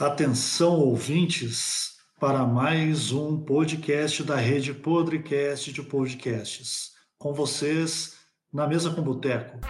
Atenção, 0.00 0.80
ouvintes, 0.80 1.98
para 2.18 2.46
mais 2.46 3.12
um 3.12 3.36
podcast 3.36 4.24
da 4.24 4.36
rede 4.36 4.72
Podrecast 4.72 5.70
de 5.74 5.82
podcasts. 5.82 6.92
Com 7.18 7.34
vocês, 7.34 8.16
na 8.50 8.66
mesa 8.66 8.88
com 8.94 9.02
boteco. 9.02 9.60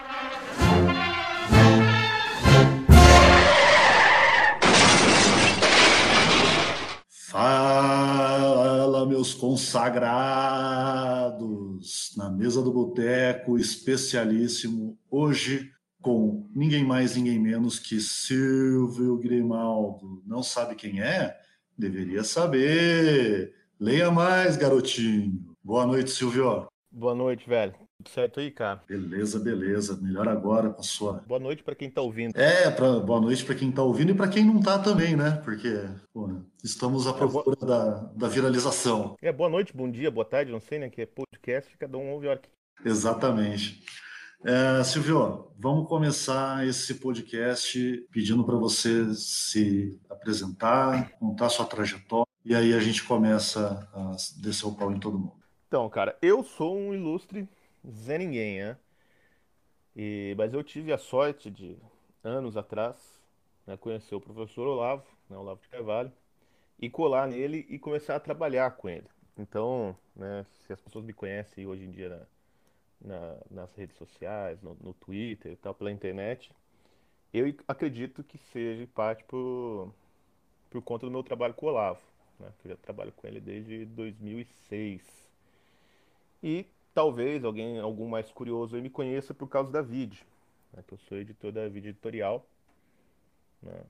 Fala, 7.26 9.04
meus 9.06 9.34
consagrados! 9.34 10.12
Na 12.16 12.30
mesa 12.30 12.62
do 12.62 12.72
boteco, 12.72 13.58
especialíssimo, 13.58 14.96
hoje 15.10 15.72
com 16.00 16.48
ninguém 16.54 16.84
mais, 16.84 17.16
ninguém 17.16 17.38
menos 17.38 17.78
que 17.78 18.00
Silvio 18.00 19.16
Grimaldo. 19.16 20.22
Não 20.26 20.42
sabe 20.42 20.74
quem 20.74 21.00
é? 21.02 21.38
Deveria 21.76 22.24
saber. 22.24 23.54
Leia 23.78 24.10
mais, 24.10 24.56
garotinho. 24.56 25.56
Boa 25.62 25.86
noite, 25.86 26.10
Silvio. 26.10 26.66
Boa 26.90 27.14
noite, 27.14 27.48
velho. 27.48 27.74
Tudo 27.98 28.08
certo 28.08 28.40
aí, 28.40 28.50
cara? 28.50 28.82
Beleza, 28.88 29.38
beleza. 29.38 29.98
Melhor 30.00 30.26
agora 30.26 30.70
com 30.70 30.80
a 30.80 30.84
sua. 30.84 31.22
Boa 31.26 31.38
noite 31.38 31.62
para 31.62 31.74
quem 31.74 31.90
tá 31.90 32.00
ouvindo. 32.00 32.34
É, 32.34 32.70
pra... 32.70 32.98
boa 32.98 33.20
noite 33.20 33.44
para 33.44 33.54
quem 33.54 33.70
tá 33.70 33.82
ouvindo 33.82 34.12
e 34.12 34.14
para 34.14 34.28
quem 34.28 34.44
não 34.44 34.60
tá 34.60 34.78
também, 34.78 35.14
né? 35.14 35.40
Porque 35.44 35.86
pô, 36.12 36.30
estamos 36.64 37.06
à 37.06 37.12
procura 37.12 37.56
é, 37.60 37.66
boa... 37.66 37.78
da, 37.78 37.94
da 38.16 38.28
viralização. 38.28 39.16
É, 39.20 39.30
boa 39.30 39.50
noite, 39.50 39.76
bom 39.76 39.90
dia, 39.90 40.10
boa 40.10 40.24
tarde, 40.24 40.50
não 40.50 40.60
sei, 40.60 40.78
né? 40.78 40.88
Que 40.88 41.02
é 41.02 41.06
podcast, 41.06 41.76
cada 41.76 41.98
um 41.98 42.10
ouve 42.10 42.26
a 42.26 42.30
hora 42.30 42.40
que. 42.40 42.48
Exatamente. 42.88 43.84
É, 44.42 44.82
Silvio, 44.84 45.52
vamos 45.58 45.86
começar 45.86 46.66
esse 46.66 46.94
podcast 46.94 47.78
pedindo 48.10 48.42
para 48.42 48.56
você 48.56 49.12
se 49.14 50.00
apresentar, 50.08 51.10
contar 51.18 51.50
sua 51.50 51.66
trajetória, 51.66 52.26
e 52.42 52.54
aí 52.54 52.72
a 52.72 52.80
gente 52.80 53.04
começa 53.04 53.86
a 53.92 54.16
descer 54.40 54.66
o 54.66 54.74
pau 54.74 54.90
em 54.90 54.98
todo 54.98 55.18
mundo. 55.18 55.34
Então, 55.68 55.86
cara, 55.90 56.16
eu 56.22 56.42
sou 56.42 56.74
um 56.74 56.94
ilustre 56.94 57.46
Zé 57.86 58.16
Ninguém, 58.16 58.60
né? 58.60 58.78
E, 59.94 60.34
mas 60.38 60.54
eu 60.54 60.64
tive 60.64 60.90
a 60.90 60.98
sorte 60.98 61.50
de, 61.50 61.76
anos 62.24 62.56
atrás, 62.56 62.96
né, 63.66 63.76
conhecer 63.76 64.14
o 64.14 64.20
professor 64.22 64.66
Olavo, 64.66 65.04
né, 65.28 65.36
Olavo 65.36 65.60
de 65.60 65.68
Carvalho, 65.68 66.10
e 66.78 66.88
colar 66.88 67.28
nele 67.28 67.66
e 67.68 67.78
começar 67.78 68.16
a 68.16 68.20
trabalhar 68.20 68.70
com 68.70 68.88
ele. 68.88 69.06
Então, 69.36 69.94
né, 70.16 70.46
se 70.66 70.72
as 70.72 70.80
pessoas 70.80 71.04
me 71.04 71.12
conhecem 71.12 71.66
hoje 71.66 71.84
em 71.84 71.90
dia 71.90 72.08
na 72.08 72.39
na, 73.00 73.36
nas 73.50 73.74
redes 73.74 73.96
sociais, 73.96 74.60
no, 74.62 74.76
no, 74.80 74.92
Twitter 74.94 75.52
e 75.52 75.56
tal, 75.56 75.74
pela 75.74 75.90
internet, 75.90 76.52
eu 77.32 77.54
acredito 77.66 78.22
que 78.22 78.38
seja 78.38 78.86
parte 78.94 79.24
por, 79.24 79.92
por 80.68 80.82
conta 80.82 81.06
do 81.06 81.12
meu 81.12 81.22
trabalho 81.22 81.54
com 81.54 81.66
o 81.66 81.68
Olavo, 81.68 82.02
né? 82.38 82.52
Que 82.60 82.68
eu 82.68 82.70
já 82.72 82.76
trabalho 82.76 83.12
com 83.12 83.26
ele 83.26 83.40
desde 83.40 83.84
2006. 83.86 85.02
E 86.42 86.66
talvez 86.94 87.44
alguém, 87.44 87.78
algum 87.78 88.08
mais 88.08 88.30
curioso 88.30 88.76
aí 88.76 88.82
me 88.82 88.90
conheça 88.90 89.32
por 89.32 89.48
causa 89.48 89.70
da 89.70 89.82
Vid, 89.82 90.24
né? 90.72 90.82
que 90.86 90.94
eu 90.94 90.98
sou 90.98 91.18
editor 91.18 91.52
da 91.52 91.68
Vid 91.68 91.88
Editorial, 91.88 92.46
né? 93.62 93.82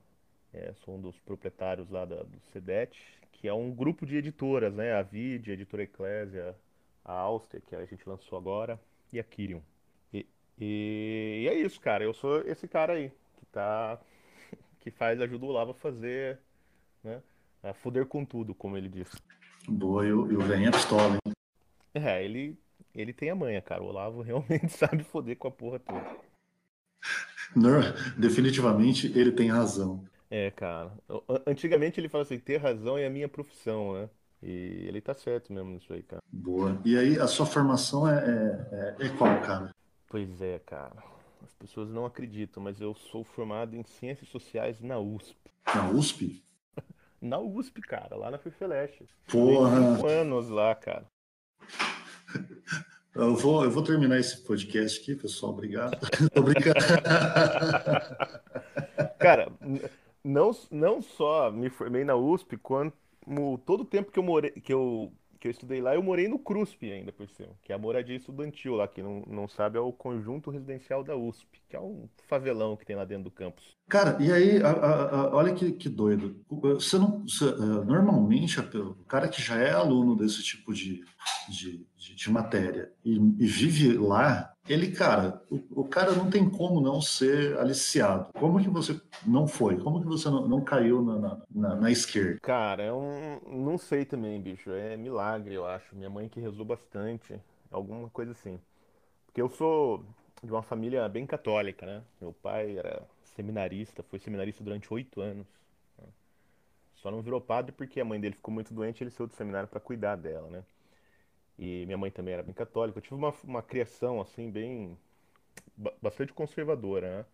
É, 0.53 0.73
sou 0.83 0.95
um 0.95 1.01
dos 1.01 1.17
proprietários 1.21 1.89
lá 1.89 2.03
da, 2.03 2.23
do 2.23 2.39
CEDET, 2.51 3.01
que 3.31 3.47
é 3.47 3.53
um 3.53 3.73
grupo 3.73 4.05
de 4.05 4.17
editoras, 4.17 4.73
né? 4.73 4.93
A 4.93 5.01
Vid, 5.01 5.49
a 5.49 5.53
Editora 5.53 5.83
Eclésia, 5.83 6.55
a 7.05 7.13
Auster, 7.13 7.61
que 7.61 7.75
a 7.75 7.85
gente 7.85 8.07
lançou 8.07 8.37
agora, 8.37 8.79
e 9.11 9.19
a 9.19 9.23
Kyrion. 9.23 9.61
E, 10.13 10.25
e, 10.59 11.41
e, 11.43 11.47
é 11.47 11.53
isso, 11.53 11.79
cara. 11.79 12.03
Eu 12.03 12.13
sou 12.13 12.41
esse 12.41 12.67
cara 12.67 12.93
aí 12.93 13.11
que 13.37 13.45
tá. 13.47 13.99
que 14.79 14.91
faz, 14.91 15.19
ajuda 15.21 15.45
o 15.45 15.49
Olavo 15.49 15.71
a 15.71 15.75
fazer, 15.75 16.39
né? 17.03 17.21
A 17.63 17.73
foder 17.73 18.05
com 18.05 18.25
tudo, 18.25 18.55
como 18.55 18.77
ele 18.77 18.89
disse. 18.89 19.17
Boa, 19.67 20.05
e 20.05 20.11
o 20.11 20.41
Vem 20.41 20.67
a 20.67 20.71
pistola, 20.71 21.13
hein? 21.25 21.33
É, 21.93 22.23
ele, 22.23 22.57
ele 22.95 23.13
tem 23.13 23.29
a 23.29 23.35
manha, 23.35 23.61
cara. 23.61 23.83
O 23.83 23.87
Olavo 23.87 24.21
realmente 24.23 24.69
sabe 24.69 25.03
foder 25.03 25.37
com 25.37 25.47
a 25.47 25.51
porra 25.51 25.79
toda. 25.79 26.17
Não, 27.55 27.81
definitivamente 28.17 29.07
ele 29.17 29.31
tem 29.31 29.49
razão. 29.49 30.03
É, 30.29 30.49
cara. 30.49 30.91
Antigamente 31.45 31.99
ele 31.99 32.07
fala 32.07 32.23
assim, 32.23 32.39
ter 32.39 32.57
razão 32.57 32.97
é 32.97 33.05
a 33.05 33.09
minha 33.09 33.27
profissão, 33.27 33.93
né? 33.93 34.09
E 34.43 34.85
ele 34.87 34.99
tá 35.01 35.13
certo 35.13 35.53
mesmo 35.53 35.71
nisso 35.71 35.93
aí, 35.93 36.01
cara. 36.01 36.21
Boa. 36.31 36.79
E 36.83 36.97
aí, 36.97 37.19
a 37.19 37.27
sua 37.27 37.45
formação 37.45 38.07
é, 38.07 38.17
é, 38.17 38.95
é, 38.99 39.05
é 39.05 39.09
qual, 39.09 39.39
cara? 39.41 39.73
Pois 40.07 40.41
é, 40.41 40.59
cara. 40.59 41.03
As 41.43 41.53
pessoas 41.53 41.89
não 41.89 42.05
acreditam, 42.05 42.61
mas 42.61 42.81
eu 42.81 42.95
sou 42.95 43.23
formado 43.23 43.75
em 43.75 43.83
Ciências 43.83 44.29
Sociais 44.29 44.81
na 44.81 44.99
USP. 44.99 45.35
Na 45.75 45.89
USP? 45.91 46.43
na 47.21 47.39
USP, 47.39 47.81
cara, 47.81 48.15
lá 48.15 48.31
na 48.31 48.39
FIFELESH. 48.39 49.03
Porra! 49.27 49.95
Cinco 49.95 50.07
anos 50.07 50.49
lá, 50.49 50.73
cara. 50.75 51.05
Eu 53.13 53.35
vou, 53.35 53.65
eu 53.65 53.69
vou 53.69 53.83
terminar 53.83 54.17
esse 54.19 54.37
podcast 54.37 55.01
aqui, 55.01 55.15
pessoal. 55.15 55.51
Obrigado. 55.51 55.97
Obrigado. 56.33 56.77
cara, 59.19 59.51
não, 60.23 60.51
não 60.71 61.01
só 61.01 61.51
me 61.51 61.69
formei 61.69 62.05
na 62.05 62.15
USP, 62.15 62.55
quanto 62.55 62.95
todo 63.65 63.81
o 63.81 63.85
tempo 63.85 64.11
que 64.11 64.19
eu 64.19 64.23
morei, 64.23 64.51
que 64.51 64.73
eu, 64.73 65.11
que 65.41 65.47
eu 65.47 65.51
estudei 65.51 65.81
lá, 65.81 65.95
eu 65.95 66.03
morei 66.03 66.27
no 66.27 66.37
CRUSP 66.37 66.91
ainda 66.91 67.11
por 67.11 67.27
cima, 67.27 67.49
que 67.63 67.71
é 67.71 67.75
a 67.75 67.77
moradia 67.79 68.15
estudantil 68.15 68.75
lá, 68.75 68.87
que 68.87 69.01
não, 69.01 69.23
não 69.25 69.47
sabe, 69.47 69.77
é 69.77 69.81
o 69.81 69.91
conjunto 69.91 70.51
residencial 70.51 71.03
da 71.03 71.15
USP, 71.15 71.59
que 71.67 71.75
é 71.75 71.79
um 71.79 72.07
favelão 72.27 72.77
que 72.77 72.85
tem 72.85 72.95
lá 72.95 73.05
dentro 73.05 73.23
do 73.23 73.31
campus. 73.31 73.75
Cara, 73.89 74.17
e 74.21 74.31
aí, 74.31 74.61
a, 74.61 74.69
a, 74.69 75.15
a, 75.15 75.35
olha 75.35 75.53
que, 75.53 75.71
que 75.71 75.89
doido. 75.89 76.39
Você 76.47 76.99
não, 76.99 77.21
você, 77.21 77.45
uh, 77.45 77.83
normalmente, 77.83 78.59
o 78.59 78.93
cara 79.05 79.27
que 79.27 79.41
já 79.41 79.55
é 79.55 79.71
aluno 79.71 80.15
desse 80.15 80.43
tipo 80.43 80.73
de, 80.73 81.03
de, 81.49 81.87
de, 81.97 82.15
de 82.15 82.31
matéria 82.31 82.91
e, 83.03 83.15
e 83.15 83.47
vive 83.47 83.97
lá, 83.97 84.50
ele, 84.67 84.91
cara, 84.91 85.41
o, 85.49 85.81
o, 85.81 85.87
cara 85.87 86.13
não 86.13 86.29
tem 86.29 86.49
como 86.49 86.79
não 86.79 87.01
ser 87.01 87.57
aliciado. 87.57 88.31
Como 88.33 88.61
que 88.61 88.69
você 88.69 88.99
não 89.25 89.47
foi? 89.47 89.77
Como 89.77 89.99
que 89.99 90.07
você 90.07 90.29
não, 90.29 90.47
não 90.47 90.61
caiu 90.61 91.01
na, 91.01 91.39
na, 91.49 91.75
na, 91.75 91.91
esquerda? 91.91 92.39
Cara, 92.41 92.83
é 92.83 92.93
um. 92.93 93.39
Não 93.47 93.77
sei 93.77 94.05
também, 94.05 94.39
bicho. 94.39 94.71
É 94.71 94.95
milagre, 94.95 95.55
eu 95.55 95.65
acho. 95.65 95.95
Minha 95.95 96.09
mãe 96.09 96.29
que 96.29 96.39
rezou 96.39 96.63
bastante. 96.63 97.39
Alguma 97.71 98.09
coisa 98.09 98.31
assim. 98.31 98.59
Porque 99.25 99.41
eu 99.41 99.49
sou 99.49 100.05
de 100.43 100.51
uma 100.51 100.61
família 100.61 101.07
bem 101.09 101.25
católica, 101.25 101.85
né? 101.85 102.01
Meu 102.19 102.33
pai 102.33 102.77
era 102.77 103.01
seminarista, 103.35 104.03
foi 104.03 104.19
seminarista 104.19 104.63
durante 104.63 104.93
oito 104.93 105.21
anos. 105.21 105.47
Só 106.95 107.09
não 107.09 107.21
virou 107.21 107.41
padre 107.41 107.71
porque 107.71 107.99
a 107.99 108.05
mãe 108.05 108.19
dele 108.19 108.35
ficou 108.35 108.53
muito 108.53 108.73
doente 108.73 109.01
e 109.01 109.03
ele 109.03 109.11
saiu 109.11 109.27
do 109.27 109.33
seminário 109.33 109.67
para 109.67 109.79
cuidar 109.79 110.15
dela, 110.15 110.47
né? 110.49 110.63
E 111.61 111.85
minha 111.85 111.97
mãe 111.97 112.09
também 112.09 112.33
era 112.33 112.41
bem 112.41 112.55
católica. 112.55 112.97
Eu 112.97 113.03
tive 113.03 113.13
uma, 113.15 113.29
uma 113.43 113.61
criação, 113.61 114.19
assim, 114.19 114.49
bem. 114.49 114.97
bastante 116.01 116.33
conservadora, 116.33 117.19
né? 117.19 117.25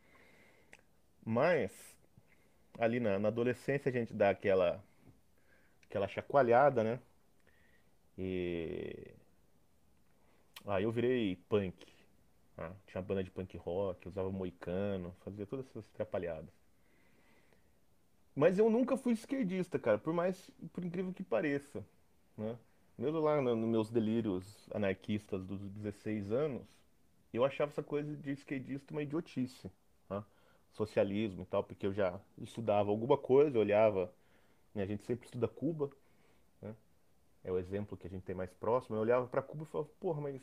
Mas, 1.26 1.72
ali 2.78 3.00
na, 3.00 3.18
na 3.20 3.30
adolescência, 3.30 3.90
a 3.90 3.94
gente 3.94 4.14
dá 4.14 4.30
aquela. 4.30 4.84
aquela 5.90 6.10
chacoalhada, 6.10 6.84
né? 6.84 7.00
E. 8.18 9.14
Aí 10.66 10.84
eu 10.84 10.92
virei 10.92 11.38
punk. 11.48 11.88
Né? 12.58 12.76
Tinha 12.88 13.02
banda 13.02 13.24
de 13.24 13.32
punk 13.32 13.56
rock, 13.58 14.10
usava 14.10 14.30
moicano, 14.30 15.16
fazia 15.24 15.46
todas 15.46 15.66
essas 15.68 15.86
atrapalhadas. 15.94 16.50
Mas 18.36 18.60
eu 18.60 18.70
nunca 18.70 18.98
fui 18.98 19.14
esquerdista, 19.14 19.80
cara, 19.80 19.98
por 19.98 20.14
mais, 20.14 20.52
por 20.74 20.84
incrível 20.84 21.14
que 21.14 21.24
pareça, 21.24 21.86
né? 22.38 22.58
Mesmo 22.98 23.20
lá 23.20 23.42
nos 23.42 23.70
meus 23.70 23.90
delírios 23.90 24.68
anarquistas 24.74 25.44
dos 25.46 25.62
16 25.62 26.32
anos, 26.32 26.64
eu 27.34 27.46
achava 27.46 27.72
essa 27.72 27.84
coisa 27.84 28.16
de 28.16 28.32
esquerdista 28.32 28.94
uma 28.94 29.04
idiotice. 29.04 29.72
Né? 30.10 30.24
Socialismo 30.74 31.44
e 31.44 31.46
tal, 31.46 31.64
porque 31.64 31.86
eu 31.86 31.94
já 31.94 32.20
estudava 32.40 32.90
alguma 32.90 33.18
coisa, 33.18 33.60
olhava. 33.60 34.12
Né? 34.74 34.84
A 34.84 34.86
gente 34.86 35.04
sempre 35.04 35.26
estuda 35.26 35.48
Cuba, 35.48 35.90
né? 36.62 36.76
é 37.44 37.52
o 37.52 37.60
exemplo 37.60 37.98
que 37.98 38.08
a 38.08 38.10
gente 38.10 38.24
tem 38.24 38.36
mais 38.36 38.52
próximo. 38.54 38.96
Eu 38.96 39.02
olhava 39.02 39.28
para 39.28 39.42
Cuba 39.42 39.64
e 39.64 39.68
falava, 39.68 39.90
porra, 40.00 40.22
mas 40.22 40.42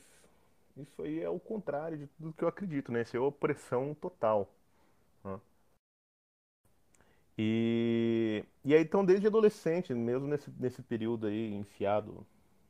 isso 0.77 1.03
aí 1.03 1.21
é 1.21 1.29
o 1.29 1.41
contrário 1.41 1.99
de 1.99 2.07
tudo 2.07 2.33
que 2.33 2.45
eu 2.45 2.49
acredito, 2.49 2.93
né? 2.93 3.03
Isso 3.03 3.17
é 3.17 3.21
opressão 3.21 3.95
total. 3.95 4.49
Né? 5.25 5.41
E, 7.37 8.45
e 8.65 8.75
aí, 8.75 8.83
então, 8.83 9.05
desde 9.05 9.27
adolescente, 9.27 9.93
mesmo 9.93 10.27
nesse, 10.29 10.51
nesse 10.53 10.83
período 10.83 11.27
aí, 11.27 11.53
enfiado 11.55 12.25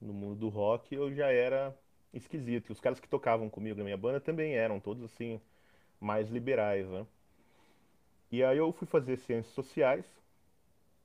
no 0.04 0.12
mundo 0.12 0.36
do 0.36 0.48
rock, 0.48 0.94
eu 0.94 1.12
já 1.12 1.30
era 1.30 1.76
esquisito. 2.12 2.68
E 2.68 2.72
os 2.72 2.80
caras 2.80 3.00
que 3.00 3.08
tocavam 3.08 3.48
comigo 3.48 3.78
na 3.78 3.84
minha 3.84 3.96
banda 3.96 4.20
também 4.20 4.54
eram, 4.54 4.78
todos 4.78 5.02
assim, 5.02 5.40
mais 6.00 6.28
liberais, 6.28 6.88
né? 6.88 7.06
E 8.30 8.42
aí 8.42 8.58
eu 8.58 8.72
fui 8.72 8.86
fazer 8.86 9.16
ciências 9.16 9.54
sociais 9.54 10.04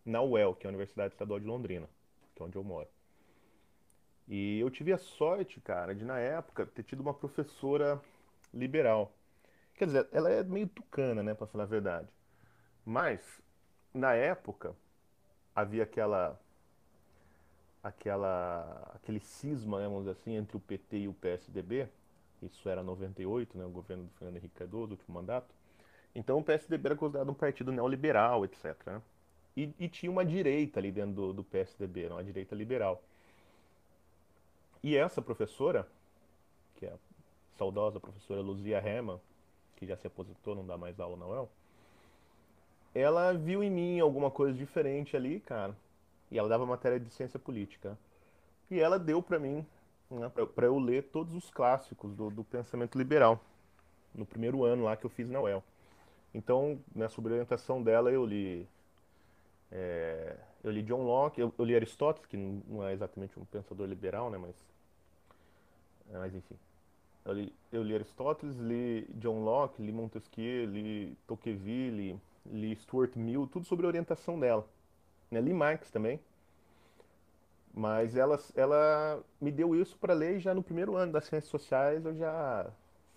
na 0.06 0.22
UEL, 0.22 0.56
que 0.56 0.66
é 0.66 0.68
a 0.68 0.72
Universidade 0.72 1.13
Estadual 1.13 1.40
de 1.40 1.46
Londrina, 1.46 1.88
que 2.36 2.42
é 2.42 2.46
onde 2.46 2.57
eu 2.57 2.63
moro. 2.63 2.88
E 4.28 4.60
eu 4.60 4.69
tive 4.69 4.94
a 4.94 4.98
sorte, 4.98 5.60
cara, 5.62 5.95
de 5.95 6.06
na 6.06 6.19
época 6.19 6.66
ter 6.66 6.84
tido 6.84 7.00
uma 7.00 7.13
professora 7.13 8.02
liberal. 8.54 9.12
Quer 9.75 9.86
dizer, 9.86 10.07
ela 10.12 10.30
é 10.30 10.44
meio 10.44 10.68
tucana, 10.68 11.24
né, 11.24 11.34
pra 11.34 11.48
falar 11.48 11.63
a 11.63 11.68
verdade. 11.68 12.07
Mas 12.86 13.42
na 13.94 14.13
época, 14.13 14.75
havia 15.56 15.84
aquela 15.84 16.40
aquela 17.84 18.92
aquele 18.96 19.20
cisma, 19.20 19.80
né, 19.80 19.86
vamos 19.86 20.02
dizer 20.02 20.12
assim, 20.12 20.36
entre 20.36 20.58
o 20.58 20.60
PT 20.60 20.98
e 20.98 21.08
o 21.08 21.14
PSDB. 21.14 21.88
Isso 22.42 22.70
era 22.70 22.81
98, 22.81 23.58
né, 23.58 23.66
o 23.66 23.70
governo 23.70 24.04
do 24.04 24.10
Fernando 24.12 24.38
Henrique 24.38 24.56
Cardoso, 24.56 24.92
último 24.92 25.14
mandato. 25.14 25.54
Então 26.16 26.38
o 26.38 26.44
PSDB 26.44 26.90
era 26.90 26.96
considerado 26.96 27.30
um 27.30 27.34
partido 27.34 27.72
neoliberal, 27.72 28.46
etc. 28.46 28.76
Né? 28.86 29.02
E, 29.56 29.74
e, 29.80 29.90
tinha 29.90 30.12
uma 30.12 30.26
direita 30.26 30.80
ali 30.80 30.92
dentro 30.92 31.14
do, 31.14 31.34
do 31.34 31.44
PSDB, 31.44 32.08
uma 32.08 32.24
direita 32.24 32.56
liberal. 32.56 33.02
E 34.81 34.96
essa 34.96 35.22
professora, 35.22 35.88
que 36.76 36.86
é 36.86 36.90
a 36.90 36.98
saudosa 37.58 38.00
professora 38.00 38.42
Luzia 38.42 38.78
Herman, 38.78 39.20
que 39.76 39.86
já 39.86 39.98
se 39.98 40.08
aposentou, 40.08 40.56
não 40.56 40.66
dá 40.66 40.78
mais 40.78 41.00
aula 41.00 41.18
na 41.18 41.26
UEL, 41.26 41.50
ela 42.94 43.34
viu 43.34 43.64
em 43.64 43.70
mim 43.70 44.00
alguma 44.00 44.31
coisa 44.31 44.58
diferente 44.58 45.16
ali, 45.16 45.40
cara. 45.40 45.76
E 46.31 46.38
ela 46.38 46.48
dava 46.48 46.66
matéria 46.66 47.00
de 47.00 47.10
ciência 47.10 47.40
política. 47.40 47.98
E 48.70 48.80
ela 48.80 49.00
deu 49.00 49.22
para 49.22 49.40
mim, 49.40 49.66
né, 50.10 50.30
para 50.30 50.66
eu 50.66 50.78
ler 50.78 51.04
todos 51.06 51.34
os 51.34 51.50
clássicos 51.50 52.14
do, 52.14 52.30
do, 52.30 52.44
pensamento 52.44 52.98
liberal, 52.98 53.40
no 54.14 54.26
primeiro 54.26 54.64
ano 54.64 54.84
lá 54.84 54.96
que 54.96 55.06
eu 55.06 55.10
fiz 55.10 55.28
na 55.30 55.42
UEL. 55.42 55.64
Então, 56.34 56.80
né, 56.96 57.10
sob 57.10 57.30
a 57.30 57.31
orientação 57.34 57.81
dela, 57.81 58.12
eu 58.12 58.26
li. 58.26 58.68
É, 59.72 60.36
eu 60.64 60.72
li 60.72 60.84
John 60.84 61.04
Locke, 61.04 61.42
eu, 61.42 61.54
eu, 61.58 61.66
li 61.66 61.76
Aristóteles, 61.76 62.28
que 62.28 62.38
não 62.38 62.86
é 62.86 62.94
exatamente 62.94 63.40
um 63.40 63.46
pensador 63.46 63.88
liberal, 63.88 64.30
né, 64.30 64.38
mas. 64.38 64.56
Mas 66.12 66.34
enfim. 66.34 66.56
Eu 67.26 67.34
li, 67.34 67.54
eu 67.72 67.84
li 67.84 67.94
Aristóteles, 67.94 68.56
li 68.58 69.08
John 69.16 69.44
Locke, 69.44 69.81
li 69.81 69.92
Montesquieu, 69.92 70.66
li 70.66 71.18
Tocqueville, 71.28 72.20
li 72.46 72.76
Stuart 72.76 73.16
Mill, 73.16 73.48
tudo 73.48 73.66
sobre 73.66 73.86
a 73.86 73.90
orientação 73.90 74.40
dela. 74.40 74.68
Né? 75.30 75.42
Li 75.42 75.54
Marx 75.54 75.90
também. 75.90 76.20
Mas 77.74 78.16
ela, 78.16 78.40
ela 78.56 79.24
me 79.40 79.52
deu 79.52 79.76
isso 79.76 79.98
para 79.98 80.14
ler 80.14 80.38
e 80.38 80.40
já 80.40 80.54
no 80.54 80.64
primeiro 80.64 80.96
ano 80.96 81.12
das 81.12 81.26
ciências 81.26 81.50
sociais 81.50 82.04
eu 82.04 82.16
já 82.16 82.70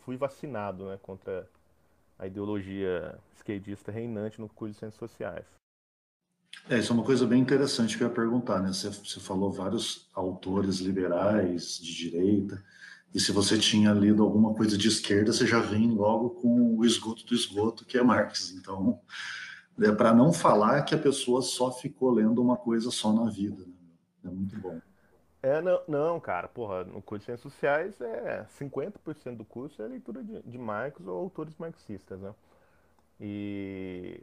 fui 0.04 0.16
vacinado 0.16 0.86
né, 0.86 0.98
contra 1.02 1.48
a 2.18 2.26
ideologia 2.26 3.18
esquerdista 3.34 3.90
reinante 3.90 4.40
no 4.40 4.48
curso 4.48 4.74
de 4.74 4.78
ciências 4.78 4.98
sociais. 4.98 5.46
É, 6.68 6.78
isso 6.78 6.92
é 6.92 6.94
uma 6.94 7.04
coisa 7.04 7.26
bem 7.26 7.40
interessante 7.40 7.96
que 7.96 8.04
eu 8.04 8.08
ia 8.08 8.14
perguntar, 8.14 8.60
né? 8.60 8.72
Você, 8.72 8.90
você 8.90 9.18
falou 9.18 9.50
vários 9.50 10.08
autores 10.14 10.78
liberais 10.78 11.78
de 11.78 11.94
direita, 11.96 12.62
e 13.14 13.20
se 13.20 13.30
você 13.30 13.58
tinha 13.58 13.92
lido 13.92 14.22
alguma 14.22 14.54
coisa 14.54 14.76
de 14.76 14.88
esquerda, 14.88 15.32
você 15.32 15.46
já 15.46 15.60
vem 15.60 15.90
logo 15.90 16.30
com 16.30 16.76
o 16.76 16.84
esgoto 16.84 17.26
do 17.26 17.34
esgoto, 17.34 17.84
que 17.84 17.98
é 17.98 18.02
Marx. 18.02 18.52
Então, 18.52 19.00
é 19.80 19.92
para 19.92 20.12
não 20.12 20.32
falar 20.32 20.82
que 20.82 20.94
a 20.94 20.98
pessoa 20.98 21.42
só 21.42 21.70
ficou 21.70 22.10
lendo 22.10 22.40
uma 22.42 22.56
coisa 22.56 22.90
só 22.90 23.12
na 23.12 23.30
vida. 23.30 23.64
Né? 23.64 23.72
É 24.24 24.28
muito 24.28 24.58
bom. 24.58 24.80
É, 25.42 25.60
não, 25.60 25.80
não, 25.88 26.20
cara, 26.20 26.46
porra, 26.46 26.84
no 26.84 27.02
curso 27.02 27.20
de 27.20 27.24
Ciências 27.26 27.52
Sociais, 27.52 28.00
é 28.00 28.46
50% 28.60 29.36
do 29.36 29.44
curso 29.44 29.82
é 29.82 29.86
leitura 29.86 30.22
de, 30.22 30.40
de 30.42 30.56
Marx 30.56 31.04
ou 31.04 31.18
autores 31.18 31.56
marxistas, 31.58 32.20
né? 32.20 32.32
E 33.20 34.20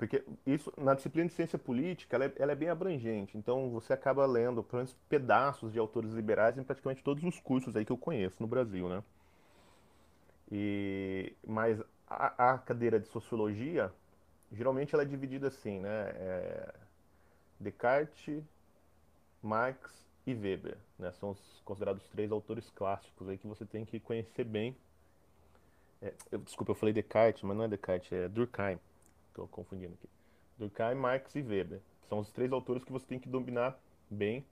porque 0.00 0.24
isso, 0.46 0.72
na 0.78 0.94
disciplina 0.94 1.28
de 1.28 1.34
ciência 1.34 1.58
política, 1.58 2.16
ela 2.16 2.24
é, 2.24 2.32
ela 2.36 2.52
é, 2.52 2.54
bem 2.54 2.70
abrangente. 2.70 3.36
Então, 3.36 3.68
você 3.68 3.92
acaba 3.92 4.24
lendo, 4.24 4.62
pelo 4.62 4.78
menos, 4.78 4.96
pedaços 5.10 5.74
de 5.74 5.78
autores 5.78 6.12
liberais 6.12 6.56
em 6.56 6.62
praticamente 6.62 7.04
todos 7.04 7.22
os 7.22 7.38
cursos 7.38 7.76
aí 7.76 7.84
que 7.84 7.92
eu 7.92 7.98
conheço 7.98 8.36
no 8.40 8.46
Brasil, 8.46 8.88
né? 8.88 9.02
E, 10.50 11.34
mas 11.46 11.78
a, 12.08 12.52
a 12.52 12.58
cadeira 12.58 12.98
de 12.98 13.08
sociologia, 13.08 13.92
geralmente 14.52 14.94
ela 14.94 15.02
é 15.02 15.06
dividida 15.06 15.48
assim, 15.48 15.80
né? 15.80 16.10
É 16.14 16.74
Descartes, 17.58 18.42
Marx 19.42 20.02
e 20.26 20.34
Weber, 20.34 20.76
né? 20.98 21.12
São 21.12 21.30
os 21.30 21.62
considerados 21.64 22.06
três 22.08 22.32
autores 22.32 22.70
clássicos 22.70 23.28
aí 23.28 23.38
que 23.38 23.46
você 23.46 23.64
tem 23.64 23.84
que 23.84 24.00
conhecer 24.00 24.44
bem. 24.44 24.76
É, 26.02 26.14
eu, 26.32 26.38
desculpa, 26.38 26.72
eu 26.72 26.76
falei 26.76 26.94
Descartes, 26.94 27.42
mas 27.42 27.56
não 27.56 27.64
é 27.64 27.68
Descartes, 27.68 28.10
é 28.12 28.28
Durkheim 28.28 28.78
Estou 29.28 29.46
confundindo 29.48 29.94
aqui. 29.94 30.08
Durkheim, 30.58 30.94
Marx 30.94 31.34
e 31.34 31.42
Weber. 31.42 31.80
São 32.08 32.18
os 32.18 32.32
três 32.32 32.52
autores 32.52 32.84
que 32.84 32.92
você 32.92 33.06
tem 33.06 33.18
que 33.18 33.28
dominar 33.28 33.78
bem 34.10 34.44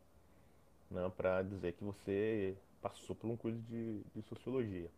né, 0.90 1.10
para 1.16 1.42
dizer 1.42 1.72
que 1.72 1.84
você 1.84 2.56
passou 2.80 3.14
por 3.14 3.28
um 3.28 3.36
curso 3.36 3.58
de, 3.68 4.00
de, 4.14 4.22
sociologia. 4.22 4.88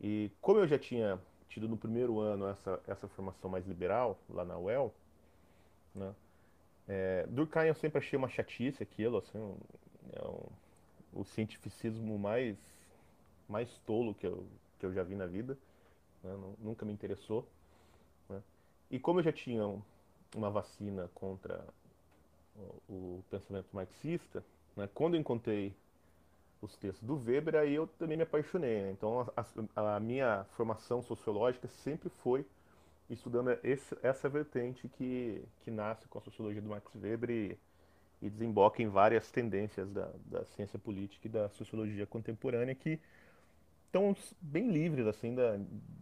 E 0.00 0.30
como 0.40 0.60
eu 0.60 0.66
já 0.66 0.78
tinha 0.78 1.18
tido 1.48 1.68
no 1.68 1.76
primeiro 1.76 2.20
ano 2.20 2.46
essa, 2.46 2.80
essa 2.86 3.08
formação 3.08 3.50
mais 3.50 3.66
liberal, 3.66 4.18
lá 4.28 4.44
na 4.44 4.58
UEL, 4.58 4.92
né, 5.94 6.14
é, 6.88 7.26
Durkheim 7.28 7.68
eu 7.68 7.74
sempre 7.74 7.98
achei 7.98 8.16
uma 8.16 8.28
chatice 8.28 8.82
aquilo, 8.82 9.18
assim, 9.18 9.38
um, 9.38 9.56
é 10.12 10.24
um, 10.26 11.20
o 11.20 11.24
cientificismo 11.24 12.18
mais, 12.18 12.56
mais 13.48 13.68
tolo 13.86 14.14
que 14.14 14.26
eu, 14.26 14.46
que 14.78 14.86
eu 14.86 14.92
já 14.92 15.02
vi 15.02 15.14
na 15.14 15.26
vida. 15.26 15.56
Né, 16.22 16.54
nunca 16.58 16.84
me 16.84 16.92
interessou. 16.92 17.46
E 18.90 18.98
como 19.00 19.18
eu 19.18 19.24
já 19.24 19.32
tinha 19.32 19.64
uma 20.34 20.50
vacina 20.50 21.10
contra 21.14 21.64
o 22.88 23.22
pensamento 23.30 23.68
marxista, 23.72 24.44
né, 24.76 24.88
quando 24.94 25.14
eu 25.14 25.20
encontrei 25.20 25.74
os 26.60 26.76
textos 26.76 27.06
do 27.06 27.16
Weber, 27.16 27.56
aí 27.56 27.74
eu 27.74 27.86
também 27.86 28.16
me 28.16 28.22
apaixonei. 28.22 28.82
Né? 28.82 28.90
Então 28.92 29.30
a, 29.36 29.96
a, 29.96 30.00
minha 30.00 30.44
formação 30.56 31.02
sociológica 31.02 31.68
sempre 31.68 32.08
foi 32.22 32.46
estudando 33.08 33.56
esse, 33.62 33.96
essa 34.02 34.28
vertente 34.28 34.88
que, 34.88 35.42
que 35.62 35.70
nasce 35.70 36.08
com 36.08 36.18
a 36.18 36.22
sociologia 36.22 36.60
do 36.60 36.68
Max 36.68 36.90
Weber 36.94 37.30
e, 37.30 37.58
e 38.20 38.30
desemboca 38.30 38.82
em 38.82 38.88
várias 38.88 39.30
tendências 39.30 39.90
da, 39.90 40.10
da 40.24 40.44
ciência 40.44 40.78
política 40.78 41.26
e 41.26 41.30
da 41.30 41.48
sociologia 41.50 42.06
contemporânea 42.06 42.74
que 42.74 42.98
estão 43.86 44.16
bem 44.40 44.70
livres 44.70 45.06
assim 45.06 45.34
da, 45.34 45.56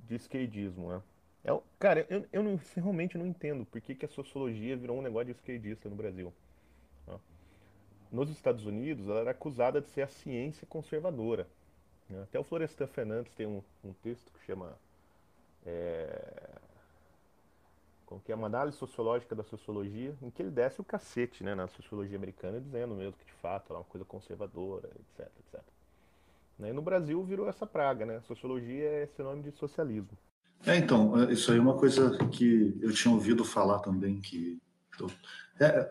de 0.07 0.15
esquerdismo. 0.15 0.89
Né? 0.89 1.03
É, 1.45 1.61
cara, 1.79 2.07
eu, 2.09 2.27
eu 2.33 2.43
não, 2.43 2.59
realmente 2.75 3.19
não 3.19 3.27
entendo 3.27 3.67
por 3.67 3.81
que, 3.81 3.95
que 3.95 4.07
a 4.07 4.09
sociologia 4.09 4.77
virou 4.77 4.99
um 4.99 5.03
negócio 5.03 5.27
de 5.27 5.33
esquerdista 5.33 5.89
no 5.89 5.97
Brasil. 5.97 6.33
Nos 8.15 8.31
Estados 8.31 8.65
Unidos, 8.65 9.09
ela 9.09 9.21
era 9.21 9.31
acusada 9.33 9.81
de 9.81 9.89
ser 9.89 10.03
a 10.03 10.07
ciência 10.07 10.65
conservadora. 10.69 11.49
Né? 12.09 12.23
Até 12.23 12.39
o 12.39 12.45
Florestan 12.45 12.87
Fernandes 12.87 13.35
tem 13.35 13.45
um, 13.45 13.61
um 13.85 13.93
texto 13.93 14.31
que 14.33 14.47
chama. 14.47 14.73
É, 15.67 16.61
como 18.07 18.21
que 18.21 18.31
é 18.31 18.35
uma 18.35 18.47
análise 18.47 18.77
sociológica 18.77 19.35
da 19.35 19.43
sociologia, 19.43 20.15
em 20.23 20.31
que 20.31 20.43
ele 20.43 20.51
desce 20.51 20.81
o 20.81 20.85
cacete 20.85 21.43
né, 21.43 21.55
na 21.55 21.67
sociologia 21.67 22.17
americana, 22.17 22.61
dizendo 22.61 22.95
mesmo 22.95 23.15
que 23.15 23.25
de 23.25 23.33
fato 23.33 23.71
ela 23.71 23.79
é 23.79 23.83
uma 23.83 23.89
coisa 23.89 24.05
conservadora, 24.05 24.89
etc, 25.01 25.33
etc. 25.41 25.61
Né? 26.59 26.71
E 26.71 26.73
no 26.73 26.83
Brasil 26.83 27.21
virou 27.25 27.49
essa 27.49 27.67
praga, 27.67 28.07
né? 28.07 28.21
Sociologia 28.29 28.85
é 28.85 29.07
sinônimo 29.07 29.43
de 29.43 29.51
socialismo. 29.53 30.17
É, 30.65 30.77
então, 30.77 31.21
é, 31.21 31.33
isso 31.33 31.51
aí 31.51 31.59
é 31.59 31.61
uma 31.61 31.77
coisa 31.77 32.17
que 32.29 32.79
eu 32.81 32.93
tinha 32.93 33.13
ouvido 33.13 33.45
falar 33.45 33.81
também, 33.81 34.21
que 34.21 34.63
é, 35.59 35.91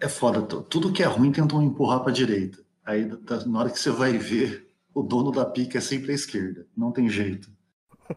é 0.00 0.08
foda, 0.08 0.42
tudo 0.42 0.92
que 0.92 1.02
é 1.02 1.06
ruim 1.06 1.32
tentam 1.32 1.62
empurrar 1.62 2.00
para 2.00 2.10
a 2.10 2.14
direita. 2.14 2.58
Aí, 2.84 3.04
na 3.46 3.58
hora 3.58 3.70
que 3.70 3.78
você 3.78 3.90
vai 3.90 4.18
ver, 4.18 4.68
o 4.92 5.02
dono 5.02 5.30
da 5.30 5.44
pica 5.44 5.78
é 5.78 5.80
sempre 5.80 6.12
a 6.12 6.14
esquerda, 6.14 6.66
não 6.76 6.92
tem 6.92 7.08
jeito. 7.08 7.50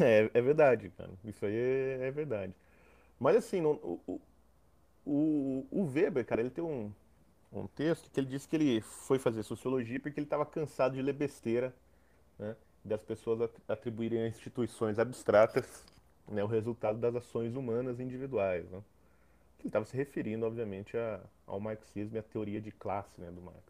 É, 0.00 0.28
é 0.34 0.42
verdade, 0.42 0.90
cara, 0.98 1.12
isso 1.24 1.46
aí 1.46 1.54
é, 1.54 2.08
é 2.08 2.10
verdade. 2.10 2.52
Mas 3.16 3.36
assim, 3.36 3.62
o, 3.62 4.20
o, 5.06 5.64
o 5.70 5.84
Weber, 5.84 6.26
cara, 6.26 6.40
ele 6.40 6.50
tem 6.50 6.64
um, 6.64 6.90
um 7.52 7.68
texto 7.68 8.10
que 8.10 8.18
ele 8.18 8.26
disse 8.26 8.48
que 8.48 8.56
ele 8.56 8.80
foi 8.80 9.20
fazer 9.20 9.44
sociologia 9.44 10.00
porque 10.00 10.18
ele 10.18 10.26
estava 10.26 10.44
cansado 10.44 10.96
de 10.96 11.00
ler 11.00 11.12
besteira, 11.12 11.72
né? 12.36 12.56
das 12.84 13.04
pessoas 13.04 13.48
atribuírem 13.68 14.20
a 14.22 14.26
instituições 14.26 14.98
abstratas 14.98 15.84
né, 16.28 16.42
o 16.42 16.46
resultado 16.46 16.98
das 16.98 17.14
ações 17.14 17.54
humanas 17.54 18.00
individuais. 18.00 18.68
Né? 18.70 18.82
Ele 19.64 19.70
estava 19.70 19.86
se 19.86 19.96
referindo, 19.96 20.44
obviamente, 20.44 20.94
a, 20.96 21.20
ao 21.46 21.58
marxismo 21.58 22.16
e 22.16 22.18
à 22.18 22.22
teoria 22.22 22.60
de 22.60 22.70
classe 22.70 23.18
né, 23.18 23.30
do 23.30 23.40
Marx. 23.40 23.62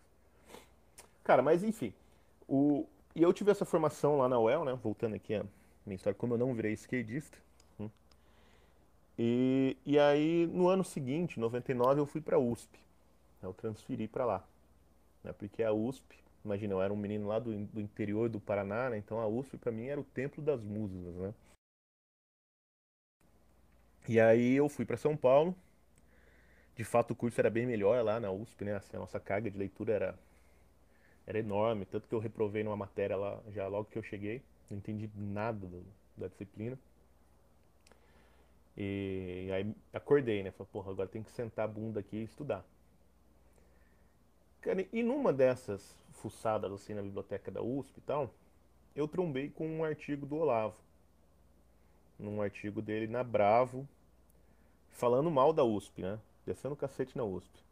Cara, 1.23 1.41
mas 1.41 1.63
enfim. 1.63 1.95
O, 2.49 2.85
e 3.15 3.23
eu 3.23 3.33
tive 3.33 3.53
essa 3.53 3.65
formação 3.65 4.19
lá 4.19 4.29
na 4.29 4.39
UEL, 4.39 4.65
né, 4.65 4.79
voltando 4.83 5.15
aqui 5.15 5.35
a 5.37 5.47
minha 5.87 5.95
história, 5.95 6.19
como 6.19 6.35
eu 6.35 6.39
não 6.39 6.53
virei 6.53 6.73
esquerdista. 6.73 7.39
Hum, 7.79 7.89
e, 9.17 9.77
e 9.87 9.99
aí, 9.99 10.49
no 10.49 10.69
ano 10.69 10.83
seguinte, 10.83 11.39
99, 11.39 12.01
eu 12.01 12.07
fui 12.07 12.21
para 12.21 12.37
a 12.37 12.41
USP. 12.41 12.77
Eu 13.41 13.55
transferi 13.55 14.09
para 14.09 14.25
lá. 14.25 14.45
Né, 15.23 15.33
porque 15.33 15.63
a 15.63 15.73
USP 15.73 16.25
Imagina, 16.45 16.75
eu 16.75 16.83
era 16.83 16.93
um 16.93 16.97
menino 16.97 17.27
lá 17.27 17.39
do, 17.39 17.57
do 17.67 17.81
interior 17.81 18.29
do 18.29 18.39
Paraná, 18.39 18.91
né? 18.91 18.99
Então 18.99 19.19
a 19.19 19.27
USP 19.27 19.57
para 19.57 19.73
mim 19.73 19.87
era 19.87 19.99
o 19.99 20.05
templo 20.05 20.43
das 20.43 20.63
musas, 20.63 21.15
né? 21.15 21.35
E 24.07 24.21
aí 24.21 24.53
eu 24.55 24.69
fui 24.69 24.85
para 24.85 24.99
São 24.99 25.17
Paulo. 25.17 25.57
De 26.77 26.85
fato 26.85 27.13
o 27.13 27.17
curso 27.17 27.41
era 27.41 27.51
bem 27.51 27.67
melhor 27.67 28.03
lá 28.05 28.19
na 28.19 28.31
USP, 28.31 28.65
né? 28.65 28.75
Assim, 28.75 28.97
a 28.97 29.01
nossa 29.01 29.21
carga 29.21 29.51
de 29.51 29.57
leitura 29.57 29.93
era 29.93 30.19
era 31.27 31.39
enorme, 31.39 31.87
tanto 31.87 32.07
que 32.07 32.15
eu 32.15 32.19
reprovei 32.19 32.63
numa 32.63 32.77
matéria 32.77 33.17
lá 33.17 33.41
já 33.49 33.67
logo 33.67 33.89
que 33.91 33.99
eu 33.99 34.03
cheguei, 34.03 34.43
não 34.71 34.77
entendi 34.77 35.09
nada 35.17 35.67
do, 35.67 35.83
da 36.17 36.29
disciplina. 36.29 36.79
E 38.77 39.49
aí 39.53 39.75
acordei, 39.93 40.43
né? 40.43 40.51
Falei, 40.51 40.69
porra, 40.73 40.91
agora 40.91 41.09
tem 41.09 41.23
que 41.23 41.31
sentar 41.31 41.65
a 41.65 41.69
bunda 41.69 42.01
aqui 42.01 42.17
e 42.19 42.25
estudar. 42.25 42.65
Cara, 44.61 44.85
e 44.93 45.03
numa 45.03 45.33
dessas 45.33 45.97
fuçadas 46.13 46.73
assim 46.73 46.95
na 46.95 47.03
biblioteca 47.03 47.51
da 47.51 47.63
USP 47.63 47.99
e 47.99 48.01
tal, 48.01 48.31
eu 48.97 49.07
trombei 49.07 49.49
com 49.49 49.67
um 49.67 49.85
artigo 49.85 50.27
do 50.27 50.37
Olavo. 50.37 50.77
Num 52.19 52.41
artigo 52.41 52.81
dele 52.83 53.07
na 53.07 53.23
Bravo, 53.23 53.87
falando 54.91 55.31
mal 55.31 55.53
da 55.53 55.65
USP, 55.65 56.03
né? 56.03 56.19
Descendo 56.47 56.75
o 56.75 56.77
cacete 56.77 57.17
na 57.17 57.25
USP. 57.25 57.65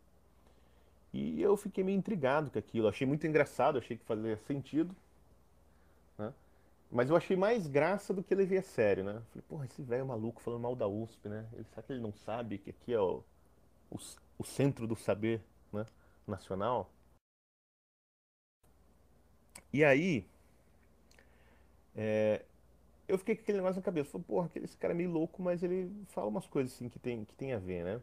E 1.13 1.43
eu 1.43 1.57
fiquei 1.57 1.85
meio 1.85 1.99
intrigado 1.99 2.51
com 2.51 2.59
aquilo. 2.59 2.89
Achei 2.89 3.07
muito 3.07 3.27
engraçado, 3.27 3.79
achei 3.79 3.97
que 3.97 4.05
fazia 4.05 4.37
sentido. 4.39 4.95
Né? 6.17 6.33
Mas 6.91 7.11
eu 7.11 7.17
achei 7.17 7.37
mais 7.37 7.67
graça 7.67 8.15
do 8.15 8.23
que 8.23 8.35
levei 8.35 8.59
a 8.59 8.63
sério, 8.63 9.05
né? 9.05 9.23
Falei, 9.31 9.45
porra, 9.49 9.65
esse 9.67 9.83
velho 9.83 10.07
maluco 10.07 10.41
falando 10.41 10.63
mal 10.63 10.75
da 10.75 10.89
USP, 10.89 11.29
né? 11.29 11.47
Ele, 11.53 11.65
será 11.65 11.83
que 11.83 11.93
ele 11.93 12.01
não 12.01 12.13
sabe 12.13 12.59
que 12.59 12.71
aqui 12.71 12.93
é 12.95 13.01
o, 13.01 13.23
o, 13.91 13.99
o 14.39 14.45
centro 14.45 14.87
do 14.87 14.97
saber 14.97 15.43
né? 15.73 15.85
nacional? 16.27 16.91
E 19.73 19.85
aí, 19.85 20.27
é, 21.95 22.45
eu 23.09 23.19
fiquei 23.19 23.37
com 23.37 23.43
aquele 23.43 23.59
negócio 23.59 23.77
na 23.77 23.83
cabeça. 23.85 24.11
Falei, 24.11 24.27
porra, 24.27 24.51
esse 24.57 24.77
cara 24.77 24.95
é 24.95 24.97
meio 24.97 25.11
louco, 25.11 25.43
mas 25.43 25.63
ele 25.63 25.91
fala 26.09 26.29
umas 26.29 26.47
coisas 26.47 26.73
assim 26.73 26.89
que 26.89 26.99
tem, 26.99 27.25
que 27.25 27.35
tem 27.35 27.53
a 27.53 27.59
ver, 27.59 27.85
né? 27.85 28.01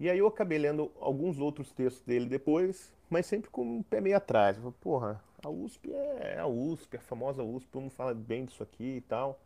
E 0.00 0.08
aí 0.08 0.18
eu 0.18 0.26
acabei 0.26 0.56
lendo 0.56 0.90
alguns 0.98 1.38
outros 1.38 1.70
textos 1.72 2.02
dele 2.02 2.24
depois, 2.24 2.90
mas 3.10 3.26
sempre 3.26 3.50
com 3.50 3.62
um 3.62 3.82
pé 3.82 4.00
meio 4.00 4.16
atrás. 4.16 4.56
Eu 4.56 4.62
falei, 4.62 4.76
porra, 4.80 5.24
a 5.44 5.50
USP 5.50 5.92
é 5.92 6.38
a 6.38 6.46
USP, 6.46 6.96
a 6.96 7.00
famosa 7.00 7.42
USP, 7.42 7.68
todo 7.70 7.82
mundo 7.82 7.92
fala 7.92 8.14
bem 8.14 8.46
disso 8.46 8.62
aqui 8.62 8.96
e 8.96 9.00
tal. 9.02 9.38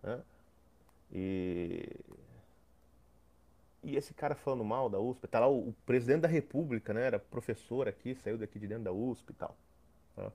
Né? 0.00 0.22
E... 1.12 1.88
e 3.82 3.96
esse 3.96 4.14
cara 4.14 4.36
falando 4.36 4.64
mal 4.64 4.88
da 4.88 5.00
USP, 5.00 5.26
tá 5.26 5.40
lá 5.40 5.48
o, 5.48 5.70
o, 5.70 5.74
presidente 5.84 6.20
da 6.20 6.28
República, 6.28 6.94
né? 6.94 7.02
Era 7.06 7.18
professor 7.18 7.88
aqui, 7.88 8.14
saiu 8.14 8.38
daqui 8.38 8.60
de 8.60 8.68
dentro 8.68 8.84
da 8.84 8.92
USP 8.92 9.30
e 9.30 9.34
tal. 9.34 9.56
Tá? 10.14 10.30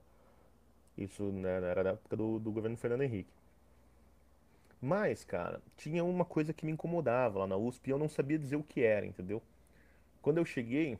Isso 0.98 1.22
né, 1.32 1.56
era 1.62 1.82
da 1.82 1.90
época 1.90 2.14
do, 2.14 2.38
do 2.38 2.52
governo 2.52 2.76
Fernando 2.76 3.02
Henrique. 3.02 3.32
Mas, 4.80 5.24
cara, 5.24 5.62
tinha 5.76 6.04
uma 6.04 6.24
coisa 6.24 6.52
que 6.52 6.66
me 6.66 6.72
incomodava 6.72 7.40
lá 7.40 7.46
na 7.46 7.56
USP 7.56 7.88
e 7.88 7.90
eu 7.90 7.98
não 7.98 8.08
sabia 8.08 8.38
dizer 8.38 8.56
o 8.56 8.62
que 8.62 8.82
era, 8.82 9.06
entendeu? 9.06 9.42
Quando 10.20 10.38
eu 10.38 10.44
cheguei, 10.44 10.98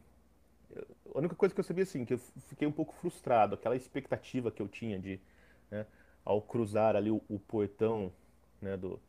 a 1.14 1.18
única 1.18 1.34
coisa 1.34 1.54
que 1.54 1.60
eu 1.60 1.64
sabia 1.64 1.84
assim, 1.84 2.04
que 2.04 2.14
eu 2.14 2.18
fiquei 2.48 2.66
um 2.66 2.72
pouco 2.72 2.94
frustrado, 2.94 3.54
aquela 3.54 3.76
expectativa 3.76 4.50
que 4.50 4.60
eu 4.60 4.68
tinha 4.68 4.98
de, 4.98 5.20
né, 5.70 5.86
ao 6.24 6.40
cruzar 6.40 6.96
ali 6.96 7.10
o, 7.10 7.22
o 7.28 7.38
portão 7.38 8.12
né, 8.60 8.76
do, 8.76 9.00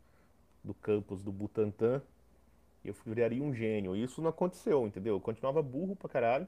do 0.64 0.74
campus 0.74 1.24
do 1.24 1.32
Butantã, 1.32 2.02
eu 2.84 2.94
viraria 3.06 3.44
um 3.44 3.54
gênio. 3.54 3.96
E 3.96 4.04
isso 4.04 4.22
não 4.22 4.30
aconteceu, 4.30 4.86
entendeu? 4.86 5.16
Eu 5.16 5.22
continuava 5.22 5.62
burro 5.62 5.96
pra 5.96 6.10
caralho, 6.10 6.48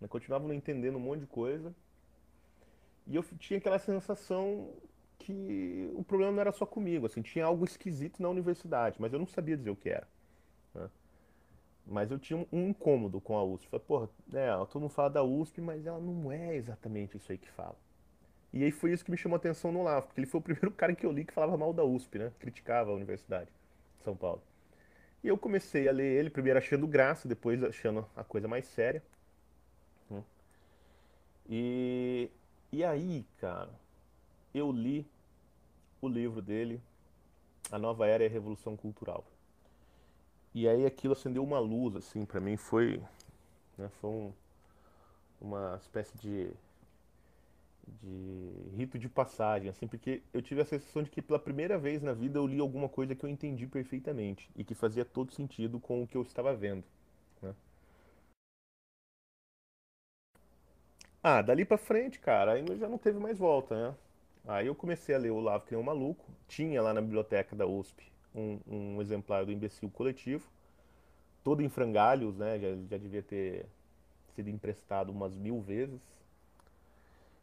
eu 0.00 0.08
continuava 0.08 0.46
não 0.46 0.54
entendendo 0.54 0.96
um 0.96 1.00
monte 1.00 1.20
de 1.20 1.26
coisa, 1.26 1.74
e 3.06 3.14
eu 3.14 3.22
tinha 3.38 3.58
aquela 3.58 3.78
sensação 3.78 4.70
que 5.18 5.90
o 5.94 6.04
problema 6.04 6.32
não 6.32 6.40
era 6.40 6.52
só 6.52 6.66
comigo, 6.66 7.06
assim, 7.06 7.22
tinha 7.22 7.44
algo 7.44 7.64
esquisito 7.64 8.22
na 8.22 8.28
universidade, 8.28 8.96
mas 9.00 9.12
eu 9.12 9.18
não 9.18 9.26
sabia 9.26 9.56
dizer 9.56 9.70
o 9.70 9.76
que 9.76 9.88
era. 9.88 10.06
Né? 10.74 10.88
Mas 11.86 12.10
eu 12.10 12.18
tinha 12.18 12.46
um, 12.52 12.68
incômodo 12.68 13.20
com 13.20 13.36
a 13.36 13.44
USP. 13.44 13.68
Falei, 13.68 13.86
porra, 13.86 14.08
é, 14.34 14.50
todo 14.66 14.82
mundo 14.82 14.90
fala 14.90 15.10
da 15.10 15.22
USP, 15.22 15.60
mas 15.60 15.86
ela 15.86 16.00
não 16.00 16.32
é 16.32 16.56
exatamente 16.56 17.16
isso 17.16 17.30
aí 17.30 17.38
que 17.38 17.50
fala. 17.50 17.76
E 18.52 18.64
aí 18.64 18.70
foi 18.72 18.92
isso 18.92 19.04
que 19.04 19.10
me 19.10 19.16
chamou 19.16 19.36
a 19.36 19.38
atenção 19.38 19.70
no 19.70 19.80
Olavo, 19.80 20.06
porque 20.06 20.20
ele 20.20 20.26
foi 20.26 20.40
o 20.40 20.42
primeiro 20.42 20.70
cara 20.72 20.94
que 20.94 21.06
eu 21.06 21.12
li 21.12 21.24
que 21.24 21.32
falava 21.32 21.56
mal 21.56 21.72
da 21.72 21.84
USP, 21.84 22.18
né? 22.18 22.32
Criticava 22.38 22.90
a 22.90 22.94
universidade 22.94 23.50
de 23.98 24.04
São 24.04 24.16
Paulo. 24.16 24.42
E 25.22 25.28
eu 25.28 25.38
comecei 25.38 25.88
a 25.88 25.92
ler 25.92 26.18
ele, 26.18 26.30
primeiro 26.30 26.58
achando 26.58 26.86
graça, 26.86 27.28
depois 27.28 27.62
achando 27.62 28.06
a 28.16 28.24
coisa 28.24 28.48
mais 28.48 28.66
séria. 28.66 29.02
Né? 30.10 30.22
E, 31.48 32.30
e 32.72 32.84
aí, 32.84 33.24
cara, 33.38 33.70
eu 34.56 34.72
li 34.72 35.06
o 36.00 36.08
livro 36.08 36.40
dele, 36.40 36.80
A 37.70 37.78
Nova 37.78 38.06
Era 38.06 38.22
e 38.22 38.26
a 38.26 38.30
Revolução 38.30 38.76
Cultural. 38.76 39.24
E 40.54 40.66
aí 40.66 40.86
aquilo 40.86 41.12
acendeu 41.12 41.44
uma 41.44 41.58
luz, 41.58 41.94
assim, 41.96 42.24
para 42.24 42.40
mim 42.40 42.56
foi, 42.56 43.02
né, 43.76 43.90
foi 44.00 44.10
um, 44.10 44.32
uma 45.40 45.76
espécie 45.76 46.16
de, 46.16 46.50
de 47.86 48.76
rito 48.76 48.98
de 48.98 49.08
passagem, 49.08 49.68
assim, 49.68 49.86
porque 49.86 50.22
eu 50.32 50.40
tive 50.40 50.62
a 50.62 50.64
sensação 50.64 51.02
de 51.02 51.10
que 51.10 51.20
pela 51.20 51.38
primeira 51.38 51.76
vez 51.76 52.02
na 52.02 52.14
vida 52.14 52.38
eu 52.38 52.46
li 52.46 52.58
alguma 52.58 52.88
coisa 52.88 53.14
que 53.14 53.24
eu 53.24 53.28
entendi 53.28 53.66
perfeitamente 53.66 54.48
e 54.56 54.64
que 54.64 54.74
fazia 54.74 55.04
todo 55.04 55.32
sentido 55.32 55.78
com 55.78 56.02
o 56.02 56.06
que 56.06 56.16
eu 56.16 56.22
estava 56.22 56.54
vendo. 56.54 56.84
Né? 57.42 57.54
Ah, 61.22 61.42
dali 61.42 61.64
pra 61.66 61.76
frente, 61.76 62.18
cara, 62.18 62.52
aí 62.52 62.64
já 62.78 62.88
não 62.88 62.96
teve 62.96 63.18
mais 63.18 63.36
volta, 63.38 63.90
né? 63.90 63.96
Aí 64.46 64.66
eu 64.66 64.74
comecei 64.74 65.14
a 65.14 65.18
ler 65.18 65.30
O 65.30 65.36
Olavo 65.36 65.66
que 65.66 65.74
nem 65.74 65.80
um 65.80 65.84
maluco. 65.84 66.24
Tinha 66.46 66.80
lá 66.80 66.94
na 66.94 67.00
biblioteca 67.00 67.56
da 67.56 67.66
USP 67.66 68.16
um, 68.36 68.60
um 68.66 69.02
exemplar 69.02 69.44
do 69.44 69.50
Imbecil 69.50 69.88
Coletivo, 69.90 70.46
todo 71.42 71.62
em 71.62 71.68
frangalhos, 71.68 72.36
né? 72.36 72.58
Já, 72.58 72.68
já 72.90 72.98
devia 72.98 73.22
ter 73.22 73.66
sido 74.34 74.50
emprestado 74.50 75.10
umas 75.10 75.34
mil 75.34 75.60
vezes. 75.60 76.00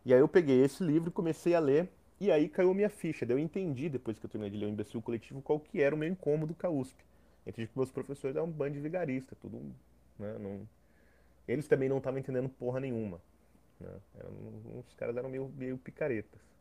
E 0.06 0.14
aí 0.14 0.20
eu 0.20 0.28
peguei 0.28 0.64
esse 0.64 0.84
livro 0.84 1.10
e 1.10 1.12
comecei 1.12 1.56
a 1.56 1.60
ler, 1.60 1.90
e 2.20 2.32
aí 2.32 2.48
caiu 2.48 2.74
minha 2.74 2.90
ficha. 2.90 3.26
Daí 3.26 3.36
eu 3.36 3.40
entendi, 3.40 3.90
depois 3.90 4.20
que 4.20 4.26
eu 4.26 4.30
terminei 4.30 4.52
de 4.52 4.64
ler 4.64 4.68
o 4.68 4.70
Imbecil 4.70 5.02
Coletivo, 5.02 5.42
qual 5.42 5.60
que 5.60 5.82
era 5.82 5.96
o 5.96 5.98
meu 5.98 6.10
incômodo 6.10 6.54
com 6.54 6.68
a 6.68 6.70
USP. 6.70 7.04
Entre 7.46 7.68
que 7.68 7.78
meus 7.78 7.92
professores 7.92 8.36
eram 8.36 8.48
um 8.48 8.52
bando 8.52 8.74
de 8.74 8.80
vigarista, 8.80 9.36
tudo, 9.42 9.60
né? 10.20 10.38
Não... 10.40 10.68
Eles 11.46 11.68
também 11.68 11.90
não 11.90 11.98
estavam 11.98 12.20
entendendo 12.20 12.48
porra 12.48 12.80
nenhuma. 12.80 13.20
Né? 13.80 13.90
Eram, 14.18 14.32
os 14.80 14.94
caras 14.94 15.18
eram 15.18 15.30
meio, 15.30 15.52
meio 15.58 15.78
picaretas. 15.78 16.53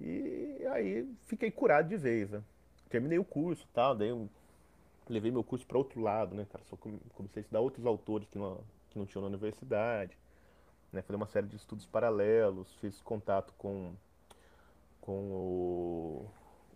E 0.00 0.66
aí 0.72 1.06
fiquei 1.26 1.50
curado 1.50 1.88
de 1.88 1.96
vez, 1.96 2.30
né? 2.30 2.42
Terminei 2.88 3.18
o 3.18 3.24
curso 3.24 3.66
tal, 3.72 3.94
daí 3.94 4.08
eu 4.08 4.28
levei 5.08 5.30
meu 5.30 5.44
curso 5.44 5.66
para 5.66 5.76
outro 5.76 6.00
lado, 6.00 6.34
né, 6.34 6.46
cara? 6.50 6.64
Só 6.64 6.76
comecei 6.76 7.40
a 7.40 7.42
estudar 7.42 7.60
outros 7.60 7.84
autores 7.84 8.28
que 8.28 8.38
não, 8.38 8.60
que 8.88 8.98
não 8.98 9.06
tinham 9.06 9.22
na 9.22 9.28
universidade, 9.28 10.16
né? 10.92 11.02
Fazer 11.02 11.16
uma 11.16 11.26
série 11.26 11.46
de 11.46 11.56
estudos 11.56 11.84
paralelos, 11.84 12.72
fiz 12.76 13.00
contato 13.02 13.52
com, 13.58 13.92
com 15.00 15.30
o, 15.32 16.30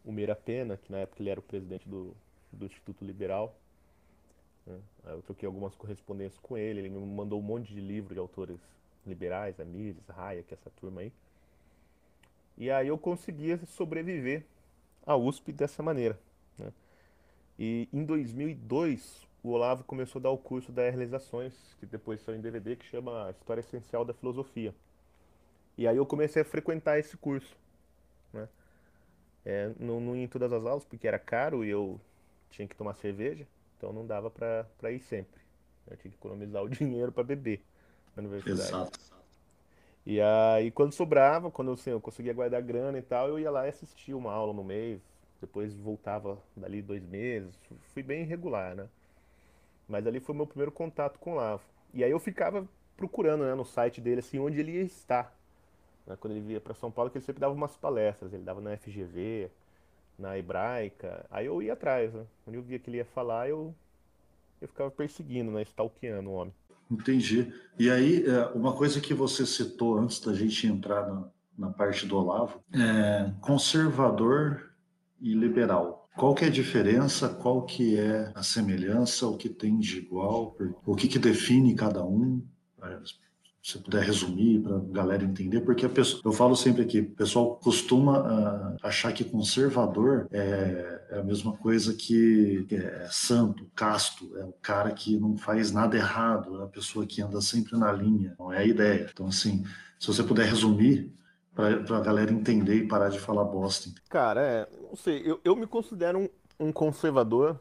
o 0.05 0.13
Meira 0.13 0.37
Pena, 0.37 0.77
que 0.77 0.93
na 0.93 0.99
época 0.99 1.23
ele 1.23 1.31
era 1.31 1.41
o 1.41 1.43
presidente 1.43 1.89
do, 1.89 2.15
do 2.53 2.67
Instituto 2.67 3.05
Liberal. 3.05 3.57
Né? 4.67 4.79
Eu 5.05 5.23
troquei 5.23 5.47
algumas 5.47 5.75
correspondências 5.75 6.39
com 6.39 6.57
ele, 6.57 6.81
ele 6.81 6.91
me 6.91 6.99
mandou 6.99 7.39
um 7.39 7.43
monte 7.43 7.73
de 7.73 7.81
livros 7.81 8.15
de 8.15 8.19
autores 8.19 8.59
liberais, 9.07 9.59
Amires, 9.61 9.97
é 10.09 10.45
essa 10.53 10.71
turma 10.71 11.03
aí. 11.03 11.13
E 12.57 12.71
aí 12.71 12.89
eu 12.89 12.99
conseguia 12.99 13.59
sobreviver 13.67 14.45
à 15.07 15.17
USP 15.17 15.53
dessa 15.53 15.83
maneira. 15.83 16.19
Né? 16.59 16.73
E 17.59 17.89
em 17.93 18.05
2002, 18.05 19.27
o 19.43 19.51
Olavo 19.51 19.85
começou 19.85 20.21
a 20.21 20.23
dar 20.23 20.31
o 20.31 20.39
curso 20.39 20.73
da 20.73 20.83
Realizações, 20.83 21.53
que 21.79 21.87
depois 21.87 22.21
saiu 22.23 22.39
em 22.39 22.41
DVD, 22.41 22.77
que 22.77 22.87
chama 22.87 23.31
História 23.31 23.61
Essencial 23.61 24.05
da 24.05 24.15
Filosofia. 24.15 24.75
E 25.77 25.89
aí 25.89 25.97
eu 25.97 26.07
comecei 26.07 26.43
a 26.43 26.45
frequentar 26.45 26.99
esse 26.99 27.17
curso. 27.17 27.57
Né? 28.33 28.49
É, 29.45 29.71
não, 29.79 30.01
não 30.01 30.17
ia 30.17 30.25
em 30.25 30.29
todas 30.29 30.53
as 30.53 30.65
aulas, 30.65 30.85
porque 30.85 31.07
era 31.07 31.19
caro 31.19 31.65
e 31.65 31.69
eu 31.69 32.01
tinha 32.51 32.67
que 32.67 32.77
tomar 32.77 32.95
cerveja, 32.95 33.47
então 33.77 33.93
não 33.93 34.07
dava 34.07 34.31
para 34.31 34.93
ir 34.93 35.01
sempre. 35.01 35.43
Eu 35.91 35.97
tinha 35.97 36.11
que 36.11 36.17
economizar 36.17 36.63
o 36.63 36.69
dinheiro 36.71 37.13
para 37.13 37.25
beber 37.25 37.61
na 38.17 38.23
universidade. 38.23 38.69
Exato. 38.69 38.99
E 40.07 40.21
aí, 40.21 40.71
quando 40.71 40.93
sobrava, 40.93 41.51
quando 41.51 41.73
assim, 41.73 41.91
eu 41.91 42.01
conseguia 42.01 42.33
guardar 42.35 42.61
grana 42.63 42.99
e 42.99 43.03
tal, 43.03 43.29
eu 43.29 43.39
ia 43.39 43.51
lá 43.51 43.67
e 43.67 43.71
assistia 43.71 44.17
uma 44.17 44.33
aula 44.33 44.53
no 44.53 44.63
mês. 44.63 45.01
Depois 45.41 45.75
voltava 45.75 46.39
dali 46.57 46.83
dois 46.83 47.03
meses. 47.05 47.55
Fui 47.93 48.03
bem 48.03 48.23
irregular, 48.23 48.75
né? 48.75 48.89
Mas 49.89 50.07
ali 50.07 50.21
foi 50.21 50.35
o 50.35 50.37
meu 50.37 50.47
primeiro 50.47 50.73
contato 50.73 51.19
com 51.19 51.33
o 51.33 51.35
Lavo. 51.37 51.63
E 51.93 52.03
aí 52.05 52.11
eu 52.11 52.19
ficava 52.19 52.67
procurando 52.97 53.45
né, 53.45 53.55
no 53.55 53.65
site 53.65 54.01
dele 54.01 54.21
assim, 54.21 54.39
onde 54.39 54.61
ele 54.61 54.73
ia 54.73 54.83
estar. 54.83 55.35
Né? 56.07 56.17
Quando 56.21 56.35
ele 56.35 56.41
via 56.47 56.61
para 56.61 56.75
São 56.75 56.91
Paulo, 56.91 57.11
que 57.11 57.19
ele 57.19 57.25
sempre 57.25 57.41
dava 57.41 57.55
umas 57.55 57.77
palestras. 57.77 58.33
Ele 58.33 58.43
dava 58.43 58.61
na 58.61 58.77
FGV, 58.77 59.51
na 60.19 60.39
Hebraica. 60.39 61.27
Aí 61.31 61.47
eu 61.47 61.63
ia 61.63 61.73
atrás, 61.75 62.13
né? 62.13 62.27
Quando 62.45 62.57
eu 62.57 62.63
via 62.63 62.79
que 62.79 62.91
ele 62.91 62.99
ia 62.99 63.05
falar, 63.05 63.49
eu, 63.49 63.75
eu 64.61 64.69
ficava 64.69 64.91
perseguindo, 64.91 65.51
né? 65.51 65.63
Stalkeando 65.63 66.31
o 66.31 66.35
homem. 66.35 66.55
Entendi. 66.91 67.53
E 67.79 67.91
aí, 67.91 68.25
é, 68.27 68.47
uma 68.55 68.73
coisa 68.73 69.01
que 69.01 69.15
você 69.15 69.45
citou 69.47 69.99
antes 69.99 70.21
da 70.21 70.33
gente 70.33 70.67
entrar 70.67 71.07
na, 71.09 71.25
na 71.59 71.71
parte 71.71 72.07
do 72.07 72.17
Olavo, 72.17 72.61
é 72.73 73.33
conservador 73.41 74.71
e 75.21 75.35
liberal. 75.35 76.09
Qual 76.17 76.35
que 76.35 76.45
é 76.45 76.49
a 76.49 76.51
diferença? 76.51 77.29
Qual 77.29 77.63
que 77.63 77.99
é 77.99 78.31
a 78.35 78.43
semelhança? 78.43 79.27
O 79.27 79.37
que 79.37 79.49
tem 79.49 79.79
de 79.79 79.99
igual? 79.99 80.57
O 80.87 80.95
que, 80.95 81.09
que 81.09 81.19
define 81.19 81.75
cada 81.75 82.05
um? 82.05 82.43
Você 83.65 83.79
puder 83.79 84.03
resumir 84.03 84.61
para 84.61 84.77
a 84.77 84.81
galera 84.81 85.25
entender, 85.25 85.63
porque 85.63 85.89
pessoa, 85.89 86.21
eu 86.23 86.33
falo 86.33 86.55
sempre 86.55 86.83
aqui, 86.83 87.01
o 87.01 87.11
pessoal 87.13 87.57
costuma 87.57 88.21
uh, 88.21 88.77
achar 88.83 89.11
que 89.11 89.25
conservador 89.25 90.29
é, 90.31 91.01
é, 91.09 91.19
a 91.19 91.23
mesma 91.23 91.57
coisa 91.57 91.95
que, 91.95 92.67
é 92.71 93.09
santo, 93.11 93.65
casto, 93.75 94.37
é 94.37 94.45
o 94.45 94.53
cara 94.61 94.91
que 94.91 95.17
não 95.17 95.39
faz 95.39 95.73
nada 95.73 95.97
errado, 95.97 96.61
é 96.61 96.65
a 96.65 96.69
pessoa 96.69 97.07
que 97.07 97.23
anda 97.23 97.41
sempre 97.41 97.79
na 97.79 97.91
linha, 97.91 98.37
não 98.39 98.53
é 98.53 98.59
a 98.59 98.67
ideia. 98.67 99.09
Então, 99.11 99.29
assim, 99.29 99.65
se 99.99 100.09
você 100.09 100.23
puder 100.23 100.47
resumir 100.47 101.11
para 101.55 101.97
a 101.97 102.01
galera 102.01 102.31
entender 102.31 102.75
e 102.75 102.87
parar 102.87 103.09
de 103.09 103.19
falar 103.19 103.45
bosta. 103.45 103.89
Cara, 104.11 104.43
é, 104.43 104.69
não 104.91 104.97
sei, 104.97 105.23
eu, 105.25 105.41
eu 105.43 105.57
me 105.57 105.67
considero 105.67 106.19
um, 106.19 106.29
um 106.67 106.71
conservador, 106.71 107.59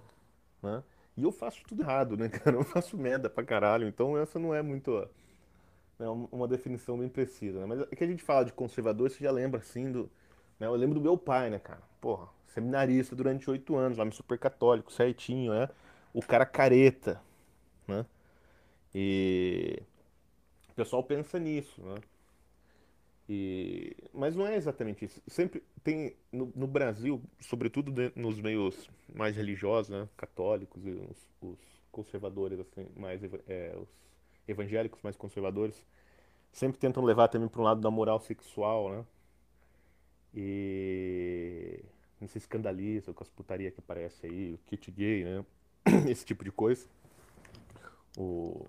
né? 0.62 0.83
E 1.15 1.24
eu 1.24 1.31
faço 1.31 1.62
tudo 1.65 1.81
errado, 1.83 2.17
né, 2.17 2.27
cara? 2.27 2.57
Eu 2.57 2.63
faço 2.65 2.98
merda 2.98 3.29
pra 3.29 3.45
caralho, 3.45 3.88
então 3.88 4.17
essa 4.17 4.38
não 4.38 4.53
é 4.53 4.62
muito 4.62 5.07
né, 6.03 6.27
uma 6.31 6.48
definição 6.48 6.98
bem 6.98 7.07
precisa, 7.07 7.62
né? 7.62 7.65
Mas 7.65 7.79
é 7.79 7.95
que 7.95 8.03
a 8.03 8.07
gente 8.07 8.22
fala 8.22 8.43
de 8.43 8.51
conservador, 8.51 9.10
você 9.10 9.24
já 9.24 9.31
lembra, 9.31 9.62
assim, 9.62 9.89
do... 9.89 10.12
Né? 10.60 10.67
Eu 10.67 10.75
lembro 10.75 10.95
do 11.00 11.01
meu 11.01 11.17
pai, 11.17 11.50
né, 11.50 11.60
cara? 11.60 11.81
Porra, 12.01 12.27
seminarista 12.48 13.15
durante 13.15 13.50
oito 13.50 13.75
anos, 13.75 13.98
homem 13.98 14.12
super 14.12 14.38
católico, 14.38 14.91
certinho, 14.91 15.53
né? 15.53 15.69
O 16.13 16.22
cara 16.22 16.45
careta, 16.45 17.22
né? 17.88 18.05
E... 18.93 19.81
O 20.69 20.75
pessoal 20.75 21.03
pensa 21.03 21.39
nisso, 21.39 21.81
né? 21.81 21.95
E... 23.29 23.95
Mas 24.13 24.36
não 24.36 24.45
é 24.45 24.57
exatamente 24.57 25.05
isso. 25.05 25.22
Sempre 25.25 25.63
tem, 25.83 26.17
no, 26.31 26.51
no 26.53 26.67
Brasil, 26.67 27.22
sobretudo 27.39 27.93
nos 28.13 28.41
meios 28.41 28.89
mais 29.15 29.38
religiosos, 29.38 29.89
né? 29.89 30.10
Católicos 30.17 30.83
os, 30.86 31.17
os 31.41 31.60
conservadores, 31.91 32.60
assim, 32.60 32.88
mais... 32.98 33.22
É, 33.48 33.74
os 33.77 33.88
evangélicos 34.47 35.01
mais 35.01 35.15
conservadores 35.15 35.85
sempre 36.51 36.77
tentam 36.77 37.03
levar 37.03 37.27
também 37.27 37.47
para 37.47 37.62
um 37.62 37.63
lado 37.63 37.81
da 37.81 37.89
moral 37.89 38.19
sexual, 38.19 38.91
né? 38.91 39.05
E 40.35 41.83
não 42.19 42.27
se 42.27 42.38
escandaliza 42.38 43.13
com 43.13 43.23
as 43.23 43.29
putaria 43.29 43.71
que 43.71 43.79
aparece 43.79 44.25
aí, 44.25 44.53
o 44.53 44.57
kit 44.65 44.91
gay, 44.91 45.23
né? 45.23 45.45
Esse 46.09 46.25
tipo 46.25 46.43
de 46.43 46.51
coisa. 46.51 46.88
O 48.17 48.65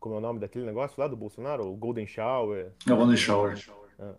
como 0.00 0.14
é 0.14 0.18
o 0.18 0.20
nome 0.20 0.40
daquele 0.40 0.64
negócio 0.64 0.98
lá 0.98 1.06
do 1.06 1.14
Bolsonaro? 1.14 1.70
O 1.70 1.76
Golden 1.76 2.06
Shower. 2.06 2.72
É 2.88 2.92
o 2.92 2.96
Golden 2.96 3.16
Shower. 3.18 3.54
É. 3.98 4.14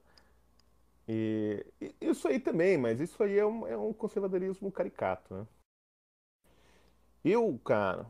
E, 1.10 1.66
isso 2.00 2.28
aí 2.28 2.40
também, 2.40 2.78
mas 2.78 3.00
isso 3.00 3.22
aí 3.24 3.38
é 3.38 3.46
um, 3.46 3.68
é 3.68 3.76
um 3.76 3.92
conservadorismo 3.92 4.72
caricato, 4.72 5.34
né? 5.34 5.48
Eu, 7.26 7.60
cara, 7.66 8.06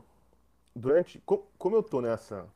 durante. 0.74 1.20
Como 1.58 1.76
eu 1.76 1.82
tô 1.82 2.00
nessa. 2.00 2.46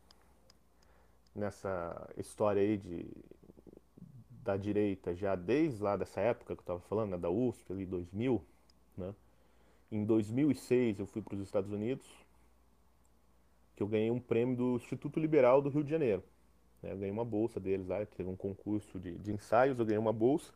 Nessa 1.35 2.09
história 2.17 2.63
aí 2.63 2.79
de, 2.79 3.07
da 4.47 4.57
direita 4.57 5.15
já 5.15 5.35
desde 5.35 5.83
lá 5.83 5.97
dessa 5.97 6.21
época 6.21 6.55
que 6.55 6.61
eu 6.61 6.63
estava 6.63 6.81
falando, 6.81 7.11
né, 7.11 7.19
da 7.19 7.29
USP, 7.29 7.73
ali 7.73 7.85
2000, 7.85 8.43
né? 8.97 9.15
Em 9.91 10.05
2006 10.05 11.01
eu 11.01 11.07
fui 11.07 11.21
para 11.21 11.35
os 11.35 11.43
Estados 11.43 11.71
Unidos, 11.71 12.07
que 13.75 13.83
eu 13.83 13.87
ganhei 13.87 14.11
um 14.11 14.21
prêmio 14.21 14.57
do 14.57 14.77
Instituto 14.77 15.21
Liberal 15.21 15.61
do 15.61 15.69
Rio 15.69 15.85
de 15.85 15.91
Janeiro. 15.91 16.23
Né? 16.83 16.93
Eu 16.93 16.97
ganhei 16.97 17.11
uma 17.11 17.25
bolsa 17.25 17.61
deles 17.61 17.87
lá, 17.87 18.05
teve 18.07 18.29
um 18.29 18.37
concurso 18.37 18.99
de, 18.99 19.13
de 19.19 19.33
ensaios, 19.33 19.79
eu 19.79 19.85
ganhei 19.85 19.99
uma 19.99 20.13
bolsa 20.13 20.53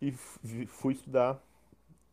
e 0.00 0.12
fui 0.12 0.94
estudar. 0.94 1.42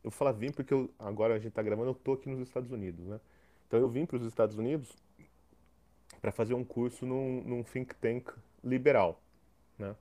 Eu 0.04 0.12
falo 0.12 0.34
vim 0.34 0.52
porque 0.52 0.74
eu, 0.74 0.90
agora 1.00 1.34
a 1.34 1.38
gente 1.38 1.50
está 1.50 1.62
gravando, 1.62 1.90
eu 1.90 1.96
tô 1.96 2.14
aqui 2.14 2.30
nos 2.30 2.40
Estados 2.40 2.72
Unidos, 2.72 3.06
né? 3.06 3.20
Então 3.68 3.80
eu 3.80 3.90
vim 3.90 4.06
para 4.06 4.18
os 4.18 4.26
Estados 4.26 4.58
Unidos 4.58 4.96
para 6.22 6.32
fazer 6.32 6.54
um 6.54 6.64
curso 6.64 7.06
num, 7.06 7.44
num, 7.44 7.64
think 7.64 7.94
tank 7.96 8.32
liberal, 8.64 9.22
né? 9.78 9.96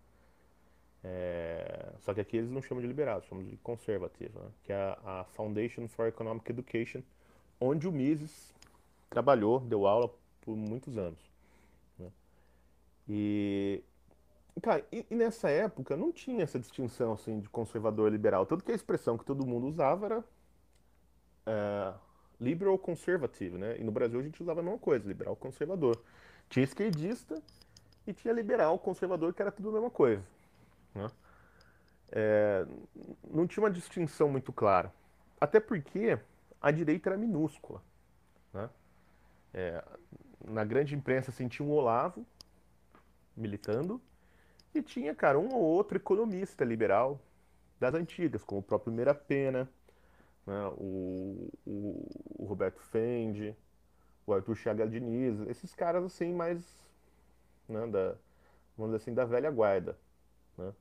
É, 1.05 1.93
só 2.01 2.13
que 2.13 2.21
aqui 2.21 2.37
eles 2.37 2.51
não 2.51 2.61
chamam 2.61 2.83
de 2.83 2.89
liberal, 2.89 3.23
chamam 3.23 3.45
de 3.45 3.57
conservative, 3.59 4.37
né? 4.37 4.51
que 4.65 4.73
é 4.73 4.77
a, 4.77 5.21
a, 5.21 5.25
Foundation 5.25 5.87
for 5.87 6.09
Economic 6.09 6.51
Education, 6.51 7.01
onde 7.61 7.87
o 7.87 7.93
Mises 7.93 8.53
trabalhou, 9.09 9.61
deu 9.61 9.87
aula 9.87 10.13
por 10.41 10.57
muitos 10.57 10.99
anos. 10.99 11.21
Né? 11.97 12.11
E, 13.09 13.85
cara, 14.61 14.85
e, 14.91 15.07
e, 15.09 15.15
nessa 15.15 15.49
época 15.49 15.97
não 15.97 16.11
tinha 16.11 16.43
essa 16.43 16.59
distinção 16.59 17.13
assim 17.13 17.39
de 17.39 17.49
conservador 17.49 18.09
e 18.09 18.13
liberal, 18.13 18.45
tanto 18.45 18.65
que 18.65 18.73
a 18.73 18.75
expressão 18.75 19.17
que 19.17 19.25
todo 19.25 19.47
mundo 19.47 19.69
usava 19.69 20.07
era 20.07 20.25
é, 21.47 21.95
liberal 22.41 22.79
conservative, 22.79 23.57
né? 23.57 23.77
E 23.79 23.85
no 23.85 23.91
Brasil 23.91 24.21
a 24.21 24.23
gente 24.23 24.43
usava 24.43 24.61
a 24.61 24.63
mesma 24.63 24.79
coisa, 24.79 25.07
liberal 25.07 25.35
conservador. 25.37 26.01
Tinha 26.49 26.65
esquerdista 26.65 27.43
e 28.07 28.13
tinha 28.13 28.33
liberal 28.33 28.79
conservador, 28.79 29.35
que 29.35 29.43
era 29.43 29.51
tudo 29.51 29.71
a 29.71 29.73
mesma 29.73 29.91
coisa. 29.91 30.23
Né? 30.95 31.09
É, 32.13 32.67
não 33.29 33.47
tinha 33.47 33.65
uma 33.65 33.71
distinção 33.71 34.29
muito 34.29 34.53
clara. 34.53 34.93
Até 35.41 35.59
porque 35.59 36.19
a 36.61 36.71
direita 36.71 37.11
era 37.11 37.17
minúscula. 37.17 37.83
Né? 38.53 38.71
É, 39.53 39.85
na 40.45 40.65
grande 40.65 40.95
imprensa 40.95 41.31
assim, 41.31 41.49
tinha 41.49 41.67
um 41.67 41.73
Olavo 41.73 42.25
militando 43.37 44.01
e 44.75 44.83
tinha, 44.83 45.15
cara, 45.15 45.39
um 45.39 45.53
ou 45.55 45.63
outro 45.63 45.97
economista 45.97 46.65
liberal 46.65 47.21
das 47.81 47.95
antigas, 47.95 48.43
como 48.45 48.61
o 48.61 48.65
próprio 48.65 48.93
Meira 48.93 49.15
Pena, 49.15 49.69
né? 50.47 50.67
o, 50.77 51.51
o, 51.67 52.09
o, 52.39 52.45
Roberto 52.45 52.81
Fendi, 52.81 53.55
o 54.27 54.33
Arthur 54.33 54.55
Chagas 54.57 54.91
Diniz, 54.91 55.41
esses 55.49 55.75
caras 55.75 56.05
assim 56.05 56.33
mais, 56.33 56.63
né, 57.69 57.87
da, 57.87 58.15
vamos 58.77 58.93
dizer 58.93 58.97
assim, 58.97 59.15
da 59.15 59.25
velha 59.25 59.51
guarda, 59.51 59.99
né? 60.57 60.73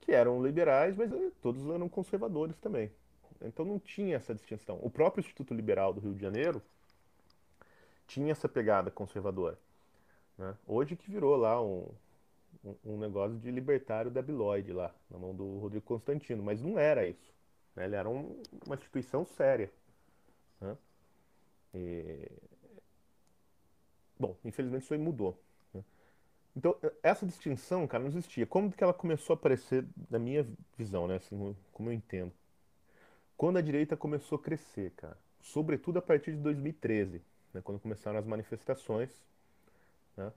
que 0.00 0.12
eram 0.12 0.42
liberais, 0.42 0.96
mas 0.96 1.12
eh, 1.12 1.30
todos 1.40 1.66
eram 1.66 1.88
conservadores 1.88 2.56
também. 2.58 2.90
Então 3.40 3.64
não 3.64 3.78
tinha 3.78 4.16
essa 4.16 4.34
distinção. 4.34 4.78
O 4.82 4.90
próprio 4.90 5.20
Instituto 5.20 5.54
Liberal 5.54 5.92
do 5.92 6.00
Rio 6.00 6.14
de 6.14 6.20
Janeiro 6.20 6.60
tinha 8.06 8.32
essa 8.32 8.48
pegada 8.48 8.90
conservadora. 8.90 9.58
Né? 10.36 10.56
Hoje 10.66 10.96
que 10.96 11.10
virou 11.10 11.36
lá 11.36 11.62
um, 11.62 11.86
um, 12.64 12.74
um 12.84 12.98
negócio 12.98 13.38
de 13.38 13.50
libertário 13.50 14.10
debilóide 14.10 14.72
lá, 14.72 14.92
na 15.10 15.18
mão 15.18 15.34
do 15.34 15.58
Rodrigo 15.58 15.84
Constantino, 15.84 16.42
mas 16.42 16.60
não 16.62 16.78
era 16.78 17.06
isso. 17.06 17.37
Né? 17.78 17.84
Ele 17.84 17.94
era 17.94 18.08
um, 18.08 18.42
uma 18.66 18.74
instituição 18.74 19.24
séria. 19.24 19.70
Né? 20.60 20.76
E... 21.74 22.28
Bom, 24.18 24.36
infelizmente 24.44 24.82
isso 24.82 24.92
aí 24.92 24.98
mudou. 24.98 25.38
Né? 25.72 25.84
Então, 26.56 26.76
essa 27.04 27.24
distinção, 27.24 27.86
cara, 27.86 28.02
não 28.02 28.10
existia. 28.10 28.44
Como 28.46 28.72
que 28.72 28.82
ela 28.82 28.92
começou 28.92 29.34
a 29.34 29.38
aparecer 29.38 29.86
na 30.10 30.18
minha 30.18 30.44
visão, 30.76 31.06
né? 31.06 31.16
Assim, 31.16 31.56
como 31.72 31.88
eu 31.88 31.92
entendo. 31.92 32.32
Quando 33.36 33.58
a 33.58 33.62
direita 33.62 33.96
começou 33.96 34.36
a 34.36 34.42
crescer, 34.42 34.90
cara. 34.96 35.16
Sobretudo 35.40 36.00
a 36.00 36.02
partir 36.02 36.32
de 36.32 36.38
2013, 36.38 37.22
né? 37.54 37.60
quando 37.62 37.78
começaram 37.78 38.18
as 38.18 38.26
manifestações, 38.26 39.10
né? 40.16 40.32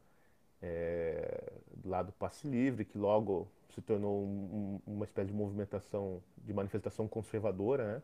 É, 0.62 1.54
lá 1.84 2.04
do 2.04 2.12
passe 2.12 2.47
livre, 2.47 2.86
que 2.86 2.97
logo 2.97 3.47
se 3.74 3.82
tornou 3.82 4.24
um, 4.24 4.80
uma 4.86 5.06
espécie 5.06 5.28
de 5.28 5.34
movimentação, 5.34 6.21
de 6.38 6.54
manifestação 6.54 7.08
conservadora, 7.08 7.95
né? 7.95 8.04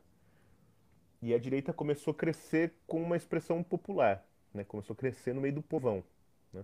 E 1.21 1.33
a 1.33 1.39
direita 1.39 1.73
começou 1.73 2.11
a 2.11 2.15
crescer 2.15 2.73
com 2.85 3.01
uma 3.01 3.17
expressão 3.17 3.63
popular, 3.63 4.23
né? 4.53 4.63
Começou 4.63 4.93
a 4.93 4.97
crescer 4.97 5.33
no 5.33 5.41
meio 5.41 5.55
do 5.55 5.61
povão, 5.61 6.03
né? 6.53 6.63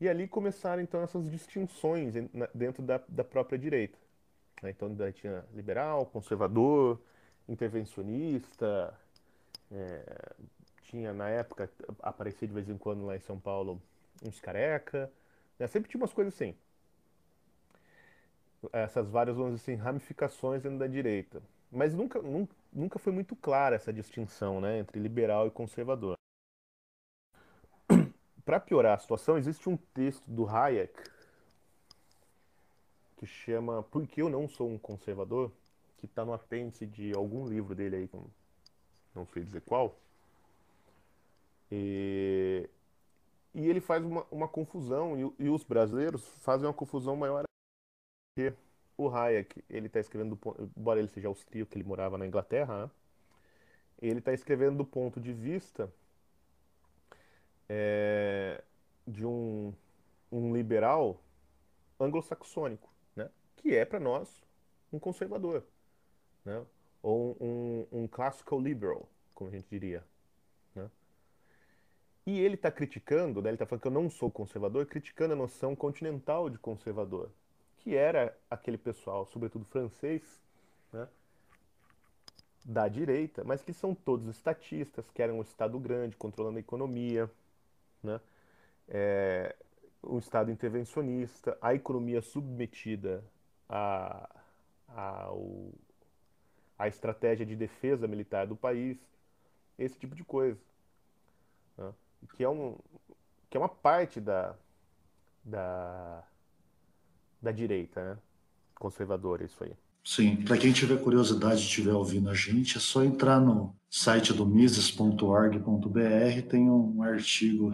E 0.00 0.08
ali 0.08 0.26
começaram 0.26 0.82
então 0.82 1.02
essas 1.02 1.30
distinções 1.30 2.14
dentro 2.54 2.82
da, 2.82 3.00
da 3.08 3.24
própria 3.24 3.58
direita. 3.58 3.98
Né? 4.62 4.70
Então 4.70 4.94
daí 4.94 5.12
tinha 5.12 5.44
liberal, 5.54 6.06
conservador, 6.06 7.00
intervencionista, 7.48 8.94
é, 9.70 10.34
tinha 10.82 11.12
na 11.12 11.28
época 11.28 11.70
aparecia 12.00 12.48
de 12.48 12.54
vez 12.54 12.68
em 12.68 12.76
quando 12.76 13.04
lá 13.04 13.16
em 13.16 13.20
São 13.20 13.38
Paulo 13.38 13.80
uns 14.22 14.40
careca, 14.40 15.10
né? 15.58 15.66
sempre 15.66 15.90
tinha 15.90 16.00
umas 16.00 16.12
coisas 16.12 16.34
assim 16.34 16.54
essas 18.72 19.08
várias, 19.08 19.36
vamos 19.36 19.54
dizer 19.54 19.72
assim, 19.72 19.82
ramificações 19.82 20.62
dentro 20.62 20.78
da 20.78 20.86
direita. 20.86 21.42
Mas 21.70 21.94
nunca, 21.94 22.20
nunca, 22.20 22.54
nunca 22.72 22.98
foi 22.98 23.12
muito 23.12 23.34
clara 23.36 23.76
essa 23.76 23.92
distinção 23.92 24.60
né, 24.60 24.78
entre 24.78 25.00
liberal 25.00 25.46
e 25.46 25.50
conservador. 25.50 26.16
Para 28.44 28.60
piorar 28.60 28.96
a 28.96 28.98
situação, 28.98 29.38
existe 29.38 29.68
um 29.68 29.76
texto 29.76 30.24
do 30.26 30.46
Hayek 30.46 30.92
que 33.16 33.26
chama 33.26 33.82
Por 33.84 34.06
que 34.06 34.20
eu 34.22 34.28
não 34.28 34.48
sou 34.48 34.68
um 34.68 34.78
conservador? 34.78 35.52
que 35.98 36.06
está 36.06 36.24
no 36.24 36.32
apêndice 36.32 36.86
de 36.86 37.12
algum 37.14 37.46
livro 37.46 37.74
dele 37.74 37.96
aí, 37.96 38.10
não 39.14 39.26
sei 39.26 39.44
dizer 39.44 39.60
qual. 39.60 39.94
E, 41.70 42.66
e 43.54 43.68
ele 43.68 43.80
faz 43.80 44.04
uma, 44.04 44.26
uma 44.30 44.48
confusão, 44.48 45.34
e, 45.38 45.44
e 45.44 45.48
os 45.48 45.64
brasileiros 45.64 46.26
fazem 46.38 46.66
uma 46.66 46.74
confusão 46.74 47.16
maior 47.16 47.44
porque 48.34 48.54
o 48.96 49.08
Hayek, 49.08 49.64
ele 49.68 49.86
está 49.86 49.98
escrevendo, 49.98 50.36
do, 50.36 50.72
embora 50.76 51.00
ele 51.00 51.08
seja 51.08 51.28
austríaco, 51.28 51.70
que 51.70 51.78
ele 51.78 51.88
morava 51.88 52.16
na 52.16 52.26
Inglaterra, 52.26 52.86
né? 52.86 52.90
ele 54.00 54.18
está 54.20 54.32
escrevendo 54.32 54.78
do 54.78 54.84
ponto 54.84 55.20
de 55.20 55.32
vista 55.32 55.92
é, 57.68 58.62
de 59.06 59.26
um 59.26 59.74
um 60.30 60.54
liberal 60.54 61.20
anglo-saxônico, 61.98 62.88
né? 63.16 63.28
que 63.56 63.74
é 63.74 63.84
para 63.84 63.98
nós 63.98 64.42
um 64.92 64.98
conservador, 64.98 65.64
né? 66.44 66.64
ou 67.02 67.36
um, 67.40 67.86
um, 67.90 68.06
classical 68.06 68.60
liberal, 68.60 69.08
como 69.34 69.50
a 69.50 69.52
gente 69.52 69.66
diria. 69.68 70.04
E 72.26 72.38
ele 72.38 72.54
está 72.54 72.70
criticando, 72.70 73.40
né? 73.40 73.50
ele 73.50 73.56
está 73.56 73.66
falando 73.66 73.82
que 73.82 73.88
eu 73.88 73.92
não 73.92 74.10
sou 74.10 74.30
conservador, 74.30 74.86
criticando 74.86 75.32
a 75.32 75.36
noção 75.36 75.74
continental 75.74 76.50
de 76.50 76.58
conservador, 76.58 77.30
que 77.78 77.96
era 77.96 78.36
aquele 78.48 78.76
pessoal, 78.76 79.26
sobretudo 79.26 79.64
francês, 79.64 80.22
né? 80.92 81.08
da 82.64 82.88
direita, 82.88 83.42
mas 83.42 83.62
que 83.62 83.72
são 83.72 83.94
todos 83.94 84.28
estatistas, 84.28 85.10
querem 85.10 85.34
um 85.34 85.42
Estado 85.42 85.78
grande, 85.78 86.16
controlando 86.16 86.58
a 86.58 86.60
economia, 86.60 87.30
né? 88.02 88.20
É, 88.86 89.56
um 90.02 90.18
Estado 90.18 90.50
intervencionista, 90.50 91.56
a 91.60 91.74
economia 91.74 92.22
submetida 92.22 93.22
a, 93.68 94.28
a, 94.88 95.22
ao, 95.24 95.72
a 96.78 96.88
estratégia 96.88 97.46
de 97.46 97.54
defesa 97.54 98.08
militar 98.08 98.46
do 98.46 98.56
país, 98.56 98.98
esse 99.78 99.98
tipo 99.98 100.14
de 100.14 100.24
coisa. 100.24 100.58
Né? 101.76 101.92
Que, 102.34 102.44
é 102.44 102.48
um, 102.48 102.76
que 103.48 103.56
é 103.56 103.60
uma 103.60 103.68
parte 103.68 104.20
da, 104.20 104.54
da, 105.44 106.22
da 107.40 107.52
direita, 107.52 108.14
né? 108.14 108.18
conservadora, 108.74 109.44
isso 109.44 109.62
aí. 109.62 109.72
Sim, 110.02 110.36
para 110.36 110.56
quem 110.56 110.72
tiver 110.72 111.02
curiosidade 111.02 111.60
e 111.60 111.64
estiver 111.64 111.92
ouvindo 111.92 112.30
a 112.30 112.34
gente, 112.34 112.78
é 112.78 112.80
só 112.80 113.04
entrar 113.04 113.38
no 113.38 113.76
site 113.90 114.32
do 114.32 114.46
mises.org.br, 114.46 116.42
tem 116.48 116.70
um 116.70 117.02
artigo 117.02 117.70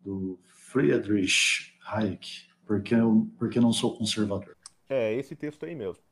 do 0.00 0.38
Friedrich 0.46 1.74
Hayek, 1.86 2.46
porque 2.66 2.94
eu, 2.94 3.28
porque 3.38 3.60
não 3.60 3.72
sou 3.72 3.96
conservador. 3.96 4.56
É, 4.88 5.12
esse 5.14 5.36
texto 5.36 5.66
aí 5.66 5.74
mesmo. 5.74 6.02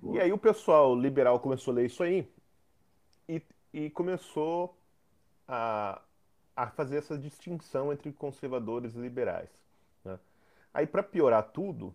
Boa. 0.00 0.16
E 0.16 0.20
aí 0.20 0.32
o 0.32 0.38
pessoal 0.38 0.94
liberal 0.94 1.40
começou 1.40 1.72
a 1.72 1.76
ler 1.76 1.86
isso 1.86 2.02
aí 2.02 2.28
e, 3.28 3.42
e 3.72 3.90
começou 3.90 4.78
a, 5.46 6.00
a 6.58 6.66
fazer 6.66 6.96
essa 6.96 7.16
distinção 7.16 7.92
entre 7.92 8.12
conservadores 8.12 8.96
e 8.96 8.98
liberais. 8.98 9.48
Né? 10.04 10.18
Aí 10.74 10.88
para 10.88 11.04
piorar 11.04 11.52
tudo, 11.52 11.94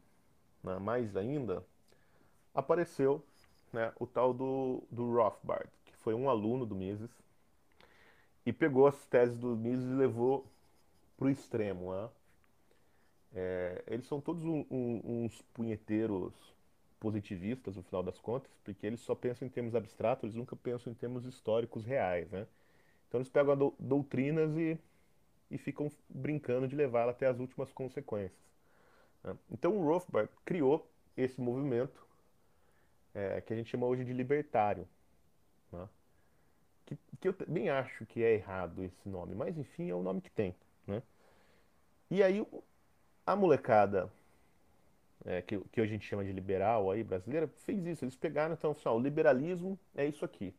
né, 0.63 0.79
mais 0.79 1.17
ainda, 1.17 1.61
apareceu 2.55 3.21
né, 3.73 3.91
o 3.99 4.07
tal 4.07 4.33
do, 4.33 4.81
do 4.89 5.13
Rothbard, 5.13 5.69
que 5.83 5.93
foi 5.97 6.13
um 6.13 6.29
aluno 6.29 6.65
do 6.65 6.75
Mises, 6.75 7.11
e 8.45 8.53
pegou 8.53 8.87
as 8.87 8.95
teses 9.07 9.37
do 9.37 9.53
Mises 9.53 9.83
e 9.83 9.95
levou 9.95 10.47
para 11.17 11.27
o 11.27 11.29
extremo. 11.29 11.93
Né? 11.93 12.09
É, 13.35 13.83
eles 13.87 14.07
são 14.07 14.21
todos 14.21 14.45
um, 14.45 14.65
um, 14.71 15.25
uns 15.25 15.41
punheteiros 15.53 16.33
positivistas, 17.01 17.75
no 17.75 17.83
final 17.83 18.01
das 18.01 18.17
contas, 18.17 18.49
porque 18.63 18.87
eles 18.87 19.01
só 19.01 19.13
pensam 19.13 19.45
em 19.45 19.51
termos 19.51 19.75
abstratos, 19.75 20.23
eles 20.23 20.35
nunca 20.37 20.55
pensam 20.55 20.89
em 20.89 20.95
termos 20.95 21.25
históricos 21.25 21.83
reais. 21.83 22.31
Né? 22.31 22.47
Então 23.13 23.21
eles 23.21 23.29
pegam 23.29 23.55
do, 23.55 23.75
doutrinas 23.77 24.57
e, 24.57 24.75
e 25.51 25.57
ficam 25.59 25.91
brincando 26.09 26.67
de 26.67 26.75
levá-la 26.75 27.11
até 27.11 27.27
as 27.27 27.39
últimas 27.39 27.71
consequências. 27.71 28.41
Né? 29.23 29.37
Então 29.51 29.77
o 29.77 29.85
Rothbard 29.85 30.31
criou 30.43 30.89
esse 31.15 31.39
movimento 31.39 32.07
é, 33.13 33.39
que 33.39 33.53
a 33.53 33.55
gente 33.55 33.69
chama 33.69 33.85
hoje 33.85 34.03
de 34.03 34.11
libertário. 34.13 34.87
Né? 35.71 35.87
Que, 36.87 36.97
que, 37.21 37.27
eu 37.27 37.33
também 37.33 37.69
acho 37.69 38.03
que 38.07 38.23
é 38.23 38.33
errado 38.33 38.83
esse 38.83 39.07
nome, 39.07 39.35
mas 39.35 39.59
enfim, 39.59 39.91
é 39.91 39.93
o 39.93 40.01
nome 40.01 40.19
que 40.19 40.31
tem. 40.31 40.55
Né? 40.87 41.03
E 42.09 42.23
aí 42.23 42.43
a 43.27 43.35
molecada, 43.35 44.11
é, 45.23 45.39
que, 45.43 45.59
que 45.59 45.81
a 45.81 45.85
gente 45.85 46.03
chama 46.03 46.25
de 46.25 46.31
liberal 46.31 46.89
aí, 46.89 47.03
brasileira, 47.03 47.47
fez 47.47 47.85
isso. 47.85 48.03
Eles 48.03 48.15
pegaram, 48.15 48.55
então, 48.55 48.71
assim, 48.71 48.89
o 48.89 48.99
liberalismo 48.99 49.79
é 49.93 50.03
isso 50.03 50.25
aqui. 50.25 50.51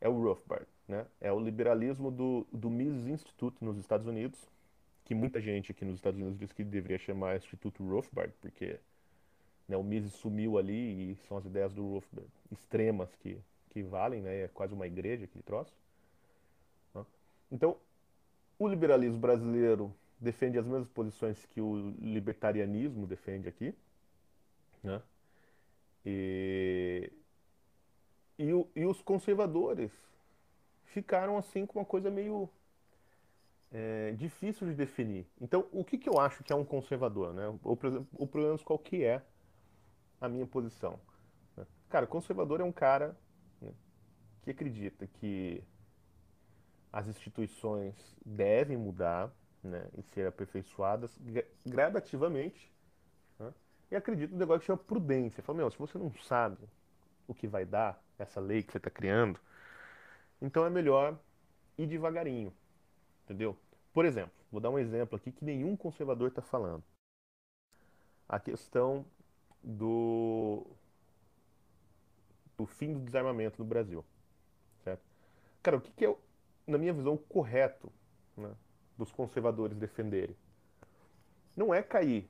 É 0.00 0.08
o 0.08 0.22
Rothbard, 0.22 0.66
né? 0.88 1.06
É 1.20 1.32
o 1.32 1.40
liberalismo 1.40 2.10
do, 2.10 2.46
do 2.52 2.68
Mises 2.68 3.06
Institute 3.06 3.62
nos 3.64 3.78
Estados 3.78 4.06
Unidos, 4.06 4.38
que 5.04 5.14
muita 5.14 5.40
gente 5.40 5.72
aqui 5.72 5.84
nos 5.84 5.96
Estados 5.96 6.18
Unidos 6.18 6.38
diz 6.38 6.52
que 6.52 6.64
deveria 6.64 6.98
chamar 6.98 7.36
Instituto 7.36 7.86
Rothbard, 7.86 8.32
porque 8.40 8.78
né, 9.68 9.76
o 9.76 9.82
Mises 9.82 10.12
sumiu 10.14 10.58
ali 10.58 11.12
e 11.12 11.16
são 11.28 11.36
as 11.36 11.44
ideias 11.44 11.72
do 11.72 11.94
Rothbard 11.94 12.28
extremas 12.50 13.14
que, 13.16 13.38
que 13.70 13.82
valem, 13.82 14.20
né? 14.20 14.42
É 14.42 14.48
quase 14.48 14.74
uma 14.74 14.86
igreja 14.86 15.24
aquele 15.24 15.42
troço. 15.42 15.74
Né? 16.94 17.04
Então, 17.50 17.76
o 18.58 18.68
liberalismo 18.68 19.18
brasileiro 19.18 19.94
defende 20.20 20.58
as 20.58 20.66
mesmas 20.66 20.88
posições 20.88 21.44
que 21.46 21.60
o 21.60 21.90
libertarianismo 22.00 23.06
defende 23.06 23.48
aqui. 23.48 23.74
Né? 24.82 25.02
E, 26.04 27.12
e, 28.38 28.50
e 28.76 28.86
os 28.86 29.00
conservadores 29.02 29.90
ficaram 30.92 31.36
assim 31.36 31.66
com 31.66 31.78
uma 31.78 31.84
coisa 31.84 32.10
meio 32.10 32.48
é, 33.72 34.12
difícil 34.12 34.68
de 34.68 34.74
definir. 34.74 35.26
Então, 35.40 35.66
o 35.72 35.84
que, 35.84 35.96
que 35.96 36.08
eu 36.08 36.20
acho 36.20 36.44
que 36.44 36.52
é 36.52 36.56
um 36.56 36.64
conservador? 36.64 37.32
Né? 37.32 37.46
Ou, 37.64 37.76
por 37.76 37.86
exemplo, 37.86 38.06
ou 38.14 38.26
pelo 38.26 38.44
menos 38.44 38.62
qual 38.62 38.78
que 38.78 39.02
é 39.02 39.22
a 40.20 40.28
minha 40.28 40.46
posição. 40.46 41.00
Né? 41.56 41.66
Cara, 41.88 42.06
conservador 42.06 42.60
é 42.60 42.64
um 42.64 42.72
cara 42.72 43.16
né, 43.60 43.72
que 44.42 44.50
acredita 44.50 45.06
que 45.06 45.64
as 46.92 47.08
instituições 47.08 47.94
devem 48.24 48.76
mudar 48.76 49.32
né, 49.64 49.86
e 49.96 50.02
ser 50.02 50.26
aperfeiçoadas 50.26 51.18
gradativamente. 51.66 52.70
Né? 53.38 53.52
E 53.90 53.96
acredita 53.96 54.32
no 54.32 54.38
negócio 54.38 54.60
que 54.60 54.66
chama 54.66 54.78
prudência. 54.78 55.42
Fala, 55.42 55.58
meu, 55.58 55.70
se 55.70 55.78
você 55.78 55.96
não 55.96 56.12
sabe 56.12 56.68
o 57.26 57.34
que 57.34 57.46
vai 57.46 57.64
dar 57.64 57.98
essa 58.18 58.38
lei 58.38 58.62
que 58.62 58.70
você 58.70 58.78
está 58.78 58.90
criando, 58.90 59.40
então 60.42 60.66
é 60.66 60.70
melhor 60.70 61.16
ir 61.78 61.86
devagarinho. 61.86 62.52
Entendeu? 63.24 63.56
Por 63.92 64.04
exemplo, 64.04 64.32
vou 64.50 64.60
dar 64.60 64.70
um 64.70 64.78
exemplo 64.78 65.16
aqui 65.16 65.30
que 65.30 65.44
nenhum 65.44 65.76
conservador 65.76 66.28
está 66.28 66.42
falando. 66.42 66.82
A 68.28 68.40
questão 68.40 69.06
do, 69.62 70.66
do 72.56 72.66
fim 72.66 72.92
do 72.92 73.00
desarmamento 73.00 73.62
no 73.62 73.64
Brasil. 73.64 74.04
Certo? 74.82 75.02
Cara, 75.62 75.76
o 75.76 75.80
que, 75.80 75.92
que 75.92 76.04
é, 76.04 76.16
na 76.66 76.76
minha 76.76 76.92
visão, 76.92 77.16
correto 77.16 77.92
né, 78.36 78.50
dos 78.98 79.12
conservadores 79.12 79.76
defenderem? 79.76 80.36
Não 81.56 81.72
é 81.72 81.82
cair 81.82 82.28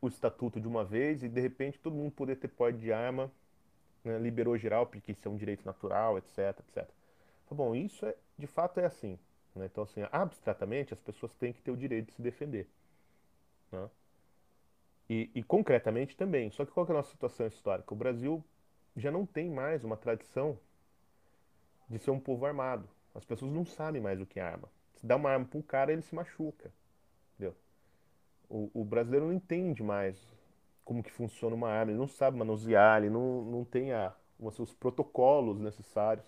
o 0.00 0.08
estatuto 0.08 0.60
de 0.60 0.68
uma 0.68 0.84
vez 0.84 1.22
e 1.22 1.28
de 1.28 1.40
repente 1.40 1.78
todo 1.78 1.96
mundo 1.96 2.10
poder 2.12 2.36
ter 2.36 2.48
porte 2.48 2.78
de 2.78 2.92
arma, 2.92 3.32
né, 4.04 4.18
liberou 4.18 4.58
geral 4.58 4.86
porque 4.86 5.12
isso 5.12 5.26
é 5.26 5.30
um 5.30 5.36
direito 5.36 5.64
natural, 5.64 6.18
etc, 6.18 6.60
etc. 6.68 6.95
Bom, 7.50 7.74
isso 7.74 8.04
é, 8.04 8.14
de 8.38 8.46
fato 8.46 8.80
é 8.80 8.84
assim. 8.84 9.18
Né? 9.54 9.66
Então, 9.66 9.84
assim, 9.84 10.02
abstratamente, 10.10 10.92
as 10.92 11.00
pessoas 11.00 11.32
têm 11.34 11.52
que 11.52 11.62
ter 11.62 11.70
o 11.70 11.76
direito 11.76 12.08
de 12.08 12.12
se 12.12 12.22
defender. 12.22 12.68
Né? 13.70 13.88
E, 15.08 15.30
e, 15.34 15.42
concretamente 15.42 16.16
também. 16.16 16.50
Só 16.50 16.64
que 16.64 16.72
qual 16.72 16.84
que 16.84 16.92
é 16.92 16.94
a 16.94 16.98
nossa 16.98 17.10
situação 17.10 17.46
histórica? 17.46 17.94
O 17.94 17.96
Brasil 17.96 18.44
já 18.96 19.10
não 19.10 19.24
tem 19.24 19.48
mais 19.50 19.84
uma 19.84 19.96
tradição 19.96 20.58
de 21.88 21.98
ser 21.98 22.10
um 22.10 22.18
povo 22.18 22.44
armado. 22.44 22.88
As 23.14 23.24
pessoas 23.24 23.52
não 23.52 23.64
sabem 23.64 24.02
mais 24.02 24.20
o 24.20 24.26
que 24.26 24.40
é 24.40 24.42
arma. 24.42 24.68
Se 24.96 25.06
dá 25.06 25.16
uma 25.16 25.30
arma 25.30 25.46
para 25.46 25.58
um 25.58 25.62
cara, 25.62 25.92
ele 25.92 26.02
se 26.02 26.14
machuca. 26.14 26.72
Entendeu? 27.34 27.54
O, 28.48 28.70
o, 28.74 28.84
brasileiro 28.84 29.26
não 29.26 29.32
entende 29.32 29.82
mais 29.82 30.18
como 30.84 31.02
que 31.02 31.10
funciona 31.10 31.54
uma 31.54 31.68
arma, 31.68 31.92
ele 31.92 31.98
não 31.98 32.06
sabe 32.06 32.36
manusear, 32.36 33.02
ele 33.02 33.10
não, 33.10 33.42
não 33.42 33.64
tem 33.64 33.92
a, 33.92 34.14
os 34.38 34.72
protocolos 34.74 35.58
necessários 35.58 36.24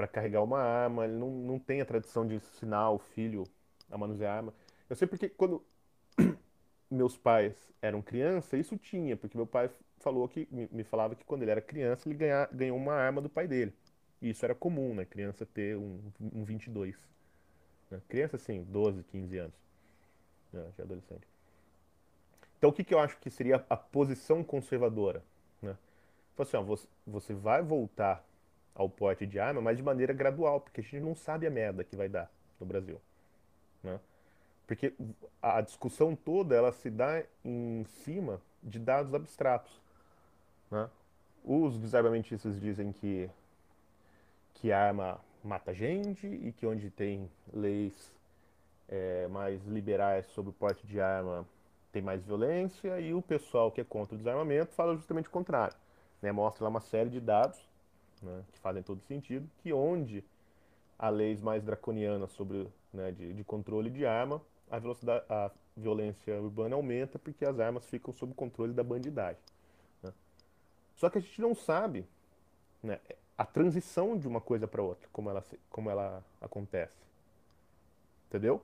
para 0.00 0.08
carregar 0.08 0.42
uma 0.42 0.58
arma, 0.58 1.04
ele 1.04 1.12
não, 1.12 1.28
não 1.28 1.58
tem 1.58 1.82
a 1.82 1.84
tradição 1.84 2.26
de 2.26 2.36
ensinar 2.36 2.90
o 2.90 2.98
filho 2.98 3.44
a 3.90 3.98
manusear 3.98 4.34
arma. 4.34 4.54
Eu 4.88 4.96
sei 4.96 5.06
porque 5.06 5.28
quando 5.28 5.62
meus 6.90 7.18
pais 7.18 7.54
eram 7.82 8.00
criança, 8.00 8.56
isso 8.56 8.78
tinha, 8.78 9.14
porque 9.14 9.36
meu 9.36 9.46
pai 9.46 9.70
falou 9.98 10.26
que 10.26 10.48
me 10.50 10.82
falava 10.84 11.14
que 11.14 11.22
quando 11.22 11.42
ele 11.42 11.50
era 11.50 11.60
criança 11.60 12.08
ele 12.08 12.16
ganha, 12.16 12.48
ganhou 12.50 12.78
uma 12.78 12.94
arma 12.94 13.20
do 13.20 13.28
pai 13.28 13.46
dele. 13.46 13.74
E 14.22 14.30
isso 14.30 14.42
era 14.42 14.54
comum, 14.54 14.94
né? 14.94 15.04
Criança 15.04 15.44
ter 15.44 15.76
um, 15.76 16.00
um 16.18 16.44
22. 16.44 16.96
Né? 17.90 18.00
Criança, 18.08 18.36
assim, 18.36 18.62
12, 18.62 19.04
15 19.04 19.36
anos. 19.36 19.54
Né? 20.50 20.64
Já 20.78 20.84
adolescente. 20.84 21.28
Então, 22.56 22.70
o 22.70 22.72
que, 22.72 22.84
que 22.84 22.94
eu 22.94 23.00
acho 23.00 23.18
que 23.18 23.28
seria 23.28 23.62
a 23.68 23.76
posição 23.76 24.42
conservadora? 24.42 25.22
Né? 25.60 25.76
assim, 26.38 26.56
ó, 26.56 26.62
você, 26.62 26.88
você 27.06 27.34
vai 27.34 27.62
voltar 27.62 28.24
ao 28.80 28.88
porte 28.88 29.26
de 29.26 29.38
arma, 29.38 29.60
mas 29.60 29.76
de 29.76 29.82
maneira 29.82 30.14
gradual, 30.14 30.58
porque 30.58 30.80
a 30.80 30.82
gente 30.82 31.00
não 31.00 31.14
sabe 31.14 31.46
a 31.46 31.50
merda 31.50 31.84
que 31.84 31.94
vai 31.94 32.08
dar 32.08 32.30
no 32.58 32.64
Brasil. 32.64 32.98
Né? 33.82 34.00
Porque 34.66 34.94
a 35.42 35.60
discussão 35.60 36.16
toda 36.16 36.56
ela 36.56 36.72
se 36.72 36.88
dá 36.88 37.22
em 37.44 37.84
cima 37.84 38.40
de 38.62 38.78
dados 38.78 39.12
abstratos. 39.12 39.70
Né? 40.70 40.88
Os 41.44 41.78
desarmamentistas 41.78 42.58
dizem 42.58 42.90
que, 42.90 43.28
que 44.54 44.72
arma 44.72 45.20
mata 45.44 45.74
gente 45.74 46.26
e 46.26 46.50
que 46.50 46.64
onde 46.64 46.88
tem 46.88 47.30
leis 47.52 48.10
é, 48.88 49.28
mais 49.28 49.62
liberais 49.66 50.24
sobre 50.28 50.50
o 50.50 50.54
porte 50.54 50.86
de 50.86 50.98
arma 50.98 51.46
tem 51.92 52.00
mais 52.00 52.24
violência 52.24 52.98
e 52.98 53.12
o 53.12 53.20
pessoal 53.20 53.70
que 53.70 53.82
é 53.82 53.84
contra 53.84 54.14
o 54.14 54.18
desarmamento 54.18 54.72
fala 54.72 54.96
justamente 54.96 55.28
o 55.28 55.30
contrário. 55.30 55.76
Né? 56.22 56.32
Mostra 56.32 56.64
lá 56.64 56.70
uma 56.70 56.80
série 56.80 57.10
de 57.10 57.20
dados 57.20 57.69
né, 58.22 58.42
que 58.52 58.58
fazem 58.58 58.82
todo 58.82 59.00
sentido, 59.02 59.48
que 59.62 59.72
onde 59.72 60.24
há 60.98 61.08
leis 61.08 61.40
mais 61.40 61.62
draconianas 61.62 62.30
sobre 62.32 62.68
né, 62.92 63.10
de, 63.12 63.32
de, 63.32 63.44
controle 63.44 63.90
de 63.90 64.04
arma, 64.04 64.40
a, 64.70 64.78
velocidade, 64.78 65.24
a 65.28 65.50
violência 65.76 66.40
urbana 66.40 66.76
aumenta 66.76 67.18
porque 67.18 67.44
as 67.44 67.58
armas 67.58 67.86
ficam 67.86 68.12
sob 68.12 68.34
controle 68.34 68.72
da 68.72 68.84
bandidagem. 68.84 69.40
Né? 70.02 70.12
Só 70.96 71.08
que 71.08 71.18
a 71.18 71.20
gente 71.20 71.40
não 71.40 71.54
sabe 71.54 72.06
né, 72.82 73.00
a 73.36 73.44
transição 73.46 74.18
de 74.18 74.28
uma 74.28 74.40
coisa 74.40 74.68
para 74.68 74.82
outra, 74.82 75.08
como 75.12 75.30
ela, 75.30 75.44
como 75.70 75.88
ela 75.90 76.22
acontece. 76.40 76.98
Entendeu? 78.28 78.62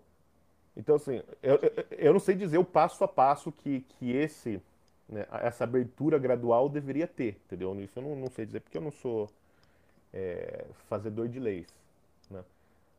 Então, 0.77 0.97
assim, 0.97 1.23
eu, 1.43 1.59
eu, 1.91 2.13
não 2.13 2.21
sei 2.21 2.35
dizer 2.35 2.59
o 2.59 2.65
passo 2.65 3.03
a 3.03 3.09
passo 3.09 3.51
que, 3.51 3.81
que 3.81 4.13
esse, 4.13 4.61
né, 5.09 5.27
essa 5.41 5.65
abertura 5.65 6.19
gradual 6.19 6.69
deveria 6.69 7.07
ter, 7.07 7.41
entendeu? 7.47 7.75
Isso 7.81 7.99
eu 7.99 8.03
não, 8.03 8.15
não 8.15 8.31
sei 8.31 8.45
dizer 8.45 8.61
porque 8.61 8.77
eu 8.77 8.83
não 8.83 8.93
sou 8.93 9.31
é, 10.17 10.65
fazedor 10.89 11.29
de 11.29 11.39
leis. 11.39 11.67
Né? 12.31 12.43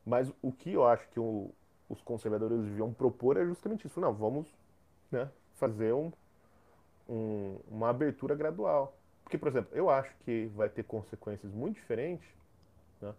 Mas 0.06 0.32
o 0.40 0.52
que 0.52 0.72
eu 0.72 0.86
acho 0.86 1.10
que 1.10 1.20
o, 1.20 1.50
os 1.90 2.00
conservadores 2.02 2.62
deviam 2.62 2.94
propor 2.94 3.38
é 3.38 3.46
justamente 3.46 3.88
isso. 3.88 4.00
Não, 4.00 4.14
vamos 4.14 4.48
né, 5.12 5.28
fazer 5.56 5.94
um, 5.94 6.12
um, 7.10 7.58
uma 7.70 7.90
abertura 7.90 8.36
gradual. 8.36 8.94
Porque, 9.24 9.38
por 9.38 9.48
exemplo, 9.48 9.76
eu 9.76 9.90
acho 9.90 10.16
que 10.24 10.46
vai 10.56 10.70
ter 10.70 10.84
consequências 10.84 11.52
muito 11.52 11.76
diferentes 11.76 12.28
né, 13.02 13.14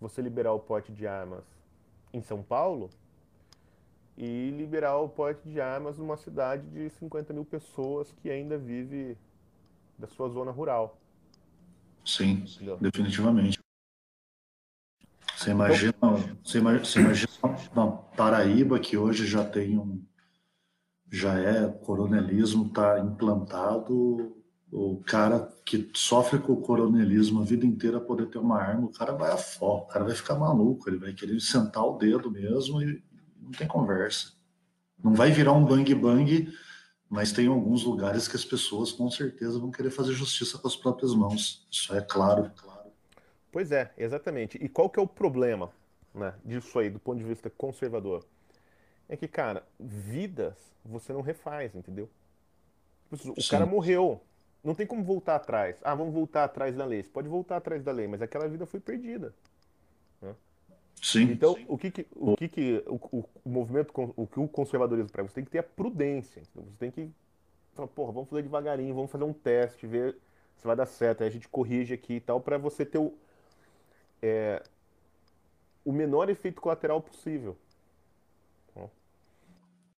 você 0.00 0.20
liberar 0.20 0.52
o 0.52 0.58
porte 0.58 0.92
de 0.92 1.06
armas 1.06 1.44
em 2.12 2.20
São 2.20 2.42
Paulo 2.42 2.90
e 4.18 4.50
liberar 4.50 4.96
o 4.96 5.08
porte 5.08 5.48
de 5.48 5.60
armas 5.60 5.98
numa 5.98 6.16
cidade 6.16 6.66
de 6.68 6.90
50 6.90 7.32
mil 7.32 7.44
pessoas 7.44 8.10
que 8.12 8.28
ainda 8.28 8.58
vive 8.58 9.16
da 9.98 10.06
sua 10.08 10.28
zona 10.28 10.50
rural. 10.50 10.98
Sim, 12.06 12.44
definitivamente. 12.80 13.58
Você 15.36 15.50
imagina, 15.50 15.92
você 16.42 16.58
imagina, 16.58 16.84
você 16.84 17.00
imagina 17.00 17.28
não, 17.74 17.98
Paraíba, 18.16 18.78
que 18.78 18.96
hoje 18.96 19.26
já 19.26 19.44
tem 19.44 19.76
um, 19.76 20.02
já 21.10 21.38
é 21.38 21.68
coronelismo, 21.68 22.66
está 22.66 23.00
implantado, 23.00 24.36
o 24.70 25.02
cara 25.04 25.52
que 25.64 25.90
sofre 25.94 26.38
com 26.38 26.52
o 26.52 26.60
coronelismo 26.60 27.42
a 27.42 27.44
vida 27.44 27.66
inteira 27.66 28.00
poder 28.00 28.26
ter 28.26 28.38
uma 28.38 28.58
arma, 28.60 28.86
o 28.86 28.92
cara 28.92 29.12
vai 29.12 29.32
a 29.32 29.36
fó, 29.36 29.78
o 29.78 29.86
cara 29.86 30.04
vai 30.04 30.14
ficar 30.14 30.36
maluco, 30.36 30.88
ele 30.88 30.98
vai 30.98 31.12
querer 31.12 31.40
sentar 31.40 31.84
o 31.84 31.98
dedo 31.98 32.30
mesmo 32.30 32.80
e 32.82 33.02
não 33.40 33.50
tem 33.50 33.66
conversa. 33.66 34.32
Não 35.02 35.12
vai 35.12 35.30
virar 35.30 35.52
um 35.52 35.64
bang 35.64 35.94
bang, 35.94 36.52
mas 37.08 37.32
tem 37.32 37.46
alguns 37.46 37.84
lugares 37.84 38.26
que 38.26 38.36
as 38.36 38.44
pessoas 38.44 38.92
com 38.92 39.10
certeza 39.10 39.58
vão 39.58 39.70
querer 39.70 39.90
fazer 39.90 40.12
justiça 40.12 40.58
com 40.58 40.66
as 40.66 40.76
próprias 40.76 41.14
mãos. 41.14 41.66
Isso 41.70 41.94
é 41.94 42.00
claro, 42.00 42.50
claro. 42.56 42.90
Pois 43.52 43.72
é, 43.72 43.92
exatamente. 43.96 44.58
E 44.62 44.68
qual 44.68 44.90
que 44.90 44.98
é 44.98 45.02
o 45.02 45.06
problema, 45.06 45.70
né, 46.14 46.34
disso 46.44 46.78
aí, 46.78 46.90
do 46.90 46.98
ponto 46.98 47.18
de 47.18 47.24
vista 47.24 47.48
conservador? 47.48 48.24
É 49.08 49.16
que, 49.16 49.28
cara, 49.28 49.64
vidas 49.78 50.56
você 50.84 51.12
não 51.12 51.20
refaz, 51.20 51.74
entendeu? 51.74 52.08
O 53.10 53.40
Sim. 53.40 53.50
cara 53.50 53.66
morreu. 53.66 54.20
Não 54.64 54.74
tem 54.74 54.86
como 54.86 55.04
voltar 55.04 55.36
atrás. 55.36 55.76
Ah, 55.84 55.94
vamos 55.94 56.12
voltar 56.12 56.42
atrás 56.42 56.74
da 56.74 56.84
lei. 56.84 57.02
Você 57.02 57.08
pode 57.08 57.28
voltar 57.28 57.56
atrás 57.56 57.84
da 57.84 57.92
lei, 57.92 58.08
mas 58.08 58.20
aquela 58.20 58.48
vida 58.48 58.66
foi 58.66 58.80
perdida. 58.80 59.32
Sim. 61.00 61.30
Então, 61.30 61.54
sim. 61.54 61.64
o 61.68 61.78
que, 61.78 61.90
que 61.90 62.06
o 62.14 62.36
que, 62.36 62.48
que 62.48 62.84
o, 62.86 63.24
o, 63.44 63.48
movimento, 63.48 63.92
o 64.16 64.26
que 64.26 64.40
o 64.40 64.48
conservadorismo 64.48 65.10
para 65.10 65.22
você 65.22 65.34
tem 65.34 65.44
que 65.44 65.50
ter 65.50 65.58
a 65.58 65.62
prudência. 65.62 66.42
Você 66.54 66.76
tem 66.78 66.90
que 66.90 67.10
falar, 67.74 67.88
porra, 67.88 68.12
vamos 68.12 68.28
fazer 68.28 68.42
devagarinho, 68.42 68.94
vamos 68.94 69.10
fazer 69.10 69.24
um 69.24 69.32
teste, 69.32 69.86
ver 69.86 70.16
se 70.56 70.66
vai 70.66 70.74
dar 70.74 70.86
certo. 70.86 71.22
Aí 71.22 71.28
a 71.28 71.32
gente 71.32 71.48
corrige 71.48 71.94
aqui 71.94 72.14
e 72.14 72.20
tal, 72.20 72.40
para 72.40 72.58
você 72.58 72.84
ter 72.84 72.98
o, 72.98 73.14
é, 74.22 74.62
o 75.84 75.92
menor 75.92 76.28
efeito 76.28 76.60
colateral 76.60 77.00
possível. 77.00 77.56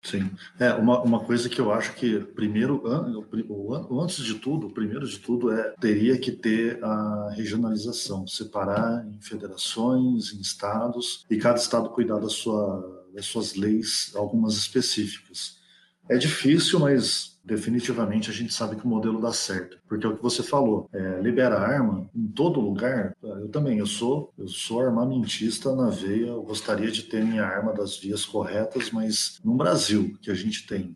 Sim. 0.02 0.30
É, 0.58 0.72
uma, 0.74 1.02
uma 1.02 1.20
coisa 1.20 1.48
que 1.48 1.60
eu 1.60 1.72
acho 1.72 1.94
que, 1.94 2.20
primeiro, 2.20 2.82
antes 4.00 4.24
de 4.24 4.34
tudo, 4.34 4.70
primeiro 4.70 5.06
de 5.06 5.18
tudo, 5.18 5.52
é 5.52 5.74
teria 5.80 6.16
que 6.18 6.30
ter 6.30 6.82
a 6.82 7.30
regionalização, 7.34 8.26
separar 8.26 9.06
em 9.06 9.20
federações, 9.20 10.32
em 10.32 10.40
estados, 10.40 11.26
e 11.28 11.36
cada 11.36 11.58
estado 11.58 11.90
cuidar 11.90 12.18
da 12.18 12.28
sua, 12.28 13.06
das 13.12 13.26
suas 13.26 13.54
leis, 13.54 14.12
algumas 14.14 14.54
específicas. 14.54 15.58
É 16.08 16.16
difícil, 16.16 16.78
mas 16.78 17.37
definitivamente 17.48 18.30
a 18.30 18.32
gente 18.32 18.52
sabe 18.52 18.76
que 18.76 18.84
o 18.84 18.88
modelo 18.88 19.20
dá 19.20 19.32
certo, 19.32 19.78
porque 19.88 20.06
é 20.06 20.08
o 20.08 20.16
que 20.16 20.22
você 20.22 20.42
falou, 20.42 20.88
é, 20.92 21.20
libera 21.20 21.58
arma 21.58 22.08
em 22.14 22.28
todo 22.28 22.60
lugar. 22.60 23.16
Eu 23.22 23.48
também, 23.48 23.78
eu 23.78 23.86
sou, 23.86 24.32
eu 24.36 24.46
sou 24.46 24.82
armamentista 24.82 25.74
na 25.74 25.88
veia, 25.88 26.28
eu 26.28 26.42
gostaria 26.42 26.90
de 26.90 27.04
ter 27.04 27.24
minha 27.24 27.44
arma 27.44 27.72
das 27.72 27.96
vias 27.96 28.26
corretas, 28.26 28.90
mas 28.90 29.40
no 29.42 29.54
Brasil 29.54 30.14
que 30.20 30.30
a 30.30 30.34
gente 30.34 30.66
tem 30.66 30.94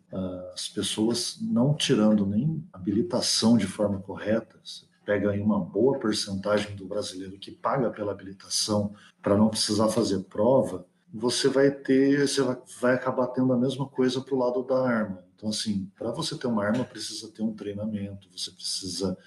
as 0.53 0.69
pessoas 0.69 1.39
não 1.41 1.73
tirando 1.73 2.25
nem 2.25 2.63
habilitação 2.71 3.57
de 3.57 3.65
forma 3.65 3.99
correta, 3.99 4.55
pega 5.03 5.31
aí 5.31 5.39
uma 5.39 5.59
boa 5.59 5.97
porcentagem 5.97 6.75
do 6.75 6.85
brasileiro 6.85 7.37
que 7.37 7.51
paga 7.51 7.89
pela 7.89 8.11
habilitação 8.11 8.93
para 9.21 9.35
não 9.35 9.49
precisar 9.49 9.89
fazer 9.89 10.19
prova, 10.25 10.85
você 11.13 11.47
vai 11.47 11.69
ter, 11.69 12.27
você 12.27 12.41
vai, 12.41 12.57
vai 12.79 12.93
acabar 12.95 13.27
tendo 13.27 13.53
a 13.53 13.57
mesma 13.57 13.87
coisa 13.87 14.21
para 14.21 14.33
o 14.33 14.39
lado 14.39 14.63
da 14.63 14.81
arma. 14.81 15.23
Então, 15.43 15.49
assim, 15.49 15.91
para 15.97 16.09
você 16.09 16.37
ter 16.37 16.47
uma 16.47 16.63
arma, 16.63 16.85
precisa 16.85 17.29
ter 17.29 17.41
um 17.41 17.53
treinamento, 17.53 18.29
você 18.31 18.49
precisa, 18.49 19.17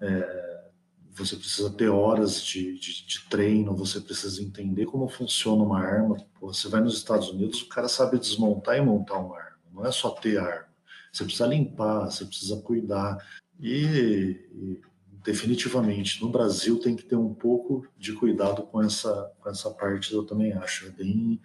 é, 0.00 0.64
você 1.10 1.34
precisa 1.34 1.68
ter 1.70 1.88
horas 1.88 2.40
de, 2.40 2.78
de, 2.78 3.04
de, 3.04 3.28
treino, 3.28 3.74
você 3.74 4.00
precisa 4.00 4.40
entender 4.40 4.86
como 4.86 5.08
funciona 5.08 5.64
uma 5.64 5.80
arma. 5.80 6.24
Você 6.40 6.68
vai 6.68 6.80
nos 6.80 6.96
Estados 6.96 7.30
Unidos, 7.30 7.62
o 7.62 7.68
cara 7.68 7.88
sabe 7.88 8.16
desmontar 8.16 8.78
e 8.78 8.80
montar 8.80 9.18
uma 9.18 9.36
arma, 9.36 9.58
não 9.72 9.84
é 9.84 9.90
só 9.90 10.10
ter 10.10 10.38
arma. 10.38 10.68
Você 11.12 11.24
precisa 11.24 11.48
limpar, 11.48 12.12
você 12.12 12.24
precisa 12.24 12.62
cuidar. 12.62 13.18
E, 13.58 14.38
e 14.54 14.80
definitivamente 15.24 16.22
no 16.22 16.30
Brasil 16.30 16.78
tem 16.78 16.94
que 16.94 17.02
ter 17.02 17.16
um 17.16 17.34
pouco 17.34 17.84
de 17.98 18.12
cuidado 18.12 18.62
com 18.62 18.80
essa 18.80 19.32
com 19.40 19.50
essa 19.50 19.68
parte 19.70 20.12
eu 20.14 20.22
também 20.24 20.52
acho 20.52 20.86
é 20.86 20.90
bem 20.90 21.40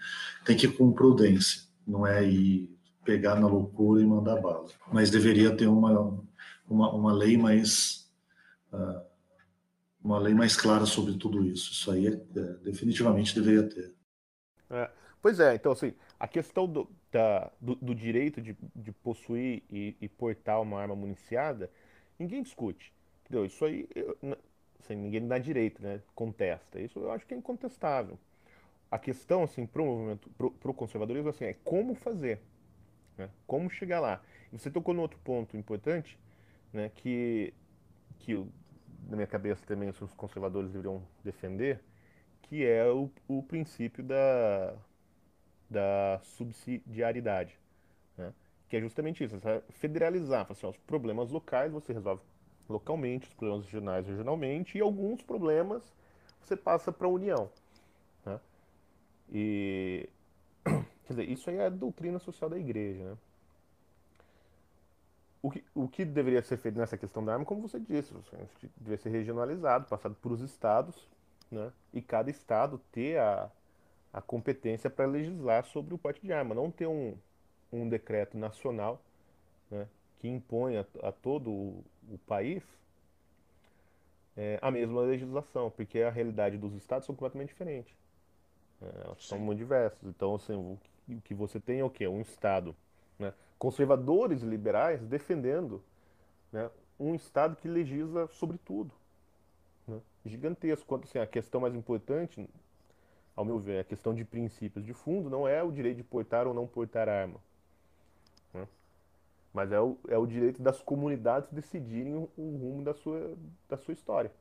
tem 0.46 0.56
que 0.56 0.68
ir 0.68 0.78
com 0.78 0.92
prudência 0.92 1.64
não 1.88 2.06
é 2.06 2.24
ir 2.24 2.70
pegar 3.04 3.36
na 3.36 3.48
loucura 3.48 4.02
e 4.02 4.06
mandar 4.06 4.40
bala. 4.42 4.68
Mas 4.92 5.10
deveria 5.10 5.56
ter 5.56 5.68
uma, 5.68 6.24
uma, 6.68 6.94
uma 6.94 7.14
lei 7.14 7.38
mais. 7.38 8.12
Uh, 8.72 9.12
uma 10.04 10.18
lei 10.18 10.34
mais 10.34 10.56
clara 10.56 10.86
sobre 10.86 11.16
tudo 11.18 11.46
isso. 11.46 11.72
Isso 11.72 11.92
aí 11.92 12.08
é, 12.08 12.12
é, 12.12 12.42
definitivamente 12.64 13.36
deveria 13.36 13.70
ter. 13.70 13.94
É, 14.70 14.90
pois 15.22 15.40
é, 15.40 15.54
então 15.54 15.72
assim, 15.72 15.94
a 16.20 16.28
questão 16.28 16.68
do, 16.68 16.90
da, 17.12 17.52
do, 17.60 17.76
do 17.76 17.94
direito 17.94 18.42
de, 18.42 18.58
de 18.76 18.92
possuir 18.92 19.64
e, 19.70 19.96
e, 20.02 20.08
portar 20.08 20.62
uma 20.62 20.82
arma 20.82 20.96
municiada, 20.96 21.70
ninguém 22.18 22.42
discute. 22.42 22.92
Entendeu? 23.22 23.46
Isso 23.46 23.64
aí, 23.64 23.88
eu, 23.94 24.18
assim, 24.80 24.96
ninguém 24.96 25.28
dá 25.28 25.38
direito, 25.38 25.82
né? 25.82 26.02
Contesta. 26.16 26.80
Isso 26.80 27.00
eu 27.00 27.12
acho 27.12 27.26
que 27.26 27.34
é 27.34 27.38
incontestável. 27.38 28.18
A 28.90 29.00
questão, 29.00 29.44
assim, 29.44 29.66
para 29.66 29.82
o 29.82 29.86
movimento, 29.86 30.30
para 30.32 30.72
o 30.72 30.74
conservadorismo, 30.74 31.30
assim, 31.30 31.46
é 31.46 31.54
como 31.54 31.96
fazer. 31.96 32.42
Né? 33.18 33.30
Como 33.46 33.70
chegar 33.70 34.00
lá? 34.00 34.22
E 34.52 34.58
você 34.58 34.70
tocou 34.70 34.94
no 34.94 35.02
outro 35.02 35.20
ponto 35.20 35.56
importante, 35.56 36.20
né, 36.74 36.90
que, 36.90 37.54
que 38.20 38.34
na 39.08 39.16
minha 39.16 39.28
cabeça 39.28 39.66
também 39.66 39.90
os 39.90 40.14
conservadores 40.14 40.72
deveriam 40.72 41.02
defender, 41.24 41.82
que 42.44 42.66
é 42.66 42.86
o, 42.86 43.10
o 43.28 43.44
princípio 43.44 44.04
da, 44.04 44.76
da 45.70 46.20
subsidiariedade. 46.24 47.58
Né? 48.18 48.34
Que 48.68 48.78
é 48.78 48.82
justamente 48.82 49.24
isso, 49.24 49.36
é 49.48 49.62
federalizar, 49.72 50.46
assim, 50.50 50.68
os 50.68 50.78
problemas 50.78 51.30
locais 51.30 51.72
você 51.72 51.94
resolve 51.94 52.22
localmente, 52.70 53.28
os 53.28 53.34
problemas 53.34 53.66
regionais 53.66 54.08
regionalmente, 54.08 54.78
e 54.78 54.82
alguns 54.82 55.22
problemas 55.22 55.94
você 56.42 56.56
passa 56.56 56.92
para 56.92 57.08
a 57.08 57.10
União. 57.10 57.50
Né? 58.26 58.40
E 59.32 60.10
Quer 61.06 61.14
dizer, 61.14 61.30
isso 61.30 61.50
aí 61.50 61.58
é 61.58 61.66
a 61.66 61.70
doutrina 61.70 62.20
social 62.20 62.50
da 62.50 62.58
igreja, 62.58 63.04
né? 63.04 63.18
O 65.44 65.50
que, 65.50 65.64
o 65.74 65.88
que 65.88 66.06
deveria 66.06 66.42
ser 66.44 66.58
feito 66.58 66.78
nessa 66.78 66.98
questão 66.98 67.26
da 67.26 67.34
arma, 67.34 67.46
como 67.46 67.68
você 67.68 67.80
disse, 67.80 68.14
deveria 68.78 68.98
ser 68.98 69.10
regionalizado, 69.10 69.88
passado 69.88 70.16
por 70.22 70.32
os 70.32 70.42
estados, 70.42 70.96
né? 71.50 71.72
E 71.92 72.02
cada 72.02 72.30
estado 72.30 72.80
ter 72.92 73.18
a, 73.20 73.50
a 74.14 74.22
competência 74.22 74.90
para 74.90 75.06
legislar 75.06 75.66
sobre 75.66 75.94
o 75.96 75.98
porte 75.98 76.22
de 76.22 76.32
arma, 76.32 76.54
não 76.54 76.70
ter 76.70 76.86
um, 76.86 77.16
um 77.72 77.90
decreto 77.90 78.38
nacional 78.38 79.02
né, 79.70 79.88
que 80.20 80.28
impõe 80.28 80.78
a, 80.78 80.86
a 81.02 81.12
todo 81.12 81.50
o, 81.50 81.84
o 82.10 82.18
país 82.20 82.64
é, 84.36 84.60
a 84.62 84.72
mesma 84.72 85.02
legislação, 85.02 85.70
porque 85.70 86.00
a 86.02 86.10
realidade 86.10 86.58
dos 86.58 86.74
estados 86.74 87.06
são 87.06 87.16
completamente 87.16 87.50
diferentes. 87.50 87.94
É, 88.82 89.06
elas 89.06 89.26
são 89.26 89.40
muito 89.40 89.60
diversas. 89.60 90.02
Então, 90.04 90.36
assim, 90.36 90.54
o 90.54 90.78
que 91.20 91.34
você 91.34 91.60
tem 91.60 91.80
é 91.80 91.84
o 91.84 91.90
quê? 91.90 92.08
Um 92.08 92.22
Estado, 92.22 92.76
né? 93.20 93.34
conservadores 93.58 94.42
liberais 94.42 95.02
defendendo 95.02 95.84
né, 96.52 96.70
um 97.00 97.16
Estado 97.16 97.56
que 97.56 97.68
legisla 97.68 98.28
sobre 98.28 98.58
tudo. 98.58 98.94
Né? 99.88 100.00
Gigantesco. 100.26 100.86
Quanto 100.86 101.06
assim, 101.06 101.20
a 101.20 101.28
questão 101.28 101.62
mais 101.62 101.76
importante, 101.76 102.48
ao 103.36 103.44
meu 103.44 103.60
ver, 103.60 103.80
a 103.80 103.84
questão 103.84 104.14
de 104.14 104.24
princípios 104.24 104.86
de 104.86 104.94
fundo 104.94 105.30
não 105.30 105.48
é 105.48 105.64
o 105.64 105.72
direito 105.72 105.98
de 105.98 106.04
portar 106.04 106.48
ou 106.48 106.54
não 106.54 106.68
portar 106.68 107.10
arma. 107.10 107.40
Né? 108.54 108.68
Mas 109.54 109.72
é 109.72 109.80
o, 109.80 109.98
é 110.08 110.18
o 110.18 110.26
direito 110.26 110.62
das 110.62 110.82
comunidades 110.82 111.50
decidirem 111.52 112.16
o, 112.16 112.30
o 112.38 112.58
rumo 112.58 112.84
da 112.84 112.94
sua, 112.94 113.36
da 113.68 113.78
sua 113.78 113.94
história. 113.94 114.32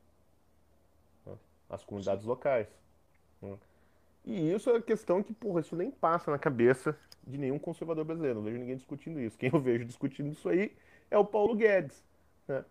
Né? 1.25 1.33
As 1.69 1.83
comunidades 1.83 2.25
locais. 2.25 2.67
Né? 3.41 3.57
E 4.25 4.53
isso 4.53 4.69
é 4.69 4.81
questão 4.81 5.23
que, 5.23 5.33
porra, 5.33 5.61
isso 5.61 5.75
nem 5.75 5.89
passa 5.89 6.29
na 6.29 6.37
cabeça 6.37 6.95
de 7.25 7.37
nenhum 7.37 7.57
conservador 7.57 8.05
brasileiro. 8.05 8.39
Não 8.39 8.43
vejo 8.43 8.57
ninguém 8.57 8.75
discutindo 8.75 9.19
isso. 9.19 9.37
Quem 9.37 9.49
eu 9.51 9.59
vejo 9.59 9.85
discutindo 9.85 10.31
isso 10.31 10.47
aí 10.49 10.71
é 11.09 11.17
o 11.17 11.25
Paulo 11.25 11.55
Guedes, 11.55 12.03
né? 12.47 12.63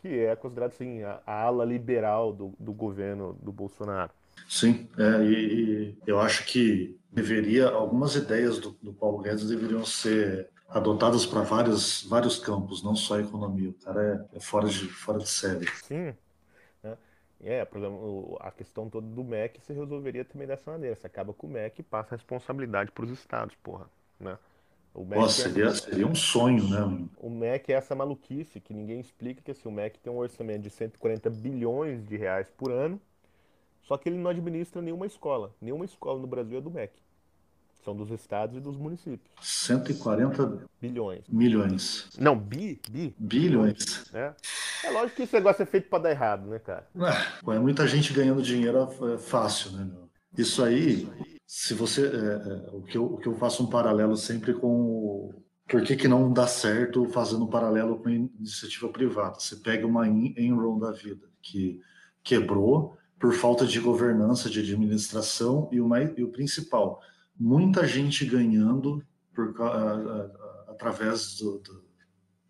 que 0.00 0.08
é 0.08 0.34
considerado 0.36 0.72
assim, 0.72 1.02
a, 1.02 1.20
ala 1.26 1.64
liberal 1.64 2.32
do, 2.32 2.54
do 2.58 2.72
governo 2.72 3.38
do 3.42 3.52
Bolsonaro. 3.52 4.12
Sim, 4.48 4.88
é, 4.98 5.24
e, 5.24 5.32
e, 5.32 5.98
eu 6.06 6.20
acho 6.20 6.44
que 6.44 6.98
deveria 7.10 7.68
algumas 7.68 8.14
ideias 8.14 8.58
do, 8.58 8.76
do 8.82 8.92
Paulo 8.92 9.18
Guedes 9.18 9.48
deveriam 9.48 9.84
ser 9.84 10.50
adotadas 10.68 11.24
para 11.24 11.40
vários 11.42 12.02
vários 12.04 12.38
campos, 12.38 12.82
não 12.82 12.94
só 12.94 13.16
a 13.16 13.22
economia. 13.22 13.70
O 13.70 13.84
cara 13.84 14.28
é, 14.32 14.36
é 14.36 14.40
fora 14.40 14.68
de 14.68 14.88
fora 14.88 15.18
de 15.18 15.28
série. 15.28 15.66
Sim? 15.82 16.14
É, 17.40 17.64
por 17.64 17.78
exemplo, 17.78 18.36
a 18.40 18.50
questão 18.50 18.88
toda 18.88 19.06
do 19.06 19.22
MEC 19.22 19.60
se 19.60 19.72
resolveria 19.72 20.24
também 20.24 20.46
dessa 20.46 20.70
maneira. 20.70 20.96
Você 20.96 21.06
acaba 21.06 21.32
com 21.32 21.46
o 21.46 21.50
MEC 21.50 21.80
e 21.80 21.82
passa 21.82 22.14
a 22.14 22.16
responsabilidade 22.16 22.90
para 22.90 23.04
os 23.04 23.10
estados, 23.10 23.54
porra, 23.56 23.88
né? 24.18 24.38
O 24.94 25.04
MEC 25.04 25.20
Nossa, 25.20 25.42
é 25.42 25.44
seria, 25.44 25.74
seria 25.74 26.06
um 26.06 26.14
sonho, 26.14 26.66
né? 26.68 27.08
O 27.18 27.28
MEC 27.28 27.72
é 27.72 27.76
essa 27.76 27.94
maluquice 27.94 28.60
que 28.60 28.72
ninguém 28.72 28.98
explica 28.98 29.42
que 29.42 29.50
assim, 29.50 29.68
o 29.68 29.72
MEC 29.72 29.98
tem 29.98 30.10
um 30.12 30.16
orçamento 30.16 30.62
de 30.62 30.70
140 30.70 31.28
bilhões 31.28 32.02
de 32.06 32.16
reais 32.16 32.48
por 32.56 32.72
ano, 32.72 33.00
só 33.82 33.98
que 33.98 34.08
ele 34.08 34.16
não 34.16 34.30
administra 34.30 34.80
nenhuma 34.80 35.06
escola. 35.06 35.54
Nenhuma 35.60 35.84
escola 35.84 36.18
no 36.18 36.26
Brasil 36.26 36.58
é 36.58 36.60
do 36.60 36.70
MEC. 36.70 37.05
São 37.86 37.94
dos 37.94 38.10
estados 38.10 38.56
e 38.56 38.60
dos 38.60 38.76
municípios. 38.76 39.30
140 39.40 40.66
bilhões. 40.82 41.22
Milhões. 41.28 42.08
Não, 42.18 42.36
bi, 42.36 42.80
bi. 42.90 43.14
Bilhões. 43.16 44.12
É. 44.12 44.34
é 44.82 44.90
lógico 44.90 45.14
que 45.14 45.22
esse 45.22 45.34
negócio 45.34 45.62
é 45.62 45.66
feito 45.66 45.88
para 45.88 46.02
dar 46.02 46.10
errado, 46.10 46.48
né, 46.48 46.58
cara? 46.58 46.84
É, 46.96 47.52
é 47.54 47.58
muita 47.60 47.86
gente 47.86 48.12
ganhando 48.12 48.42
dinheiro 48.42 48.88
é 49.14 49.18
fácil, 49.18 49.70
né, 49.70 49.84
meu? 49.84 50.08
Isso 50.36 50.64
aí, 50.64 51.08
se 51.46 51.74
você. 51.74 52.08
É, 52.08 52.08
é, 52.08 52.70
o, 52.72 52.82
que 52.82 52.98
eu, 52.98 53.04
o 53.04 53.18
que 53.18 53.28
eu 53.28 53.36
faço 53.36 53.62
um 53.62 53.70
paralelo 53.70 54.16
sempre 54.16 54.52
com 54.52 54.66
o, 54.66 55.34
por 55.68 55.80
que, 55.82 55.94
que 55.94 56.08
não 56.08 56.32
dá 56.32 56.48
certo 56.48 57.08
fazendo 57.10 57.44
um 57.44 57.48
paralelo 57.48 58.00
com 58.00 58.10
iniciativa 58.10 58.88
privada? 58.88 59.38
Você 59.38 59.54
pega 59.54 59.86
uma 59.86 60.08
Enron 60.08 60.80
da 60.80 60.90
vida 60.90 61.28
que 61.40 61.80
quebrou 62.24 62.98
por 63.16 63.32
falta 63.32 63.64
de 63.64 63.78
governança, 63.78 64.50
de 64.50 64.58
administração 64.58 65.68
e 65.70 65.80
o, 65.80 65.86
mais, 65.86 66.10
e 66.18 66.24
o 66.24 66.32
principal, 66.32 67.00
muita 67.38 67.86
gente 67.86 68.24
ganhando 68.24 69.02
por, 69.34 69.54
através 70.68 71.36
do, 71.36 71.62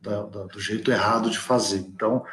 do, 0.01 0.47
do 0.47 0.61
jeito 0.61 0.91
errado 0.91 1.31
de 1.31 1.39
fazer. 1.39 1.79
Então, 1.79 2.25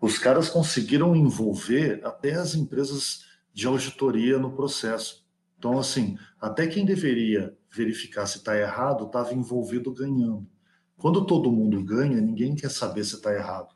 os 0.00 0.18
caras 0.18 0.48
conseguiram 0.48 1.14
envolver 1.14 2.00
até 2.04 2.32
as 2.32 2.54
empresas 2.54 3.26
de 3.52 3.66
auditoria 3.66 4.38
no 4.38 4.52
processo. 4.52 5.24
Então, 5.58 5.78
assim, 5.78 6.16
até 6.40 6.66
quem 6.66 6.86
deveria 6.86 7.54
verificar 7.70 8.26
se 8.26 8.38
está 8.38 8.56
errado 8.56 9.06
estava 9.06 9.34
envolvido 9.34 9.92
ganhando. 9.92 10.46
Quando 10.96 11.26
todo 11.26 11.52
mundo 11.52 11.82
ganha, 11.84 12.20
ninguém 12.20 12.54
quer 12.54 12.70
saber 12.70 13.04
se 13.04 13.16
está 13.16 13.32
errado, 13.32 13.68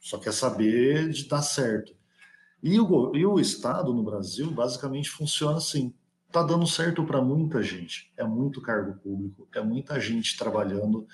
só 0.00 0.18
quer 0.18 0.32
saber 0.32 1.08
de 1.10 1.28
dar 1.28 1.42
certo. 1.42 1.94
E 2.62 2.80
o, 2.80 3.14
e 3.14 3.24
o 3.24 3.38
Estado 3.38 3.92
no 3.92 4.02
Brasil 4.02 4.50
basicamente 4.50 5.10
funciona 5.10 5.58
assim: 5.58 5.94
está 6.26 6.42
dando 6.42 6.66
certo 6.66 7.04
para 7.04 7.22
muita 7.22 7.62
gente, 7.62 8.12
é 8.16 8.24
muito 8.24 8.60
cargo 8.60 8.94
público, 9.00 9.48
é 9.54 9.60
muita 9.60 9.98
gente 9.98 10.36
trabalhando 10.36 11.06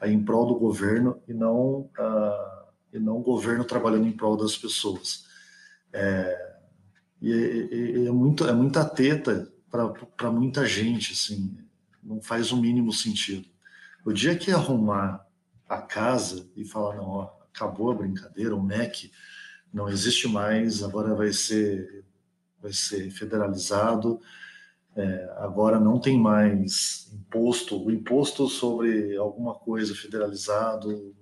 aí 0.00 0.12
em 0.12 0.24
prol 0.24 0.46
do 0.46 0.54
governo 0.54 1.20
e 1.26 1.34
não, 1.34 1.90
uh, 1.98 2.68
e 2.92 2.98
não 2.98 3.18
o 3.18 3.22
governo 3.22 3.64
trabalhando 3.64 4.06
em 4.06 4.12
prol 4.12 4.36
das 4.36 4.56
pessoas. 4.56 5.26
É, 5.92 6.56
e, 7.20 7.30
e, 7.30 7.98
e 7.98 8.06
é, 8.06 8.10
muito, 8.10 8.46
é 8.46 8.52
muita 8.52 8.84
teta 8.84 9.52
para 9.70 10.30
muita 10.30 10.64
gente, 10.66 11.12
assim, 11.12 11.58
não 12.02 12.20
faz 12.20 12.52
o 12.52 12.56
mínimo 12.56 12.92
sentido. 12.92 13.46
O 14.04 14.12
dia 14.12 14.36
que 14.36 14.50
arrumar 14.50 15.26
a 15.68 15.82
casa 15.82 16.48
e 16.56 16.64
falar, 16.64 16.96
não, 16.96 17.08
ó, 17.08 17.30
acabou 17.52 17.90
a 17.90 17.94
brincadeira, 17.94 18.54
o 18.54 18.62
MEC 18.62 19.10
não 19.72 19.88
existe 19.88 20.26
mais, 20.28 20.82
agora 20.82 21.14
vai 21.14 21.32
ser, 21.32 22.04
vai 22.60 22.72
ser 22.72 23.10
federalizado, 23.10 24.20
é, 24.98 25.32
agora 25.36 25.78
não 25.78 26.00
tem 26.00 26.18
mais 26.18 27.08
imposto, 27.14 27.80
o 27.80 27.90
imposto 27.90 28.48
sobre 28.48 29.16
alguma 29.16 29.54
coisa 29.54 29.94
federalizado, 29.94 31.14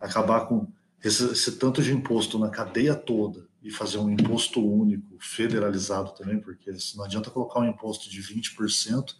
acabar 0.00 0.46
com 0.46 0.66
esse, 1.04 1.24
esse 1.32 1.58
tanto 1.58 1.82
de 1.82 1.92
imposto 1.92 2.38
na 2.38 2.48
cadeia 2.48 2.94
toda, 2.94 3.46
e 3.62 3.70
fazer 3.70 3.98
um 3.98 4.08
imposto 4.08 4.64
único, 4.64 5.16
federalizado 5.20 6.12
também, 6.12 6.40
porque 6.40 6.70
não 6.96 7.04
adianta 7.04 7.30
colocar 7.30 7.60
um 7.60 7.68
imposto 7.68 8.08
de 8.08 8.22
20% 8.22 9.14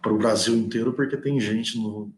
para 0.00 0.12
o 0.12 0.18
Brasil 0.18 0.54
inteiro, 0.56 0.92
porque 0.92 1.16
tem 1.16 1.40
gente 1.40 1.76
no, 1.76 2.12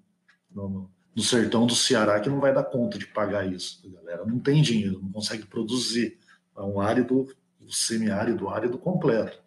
no, 0.55 0.91
no, 1.15 1.23
sertão 1.23 1.67
do 1.67 1.75
Ceará 1.75 2.21
que 2.21 2.29
não 2.29 2.41
vai 2.41 2.53
dar 2.53 2.65
conta 2.65 2.99
de 2.99 3.07
pagar 3.07 3.51
isso. 3.51 3.81
A 3.87 4.03
galera 4.03 4.27
não 4.27 4.39
tem 4.39 4.61
dinheiro, 4.61 5.01
não 5.03 5.13
consegue 5.13 5.47
produzir. 5.47 6.19
É 6.57 6.61
um 6.61 6.81
árido, 6.81 7.27
um 7.61 7.71
semiárido, 7.71 8.49
árido 8.49 8.77
completo. 8.77 9.42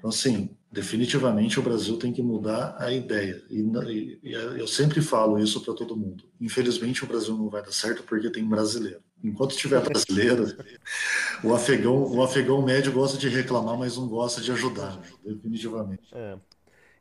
Então, 0.00 0.08
assim, 0.08 0.48
definitivamente 0.72 1.60
o 1.60 1.62
Brasil 1.62 1.98
tem 1.98 2.10
que 2.10 2.22
mudar 2.22 2.74
a 2.78 2.90
ideia. 2.90 3.42
E, 3.50 3.60
e, 3.60 4.18
e 4.22 4.32
eu 4.32 4.66
sempre 4.66 5.02
falo 5.02 5.38
isso 5.38 5.62
para 5.62 5.74
todo 5.74 5.94
mundo. 5.94 6.24
Infelizmente, 6.40 7.04
o 7.04 7.06
Brasil 7.06 7.36
não 7.36 7.50
vai 7.50 7.62
dar 7.62 7.72
certo 7.72 8.02
porque 8.04 8.30
tem 8.30 8.42
brasileiro. 8.42 9.02
Enquanto 9.22 9.54
tiver 9.54 9.82
brasileiro, 9.82 10.46
o 11.44 11.54
afegão, 11.54 12.02
o 12.10 12.22
afegão 12.22 12.62
médio 12.62 12.92
gosta 12.92 13.18
de 13.18 13.28
reclamar, 13.28 13.76
mas 13.76 13.98
não 13.98 14.08
gosta 14.08 14.40
de 14.40 14.50
ajudar, 14.52 14.98
definitivamente. 15.22 16.08
É. 16.12 16.38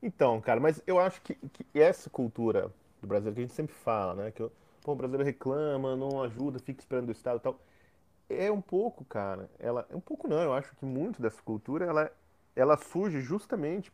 Então, 0.03 0.41
cara, 0.41 0.59
mas 0.59 0.81
eu 0.85 0.99
acho 0.99 1.21
que, 1.21 1.35
que, 1.35 1.65
essa 1.73 2.09
cultura 2.09 2.69
do 3.01 3.07
Brasil 3.07 3.31
que 3.31 3.39
a 3.39 3.41
gente 3.43 3.53
sempre 3.53 3.73
fala, 3.75 4.13
né, 4.15 4.31
que 4.31 4.43
pô, 4.83 4.91
o 4.91 4.95
brasileiro 4.95 5.25
reclama, 5.25 5.95
não 5.95 6.21
ajuda, 6.21 6.59
fica 6.59 6.81
esperando 6.81 7.07
o 7.07 7.13
Estado 7.13 7.37
e 7.37 7.41
tal, 7.41 7.59
é 8.29 8.51
um 8.51 8.61
pouco, 8.61 9.05
cara, 9.05 9.49
ela 9.57 9.87
é 9.89 9.95
um 9.95 10.01
pouco 10.01 10.27
não, 10.27 10.41
eu 10.41 10.53
acho 10.53 10.75
que 10.75 10.85
muito 10.85 11.21
dessa 11.21 11.41
cultura 11.41 11.85
ela 11.85 12.11
ela 12.59 12.75
surge 12.75 13.21
justamente 13.21 13.91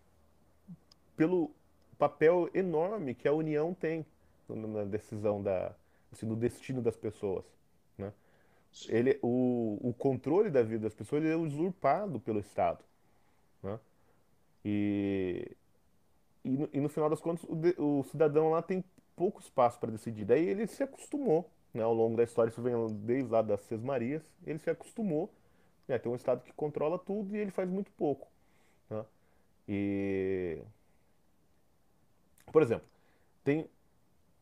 pelo 1.15 1.51
papel 1.97 2.49
enorme 2.53 3.13
que 3.13 3.27
a 3.27 3.33
União 3.33 3.73
tem 3.73 4.05
na 4.49 4.83
decisão 4.83 5.41
da 5.41 5.73
assim, 6.11 6.25
no 6.25 6.35
destino 6.35 6.81
das 6.81 6.97
pessoas. 6.97 7.45
Né? 7.97 8.11
Ele, 8.87 9.19
o, 9.21 9.77
o 9.81 9.93
controle 9.93 10.49
da 10.49 10.63
vida 10.63 10.83
das 10.83 10.93
pessoas 10.93 11.23
é 11.23 11.35
usurpado 11.35 12.19
pelo 12.19 12.39
Estado. 12.39 12.83
Né? 13.61 13.79
E, 14.63 15.51
e, 16.43 16.49
no, 16.49 16.69
e 16.73 16.79
no 16.79 16.89
final 16.89 17.09
das 17.09 17.21
contas, 17.21 17.43
o, 17.43 17.99
o 17.99 18.03
cidadão 18.05 18.49
lá 18.49 18.61
tem 18.61 18.83
pouco 19.15 19.39
espaço 19.39 19.79
para 19.79 19.91
decidir. 19.91 20.25
Daí 20.25 20.47
ele 20.47 20.65
se 20.65 20.81
acostumou, 20.81 21.49
né, 21.73 21.83
ao 21.83 21.93
longo 21.93 22.17
da 22.17 22.23
história, 22.23 22.49
isso 22.49 22.61
vem 22.61 22.73
desde 23.05 23.31
lá 23.31 23.41
das 23.41 23.61
Seis 23.61 23.81
Marias, 23.81 24.23
ele 24.45 24.59
se 24.59 24.69
acostumou. 24.69 25.31
Né, 25.87 25.99
tem 25.99 26.11
um 26.11 26.15
Estado 26.15 26.43
que 26.43 26.51
controla 26.53 26.97
tudo 26.97 27.35
e 27.35 27.39
ele 27.39 27.51
faz 27.51 27.69
muito 27.69 27.91
pouco. 27.91 28.27
E. 29.67 30.61
Por 32.51 32.61
exemplo, 32.61 32.87
tem 33.43 33.69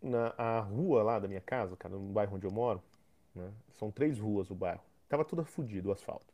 na 0.01 0.33
a 0.37 0.59
rua 0.59 1.03
lá 1.03 1.19
da 1.19 1.27
minha 1.27 1.41
casa, 1.41 1.75
cara, 1.77 1.95
no 1.95 2.13
bairro 2.13 2.35
onde 2.35 2.45
eu 2.45 2.51
moro, 2.51 2.81
né? 3.33 3.51
São 3.79 3.91
três 3.91 4.19
ruas 4.19 4.49
o 4.51 4.55
bairro. 4.55 4.81
Tava 5.09 5.25
tudo 5.25 5.43
fodido 5.45 5.89
o 5.89 5.91
asfalto. 5.91 6.33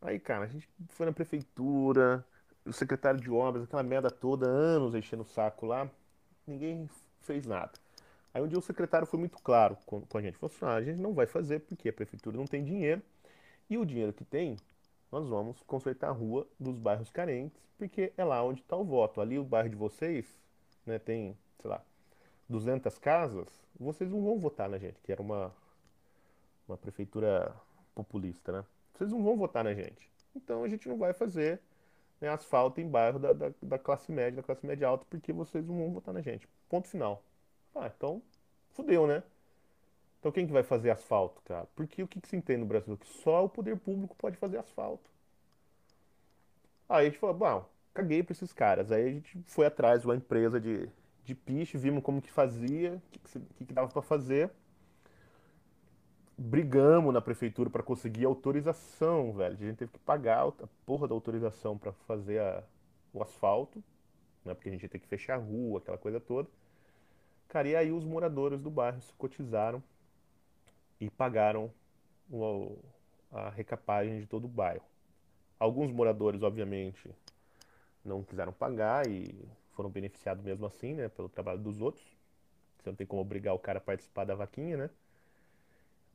Aí, 0.00 0.18
cara, 0.18 0.44
a 0.44 0.48
gente 0.48 0.68
foi 0.90 1.06
na 1.06 1.12
prefeitura, 1.12 2.24
o 2.64 2.72
secretário 2.72 3.20
de 3.20 3.30
obras, 3.30 3.64
aquela 3.64 3.82
merda 3.82 4.10
toda, 4.10 4.46
anos 4.46 4.94
enchendo 4.94 5.22
o 5.22 5.26
saco 5.26 5.66
lá, 5.66 5.90
ninguém 6.46 6.88
fez 7.20 7.46
nada. 7.46 7.72
Aí 8.32 8.42
um 8.42 8.48
dia 8.48 8.58
o 8.58 8.62
secretário 8.62 9.06
foi 9.06 9.18
muito 9.18 9.38
claro 9.42 9.76
com, 9.86 10.00
com 10.02 10.18
a 10.18 10.22
gente, 10.22 10.36
falou 10.36 10.54
assim, 10.54 10.64
ah, 10.64 10.74
a 10.74 10.82
gente 10.82 11.00
não 11.00 11.14
vai 11.14 11.26
fazer 11.26 11.60
porque 11.60 11.88
a 11.88 11.92
prefeitura 11.92 12.36
não 12.36 12.46
tem 12.46 12.64
dinheiro, 12.64 13.00
e 13.68 13.78
o 13.78 13.84
dinheiro 13.84 14.12
que 14.12 14.24
tem, 14.24 14.56
nós 15.14 15.28
vamos 15.28 15.62
consertar 15.62 16.08
a 16.08 16.12
rua 16.12 16.44
dos 16.58 16.76
bairros 16.76 17.08
carentes, 17.08 17.62
porque 17.78 18.12
é 18.16 18.24
lá 18.24 18.42
onde 18.42 18.60
está 18.60 18.76
o 18.76 18.84
voto. 18.84 19.20
Ali 19.20 19.38
o 19.38 19.44
bairro 19.44 19.68
de 19.68 19.76
vocês, 19.76 20.26
né, 20.84 20.98
tem, 20.98 21.38
sei 21.60 21.70
lá, 21.70 21.80
200 22.48 22.98
casas, 22.98 23.48
vocês 23.78 24.10
não 24.10 24.22
vão 24.24 24.38
votar 24.40 24.68
na 24.68 24.76
gente, 24.76 25.00
que 25.02 25.12
era 25.12 25.22
uma 25.22 25.52
uma 26.66 26.76
prefeitura 26.76 27.54
populista, 27.94 28.50
né? 28.50 28.64
Vocês 28.94 29.10
não 29.10 29.22
vão 29.22 29.36
votar 29.36 29.62
na 29.62 29.74
gente. 29.74 30.10
Então 30.34 30.64
a 30.64 30.68
gente 30.68 30.88
não 30.88 30.96
vai 30.96 31.12
fazer 31.12 31.60
né, 32.20 32.28
asfalto 32.28 32.80
em 32.80 32.88
bairro 32.88 33.18
da, 33.18 33.32
da, 33.32 33.52
da, 33.62 33.78
classe 33.78 34.10
média, 34.10 34.36
da 34.36 34.42
classe 34.42 34.66
média 34.66 34.88
alta, 34.88 35.04
porque 35.08 35.32
vocês 35.32 35.64
não 35.66 35.76
vão 35.76 35.92
votar 35.92 36.14
na 36.14 36.22
gente. 36.22 36.48
Ponto 36.68 36.88
final. 36.88 37.22
Ah, 37.74 37.90
então, 37.94 38.22
fudeu, 38.70 39.06
né? 39.06 39.22
Então 40.24 40.32
quem 40.32 40.46
que 40.46 40.54
vai 40.54 40.62
fazer 40.62 40.88
asfalto, 40.88 41.42
cara? 41.42 41.68
Porque 41.76 42.02
o 42.02 42.08
que, 42.08 42.18
que 42.18 42.26
se 42.26 42.34
entende 42.34 42.60
no 42.60 42.64
Brasil? 42.64 42.96
Que 42.96 43.06
só 43.06 43.44
o 43.44 43.48
poder 43.48 43.76
público 43.76 44.16
pode 44.16 44.38
fazer 44.38 44.56
asfalto. 44.56 45.10
Aí 46.88 47.06
a 47.06 47.10
gente 47.10 47.18
falou, 47.18 47.36
bom, 47.36 47.68
caguei 47.92 48.22
pra 48.22 48.32
esses 48.32 48.50
caras. 48.50 48.90
Aí 48.90 49.06
a 49.06 49.10
gente 49.10 49.38
foi 49.46 49.66
atrás 49.66 50.00
de 50.00 50.06
uma 50.06 50.16
empresa 50.16 50.58
de, 50.58 50.88
de 51.26 51.34
piche, 51.34 51.76
vimos 51.76 52.02
como 52.02 52.22
que 52.22 52.30
fazia, 52.30 52.94
o 52.94 53.10
que, 53.10 53.18
que, 53.18 53.64
que 53.66 53.72
dava 53.74 53.88
para 53.88 54.00
fazer 54.00 54.50
brigamos 56.38 57.12
na 57.12 57.20
prefeitura 57.20 57.68
para 57.68 57.82
conseguir 57.82 58.24
autorização, 58.24 59.30
velho. 59.34 59.54
A 59.54 59.66
gente 59.66 59.76
teve 59.76 59.92
que 59.92 59.98
pagar 59.98 60.48
a 60.48 60.66
porra 60.86 61.06
da 61.06 61.14
autorização 61.14 61.76
para 61.76 61.92
fazer 61.92 62.40
a, 62.40 62.64
o 63.12 63.22
asfalto, 63.22 63.84
né? 64.42 64.54
Porque 64.54 64.70
a 64.70 64.72
gente 64.72 64.84
ia 64.84 64.88
ter 64.88 65.00
que 65.00 65.06
fechar 65.06 65.34
a 65.34 65.38
rua, 65.38 65.80
aquela 65.80 65.98
coisa 65.98 66.18
toda. 66.18 66.48
Cara, 67.46 67.68
e 67.68 67.76
aí 67.76 67.92
os 67.92 68.06
moradores 68.06 68.58
do 68.62 68.70
bairro 68.70 69.02
se 69.02 69.12
cotizaram 69.12 69.82
e 71.04 71.10
pagaram 71.10 71.70
o, 72.30 72.78
a 73.30 73.50
recapagem 73.50 74.20
de 74.20 74.26
todo 74.26 74.44
o 74.44 74.48
bairro. 74.48 74.84
Alguns 75.58 75.92
moradores, 75.92 76.42
obviamente, 76.42 77.10
não 78.04 78.22
quiseram 78.22 78.52
pagar 78.52 79.06
e 79.06 79.34
foram 79.72 79.90
beneficiados 79.90 80.42
mesmo 80.42 80.66
assim, 80.66 80.94
né, 80.94 81.08
pelo 81.08 81.28
trabalho 81.28 81.58
dos 81.58 81.80
outros. 81.80 82.04
Você 82.78 82.90
não 82.90 82.96
tem 82.96 83.06
como 83.06 83.20
obrigar 83.20 83.54
o 83.54 83.58
cara 83.58 83.78
a 83.78 83.82
participar 83.82 84.24
da 84.24 84.34
vaquinha, 84.34 84.76
né? 84.76 84.90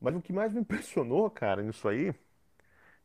Mas 0.00 0.14
o 0.14 0.22
que 0.22 0.32
mais 0.32 0.52
me 0.52 0.60
impressionou, 0.60 1.28
cara, 1.30 1.62
nisso 1.62 1.88
aí, 1.88 2.14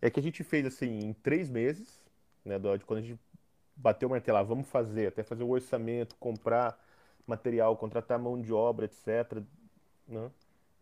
é 0.02 0.10
que 0.10 0.20
a 0.20 0.24
gente 0.24 0.44
fez 0.44 0.66
assim 0.66 1.00
em 1.00 1.14
três 1.14 1.50
meses, 1.50 2.02
né? 2.44 2.58
De 2.60 2.86
quando 2.86 3.00
a 3.00 3.02
gente 3.02 3.20
bateu 3.76 4.08
o 4.08 4.12
martelo, 4.12 4.38
ah, 4.38 4.44
vamos 4.44 4.68
fazer, 4.68 5.08
até 5.08 5.24
fazer 5.24 5.44
o 5.44 5.50
orçamento, 5.50 6.16
comprar 6.16 6.80
material, 7.28 7.76
contratar 7.78 8.18
mão 8.18 8.42
de 8.42 8.54
obra, 8.54 8.86
etc. 8.86 9.44
Né? 10.08 10.32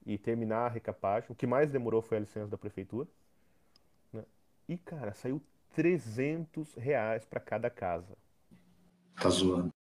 E 0.05 0.17
terminar 0.17 0.65
a 0.65 0.69
recapagem. 0.69 1.31
O 1.31 1.35
que 1.35 1.47
mais 1.47 1.71
demorou 1.71 2.01
foi 2.01 2.17
a 2.17 2.21
licença 2.21 2.47
da 2.47 2.57
prefeitura. 2.57 3.07
Né? 4.11 4.23
E, 4.67 4.77
cara, 4.77 5.13
saiu 5.13 5.41
300 5.75 6.75
reais 6.75 7.25
para 7.25 7.39
cada 7.39 7.69
casa. 7.69 8.17
Tá 9.15 9.29
zoando? 9.29 9.73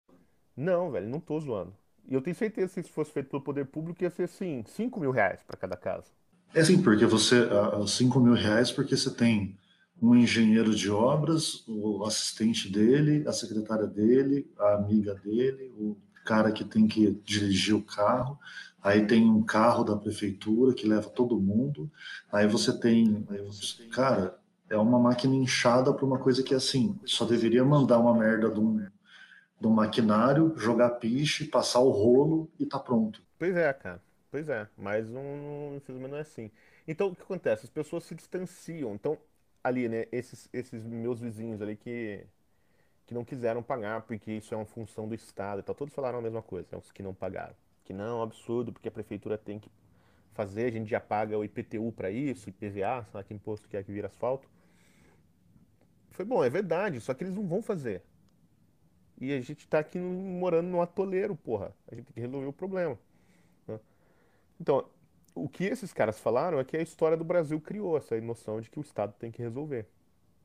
Não, 0.55 0.91
velho, 0.91 1.09
não 1.09 1.19
tô 1.19 1.39
zoando. 1.39 1.73
E 2.07 2.13
eu 2.13 2.21
tenho 2.21 2.35
certeza 2.35 2.67
que 2.67 2.73
se 2.73 2.79
isso 2.81 2.91
fosse 2.91 3.11
feito 3.11 3.29
pelo 3.29 3.41
poder 3.41 3.65
público, 3.65 4.03
ia 4.03 4.09
ser 4.09 4.23
assim, 4.23 4.63
5 4.67 4.99
mil 4.99 5.11
reais 5.11 5.41
para 5.43 5.57
cada 5.57 5.75
casa. 5.75 6.07
É 6.53 6.63
sim, 6.63 6.81
porque 6.81 7.05
você, 7.05 7.47
5 7.87 8.19
mil 8.19 8.33
reais, 8.33 8.71
porque 8.71 8.97
você 8.97 9.09
tem 9.13 9.57
um 10.01 10.15
engenheiro 10.15 10.75
de 10.75 10.89
obras, 10.89 11.63
o 11.67 12.03
assistente 12.03 12.69
dele, 12.71 13.25
a 13.27 13.31
secretária 13.31 13.87
dele, 13.87 14.51
a 14.59 14.73
amiga 14.73 15.13
dele, 15.15 15.71
o 15.77 15.95
cara 16.25 16.51
que 16.51 16.65
tem 16.65 16.87
que 16.87 17.11
dirigir 17.23 17.75
o 17.75 17.83
carro, 17.83 18.37
aí 18.81 19.05
tem 19.05 19.29
um 19.29 19.43
carro 19.43 19.83
da 19.83 19.95
prefeitura 19.95 20.73
que 20.73 20.87
leva 20.87 21.09
todo 21.09 21.39
mundo, 21.39 21.91
aí 22.31 22.47
você 22.47 22.77
tem, 22.79 23.25
aí 23.29 23.41
você, 23.41 23.85
cara, 23.87 24.39
é 24.69 24.77
uma 24.77 24.99
máquina 24.99 25.35
inchada 25.35 25.93
para 25.93 26.05
uma 26.05 26.19
coisa 26.19 26.43
que 26.43 26.55
assim, 26.55 26.99
só 27.05 27.25
deveria 27.25 27.63
mandar 27.63 27.99
uma 27.99 28.13
merda 28.17 28.49
de 28.49 28.59
um 29.67 29.69
maquinário, 29.69 30.53
jogar 30.57 30.91
piche, 30.91 31.45
passar 31.45 31.79
o 31.79 31.89
rolo 31.91 32.49
e 32.59 32.65
tá 32.65 32.79
pronto. 32.79 33.21
Pois 33.37 33.55
é, 33.55 33.71
cara. 33.73 34.01
Pois 34.31 34.47
é, 34.47 34.67
mas 34.77 35.09
não, 35.09 35.75
infelizmente 35.75 36.11
não 36.11 36.17
é 36.17 36.21
assim. 36.21 36.49
Então 36.87 37.07
o 37.09 37.15
que 37.15 37.21
acontece? 37.21 37.65
As 37.65 37.69
pessoas 37.69 38.05
se 38.05 38.15
distanciam. 38.15 38.95
Então, 38.95 39.17
ali, 39.63 39.89
né, 39.89 40.05
esses, 40.11 40.49
esses 40.53 40.85
meus 40.85 41.19
vizinhos 41.19 41.61
ali 41.61 41.75
que, 41.75 42.25
que 43.05 43.13
não 43.13 43.25
quiseram 43.25 43.63
pagar 43.63 44.01
porque 44.03 44.31
isso 44.31 44.53
é 44.53 44.57
uma 44.57 44.65
função 44.65 45.07
do 45.07 45.15
Estado 45.15 45.59
e 45.61 45.63
tal, 45.63 45.75
todos 45.75 45.93
falaram 45.93 46.19
a 46.19 46.21
mesma 46.21 46.41
coisa, 46.41 46.67
né, 46.71 46.77
os 46.77 46.91
que 46.91 47.03
não 47.03 47.13
pagaram. 47.13 47.55
Que 47.83 47.93
não, 47.93 48.05
é 48.05 48.19
um 48.19 48.21
absurdo, 48.21 48.71
porque 48.71 48.87
a 48.87 48.91
prefeitura 48.91 49.37
tem 49.37 49.59
que 49.59 49.69
fazer, 50.33 50.65
a 50.65 50.71
gente 50.71 50.89
já 50.89 50.99
paga 50.99 51.37
o 51.37 51.43
IPTU 51.43 51.91
para 51.91 52.09
isso, 52.09 52.49
IPVA, 52.49 53.07
lá 53.13 53.23
que 53.23 53.33
imposto 53.33 53.67
que 53.67 53.75
é 53.75 53.83
que 53.83 53.91
vira 53.91 54.07
asfalto. 54.07 54.47
Foi 56.11 56.25
bom, 56.25 56.43
é 56.43 56.49
verdade, 56.49 56.99
só 56.99 57.13
que 57.13 57.23
eles 57.23 57.33
não 57.33 57.47
vão 57.47 57.61
fazer. 57.61 58.01
E 59.19 59.31
a 59.33 59.41
gente 59.41 59.67
tá 59.67 59.79
aqui 59.79 59.99
morando 59.99 60.67
num 60.67 60.81
atoleiro, 60.81 61.35
porra. 61.35 61.73
A 61.87 61.95
gente 61.95 62.05
tem 62.05 62.13
que 62.13 62.21
resolver 62.21 62.47
o 62.47 62.53
problema. 62.53 62.97
Então, 64.59 64.85
o 65.33 65.49
que 65.49 65.63
esses 65.63 65.91
caras 65.91 66.19
falaram 66.19 66.59
é 66.59 66.63
que 66.63 66.77
a 66.77 66.81
história 66.81 67.17
do 67.17 67.23
Brasil 67.23 67.59
criou 67.59 67.97
essa 67.97 68.19
noção 68.21 68.61
de 68.61 68.69
que 68.69 68.77
o 68.77 68.81
Estado 68.81 69.13
tem 69.17 69.31
que 69.31 69.41
resolver 69.41 69.87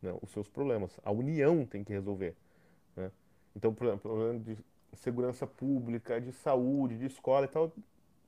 né, 0.01 0.15
os 0.23 0.31
seus 0.31 0.49
problemas. 0.49 0.99
A 1.05 1.11
União 1.11 1.67
tem 1.67 1.85
que 1.85 1.93
resolver. 1.93 2.35
Né? 2.95 3.11
Então, 3.55 3.75
por 3.75 3.89
exemplo, 3.89 4.57
segurança 4.97 5.47
pública, 5.47 6.21
de 6.21 6.33
saúde, 6.33 6.99
de 6.99 7.07
escola 7.07 7.47
e 7.47 7.49
tal, 7.49 7.73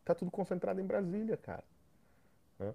tá 0.04 0.14
tudo 0.14 0.30
concentrado 0.30 0.80
em 0.80 0.86
Brasília, 0.86 1.36
cara. 1.36 1.64
Né? 2.58 2.74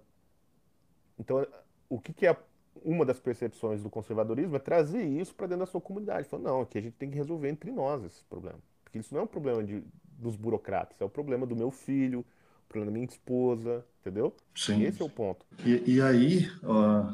Então, 1.18 1.46
o 1.88 2.00
que, 2.00 2.12
que 2.12 2.26
é 2.26 2.36
uma 2.84 3.04
das 3.04 3.20
percepções 3.20 3.82
do 3.82 3.90
conservadorismo 3.90 4.56
é 4.56 4.58
trazer 4.58 5.02
isso 5.02 5.34
para 5.34 5.46
dentro 5.46 5.64
da 5.64 5.70
sua 5.70 5.80
comunidade. 5.80 6.28
Falar, 6.28 6.42
não, 6.42 6.60
aqui 6.62 6.78
a 6.78 6.80
gente 6.82 6.94
tem 6.94 7.10
que 7.10 7.16
resolver 7.16 7.48
entre 7.48 7.70
nós 7.70 8.04
esse 8.04 8.24
problema. 8.24 8.58
Porque 8.82 8.98
isso 8.98 9.14
não 9.14 9.20
é 9.20 9.24
um 9.24 9.28
problema 9.28 9.62
de, 9.62 9.82
dos 10.04 10.36
burocratas, 10.36 11.00
é 11.00 11.04
o 11.04 11.08
problema 11.08 11.46
do 11.46 11.54
meu 11.54 11.70
filho, 11.70 12.24
problema 12.68 12.90
da 12.90 12.94
minha 12.94 13.06
esposa, 13.06 13.84
entendeu? 14.04 14.34
Sim. 14.54 14.82
Esse 14.84 15.00
é 15.00 15.04
o 15.04 15.08
ponto. 15.08 15.44
E, 15.64 15.94
e 15.94 16.00
aí, 16.00 16.48
ó, 16.62 17.10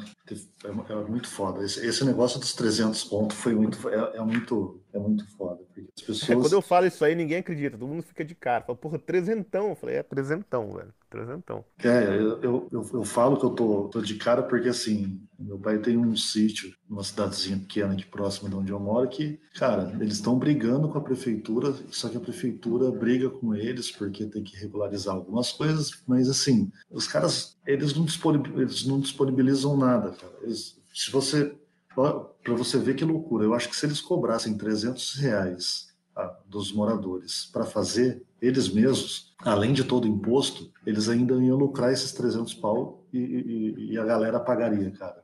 é, 0.64 0.92
é, 0.92 0.94
muito 1.08 1.28
foda. 1.28 1.64
Esse, 1.64 1.86
esse, 1.86 2.04
negócio 2.04 2.38
dos 2.38 2.52
300 2.52 3.04
pontos 3.04 3.36
foi 3.36 3.54
muito, 3.54 3.88
é, 3.88 4.16
é 4.16 4.20
muito, 4.20 4.80
é 4.92 4.98
muito 4.98 5.26
foda. 5.36 5.62
Porque 5.64 5.88
as 5.96 6.02
pessoas... 6.02 6.30
É, 6.30 6.34
quando 6.34 6.52
eu 6.52 6.62
falo 6.62 6.86
isso 6.86 7.04
aí, 7.04 7.14
ninguém 7.14 7.38
acredita, 7.38 7.78
todo 7.78 7.88
mundo 7.88 8.02
fica 8.02 8.24
de 8.24 8.34
cara. 8.34 8.64
Fala, 8.64 8.76
porra, 8.76 8.98
trezentão. 8.98 9.70
Eu 9.70 9.76
falei, 9.76 9.96
é 9.96 10.02
trezentão, 10.02 10.72
velho. 10.72 10.92
Trezentão. 11.08 11.64
É, 11.82 12.04
eu, 12.04 12.40
eu, 12.40 12.68
eu, 12.70 12.90
eu, 12.92 13.04
falo 13.04 13.36
que 13.36 13.44
eu 13.44 13.50
tô, 13.50 13.88
tô 13.88 14.00
de 14.00 14.14
cara 14.14 14.44
porque, 14.44 14.68
assim, 14.68 15.20
meu 15.36 15.58
pai 15.58 15.78
tem 15.78 15.96
um 15.96 16.14
sítio 16.14 16.72
numa 16.88 17.02
cidadezinha 17.02 17.58
pequena 17.58 17.94
aqui 17.94 18.06
próxima 18.06 18.48
de 18.48 18.54
onde 18.54 18.70
eu 18.70 18.78
moro 18.78 19.08
que, 19.08 19.40
cara, 19.56 19.90
eles 20.00 20.14
estão 20.14 20.38
brigando 20.38 20.88
com 20.88 20.98
a 20.98 21.00
prefeitura, 21.00 21.74
só 21.90 22.08
que 22.08 22.16
a 22.16 22.20
prefeitura 22.20 22.92
briga 22.92 23.28
com 23.28 23.54
eles 23.54 23.90
porque 23.90 24.24
tem 24.26 24.44
que 24.44 24.56
regularizar 24.56 25.14
algumas 25.14 25.50
coisas, 25.50 26.02
mas, 26.06 26.28
assim, 26.28 26.70
os 26.90 27.06
caras, 27.06 27.56
eles 27.66 27.94
não 27.94 28.04
disponibilizam, 28.04 28.62
eles 28.62 28.86
não 28.86 29.00
disponibilizam 29.00 29.76
nada, 29.76 30.10
cara. 30.12 30.34
Eles, 30.42 30.78
se 30.92 31.10
você 31.10 31.56
para 31.94 32.54
você 32.54 32.78
ver 32.78 32.94
que 32.94 33.04
loucura, 33.04 33.44
eu 33.44 33.54
acho 33.54 33.68
que 33.68 33.76
se 33.76 33.84
eles 33.84 34.00
cobrassem 34.00 34.56
300 34.56 35.14
reais 35.16 35.88
ah, 36.16 36.36
dos 36.46 36.72
moradores 36.72 37.50
para 37.52 37.64
fazer 37.64 38.22
eles 38.40 38.68
mesmos, 38.68 39.34
além 39.40 39.72
de 39.72 39.84
todo 39.84 40.04
o 40.04 40.08
imposto, 40.08 40.70
eles 40.86 41.08
ainda 41.08 41.34
iam 41.34 41.58
lucrar 41.58 41.92
esses 41.92 42.12
300 42.12 42.54
pau 42.54 43.04
e, 43.12 43.18
e, 43.18 43.92
e 43.92 43.98
a 43.98 44.04
galera 44.04 44.40
pagaria, 44.40 44.90
cara. 44.92 45.22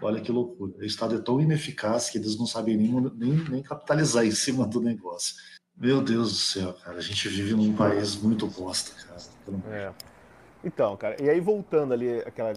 Olha 0.00 0.20
que 0.20 0.32
loucura. 0.32 0.72
O 0.78 0.84
Estado 0.84 1.14
é 1.14 1.18
tão 1.18 1.40
ineficaz 1.40 2.10
que 2.10 2.18
eles 2.18 2.36
não 2.36 2.46
sabem 2.46 2.76
nem, 2.76 2.92
nem, 3.14 3.32
nem 3.48 3.62
capitalizar 3.62 4.24
em 4.26 4.32
cima 4.32 4.66
do 4.66 4.80
negócio. 4.80 5.36
Meu 5.76 6.02
Deus 6.02 6.32
do 6.32 6.38
céu, 6.38 6.72
cara. 6.74 6.98
A 6.98 7.00
gente 7.00 7.28
vive 7.28 7.54
num 7.54 7.72
país 7.74 8.16
muito 8.16 8.46
bosta, 8.46 8.92
cara. 9.04 9.20
É. 9.70 10.11
Então, 10.64 10.96
cara, 10.96 11.20
e 11.20 11.28
aí 11.28 11.40
voltando 11.40 11.92
ali 11.92 12.20
aquela 12.20 12.52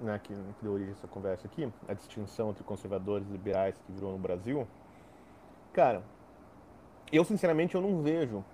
né, 0.00 0.20
que, 0.22 0.34
deu 0.60 0.72
origem 0.72 0.92
a 0.92 0.96
essa 0.96 1.08
conversa 1.08 1.46
aqui, 1.46 1.70
a 1.88 1.94
distinção 1.94 2.50
entre 2.50 2.62
conservadores 2.62 3.28
e 3.28 3.32
liberais 3.32 3.74
que 3.84 3.92
virou 3.92 4.12
no 4.12 4.18
Brasil, 4.18 4.66
cara, 5.72 6.02
eu 7.12 7.24
sinceramente 7.24 7.74
eu 7.74 7.80
não 7.80 8.00
vejo 8.00 8.44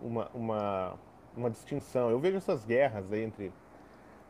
uma, 0.00 0.30
uma, 0.34 0.94
uma 1.36 1.50
distinção. 1.50 2.10
Eu 2.10 2.18
vejo 2.18 2.36
essas 2.36 2.64
guerras 2.64 3.10
aí 3.12 3.22
entre 3.22 3.52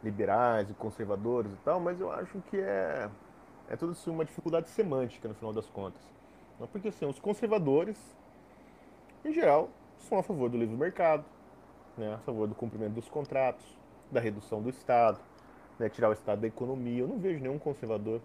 liberais 0.03 0.69
e 0.71 0.75
conservadores 0.75 1.53
e 1.53 1.57
tal, 1.59 1.79
mas 1.79 2.01
eu 2.01 2.11
acho 2.11 2.41
que 2.51 2.57
é, 2.57 3.09
é 3.69 3.77
tudo 3.77 3.93
assim, 3.93 4.11
uma 4.11 4.25
dificuldade 4.25 4.69
semântica 4.69 5.29
no 5.29 5.35
final 5.35 5.53
das 5.53 5.69
contas. 5.69 6.03
Porque 6.71 6.89
assim, 6.89 7.07
os 7.07 7.19
conservadores, 7.19 7.99
em 9.25 9.33
geral, 9.33 9.69
são 9.99 10.19
a 10.19 10.23
favor 10.23 10.49
do 10.49 10.57
livre 10.57 10.77
mercado, 10.77 11.25
né, 11.97 12.15
a 12.15 12.19
favor 12.19 12.47
do 12.47 12.55
cumprimento 12.55 12.95
dos 12.95 13.09
contratos, 13.09 13.65
da 14.13 14.21
redução 14.21 14.61
do 14.63 14.69
Estado, 14.69 15.19
né, 15.79 15.89
tirar 15.89 16.11
o 16.11 16.13
Estado 16.13 16.43
da 16.43 16.47
economia. 16.47 17.01
Eu 17.01 17.09
não 17.09 17.19
vejo 17.19 17.41
nenhum 17.41 17.59
conservador 17.59 18.21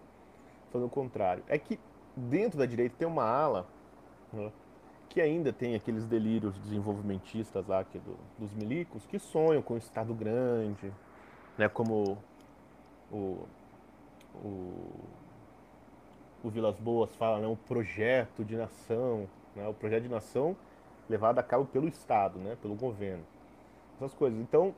fazendo 0.70 0.86
o 0.86 0.90
contrário. 0.90 1.42
É 1.48 1.58
que 1.58 1.80
dentro 2.16 2.58
da 2.58 2.66
direita 2.66 2.94
tem 2.98 3.08
uma 3.08 3.24
ala 3.24 3.66
né, 4.32 4.52
que 5.08 5.20
ainda 5.20 5.52
tem 5.52 5.74
aqueles 5.74 6.04
delírios 6.04 6.56
desenvolvimentistas 6.58 7.66
lá 7.66 7.82
que 7.82 7.98
do, 7.98 8.16
dos 8.38 8.52
milicos 8.52 9.06
que 9.06 9.18
sonham 9.18 9.62
com 9.62 9.74
o 9.74 9.78
Estado 9.78 10.14
grande, 10.14 10.92
né, 11.56 11.68
como 11.68 12.18
o, 13.10 13.46
o, 14.34 14.90
o 16.44 16.50
Vilas 16.50 16.78
Boas 16.78 17.14
fala, 17.16 17.40
né, 17.40 17.46
um 17.46 17.56
projeto 17.56 18.44
de 18.44 18.56
nação, 18.56 19.26
né, 19.56 19.66
o 19.66 19.74
projeto 19.74 20.02
de 20.02 20.08
nação 20.08 20.54
levado 21.08 21.38
a 21.38 21.42
cabo 21.42 21.64
pelo 21.64 21.88
Estado, 21.88 22.38
né, 22.38 22.56
pelo 22.60 22.74
governo. 22.74 23.24
Essas 23.96 24.14
coisas. 24.14 24.38
Então, 24.38 24.74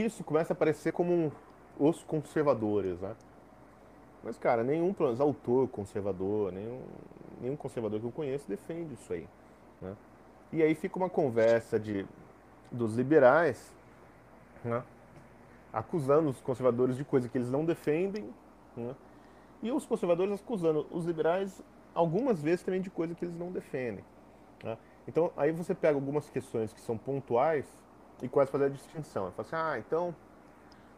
isso 0.00 0.24
começa 0.24 0.52
a 0.52 0.54
aparecer 0.54 0.92
como 0.92 1.12
um, 1.12 1.30
os 1.78 2.02
conservadores, 2.02 3.00
né? 3.00 3.14
Mas, 4.24 4.38
cara, 4.38 4.64
nenhum 4.64 4.92
pelo 4.94 5.10
menos, 5.10 5.20
autor 5.20 5.68
conservador, 5.68 6.50
nenhum, 6.50 6.80
nenhum 7.40 7.56
conservador 7.56 8.00
que 8.00 8.06
eu 8.06 8.12
conheço 8.12 8.48
defende 8.48 8.94
isso 8.94 9.12
aí. 9.12 9.28
Né? 9.80 9.94
E 10.50 10.62
aí 10.62 10.74
fica 10.74 10.96
uma 10.96 11.10
conversa 11.10 11.78
de, 11.78 12.06
dos 12.72 12.96
liberais 12.96 13.76
né? 14.64 14.82
acusando 15.70 16.30
os 16.30 16.40
conservadores 16.40 16.96
de 16.96 17.04
coisa 17.04 17.28
que 17.28 17.36
eles 17.36 17.50
não 17.50 17.66
defendem, 17.66 18.32
né? 18.74 18.96
e 19.62 19.70
os 19.70 19.84
conservadores 19.84 20.40
acusando 20.40 20.86
os 20.90 21.04
liberais 21.04 21.62
algumas 21.94 22.42
vezes 22.42 22.62
também 22.62 22.80
de 22.80 22.88
coisa 22.88 23.14
que 23.14 23.26
eles 23.26 23.36
não 23.36 23.52
defendem. 23.52 24.04
Né? 24.62 24.78
Então 25.06 25.30
aí 25.36 25.52
você 25.52 25.74
pega 25.74 25.98
algumas 25.98 26.30
questões 26.30 26.72
que 26.72 26.80
são 26.80 26.96
pontuais 26.96 27.66
e 28.22 28.28
quase 28.28 28.50
fazer 28.50 28.66
a 28.66 28.68
distinção. 28.68 29.30
Fala 29.32 29.46
assim, 29.46 29.56
ah, 29.56 29.78
então 29.78 30.14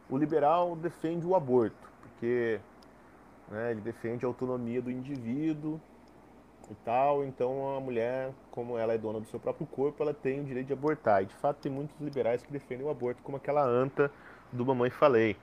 o 0.08 0.16
liberal 0.16 0.76
defende 0.76 1.26
o 1.26 1.34
aborto, 1.34 1.90
porque 2.02 2.60
né, 3.48 3.72
ele 3.72 3.80
defende 3.80 4.24
a 4.24 4.28
autonomia 4.28 4.80
do 4.80 4.90
indivíduo 4.90 5.80
e 6.70 6.74
tal, 6.84 7.24
então 7.24 7.76
a 7.76 7.80
mulher, 7.80 8.32
como 8.50 8.76
ela 8.76 8.92
é 8.92 8.98
dona 8.98 9.20
do 9.20 9.26
seu 9.26 9.38
próprio 9.38 9.66
corpo, 9.66 10.02
ela 10.02 10.12
tem 10.12 10.40
o 10.40 10.44
direito 10.44 10.68
de 10.68 10.72
abortar. 10.72 11.22
E 11.22 11.26
de 11.26 11.34
fato 11.34 11.58
tem 11.58 11.70
muitos 11.70 11.98
liberais 12.00 12.42
que 12.42 12.52
defendem 12.52 12.86
o 12.86 12.90
aborto, 12.90 13.22
como 13.22 13.36
aquela 13.36 13.64
anta 13.64 14.10
do 14.52 14.64
Mamãe 14.64 14.90
Falei, 14.90 15.36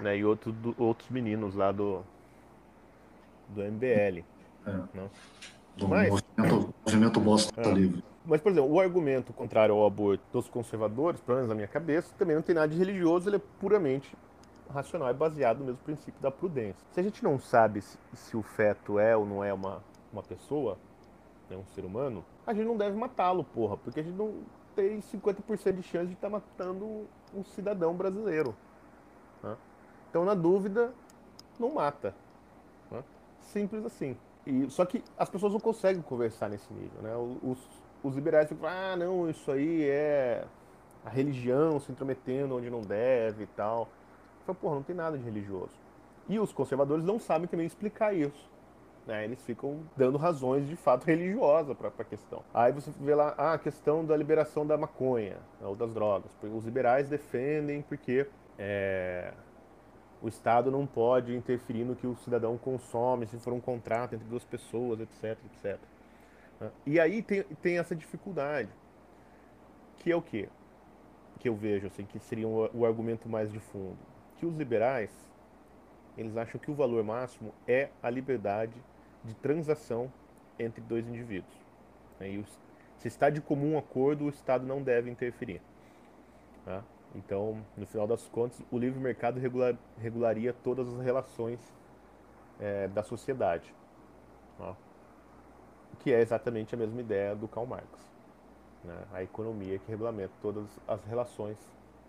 né, 0.00 0.16
e 0.16 0.24
outro, 0.24 0.52
do, 0.52 0.74
outros 0.78 1.08
meninos 1.08 1.54
lá 1.54 1.72
do, 1.72 2.02
do 3.48 3.62
MBL. 3.62 4.24
É. 4.66 4.70
Né? 4.94 5.10
Do 5.76 5.88
Mas, 5.88 6.10
movimento, 6.10 6.74
movimento 6.84 7.20
Bosta 7.20 7.60
é. 7.60 7.72
Livre. 7.72 8.04
Mas, 8.24 8.40
por 8.40 8.52
exemplo, 8.52 8.70
o 8.70 8.78
argumento 8.78 9.32
contrário 9.32 9.74
ao 9.74 9.84
aborto 9.84 10.22
dos 10.32 10.48
conservadores, 10.48 11.20
pelo 11.20 11.36
menos 11.36 11.48
na 11.48 11.54
minha 11.54 11.66
cabeça, 11.66 12.14
também 12.16 12.36
não 12.36 12.42
tem 12.42 12.54
nada 12.54 12.68
de 12.68 12.78
religioso, 12.78 13.28
ele 13.28 13.36
é 13.36 13.42
puramente 13.58 14.16
racional, 14.72 15.08
é 15.08 15.12
baseado 15.12 15.58
no 15.58 15.66
mesmo 15.66 15.80
princípio 15.82 16.20
da 16.20 16.30
prudência. 16.30 16.86
Se 16.92 17.00
a 17.00 17.02
gente 17.02 17.22
não 17.22 17.38
sabe 17.38 17.82
se, 17.82 17.98
se 18.14 18.36
o 18.36 18.42
feto 18.42 18.98
é 18.98 19.16
ou 19.16 19.26
não 19.26 19.42
é 19.42 19.52
uma, 19.52 19.82
uma 20.12 20.22
pessoa, 20.22 20.78
né, 21.50 21.56
um 21.56 21.66
ser 21.74 21.84
humano, 21.84 22.24
a 22.46 22.54
gente 22.54 22.66
não 22.66 22.76
deve 22.76 22.96
matá-lo, 22.96 23.44
porra, 23.44 23.76
porque 23.76 24.00
a 24.00 24.02
gente 24.02 24.16
não 24.16 24.34
tem 24.74 25.00
50% 25.00 25.72
de 25.72 25.82
chance 25.82 26.06
de 26.06 26.14
estar 26.14 26.28
tá 26.28 26.30
matando 26.30 27.06
um 27.34 27.44
cidadão 27.44 27.94
brasileiro. 27.94 28.54
Né? 29.42 29.56
Então, 30.08 30.24
na 30.24 30.34
dúvida, 30.34 30.92
não 31.58 31.74
mata. 31.74 32.14
Né? 32.90 33.02
Simples 33.40 33.84
assim. 33.84 34.16
E, 34.46 34.70
só 34.70 34.84
que 34.84 35.02
as 35.18 35.28
pessoas 35.28 35.52
não 35.52 35.60
conseguem 35.60 36.02
conversar 36.02 36.48
nesse 36.48 36.72
nível, 36.72 37.00
né? 37.00 37.14
Os, 37.16 37.58
os 38.02 38.14
liberais 38.14 38.48
ficam, 38.48 38.68
ah, 38.68 38.96
não, 38.96 39.28
isso 39.30 39.50
aí 39.50 39.84
é 39.84 40.44
a 41.04 41.10
religião 41.10 41.80
se 41.80 41.90
intrometendo 41.90 42.56
onde 42.56 42.70
não 42.70 42.80
deve 42.80 43.44
e 43.44 43.46
tal. 43.46 43.88
Eu 44.40 44.46
falo, 44.46 44.58
porra, 44.60 44.74
não 44.76 44.82
tem 44.82 44.94
nada 44.94 45.16
de 45.16 45.24
religioso. 45.24 45.72
E 46.28 46.38
os 46.38 46.52
conservadores 46.52 47.04
não 47.04 47.18
sabem 47.18 47.48
também 47.48 47.66
explicar 47.66 48.14
isso. 48.14 48.50
Né? 49.06 49.24
Eles 49.24 49.42
ficam 49.42 49.80
dando 49.96 50.16
razões 50.16 50.68
de 50.68 50.76
fato 50.76 51.04
religiosas 51.04 51.76
para 51.76 51.88
a 51.88 52.04
questão. 52.04 52.42
Aí 52.54 52.72
você 52.72 52.90
vê 53.00 53.14
lá 53.14 53.34
ah, 53.36 53.54
a 53.54 53.58
questão 53.58 54.04
da 54.04 54.16
liberação 54.16 54.66
da 54.66 54.76
maconha 54.76 55.38
né, 55.60 55.66
ou 55.66 55.74
das 55.74 55.92
drogas. 55.92 56.30
Os 56.42 56.64
liberais 56.64 57.08
defendem 57.08 57.82
porque 57.82 58.26
é, 58.58 59.32
o 60.20 60.28
Estado 60.28 60.70
não 60.70 60.86
pode 60.86 61.34
interferir 61.34 61.84
no 61.84 61.96
que 61.96 62.06
o 62.06 62.16
cidadão 62.18 62.56
consome, 62.56 63.26
se 63.26 63.36
for 63.38 63.52
um 63.52 63.60
contrato 63.60 64.14
entre 64.14 64.26
duas 64.28 64.44
pessoas, 64.44 65.00
etc, 65.00 65.36
etc. 65.46 65.78
E 66.84 67.00
aí 67.00 67.22
tem, 67.22 67.42
tem 67.62 67.78
essa 67.78 67.94
dificuldade, 67.96 68.70
que 69.98 70.10
é 70.10 70.16
o 70.16 70.22
quê? 70.22 70.48
Que 71.38 71.48
eu 71.48 71.54
vejo, 71.54 71.86
assim, 71.86 72.04
que 72.04 72.18
seria 72.18 72.46
o, 72.46 72.84
argumento 72.84 73.28
mais 73.28 73.50
de 73.50 73.58
fundo. 73.58 73.98
Que 74.36 74.46
os 74.46 74.54
liberais, 74.56 75.10
eles 76.16 76.36
acham 76.36 76.60
que 76.60 76.70
o 76.70 76.74
valor 76.74 77.02
máximo 77.02 77.52
é 77.66 77.88
a 78.02 78.10
liberdade 78.10 78.74
de 79.24 79.34
transação 79.34 80.12
entre 80.58 80.80
dois 80.80 81.06
indivíduos. 81.08 81.54
Né? 82.20 82.32
E 82.32 82.38
os, 82.38 82.60
se 82.98 83.08
está 83.08 83.30
de 83.30 83.40
comum 83.40 83.78
acordo, 83.78 84.26
o 84.26 84.28
Estado 84.28 84.66
não 84.66 84.82
deve 84.82 85.10
interferir. 85.10 85.60
Tá? 86.64 86.84
Então, 87.14 87.64
no 87.76 87.86
final 87.86 88.06
das 88.06 88.26
contas, 88.28 88.62
o 88.70 88.78
livre 88.78 88.98
mercado 88.98 89.38
regular, 89.38 89.76
regularia 89.98 90.52
todas 90.52 90.88
as 90.92 91.00
relações 91.00 91.60
é, 92.58 92.88
da 92.88 93.02
sociedade. 93.02 93.74
Ó, 94.58 94.74
que 96.00 96.12
é 96.12 96.20
exatamente 96.20 96.74
a 96.74 96.78
mesma 96.78 97.00
ideia 97.00 97.34
do 97.34 97.46
Karl 97.48 97.66
Marx. 97.66 97.88
Né? 98.84 98.96
A 99.12 99.22
economia 99.22 99.78
que 99.78 99.90
regulamenta 99.90 100.32
todas 100.40 100.66
as 100.86 101.04
relações 101.04 101.56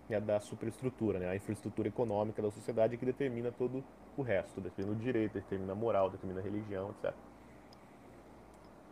né, 0.09 0.19
da 0.19 0.39
superestrutura, 0.39 1.19
né? 1.19 1.29
a 1.29 1.35
infraestrutura 1.35 1.87
econômica 1.87 2.41
da 2.41 2.51
sociedade 2.51 2.97
que 2.97 3.05
determina 3.05 3.51
todo 3.51 3.83
o 4.17 4.21
resto, 4.21 4.59
determina 4.61 4.97
o 4.97 4.99
direito, 4.99 5.33
determina 5.33 5.73
a 5.73 5.75
moral, 5.75 6.09
determina 6.09 6.39
a 6.39 6.43
religião, 6.43 6.91
etc. 6.91 7.13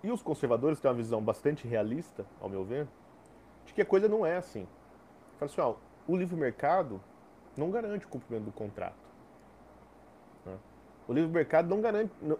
E 0.03 0.11
os 0.11 0.21
conservadores 0.21 0.79
têm 0.79 0.89
uma 0.89 0.97
visão 0.97 1.21
bastante 1.21 1.67
realista, 1.67 2.25
ao 2.39 2.49
meu 2.49 2.63
ver, 2.63 2.87
de 3.65 3.73
que 3.73 3.81
a 3.81 3.85
coisa 3.85 4.07
não 4.07 4.25
é 4.25 4.37
assim. 4.37 4.67
Fala 5.37 5.51
assim, 5.51 5.61
ó, 5.61 5.75
o 6.07 6.17
livre 6.17 6.35
mercado 6.35 6.99
não 7.55 7.69
garante 7.69 8.05
o 8.05 8.09
cumprimento 8.09 8.45
do 8.45 8.51
contrato. 8.51 8.95
Né? 10.45 10.57
O 11.07 11.13
livre 11.13 11.31
mercado 11.31 11.69
não 11.69 11.81
garante, 11.81 12.11
não, 12.21 12.37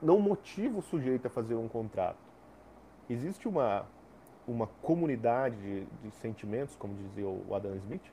não 0.00 0.18
motiva 0.20 0.78
o 0.78 0.82
sujeito 0.82 1.26
a 1.26 1.30
fazer 1.30 1.54
um 1.54 1.68
contrato. 1.68 2.18
Existe 3.08 3.48
uma, 3.48 3.86
uma 4.46 4.66
comunidade 4.82 5.56
de, 5.56 5.84
de 6.02 6.10
sentimentos, 6.16 6.76
como 6.76 6.94
dizia 6.94 7.26
o 7.26 7.54
Adam 7.54 7.74
Smith, 7.76 8.12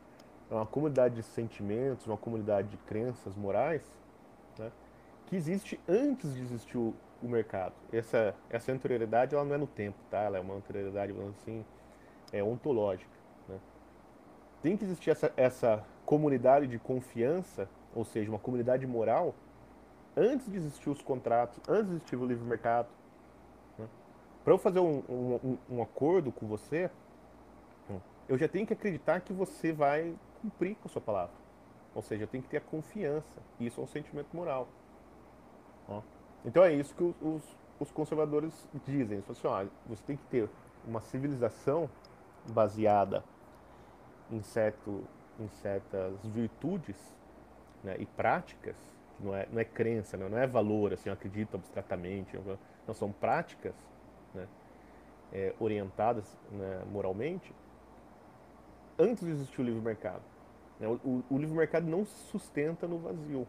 é 0.50 0.54
uma 0.54 0.66
comunidade 0.66 1.16
de 1.16 1.24
sentimentos, 1.24 2.06
uma 2.06 2.18
comunidade 2.18 2.68
de 2.70 2.78
crenças 2.78 3.36
morais, 3.36 3.84
né, 4.58 4.72
que 5.26 5.36
existe 5.36 5.80
antes 5.88 6.34
de 6.34 6.42
existir 6.42 6.78
o, 6.78 6.94
o, 7.22 7.28
mercado. 7.28 7.74
Essa, 7.92 8.36
essa 8.50 8.72
anterioridade 8.72 9.34
ela 9.34 9.44
não 9.44 9.56
é 9.56 9.58
no 9.58 9.68
tempo, 9.68 9.98
tá? 10.10 10.20
ela 10.20 10.38
é 10.38 10.40
uma 10.40 10.56
anterioridade, 10.56 11.14
assim, 11.30 11.66
é 12.32 12.44
ontológica. 12.44 13.10
Né? 13.50 13.60
Tem 14.62 14.78
que 14.78 14.84
existir 14.84 15.10
essa, 15.10 15.34
essa 15.36 15.84
comunidade 16.06 16.68
de 16.68 16.78
confiança, 16.78 17.68
ou 17.94 18.06
seja, 18.06 18.30
uma 18.30 18.40
comunidade 18.40 18.86
moral, 18.86 19.34
antes 20.16 20.50
de 20.50 20.58
existir 20.58 20.90
os 20.90 21.02
contratos, 21.02 21.60
antes 21.68 21.88
de 21.88 21.96
existir 21.96 22.16
o 22.16 22.26
livre 22.26 22.44
mercado. 22.46 22.88
Né? 23.78 23.88
Para 24.44 24.54
eu 24.54 24.58
fazer 24.58 24.80
um, 24.80 25.00
um, 25.10 25.58
um, 25.70 25.82
acordo 25.82 26.32
com 26.32 26.48
você, 26.48 26.90
eu 28.28 28.38
já 28.38 28.48
tenho 28.48 28.66
que 28.66 28.74
acreditar 28.74 29.22
que 29.22 29.32
você 29.32 29.72
vai 29.72 30.16
cumprir 30.42 30.76
com 30.76 30.88
a 30.88 30.92
sua 30.92 31.02
palavra. 31.02 31.36
Ou 31.94 32.02
seja, 32.02 32.24
eu 32.24 32.28
tenho 32.28 32.44
que 32.44 32.50
ter 32.50 32.58
a 32.58 32.62
confiança. 32.62 33.40
Isso 33.60 33.80
é 33.80 33.84
um 33.84 33.88
sentimento 33.88 34.36
moral. 34.36 34.68
Então 36.46 36.64
é 36.64 36.72
isso 36.72 36.94
que 36.94 37.04
os, 37.04 37.44
os 37.80 37.92
conservadores 37.92 38.54
dizem. 38.86 39.18
Eles 39.18 39.40
falam 39.40 39.60
assim, 39.60 39.70
ó, 39.70 39.90
você 39.90 40.04
tem 40.04 40.16
que 40.16 40.26
ter 40.26 40.50
uma 40.86 41.02
civilização 41.02 41.90
baseada 42.52 43.24
em, 44.32 44.42
certo, 44.44 45.04
em 45.40 45.48
certas 45.50 46.14
virtudes 46.24 46.96
né, 47.84 47.96
e 47.98 48.06
práticas 48.06 48.76
não 49.20 49.36
é, 49.36 49.48
não 49.52 49.60
é 49.60 49.66
crença, 49.66 50.18
não, 50.18 50.30
não 50.30 50.38
é 50.38 50.48
valor, 50.48 50.94
assim, 50.94 51.10
eu 51.10 51.14
acredito 51.14 51.56
abstratamente, 51.56 52.38
não 52.88 52.94
são 52.94 53.12
práticas 53.12 53.74
né, 54.34 54.48
é, 55.32 55.54
orientadas 55.60 56.26
né, 56.52 56.84
moralmente, 56.92 57.54
antes 58.98 59.24
de 59.24 59.32
existir 59.32 59.62
o 59.62 59.64
livre 59.64 59.82
mercado. 59.82 60.22
Né, 60.80 60.88
o, 60.88 60.94
o, 61.04 61.24
o, 61.30 61.38
livre 61.38 61.56
mercado 61.56 61.88
não 61.88 62.06
se 62.06 62.16
sustenta 62.30 62.88
no 62.88 63.00
vazio, 63.00 63.48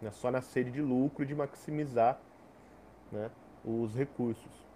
né, 0.00 0.10
só 0.10 0.30
na 0.30 0.40
sede 0.40 0.70
de 0.70 0.80
lucro 0.80 1.22
e 1.22 1.26
de 1.26 1.34
maximizar 1.34 2.18
né, 3.12 3.30
os 3.64 3.94
recursos. 3.94 4.66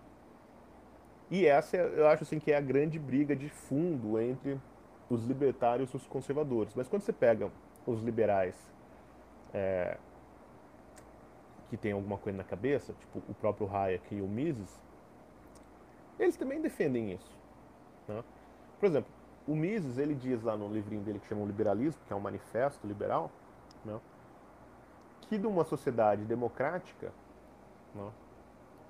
E 1.30 1.46
essa, 1.46 1.76
eu 1.76 2.08
acho 2.08 2.24
assim, 2.24 2.40
que 2.40 2.50
é 2.50 2.56
a 2.56 2.60
grande 2.60 2.98
briga 2.98 3.36
de 3.36 3.48
fundo 3.48 4.18
entre 4.20 4.60
os 5.08 5.24
libertários 5.24 5.92
e 5.92 5.96
os 5.96 6.06
conservadores. 6.06 6.74
Mas 6.74 6.88
quando 6.88 7.02
você 7.02 7.12
pega 7.12 7.50
os 7.86 8.02
liberais 8.02 8.56
é, 9.54 9.96
que 11.70 11.76
tem 11.76 11.92
alguma 11.92 12.18
coisa 12.18 12.36
na 12.36 12.44
cabeça, 12.44 12.92
tipo 12.94 13.22
o 13.28 13.34
próprio 13.34 13.72
Hayek 13.72 14.12
e 14.12 14.20
o 14.20 14.26
Mises, 14.26 14.80
eles 16.18 16.36
também 16.36 16.60
defendem 16.60 17.12
isso. 17.12 17.30
Né? 18.08 18.22
Por 18.78 18.86
exemplo, 18.86 19.10
o 19.46 19.54
Mises, 19.54 19.96
ele 19.96 20.14
diz 20.14 20.42
lá 20.42 20.56
no 20.56 20.68
livrinho 20.68 21.02
dele 21.02 21.20
que 21.20 21.28
chama 21.28 21.42
o 21.42 21.46
Liberalismo, 21.46 22.02
que 22.06 22.12
é 22.12 22.16
um 22.16 22.20
manifesto 22.20 22.84
liberal, 22.86 23.30
né? 23.84 23.98
que 25.22 25.38
numa 25.38 25.64
sociedade 25.64 26.24
democrática, 26.24 27.12
né? 27.94 28.10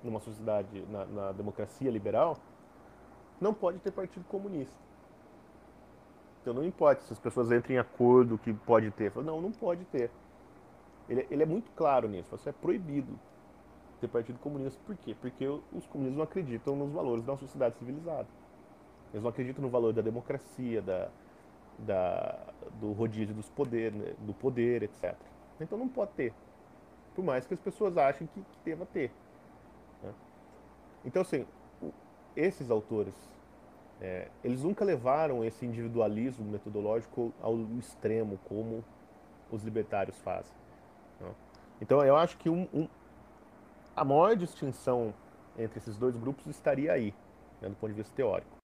numa 0.03 0.19
sociedade, 0.19 0.83
na, 0.89 1.05
na 1.05 1.31
democracia 1.31 1.91
liberal, 1.91 2.35
não 3.39 3.53
pode 3.53 3.77
ter 3.77 3.91
partido 3.91 4.25
comunista. 4.25 4.75
Então 6.41 6.53
não 6.55 6.65
importa 6.65 7.03
se 7.03 7.13
as 7.13 7.19
pessoas 7.19 7.51
entrem 7.51 7.77
em 7.77 7.79
acordo 7.79 8.39
que 8.39 8.51
pode 8.51 8.89
ter. 8.89 9.15
Não, 9.17 9.39
não 9.39 9.51
pode 9.51 9.85
ter. 9.85 10.09
Ele, 11.11 11.27
ele 11.29 11.43
é 11.43 11.45
muito 11.45 11.69
claro 11.71 12.07
nisso. 12.07 12.29
Você 12.31 12.49
é 12.49 12.53
proibido 12.53 13.19
ter 13.99 14.07
partido 14.07 14.39
comunista. 14.39 14.79
Por 14.85 14.95
quê? 14.95 15.13
Porque 15.19 15.45
os 15.45 15.85
comunistas 15.87 16.17
não 16.17 16.23
acreditam 16.23 16.73
nos 16.73 16.89
valores 16.89 17.25
da 17.25 17.35
sociedade 17.35 17.77
civilizada. 17.77 18.27
Eles 19.11 19.21
não 19.21 19.29
acreditam 19.29 19.61
no 19.61 19.69
valor 19.69 19.91
da 19.91 20.01
democracia, 20.01 20.81
da, 20.81 21.09
da, 21.79 22.39
do 22.79 22.93
rodízio 22.93 23.35
dos 23.35 23.49
poder, 23.49 23.91
né, 23.91 24.15
do 24.19 24.33
poder, 24.33 24.83
etc. 24.83 25.13
Então 25.59 25.77
não 25.77 25.89
pode 25.89 26.11
ter. 26.13 26.33
Por 27.13 27.25
mais 27.25 27.45
que 27.45 27.53
as 27.53 27.59
pessoas 27.59 27.97
achem 27.97 28.25
que, 28.27 28.41
que 28.41 28.57
deva 28.63 28.85
ter. 28.85 29.11
Né? 30.01 30.13
Então, 31.03 31.21
assim, 31.21 31.45
esses 32.37 32.71
autores, 32.71 33.13
é, 33.99 34.29
eles 34.45 34.63
nunca 34.63 34.85
levaram 34.85 35.43
esse 35.43 35.65
individualismo 35.65 36.49
metodológico 36.49 37.33
ao 37.41 37.57
extremo, 37.77 38.39
como 38.45 38.81
os 39.51 39.61
libertários 39.61 40.17
fazem. 40.21 40.60
Né? 41.81 41.85
Então, 41.85 42.03
eu 42.03 42.15
acho 42.15 42.37
que 42.37 42.49
um, 42.49 42.67
um, 42.73 42.87
a 43.95 44.05
maior 44.05 44.35
distinção 44.35 45.13
entre 45.57 45.79
esses 45.79 45.97
dois 45.97 46.15
grupos 46.15 46.45
estaria 46.47 46.93
aí, 46.93 47.13
né, 47.61 47.69
do 47.69 47.75
ponto 47.75 47.89
de 47.89 47.97
vista 47.97 48.15
teórico. 48.15 48.57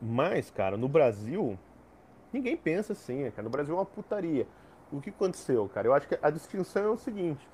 Mas, 0.00 0.50
cara, 0.50 0.76
no 0.76 0.88
Brasil, 0.88 1.58
ninguém 2.32 2.56
pensa 2.56 2.92
assim, 2.92 3.30
cara. 3.30 3.42
No 3.42 3.50
Brasil 3.50 3.74
é 3.74 3.78
uma 3.78 3.86
putaria. 3.86 4.46
O 4.92 5.00
que 5.00 5.10
aconteceu, 5.10 5.68
cara? 5.68 5.88
Eu 5.88 5.94
acho 5.94 6.06
que 6.06 6.18
a 6.20 6.30
distinção 6.30 6.84
é 6.84 6.90
o 6.90 6.98
seguinte: 6.98 7.48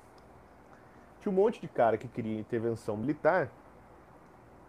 tinha 1.21 1.31
um 1.31 1.35
monte 1.35 1.61
de 1.61 1.67
cara 1.67 1.97
que 1.97 2.07
queria 2.07 2.37
intervenção 2.37 2.97
militar 2.97 3.49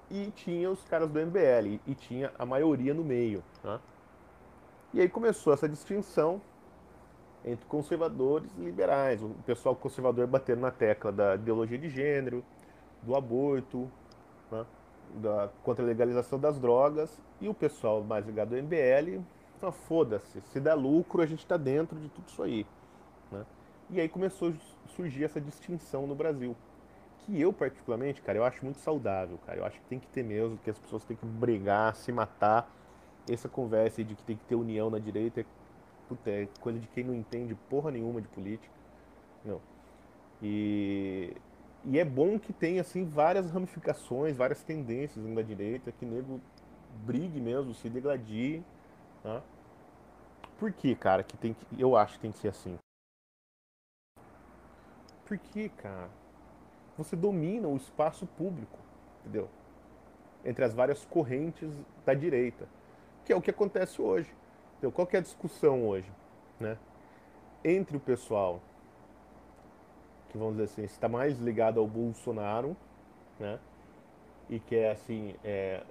e 0.09 0.31
tinha 0.31 0.71
os 0.71 0.83
caras 0.85 1.11
do 1.11 1.19
MBL 1.19 1.81
e 1.85 1.95
tinha 1.95 2.33
a 2.39 2.47
maioria 2.47 2.95
no 2.95 3.05
meio. 3.05 3.43
Tá? 3.61 3.81
E 4.95 5.01
aí 5.01 5.09
começou 5.09 5.53
essa 5.53 5.69
distinção 5.69 6.41
entre 7.45 7.65
conservadores 7.67 8.51
e 8.59 8.61
liberais. 8.61 9.23
O 9.23 9.31
pessoal 9.47 9.77
conservador 9.77 10.27
batendo 10.27 10.61
na 10.61 10.71
tecla 10.71 11.13
da 11.13 11.35
ideologia 11.35 11.79
de 11.79 11.89
gênero, 11.89 12.45
do 13.03 13.15
aborto, 13.15 13.91
né? 14.51 14.65
da, 15.17 15.51
contra 15.63 15.85
a 15.85 15.87
legalização 15.87 16.39
das 16.39 16.59
drogas, 16.59 17.21
e 17.41 17.49
o 17.49 17.55
pessoal 17.55 18.03
mais 18.03 18.25
ligado 18.27 18.55
ao 18.55 18.63
MBL, 18.63 19.23
então, 19.65 19.73
foda-se, 19.73 20.43
se 20.53 20.61
dá 20.61 20.75
lucro, 20.75 21.23
a 21.23 21.27
gente 21.27 21.39
está 21.39 21.57
dentro 21.57 21.99
de 21.99 22.09
tudo 22.11 22.29
isso 22.29 22.43
aí. 22.43 22.67
Né? 23.31 23.47
E 23.89 24.01
aí 24.01 24.09
começou 24.09 24.51
a 24.51 24.89
surgir 24.89 25.25
essa 25.25 25.41
distinção 25.41 26.07
no 26.07 26.15
Brasil. 26.15 26.55
Que 27.21 27.41
eu, 27.41 27.51
particularmente, 27.51 28.21
cara, 28.21 28.37
eu 28.37 28.45
acho 28.45 28.63
muito 28.63 28.79
saudável, 28.81 29.39
cara. 29.47 29.61
Eu 29.61 29.65
acho 29.65 29.81
que 29.81 29.87
tem 29.87 29.99
que 29.99 30.07
ter 30.09 30.23
mesmo, 30.23 30.59
que 30.59 30.69
as 30.69 30.79
pessoas 30.79 31.05
têm 31.05 31.17
que 31.17 31.25
brigar, 31.25 31.95
se 31.97 32.13
matar. 32.13 32.71
Essa 33.27 33.49
conversa 33.49 34.05
de 34.05 34.15
que 34.15 34.23
tem 34.23 34.37
que 34.37 34.45
ter 34.45 34.55
união 34.55 34.91
na 34.91 34.99
direita 34.99 35.41
é, 35.41 35.45
puta, 36.09 36.31
é 36.31 36.49
coisa 36.61 36.79
de 36.79 36.87
quem 36.89 37.05
não 37.05 37.15
entende 37.15 37.55
porra 37.69 37.91
nenhuma 37.91 38.21
de 38.21 38.29
política. 38.29 38.73
Não. 39.45 39.61
E, 40.43 41.35
e 41.85 41.99
é 41.99 42.05
bom 42.05 42.39
que 42.39 42.53
tenha, 42.53 42.81
assim, 42.81 43.05
várias 43.05 43.51
ramificações, 43.51 44.37
várias 44.37 44.63
tendências 44.63 45.25
na 45.25 45.43
direita, 45.43 45.93
que 45.93 46.05
nego 46.05 46.41
brigue 47.05 47.41
mesmo, 47.41 47.75
se 47.75 47.89
degladie, 47.89 48.63
tá? 49.23 49.43
Por 50.59 50.73
que, 50.73 50.95
cara, 50.95 51.23
que 51.23 51.37
tem 51.37 51.55
que. 51.55 51.67
Eu 51.81 51.97
acho 51.97 52.15
que 52.15 52.21
tem 52.21 52.33
que 52.33 52.39
ser 52.39 52.49
assim. 52.49 52.79
Porque, 55.27 55.69
cara, 55.71 56.11
você 56.97 57.17
domina 57.17 57.67
o 57.67 57.77
espaço 57.77 58.27
público, 58.27 58.79
entendeu? 59.21 59.49
Entre 60.45 60.65
as 60.65 60.75
várias 60.75 61.05
correntes 61.05 61.71
da 62.05 62.15
direita. 62.15 62.69
Que 63.25 63.33
é 63.33 63.37
o 63.37 63.41
que 63.41 63.51
acontece 63.51 64.01
hoje. 64.01 64.31
Entendeu? 64.85 64.93
Qual 64.93 65.09
é 65.13 65.17
a 65.17 65.21
discussão 65.21 65.89
hoje? 65.89 66.11
Né? 66.61 66.77
Entre 67.65 67.97
o 67.97 68.01
pessoal 68.01 68.61
que, 70.29 70.37
vamos 70.37 70.57
dizer 70.57 70.65
assim, 70.65 70.83
está 70.83 71.09
mais 71.09 71.39
ligado 71.39 71.81
ao 71.81 71.87
Bolsonaro, 71.87 72.77
né? 73.41 73.59
E 74.51 74.61
que 74.61 74.77
é, 74.77 74.91
assim, 74.91 75.35
é, 75.43 75.83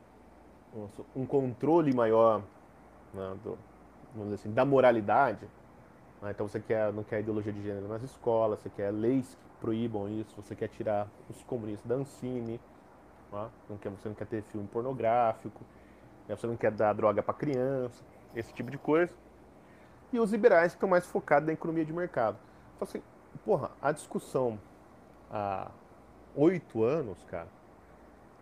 um 1.15 1.25
controle 1.25 1.91
maior 1.91 2.43
né, 3.11 3.35
do, 3.43 3.57
vamos 4.13 4.29
dizer 4.29 4.35
assim, 4.35 4.53
da 4.53 4.63
moralidade. 4.63 5.47
Né? 6.21 6.29
Então 6.29 6.47
você 6.47 6.59
quer, 6.59 6.93
não 6.93 7.03
quer 7.03 7.21
ideologia 7.21 7.51
de 7.51 7.63
gênero 7.63 7.87
nas 7.87 8.03
escolas, 8.03 8.59
você 8.59 8.69
quer 8.69 8.91
leis 8.91 9.25
que 9.33 9.59
proíbam 9.59 10.07
isso, 10.07 10.35
você 10.39 10.55
quer 10.55 10.67
tirar 10.67 11.07
os 11.31 11.41
comunistas 11.43 11.87
da 11.87 11.95
Ancine, 11.95 12.59
né? 13.31 13.49
não 13.67 13.77
quer, 13.77 13.89
você 13.89 14.07
não 14.07 14.15
quer 14.15 14.27
ter 14.27 14.43
filme 14.43 14.67
pornográfico, 14.67 15.61
né? 16.27 16.35
você 16.35 16.45
não 16.45 16.55
quer 16.55 16.69
dar 16.69 16.93
droga 16.93 17.23
para 17.23 17.33
criança, 17.33 18.03
esse 18.35 18.53
tipo 18.53 18.69
de 18.71 18.77
coisa. 18.77 19.13
E 20.11 20.19
os 20.19 20.31
liberais 20.31 20.73
que 20.73 20.77
estão 20.77 20.89
mais 20.89 21.05
focados 21.05 21.47
na 21.47 21.53
economia 21.53 21.85
de 21.85 21.93
mercado. 21.93 22.37
Então 22.75 22.87
assim, 22.87 23.01
porra, 23.43 23.71
a 23.81 23.91
discussão 23.91 24.59
há 25.31 25.71
oito 26.35 26.83
anos, 26.83 27.17
cara, 27.29 27.47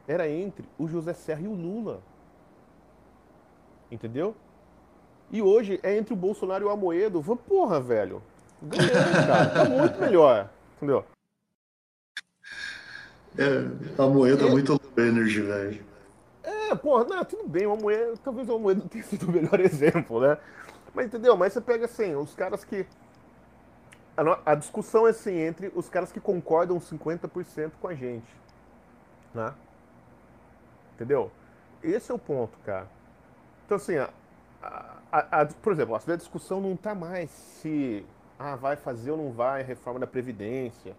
era 0.07 0.29
entre 0.29 0.67
o 0.77 0.87
José 0.87 1.13
Serra 1.13 1.41
e 1.41 1.47
o 1.47 1.53
Lula. 1.53 2.01
Entendeu? 3.89 4.35
E 5.31 5.41
hoje 5.41 5.79
é 5.83 5.95
entre 5.97 6.13
o 6.13 6.17
Bolsonaro 6.17 6.65
e 6.65 6.67
o 6.67 6.69
Amoedo. 6.69 7.21
Porra, 7.47 7.79
velho. 7.79 8.21
Ganhamos, 8.61 9.25
cara. 9.25 9.49
Tá 9.49 9.65
muito 9.65 9.99
melhor. 9.99 10.49
Entendeu? 10.77 11.05
É, 13.37 14.01
Amoedo 14.01 14.45
é 14.45 14.49
muito 14.49 14.73
low 14.73 15.05
energy, 15.05 15.41
velho. 15.41 15.90
Porra, 16.75 17.05
não, 17.05 17.25
tudo 17.25 17.47
bem. 17.47 17.65
O 17.65 17.73
Amoedo, 17.73 18.17
talvez 18.19 18.49
o 18.49 18.55
Amoedo 18.55 18.81
tenha 18.89 19.03
sido 19.03 19.27
o 19.27 19.31
melhor 19.31 19.59
exemplo, 19.59 20.19
né? 20.19 20.37
Mas 20.93 21.07
entendeu? 21.07 21.37
Mas 21.37 21.53
você 21.53 21.61
pega 21.61 21.85
assim, 21.85 22.15
os 22.15 22.33
caras 22.33 22.63
que. 22.63 22.85
A, 24.15 24.51
a 24.51 24.55
discussão 24.55 25.07
é 25.07 25.11
assim, 25.11 25.35
entre 25.37 25.71
os 25.73 25.89
caras 25.89 26.11
que 26.11 26.19
concordam 26.19 26.77
50% 26.79 27.71
com 27.79 27.87
a 27.87 27.93
gente. 27.93 28.35
Né? 29.33 29.53
Entendeu? 30.95 31.31
Esse 31.81 32.11
é 32.11 32.15
o 32.15 32.19
ponto, 32.19 32.57
cara. 32.65 32.87
Então, 33.65 33.77
assim, 33.77 33.95
a, 33.97 34.09
a, 35.11 35.41
a, 35.41 35.45
por 35.45 35.73
exemplo, 35.73 35.95
a 35.95 36.15
discussão 36.15 36.59
não 36.59 36.73
está 36.73 36.93
mais 36.93 37.29
se 37.31 38.05
ah, 38.37 38.55
vai 38.55 38.75
fazer 38.75 39.11
ou 39.11 39.17
não 39.17 39.31
vai 39.31 39.61
a 39.61 39.65
reforma 39.65 39.99
da 39.99 40.07
Previdência, 40.07 40.95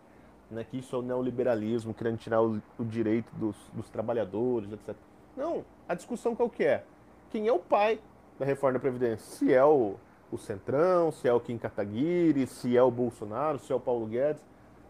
né, 0.50 0.64
que 0.64 0.78
isso 0.78 0.94
é 0.94 0.98
o 0.98 1.02
neoliberalismo, 1.02 1.94
querendo 1.94 2.18
tirar 2.18 2.42
o, 2.42 2.62
o 2.78 2.84
direito 2.84 3.34
dos, 3.34 3.56
dos, 3.72 3.88
trabalhadores, 3.88 4.72
etc. 4.72 4.94
Não, 5.36 5.64
a 5.88 5.94
discussão 5.94 6.34
qual 6.34 6.50
que 6.50 6.64
é? 6.64 6.84
Quem 7.30 7.48
é 7.48 7.52
o 7.52 7.58
pai 7.58 8.00
da 8.38 8.44
reforma 8.44 8.74
da 8.74 8.80
Previdência? 8.80 9.18
Se 9.18 9.52
é 9.52 9.64
o, 9.64 9.96
o 10.30 10.38
Centrão, 10.38 11.10
se 11.10 11.26
é 11.26 11.32
o 11.32 11.40
Kim 11.40 11.56
Kataguiri, 11.58 12.46
se 12.46 12.76
é 12.76 12.82
o 12.82 12.90
Bolsonaro, 12.90 13.58
se 13.58 13.72
é 13.72 13.74
o 13.74 13.80
Paulo 13.80 14.06
Guedes. 14.06 14.44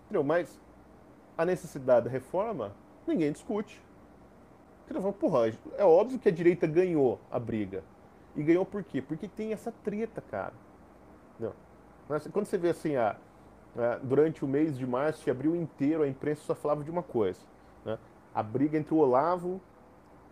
Entendeu? 0.05 0.25
Mas 0.25 0.61
a 1.37 1.45
necessidade 1.45 2.07
da 2.07 2.11
reforma, 2.11 2.73
ninguém 3.07 3.31
discute. 3.33 3.81
Entendeu? 4.85 5.13
Porra, 5.13 5.53
é 5.77 5.85
óbvio 5.85 6.19
que 6.19 6.29
a 6.29 6.33
direita 6.33 6.67
ganhou 6.67 7.21
a 7.31 7.39
briga. 7.39 7.85
E 8.35 8.43
ganhou 8.43 8.65
por 8.65 8.83
quê? 8.83 9.01
Porque 9.01 9.29
tem 9.29 9.53
essa 9.53 9.73
treta, 9.85 10.21
cara. 10.21 10.55
Quando 12.33 12.47
você 12.47 12.59
vê 12.59 12.71
assim, 12.71 12.97
a, 12.97 13.17
a, 13.77 13.97
durante 14.03 14.45
o 14.45 14.49
mês 14.49 14.77
de 14.77 14.87
março, 14.87 15.25
de 15.25 15.31
abril 15.31 15.57
inteiro, 15.57 16.03
a 16.03 16.09
imprensa 16.09 16.43
só 16.43 16.55
falava 16.55 16.83
de 16.85 16.91
uma 16.91 17.03
coisa. 17.03 17.41
Né? 17.85 17.99
A 18.35 18.43
briga 18.43 18.77
entre 18.77 18.93
o 18.93 18.99
Olavo 18.99 19.61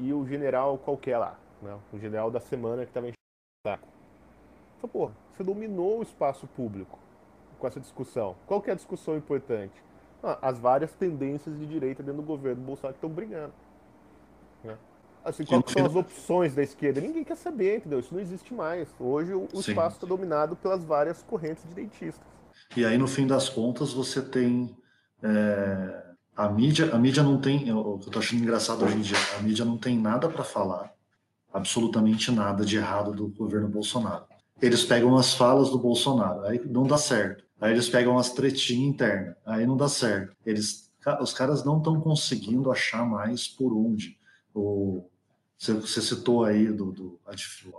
e 0.01 0.13
o 0.13 0.27
general 0.27 0.79
qualquer 0.79 1.19
lá. 1.19 1.39
Né? 1.63 1.79
O 1.93 1.99
general 1.99 2.31
da 2.31 2.41
semana 2.41 2.85
que 2.85 2.91
estava 2.91 3.09
em 3.09 3.13
saco. 3.67 3.87
Então, 4.79 4.89
pô, 4.89 5.11
você 5.31 5.45
dominou 5.45 5.99
o 5.99 6.03
espaço 6.03 6.47
público 6.49 6.99
com 7.59 7.67
essa 7.67 7.79
discussão. 7.79 8.35
Qual 8.47 8.61
que 8.63 8.71
é 8.71 8.73
a 8.73 8.77
discussão 8.77 9.17
importante? 9.17 9.75
Ah, 10.23 10.39
as 10.43 10.59
várias 10.59 10.93
tendências 10.93 11.59
de 11.59 11.67
direita 11.67 12.03
dentro 12.03 12.23
do 12.23 12.27
governo 12.27 12.63
do 12.63 12.67
Bolsonaro 12.67 12.95
que 12.95 12.99
estão 12.99 13.11
brigando. 13.11 13.53
Né? 14.65 14.77
Assim, 15.23 15.45
quais 15.45 15.65
são 15.71 15.85
as 15.85 15.95
opções 15.95 16.55
da 16.55 16.63
esquerda? 16.63 17.01
Ninguém 17.01 17.23
quer 17.23 17.37
saber, 17.37 17.79
entendeu? 17.79 18.01
Isso 18.01 18.15
não 18.15 18.21
existe 18.21 18.55
mais. 18.55 18.89
Hoje 18.99 19.35
o, 19.35 19.47
o 19.53 19.61
espaço 19.61 19.97
está 19.97 20.07
dominado 20.07 20.57
pelas 20.57 20.83
várias 20.83 21.23
correntes 21.23 21.63
direitistas. 21.69 22.27
E 22.77 22.85
aí, 22.85 22.97
no 22.97 23.07
fim 23.07 23.27
das 23.27 23.49
contas, 23.49 23.93
você 23.93 24.23
tem. 24.23 24.75
É, 25.23 26.10
a 26.37 26.49
mídia, 26.49 26.95
a 26.95 26.99
mídia 26.99 27.23
não 27.23 27.41
tem. 27.41 27.73
O 27.73 27.99
que 27.99 28.09
eu 28.09 28.13
tô 28.13 28.19
achando 28.19 28.43
engraçado 28.43 28.85
hoje 28.85 28.97
em 28.97 29.01
dia, 29.01 29.17
a 29.39 29.43
mídia 29.43 29.65
não 29.65 29.77
tem 29.77 29.99
nada 29.99 30.29
para 30.29 30.45
falar, 30.45 30.93
absolutamente 31.53 32.31
nada 32.31 32.65
de 32.65 32.77
errado 32.77 33.13
do 33.13 33.29
governo 33.29 33.69
Bolsonaro. 33.69 34.25
Eles 34.61 34.85
pegam 34.85 35.17
as 35.17 35.35
falas 35.35 35.71
do 35.71 35.79
Bolsonaro, 35.79 36.45
aí 36.45 36.61
não 36.67 36.87
dá 36.87 36.99
certo. 36.99 37.45
Aí 37.61 37.73
eles 37.73 37.89
pegam 37.89 38.19
as 38.19 38.31
tretinhas 38.31 38.95
internas, 38.95 39.37
aí 39.45 39.67
não 39.67 39.77
dá 39.77 39.89
certo. 39.89 40.35
Eles, 40.45 40.91
os 41.21 41.33
caras 41.33 41.65
não 41.65 41.79
estão 41.79 42.01
conseguindo 42.01 42.71
achar 42.71 43.07
mais 43.07 43.47
por 43.47 43.73
onde. 43.73 44.19
O, 44.55 45.05
você 45.59 46.01
citou 46.01 46.45
aí 46.45 46.73
do, 46.73 46.91
do 46.91 47.21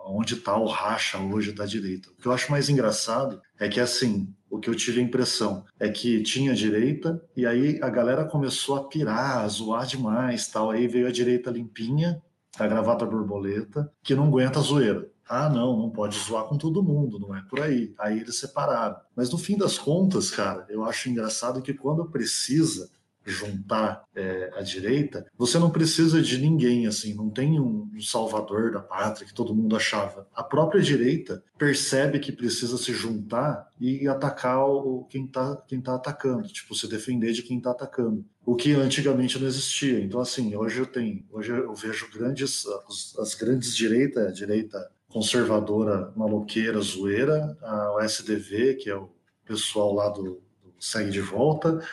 onde 0.06 0.36
está 0.36 0.56
o 0.56 0.68
racha 0.68 1.18
hoje 1.18 1.52
da 1.52 1.66
direita. 1.66 2.10
O 2.12 2.16
que 2.16 2.28
eu 2.28 2.32
acho 2.32 2.52
mais 2.52 2.70
engraçado 2.70 3.42
é 3.60 3.68
que, 3.68 3.80
assim, 3.80 4.32
o 4.52 4.60
que 4.60 4.70
eu 4.70 4.76
tive 4.76 5.00
a 5.00 5.04
impressão 5.04 5.64
é 5.80 5.90
que 5.90 6.22
tinha 6.22 6.54
direita 6.54 7.24
e 7.36 7.46
aí 7.46 7.80
a 7.82 7.90
galera 7.90 8.26
começou 8.26 8.76
a 8.76 8.84
pirar, 8.84 9.38
a 9.40 9.48
zoar 9.48 9.88
demais, 9.88 10.48
tal. 10.50 10.70
Aí 10.70 10.88
veio 10.88 11.08
a 11.08 11.12
direita 11.12 11.50
limpinha, 11.50 12.22
a 12.60 12.68
gravata 12.68 13.06
borboleta, 13.06 13.92
que 14.04 14.14
não 14.14 14.26
aguenta 14.28 14.60
a 14.60 14.62
zoeira. 14.62 15.10
Ah, 15.28 15.50
não, 15.50 15.78
não 15.78 15.90
pode 15.90 16.20
zoar 16.20 16.44
com 16.44 16.58
todo 16.58 16.84
mundo, 16.84 17.18
não 17.18 17.34
é 17.34 17.42
por 17.50 17.62
aí. 17.62 17.96
Aí 17.98 18.20
eles 18.20 18.36
separaram. 18.36 18.98
Mas 19.16 19.32
no 19.32 19.38
fim 19.38 19.58
das 19.58 19.78
contas, 19.78 20.30
cara, 20.30 20.66
eu 20.68 20.84
acho 20.84 21.10
engraçado 21.10 21.62
que 21.62 21.74
quando 21.74 22.10
precisa, 22.10 22.90
juntar 23.26 24.04
é, 24.16 24.52
a 24.56 24.62
direita, 24.62 25.26
você 25.38 25.60
não 25.60 25.70
precisa 25.70 26.22
de 26.22 26.38
ninguém, 26.38 26.88
assim, 26.88 27.14
não 27.14 27.30
tem 27.30 27.60
um, 27.60 27.90
salvador 28.02 28.72
da 28.72 28.80
pátria 28.80 29.28
que 29.28 29.34
todo 29.34 29.54
mundo 29.54 29.76
achava. 29.76 30.28
A 30.34 30.44
própria 30.44 30.82
direita 30.82 31.44
percebe 31.58 32.20
que 32.20 32.32
precisa 32.32 32.78
se 32.78 32.92
juntar 32.94 33.70
e 33.80 34.08
atacar 34.08 34.66
o, 34.68 35.06
quem 35.10 35.26
está 35.26 35.56
quem 35.68 35.80
tá 35.80 35.96
atacando, 35.96 36.48
tipo, 36.48 36.74
se 36.74 36.88
defender 36.88 37.32
de 37.32 37.44
quem 37.44 37.58
está 37.58 37.72
atacando. 37.72 38.26
O 38.44 38.56
que 38.56 38.74
antigamente 38.74 39.38
não 39.40 39.48
existia. 39.48 40.00
Então, 40.00 40.20
assim, 40.20 40.56
hoje 40.56 40.80
eu 40.80 40.86
tenho, 40.88 41.24
hoje 41.32 41.52
eu 41.52 41.76
vejo 41.76 42.10
grandes, 42.12 42.66
as, 42.88 43.16
as 43.20 43.36
grandes 43.36 43.76
direitas, 43.76 44.26
a 44.26 44.32
direita 44.32 44.92
conservadora, 45.12 46.12
maloqueira, 46.16 46.80
zoeira, 46.80 47.58
a, 47.62 48.00
SDV, 48.04 48.76
que 48.76 48.90
é 48.90 48.96
o 48.96 49.10
pessoal 49.46 49.94
lá 49.94 50.10
do, 50.10 50.42
do 50.64 50.74
Segue 50.80 51.12
de 51.12 51.22
Volta, 51.22 51.86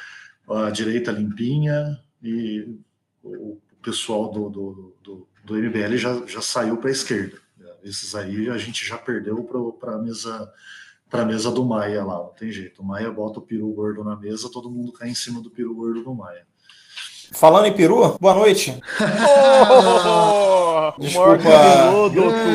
a 0.48 0.70
direita 0.70 1.10
limpinha 1.10 2.00
e 2.22 2.78
o 3.22 3.58
pessoal 3.82 4.30
do, 4.30 4.48
do, 4.48 4.94
do, 5.02 5.28
do 5.44 5.54
MBL 5.54 5.96
já, 5.96 6.26
já 6.26 6.40
saiu 6.40 6.76
para 6.76 6.88
a 6.88 6.92
esquerda. 6.92 7.38
Esses 7.82 8.14
aí 8.14 8.48
a 8.48 8.58
gente 8.58 8.84
já 8.84 8.98
perdeu 8.98 9.42
para 9.78 9.94
a 9.94 9.98
mesa 9.98 10.52
para 11.08 11.22
a 11.22 11.24
mesa 11.24 11.50
do 11.50 11.64
Maia 11.64 12.04
lá, 12.04 12.18
não 12.18 12.34
tem 12.34 12.52
jeito. 12.52 12.82
O 12.82 12.84
Maia 12.84 13.10
bota 13.10 13.38
o 13.38 13.42
peru 13.42 13.72
gordo 13.72 14.04
na 14.04 14.14
mesa, 14.14 14.50
todo 14.50 14.70
mundo 14.70 14.92
cai 14.92 15.08
em 15.08 15.14
cima 15.14 15.40
do 15.40 15.50
peru 15.50 15.74
gordo 15.74 16.02
do 16.02 16.14
Maia. 16.14 16.46
Falando 17.32 17.66
em 17.66 17.72
peru, 17.72 18.16
boa 18.20 18.34
noite. 18.34 18.78
Oh, 19.00 20.92
Desculpa, 20.98 21.48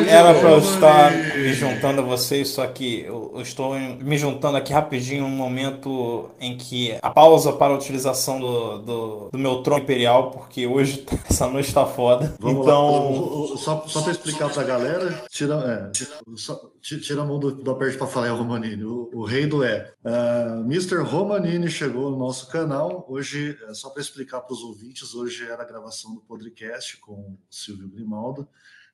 era 0.07 0.33
para 0.33 0.49
eu 0.49 0.59
estar 0.59 1.11
me 1.11 1.53
juntando 1.53 2.01
a 2.01 2.03
vocês, 2.03 2.49
só 2.49 2.65
que 2.67 3.01
eu, 3.01 3.33
estou 3.41 3.75
me 3.75 4.17
juntando 4.17 4.57
aqui 4.57 4.73
rapidinho 4.73 5.23
num 5.23 5.29
momento 5.29 6.29
em 6.39 6.57
que 6.57 6.97
a 7.01 7.09
pausa 7.09 7.53
para 7.53 7.73
a 7.73 7.77
utilização 7.77 8.39
do, 8.39 8.77
do, 8.79 9.29
do 9.31 9.37
meu 9.37 9.61
trono 9.61 9.83
imperial, 9.83 10.31
porque 10.31 10.65
hoje 10.65 11.05
essa 11.29 11.47
noite 11.47 11.67
está 11.67 11.85
foda. 11.85 12.33
Vamos 12.39 12.61
então. 12.63 13.51
Lá. 13.51 13.57
Só, 13.57 13.83
só 13.87 14.01
para 14.01 14.11
explicar 14.11 14.49
para 14.49 14.61
a 14.61 14.65
galera, 14.65 15.23
tira, 15.29 15.55
é, 15.55 15.91
tira, 15.91 16.11
só, 16.35 16.59
tira 16.83 17.21
a 17.21 17.25
mão 17.25 17.39
do, 17.39 17.51
do 17.51 17.71
aperto 17.71 17.97
para 17.97 18.07
falar, 18.07 18.27
é 18.27 18.29
Romanini, 18.31 18.83
o, 18.83 19.09
o, 19.13 19.23
rei 19.23 19.47
do 19.47 19.63
é. 19.63 19.93
Uh, 20.03 20.59
Mr. 20.65 20.97
Romanini 20.97 21.69
chegou 21.69 22.11
no 22.11 22.17
nosso 22.17 22.49
canal. 22.49 23.05
Hoje, 23.07 23.57
é, 23.69 23.73
só 23.73 23.89
para 23.89 24.01
explicar 24.01 24.41
para 24.41 24.53
os 24.53 24.61
ouvintes, 24.61 25.15
hoje 25.15 25.45
era 25.45 25.63
a 25.63 25.65
gravação 25.65 26.13
do 26.13 26.19
podcast 26.19 26.97
com 26.97 27.13
o 27.13 27.37
Silvio 27.49 27.87
Grimaldo. 27.87 28.45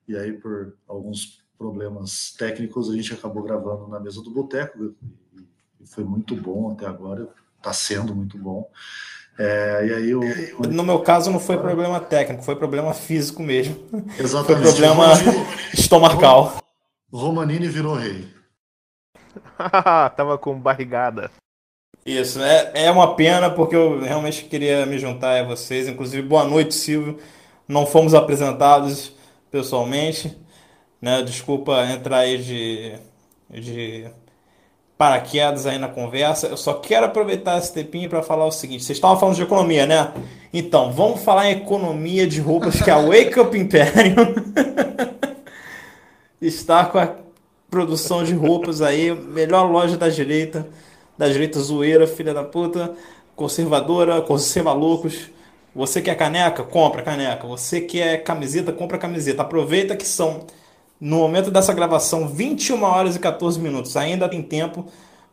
E 0.08 0.16
aí, 0.16 0.32
por 0.34 0.78
alguns 0.88 1.44
problemas 1.58 2.32
técnicos, 2.38 2.92
a 2.92 2.96
gente 2.96 3.12
acabou 3.12 3.42
gravando 3.42 3.88
na 3.88 4.00
mesa 4.00 4.22
do 4.22 4.30
boteco. 4.30 4.94
E 5.82 5.88
foi 5.88 6.04
muito 6.04 6.36
bom 6.36 6.72
até 6.72 6.86
agora, 6.86 7.28
está 7.58 7.74
sendo 7.74 8.16
muito 8.16 8.38
bom. 8.38 8.70
É, 9.40 9.88
e 9.88 9.94
aí 9.94 10.10
eu... 10.12 10.22
No 10.70 10.84
meu 10.84 11.00
caso 11.00 11.32
não 11.32 11.40
foi 11.40 11.58
problema 11.58 12.00
técnico, 12.00 12.44
foi 12.44 12.56
problema 12.56 12.94
físico 12.94 13.42
mesmo. 13.42 13.76
Exatamente. 14.20 14.64
Foi 14.64 14.74
problema 14.74 15.06
estomacal. 15.74 16.69
Romanini 17.12 17.68
virou 17.68 17.96
rei. 17.96 18.28
Tava 20.16 20.38
com 20.38 20.60
barrigada. 20.60 21.32
Isso, 22.06 22.42
é, 22.42 22.72
é 22.86 22.92
uma 22.92 23.16
pena 23.16 23.50
porque 23.50 23.76
eu 23.76 24.00
realmente 24.00 24.46
queria 24.46 24.86
me 24.86 24.98
juntar 24.98 25.40
a 25.40 25.44
vocês. 25.44 25.88
Inclusive, 25.88 26.28
boa 26.28 26.44
noite, 26.44 26.74
Silvio. 26.74 27.18
Não 27.68 27.86
fomos 27.86 28.14
apresentados 28.14 29.12
pessoalmente. 29.52 30.38
Né? 31.02 31.22
Desculpa 31.24 31.86
entrar 31.86 32.20
aí 32.20 32.38
de, 32.38 32.94
de 33.50 34.08
paraquedas 34.98 35.66
aí 35.66 35.78
na 35.78 35.88
conversa. 35.88 36.48
Eu 36.48 36.58
só 36.58 36.74
quero 36.74 37.06
aproveitar 37.06 37.58
esse 37.58 37.74
tempinho 37.74 38.10
para 38.10 38.22
falar 38.22 38.46
o 38.46 38.52
seguinte: 38.52 38.84
vocês 38.84 38.98
estavam 38.98 39.20
falando 39.20 39.36
de 39.36 39.44
economia, 39.44 39.86
né? 39.86 40.12
Então, 40.54 40.92
vamos 40.92 41.22
falar 41.22 41.50
em 41.50 41.58
economia 41.58 42.28
de 42.28 42.40
roupas 42.40 42.82
que 42.82 42.90
a 42.90 42.98
Wake 42.98 43.40
Up 43.40 43.58
Imperium 43.58 44.34
está 46.42 46.86
com 46.86 46.98
a 46.98 47.16
produção 47.70 48.24
de 48.24 48.34
roupas 48.34 48.82
aí, 48.82 49.14
melhor 49.14 49.70
loja 49.70 49.98
da 49.98 50.10
direita, 50.10 50.68
da 51.18 51.28
direita 51.28 51.60
zoeira, 51.60 52.08
filha 52.08 52.34
da 52.34 52.44
puta, 52.44 52.94
conservadora, 53.36 54.22
conserva 54.22 54.74
loucos. 54.74 55.30
Você 55.76 56.02
quer 56.02 56.16
caneca? 56.16 56.64
Compra 56.64 57.02
caneca. 57.02 57.48
Você 57.48 57.82
quer 57.82 58.24
camiseta? 58.24 58.72
Compra 58.72 58.98
camiseta. 58.98 59.44
Aproveita 59.44 59.96
que 59.96 60.08
são, 60.08 60.46
no 61.00 61.18
momento 61.18 61.52
dessa 61.52 61.74
gravação, 61.74 62.28
21 62.28 62.84
horas 62.84 63.16
e 63.16 63.20
14 63.20 63.60
minutos. 63.60 63.96
Ainda 63.96 64.28
tem 64.28 64.42
tempo 64.42 64.86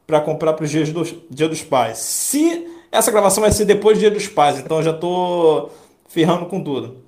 para 0.07 0.21
comprar 0.21 0.53
para 0.53 0.65
o 0.65 0.69
dia, 0.69 0.85
dos, 0.87 1.15
dia 1.31 1.49
dos 1.49 1.63
Pais. 1.63 1.99
Se 1.99 2.67
essa 2.93 3.11
gravação 3.11 3.43
vai 3.43 3.51
ser 3.51 3.65
depois 3.65 3.99
do 3.99 4.01
Dia 4.01 4.11
dos 4.11 4.29
Pais, 4.29 4.59
então 4.59 4.83
já 4.83 4.93
estou 4.93 5.73
ferrando 6.09 6.47
com 6.47 6.63
tudo. 6.63 6.99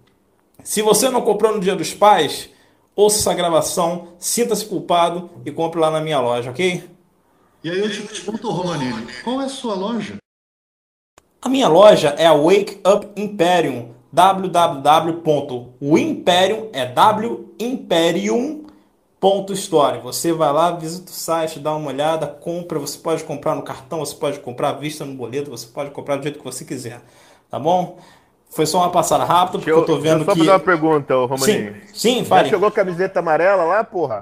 Se 0.64 0.82
você 0.82 1.09
não 1.09 1.22
comprou 1.22 1.55
no 1.55 1.61
Dia 1.61 1.76
dos 1.76 1.94
Pais, 1.94 2.51
ouça 2.99 3.20
essa 3.20 3.32
gravação, 3.32 4.09
sinta-se 4.18 4.66
culpado 4.66 5.30
e 5.46 5.53
compre 5.53 5.78
lá 5.78 5.88
na 5.88 6.01
minha 6.01 6.18
loja, 6.18 6.51
ok? 6.51 6.82
E 7.62 7.70
aí 7.70 7.78
eu 7.78 7.88
te 7.88 8.03
pergunto, 8.03 8.51
Romanini, 8.51 9.07
qual 9.22 9.40
é 9.40 9.44
a 9.44 9.49
sua 9.49 9.76
loja? 9.76 10.16
A 11.40 11.49
minha 11.49 11.68
loja 11.68 12.09
é 12.18 12.26
a 12.26 12.34
Wake 12.34 12.80
Up 12.84 13.09
Imperium, 13.14 13.94
www.wimperium 14.12 16.70
é 16.72 16.92
wimperium.store. 17.62 20.01
Você 20.01 20.32
vai 20.32 20.53
lá, 20.53 20.72
visita 20.72 21.12
o 21.12 21.14
site, 21.14 21.61
dá 21.61 21.76
uma 21.76 21.90
olhada, 21.90 22.26
compra, 22.26 22.80
você 22.80 22.99
pode 22.99 23.22
comprar 23.22 23.55
no 23.55 23.62
cartão, 23.62 24.01
você 24.01 24.16
pode 24.16 24.40
comprar 24.40 24.70
à 24.70 24.72
vista 24.72 25.05
no 25.05 25.14
boleto, 25.14 25.53
você 25.53 25.68
pode 25.68 25.92
comprar 25.92 26.16
do 26.16 26.24
jeito 26.24 26.40
que 26.40 26.44
você 26.44 26.64
quiser, 26.64 27.01
tá 27.49 27.61
bom? 27.61 28.01
Foi 28.51 28.66
só 28.66 28.78
uma 28.78 28.90
passada 28.90 29.24
rápida, 29.24 29.59
porque 29.59 29.70
eu, 29.70 29.78
eu 29.78 29.84
tô 29.84 29.99
vendo 29.99 30.24
só 30.24 30.32
que. 30.32 30.38
Só 30.38 30.44
fazer 30.44 30.51
uma 30.51 30.61
pergunta, 30.61 31.14
Romaninho. 31.14 31.74
Sim, 31.92 31.94
sim, 31.94 32.24
fale. 32.24 32.44
Já 32.44 32.51
chegou 32.51 32.70
camiseta 32.70 33.20
amarela 33.20 33.64
lá, 33.64 33.84
porra? 33.84 34.20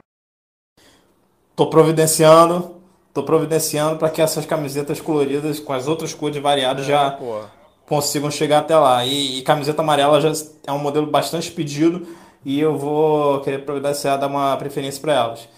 Tô 1.54 1.68
providenciando, 1.68 2.76
tô 3.14 3.22
providenciando 3.22 3.96
para 3.96 4.10
que 4.10 4.20
essas 4.20 4.44
camisetas 4.44 5.00
coloridas 5.00 5.58
com 5.58 5.72
as 5.72 5.88
outras 5.88 6.12
cores 6.12 6.36
variadas 6.36 6.84
é, 6.84 6.88
já 6.88 7.10
porra. 7.12 7.50
consigam 7.86 8.30
chegar 8.30 8.58
até 8.58 8.76
lá. 8.76 9.04
E, 9.06 9.38
e, 9.38 9.42
camiseta 9.42 9.80
amarela 9.80 10.20
já 10.20 10.30
é 10.66 10.72
um 10.72 10.78
modelo 10.78 11.06
bastante 11.06 11.50
pedido 11.50 12.06
e 12.44 12.60
eu 12.60 12.76
vou 12.76 13.40
querer 13.40 13.64
providenciar 13.64 14.18
dar 14.18 14.26
uma 14.26 14.56
preferência 14.56 15.00
para 15.00 15.14
elas. 15.14 15.48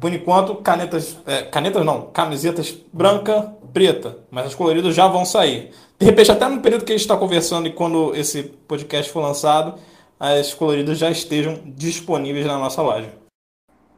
Por 0.00 0.12
enquanto, 0.12 0.56
canetas, 0.56 1.16
é, 1.24 1.42
canetas 1.42 1.84
não, 1.84 2.02
camisetas 2.02 2.76
branca, 2.92 3.54
preta, 3.72 4.18
mas 4.30 4.46
as 4.46 4.54
coloridas 4.54 4.94
já 4.94 5.06
vão 5.06 5.24
sair. 5.24 5.70
De 5.98 6.06
repente, 6.06 6.30
até 6.30 6.48
no 6.48 6.62
período 6.62 6.84
que 6.84 6.92
a 6.92 6.96
gente 6.96 7.04
está 7.04 7.16
conversando 7.16 7.66
e 7.66 7.72
quando 7.72 8.14
esse 8.14 8.44
podcast 8.44 9.10
for 9.10 9.20
lançado, 9.20 9.80
as 10.18 10.54
coloridas 10.54 10.98
já 10.98 11.10
estejam 11.10 11.60
disponíveis 11.66 12.46
na 12.46 12.56
nossa 12.56 12.80
loja. 12.80 13.12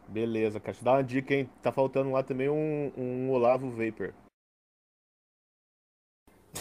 Beleza, 0.09 0.59
cara. 0.59 0.76
Dá 0.80 0.92
uma 0.92 1.05
dica, 1.05 1.34
hein? 1.34 1.48
Tá 1.62 1.70
faltando 1.70 2.11
lá 2.11 2.22
também 2.22 2.48
um, 2.48 2.90
um 2.96 3.30
Olavo 3.30 3.70
Vapor. 3.70 4.12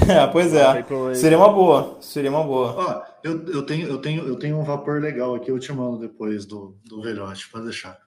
É, 0.07 0.27
pois 0.31 0.53
é. 0.53 0.85
Seria 1.15 1.37
uma 1.37 1.51
boa. 1.51 1.97
Seria 2.01 2.29
uma 2.29 2.43
boa. 2.43 2.75
Ó, 2.75 3.03
eu, 3.23 3.47
eu, 3.47 3.65
tenho, 3.65 3.87
eu, 3.87 3.97
tenho, 3.99 4.27
eu 4.27 4.37
tenho 4.37 4.57
um 4.57 4.63
vapor 4.63 5.01
legal 5.01 5.35
aqui, 5.35 5.49
eu 5.49 5.59
te 5.59 5.71
mando 5.71 5.97
depois 5.97 6.45
do, 6.45 6.77
do 6.85 7.01
velhote, 7.01 7.49
pode 7.49 7.63
deixar. 7.63 7.97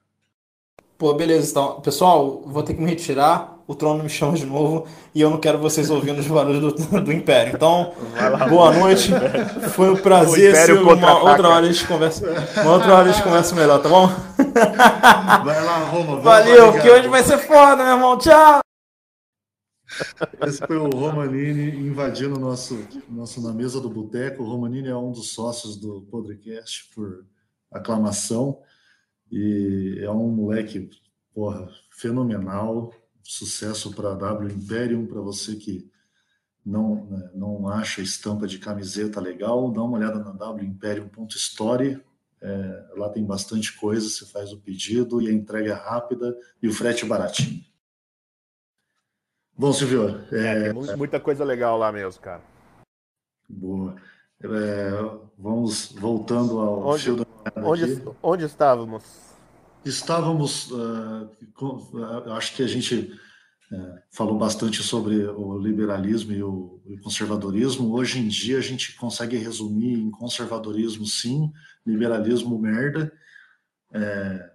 Pô, 1.03 1.13
beleza, 1.13 1.51
então. 1.51 1.81
Pessoal, 1.81 2.43
vou 2.45 2.63
ter 2.63 2.75
que 2.75 2.81
me 2.81 2.89
retirar. 2.89 3.61
O 3.67 3.75
trono 3.75 4.01
me 4.01 4.09
chama 4.09 4.37
de 4.37 4.45
novo 4.45 4.87
e 5.13 5.19
eu 5.19 5.29
não 5.29 5.37
quero 5.37 5.59
vocês 5.59 5.89
ouvindo 5.89 6.19
os 6.19 6.27
barulhos 6.27 6.73
do, 6.75 7.01
do 7.01 7.11
Império. 7.11 7.53
Então, 7.53 7.93
boa 8.49 8.71
noite. 8.71 9.11
Foi 9.71 9.89
um 9.89 9.97
prazer. 9.97 10.55
Se 10.55 10.71
uma 10.71 11.21
outra 11.21 11.49
hora 11.49 11.67
a 11.67 11.69
gente 11.69 11.85
conversa. 11.85 12.25
Uma 12.61 12.71
outra 12.71 12.93
hora 12.93 13.09
a 13.09 13.11
gente 13.11 13.21
conversa 13.21 13.53
melhor, 13.53 13.81
tá 13.81 13.89
bom? 13.89 14.07
Vai 15.43 15.65
lá, 15.65 15.79
Roma. 15.91 16.21
Valeu, 16.21 16.71
que 16.81 16.89
hoje 16.89 17.09
vai 17.09 17.21
ser 17.21 17.37
foda, 17.39 17.83
meu 17.83 17.95
irmão. 17.95 18.17
Tchau! 18.17 18.61
Esse 20.47 20.65
foi 20.65 20.77
o 20.77 20.89
Romanini 20.89 21.85
invadindo 21.85 22.39
nosso, 22.39 22.79
nosso 23.09 23.41
na 23.41 23.51
mesa 23.51 23.81
do 23.81 23.89
boteco. 23.89 24.41
O 24.41 24.49
Romanini 24.49 24.87
é 24.87 24.95
um 24.95 25.11
dos 25.11 25.33
sócios 25.33 25.75
do 25.75 26.07
podcast 26.09 26.89
por 26.95 27.25
aclamação. 27.69 28.57
E 29.35 29.97
é 29.99 30.11
um 30.11 30.29
moleque, 30.29 30.91
porra, 31.33 31.67
fenomenal. 31.89 32.93
Sucesso 33.23 33.91
para 33.95 34.11
a 34.11 34.15
W 34.15 34.51
Imperium, 34.53 35.07
para 35.07 35.19
você 35.21 35.55
que 35.55 35.89
não, 36.63 37.07
né, 37.07 37.31
não 37.33 37.67
acha 37.67 37.99
estampa 38.01 38.45
de 38.45 38.59
camiseta 38.59 39.19
legal, 39.19 39.71
dá 39.71 39.81
uma 39.81 39.97
olhada 39.97 40.19
na 40.19 40.51
wimperium.story. 40.51 41.99
É, 42.39 42.87
lá 42.95 43.09
tem 43.09 43.25
bastante 43.25 43.75
coisa, 43.75 44.07
você 44.07 44.25
faz 44.25 44.51
o 44.51 44.59
pedido 44.59 45.19
e 45.19 45.29
a 45.29 45.33
entrega 45.33 45.71
é 45.71 45.73
rápida 45.73 46.37
e 46.61 46.67
o 46.67 46.73
frete 46.73 47.03
é 47.03 47.07
baratinho. 47.07 47.63
Bom, 49.57 49.73
Silvio. 49.73 50.21
É, 50.31 50.67
é, 50.67 50.73
tem 50.73 50.95
muita 50.95 51.19
coisa 51.19 51.43
legal 51.43 51.77
lá 51.77 51.91
mesmo, 51.91 52.21
cara. 52.21 52.43
Boa. 53.49 53.95
É, 54.43 54.91
vamos 55.37 55.91
voltando 55.93 56.59
ao 56.59 56.87
onde, 56.87 57.03
fio 57.03 57.15
da 57.15 57.25
onde, 57.57 58.01
onde 58.21 58.45
estávamos? 58.45 59.03
Estávamos, 59.85 60.71
uh, 60.71 61.29
com, 61.53 61.77
uh, 61.93 62.31
acho 62.33 62.55
que 62.55 62.63
a 62.63 62.67
gente 62.67 63.11
é, 63.73 64.03
falou 64.11 64.37
bastante 64.37 64.83
sobre 64.83 65.25
o 65.25 65.57
liberalismo 65.57 66.31
e 66.31 66.43
o, 66.43 66.79
o, 66.85 67.01
conservadorismo. 67.01 67.91
Hoje 67.91 68.19
em 68.19 68.27
dia 68.27 68.59
a 68.59 68.61
gente 68.61 68.95
consegue 68.95 69.35
resumir 69.37 69.99
em 69.99 70.11
conservadorismo 70.11 71.07
sim, 71.07 71.51
liberalismo 71.85 72.59
merda, 72.59 73.11
é, 73.91 74.51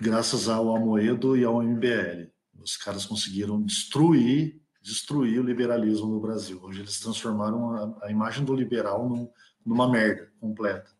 graças 0.00 0.48
ao 0.48 0.74
Amoedo 0.74 1.36
e 1.36 1.44
ao 1.44 1.62
MBL. 1.62 2.32
Os 2.60 2.76
caras 2.76 3.06
conseguiram 3.06 3.62
destruir, 3.62 4.60
destruir 4.82 5.38
o 5.38 5.44
liberalismo 5.44 6.08
no 6.08 6.20
Brasil. 6.20 6.60
Hoje 6.62 6.80
eles 6.80 6.98
transformaram 6.98 7.70
a, 7.70 8.06
a 8.06 8.10
imagem 8.10 8.44
do 8.44 8.54
liberal 8.54 9.08
num, 9.08 9.30
numa 9.64 9.88
merda 9.88 10.32
completa. 10.40 10.90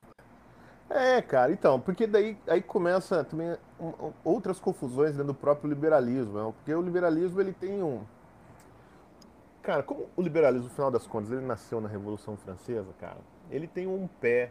É, 0.90 1.20
cara, 1.20 1.52
então, 1.52 1.78
porque 1.78 2.06
daí 2.06 2.38
aí 2.46 2.62
começa 2.62 3.22
também 3.22 3.56
outras 4.24 4.58
confusões 4.58 5.12
dentro 5.12 5.26
do 5.26 5.34
próprio 5.34 5.68
liberalismo, 5.68 6.32
né? 6.32 6.52
porque 6.56 6.74
o 6.74 6.80
liberalismo 6.80 7.40
ele 7.40 7.52
tem 7.52 7.82
um. 7.82 8.02
Cara, 9.62 9.82
como 9.82 10.08
o 10.16 10.22
liberalismo, 10.22 10.68
no 10.68 10.74
final 10.74 10.90
das 10.90 11.06
contas, 11.06 11.30
ele 11.30 11.44
nasceu 11.44 11.78
na 11.78 11.88
Revolução 11.88 12.38
Francesa, 12.38 12.88
cara, 12.98 13.18
ele 13.50 13.66
tem 13.66 13.86
um 13.86 14.06
pé 14.06 14.50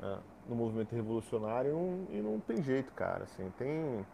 né, 0.00 0.18
no 0.48 0.56
movimento 0.56 0.92
revolucionário 0.92 1.70
e 1.70 1.72
não, 1.72 2.06
e 2.10 2.20
não, 2.20 2.40
tem 2.40 2.60
jeito, 2.60 2.92
cara, 2.92 3.22
assim, 3.22 3.48
tem, 3.56 4.04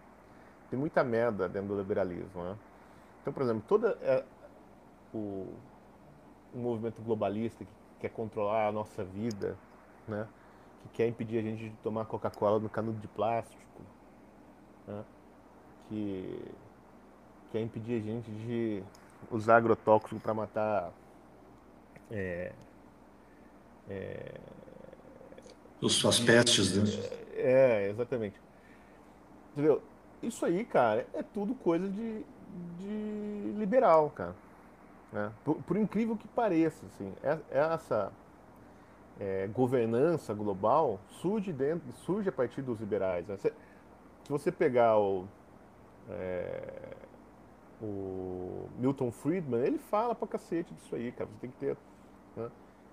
tem 0.69 0.79
muita 0.79 1.03
merda 1.03 1.49
dentro 1.49 1.69
do 1.69 1.79
liberalismo, 1.79 2.45
né? 2.45 2.55
Então, 3.23 3.33
por 3.33 3.43
exemplo, 3.43 3.63
todo 3.67 3.87
é, 3.87 4.25
o, 5.15 5.47
o 6.53 6.59
movimento 6.59 7.01
globalista 7.01 7.65
que 7.65 7.71
quer 8.01 8.11
controlar 8.11 8.69
a 8.69 8.73
nossa 8.73 9.03
vida, 9.03 9.57
né? 10.07 10.29
Que 10.89 10.97
quer 10.97 11.07
impedir 11.09 11.39
a 11.39 11.43
gente 11.43 11.69
de 11.69 11.77
tomar 11.77 12.05
Coca-Cola 12.05 12.59
no 12.59 12.69
canudo 12.69 12.99
de 12.99 13.09
plástico, 13.09 13.83
né? 14.87 15.05
que 15.89 16.45
quer 17.51 17.61
impedir 17.61 18.01
a 18.01 18.05
gente 18.05 18.31
de 18.31 18.83
usar 19.31 19.57
agrotóxico 19.57 20.21
para 20.21 20.35
matar 20.35 20.93
é, 22.11 22.53
é, 23.89 24.35
as 25.83 26.21
pestes, 26.21 26.77
né? 26.77 27.19
É, 27.35 27.89
exatamente. 27.91 28.41
Entendeu? 29.53 29.83
Isso 30.23 30.45
aí, 30.45 30.65
cara, 30.65 31.07
é 31.15 31.23
tudo 31.23 31.55
coisa 31.55 31.89
de, 31.89 32.25
de 32.79 33.55
liberal, 33.57 34.11
cara. 34.11 34.35
Né? 35.13 35.33
Por, 35.45 35.57
por, 35.63 35.77
incrível 35.77 36.17
que 36.17 36.29
pareça, 36.29 36.85
assim, 36.87 37.13
é, 37.23 37.39
é 37.51 37.75
essa 37.75 38.13
é, 39.21 39.47
governança 39.49 40.33
global 40.33 41.01
surge, 41.21 41.53
dentro, 41.53 41.93
surge 41.93 42.29
a 42.29 42.33
partir 42.33 42.63
dos 42.63 42.79
liberais. 42.79 43.27
Né? 43.27 43.37
Se, 43.37 43.49
se, 43.49 44.31
você 44.31 44.53
pegar 44.53 44.99
o, 44.99 45.27
é, 46.09 46.95
o 47.83 48.69
Milton 48.79 49.11
Friedman, 49.11 49.61
ele 49.61 49.79
fala 49.79 50.15
pra 50.15 50.29
cacete 50.29 50.73
disso 50.75 50.95
aí, 50.95 51.11
cara. 51.13 51.29
Você 51.31 51.41
tem 51.41 51.51
que 51.51 51.57
ter 51.57 51.77
né, 52.37 52.51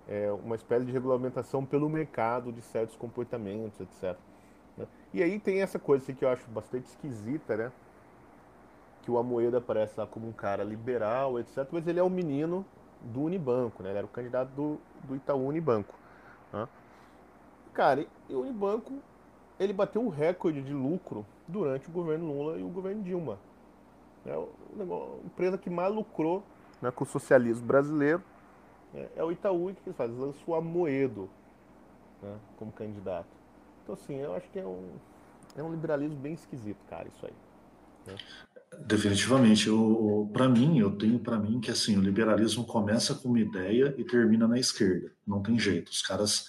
é, 0.07 0.31
uma 0.31 0.55
espécie 0.55 0.85
de 0.85 0.91
regulamentação 0.91 1.63
pelo 1.63 1.87
mercado 1.89 2.51
de 2.51 2.61
certos 2.61 2.95
comportamentos, 2.95 3.79
etc. 3.79 4.17
Né? 4.77 4.87
E 5.13 5.21
aí 5.21 5.39
tem 5.39 5.61
essa 5.61 5.77
coisa 5.77 6.03
assim, 6.03 6.15
que 6.15 6.25
eu 6.25 6.29
acho 6.29 6.47
bastante 6.49 6.85
esquisita, 6.85 7.55
né? 7.55 7.71
Que 9.03 9.11
o 9.11 9.19
Amoedo 9.19 9.57
aparece 9.57 9.99
lá 9.99 10.07
como 10.07 10.27
um 10.27 10.31
cara 10.31 10.63
liberal, 10.63 11.39
etc. 11.39 11.67
Mas 11.71 11.87
ele 11.87 11.99
é 11.99 12.03
o 12.03 12.07
um 12.07 12.09
menino 12.09 12.65
do 13.01 13.21
Unibanco, 13.21 13.83
né? 13.83 13.89
Ele 13.89 13.99
era 13.99 14.07
o 14.07 14.09
candidato 14.09 14.49
do, 14.49 14.79
do 15.03 15.15
Itaú 15.15 15.47
Unibanco. 15.47 15.93
Né? 16.55 16.67
Cara, 17.73 18.07
e 18.29 18.33
o 18.33 18.41
Unibanco 18.41 18.93
ele 19.59 19.73
bateu 19.73 20.01
o 20.01 20.09
recorde 20.09 20.61
de 20.61 20.73
lucro 20.73 21.25
durante 21.47 21.89
o 21.89 21.91
governo 21.91 22.25
Lula 22.25 22.57
e 22.57 22.63
o 22.63 22.69
governo 22.69 23.03
Dilma. 23.03 23.37
É 24.25 24.31
a 24.31 25.25
empresa 25.25 25.57
que 25.57 25.69
mais 25.69 25.93
lucrou 25.93 26.41
né, 26.81 26.89
com 26.89 27.03
o 27.03 27.07
socialismo 27.07 27.67
brasileiro 27.67 28.23
é, 28.93 29.09
é 29.17 29.23
o 29.23 29.31
Itaú 29.31 29.73
que 29.83 29.93
faz, 29.93 30.09
lança 30.11 30.39
o 30.47 30.55
Amoedo 30.55 31.29
né, 32.21 32.37
como 32.57 32.71
candidato. 32.71 33.27
Então 33.83 33.93
assim, 33.93 34.15
eu 34.15 34.33
acho 34.33 34.49
que 34.49 34.59
é 34.59 34.65
um, 34.65 34.93
é 35.55 35.61
um 35.61 35.71
liberalismo 35.71 36.17
bem 36.17 36.33
esquisito, 36.33 36.83
cara, 36.89 37.07
isso 37.07 37.25
aí. 37.25 37.33
Né? 38.07 38.15
Definitivamente. 38.85 39.69
Para 40.33 40.49
mim, 40.49 40.79
eu 40.79 40.91
tenho 40.97 41.19
para 41.19 41.39
mim 41.39 41.59
que 41.59 41.71
assim, 41.71 41.97
o 41.97 42.01
liberalismo 42.01 42.65
começa 42.65 43.15
com 43.15 43.29
uma 43.29 43.39
ideia 43.39 43.93
e 43.97 44.03
termina 44.03 44.47
na 44.47 44.59
esquerda. 44.59 45.11
Não 45.25 45.41
tem 45.41 45.57
jeito. 45.59 45.89
Os 45.89 46.01
caras. 46.01 46.47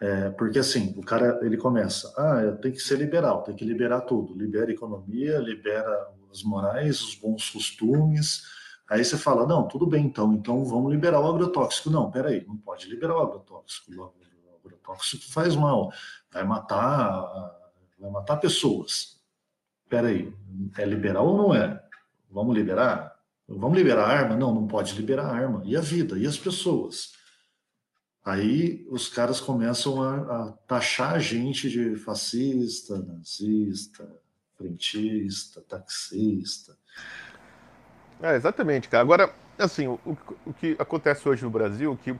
É, 0.00 0.30
porque 0.30 0.58
assim, 0.58 0.92
o 0.96 1.02
cara 1.02 1.38
ele 1.42 1.56
começa, 1.56 2.12
ah, 2.18 2.58
tem 2.60 2.72
que 2.72 2.80
ser 2.80 2.98
liberal, 2.98 3.42
tem 3.42 3.54
que 3.54 3.64
liberar 3.64 4.00
tudo, 4.00 4.36
libera 4.36 4.66
a 4.66 4.74
economia, 4.74 5.38
libera 5.38 6.08
as 6.32 6.42
morais, 6.42 7.00
os 7.00 7.14
bons 7.14 7.48
costumes. 7.48 8.42
Aí 8.90 9.04
você 9.04 9.16
fala, 9.16 9.46
não, 9.46 9.68
tudo 9.68 9.86
bem 9.86 10.04
então, 10.04 10.34
então 10.34 10.64
vamos 10.64 10.92
liberar 10.92 11.20
o 11.20 11.26
agrotóxico. 11.28 11.90
Não, 11.90 12.10
peraí, 12.10 12.44
não 12.46 12.56
pode 12.56 12.88
liberar 12.88 13.16
o 13.16 13.20
agrotóxico. 13.20 13.92
O 13.92 14.12
agrotóxico 14.64 15.32
faz 15.32 15.54
mal, 15.54 15.92
vai 16.30 16.44
matar, 16.44 17.24
vai 17.98 18.10
matar 18.10 18.36
pessoas 18.38 19.13
peraí, 19.88 20.32
é 20.78 20.84
liberal 20.84 21.26
ou 21.26 21.36
não 21.36 21.54
é? 21.54 21.82
Vamos 22.30 22.54
liberar? 22.54 23.14
Vamos 23.46 23.76
liberar 23.76 24.04
a 24.04 24.08
arma? 24.08 24.36
Não, 24.36 24.54
não 24.54 24.66
pode 24.66 24.94
liberar 24.94 25.26
a 25.26 25.32
arma. 25.32 25.62
E 25.64 25.76
a 25.76 25.80
vida? 25.80 26.18
E 26.18 26.26
as 26.26 26.38
pessoas? 26.38 27.12
Aí 28.24 28.86
os 28.88 29.08
caras 29.08 29.40
começam 29.40 30.02
a, 30.02 30.14
a 30.16 30.52
taxar 30.66 31.14
a 31.14 31.18
gente 31.18 31.68
de 31.68 31.94
fascista, 31.96 32.98
nazista, 32.98 34.10
frentista, 34.56 35.60
taxista. 35.60 36.74
É, 38.22 38.34
exatamente, 38.34 38.88
cara. 38.88 39.02
Agora, 39.02 39.34
assim, 39.58 39.86
o, 39.86 40.00
o 40.46 40.54
que 40.54 40.74
acontece 40.78 41.28
hoje 41.28 41.44
no 41.44 41.50
Brasil, 41.50 41.92
é 41.92 42.02
que 42.02 42.18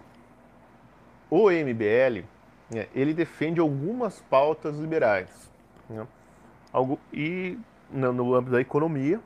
o 1.31 1.51
MBL, 1.51 2.27
né, 2.71 2.87
ele 2.95 3.15
defende 3.15 3.59
algumas 3.59 4.21
pautas 4.29 4.77
liberais. 4.77 5.31
Né? 5.89 6.07
Algo, 6.75 6.99
e 7.12 7.57
no, 7.89 8.12
no, 8.12 8.35
âmbito 8.35 8.51
da 8.51 8.61
economia 8.61 9.20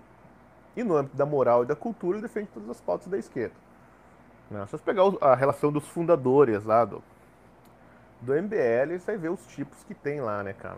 e 0.76 0.84
no 0.84 0.94
âmbito 0.94 1.16
da 1.16 1.24
moral 1.24 1.64
e 1.64 1.66
da 1.66 1.74
cultura, 1.74 2.18
ele 2.18 2.26
defende 2.26 2.48
todas 2.52 2.68
as 2.68 2.78
pautas 2.78 3.08
da 3.08 3.16
esquerda. 3.16 3.54
Né? 4.50 4.66
Se 4.66 4.72
você 4.72 4.84
pegar 4.84 5.04
a 5.22 5.34
relação 5.34 5.72
dos 5.72 5.88
fundadores 5.88 6.62
lá 6.62 6.84
do, 6.84 7.02
do 8.20 8.34
MBL, 8.34 8.98
você 8.98 9.12
vai 9.12 9.16
ver 9.16 9.30
os 9.30 9.46
tipos 9.46 9.82
que 9.84 9.94
tem 9.94 10.20
lá, 10.20 10.42
né, 10.42 10.52
cara? 10.52 10.76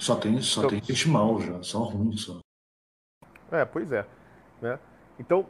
Só 0.00 0.16
tem, 0.16 0.42
só 0.42 0.62
então, 0.62 0.70
tem 0.70 0.82
gente 0.82 1.08
mal 1.08 1.40
já, 1.40 1.62
só 1.62 1.84
ruim 1.84 2.16
só. 2.16 2.40
É, 3.52 3.64
pois 3.64 3.92
é. 3.92 4.04
Né? 4.60 4.80
Então, 5.20 5.46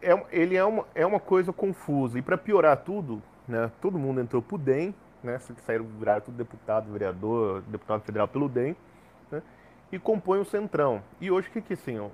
é, 0.00 0.26
ele 0.30 0.56
é 0.56 0.64
uma, 0.64 0.86
é 0.94 1.04
uma 1.04 1.20
coisa 1.20 1.52
confusa. 1.52 2.18
E 2.18 2.22
para 2.22 2.38
piorar 2.38 2.78
tudo, 2.78 3.22
né, 3.46 3.70
todo 3.82 3.98
mundo 3.98 4.18
entrou 4.18 4.40
pro 4.40 4.56
DEM, 4.56 4.94
né, 5.26 5.38
saíram, 5.38 5.84
viraram 5.84 6.20
tudo 6.20 6.36
deputado, 6.36 6.90
vereador, 6.90 7.62
deputado 7.62 8.00
federal 8.02 8.28
pelo 8.28 8.48
DEM, 8.48 8.76
né, 9.30 9.42
e 9.90 9.98
compõe 9.98 10.38
o 10.38 10.44
Centrão. 10.44 11.02
E 11.20 11.30
hoje 11.30 11.48
o 11.48 11.50
que 11.50 11.60
que 11.60 11.74
ó, 11.98 12.08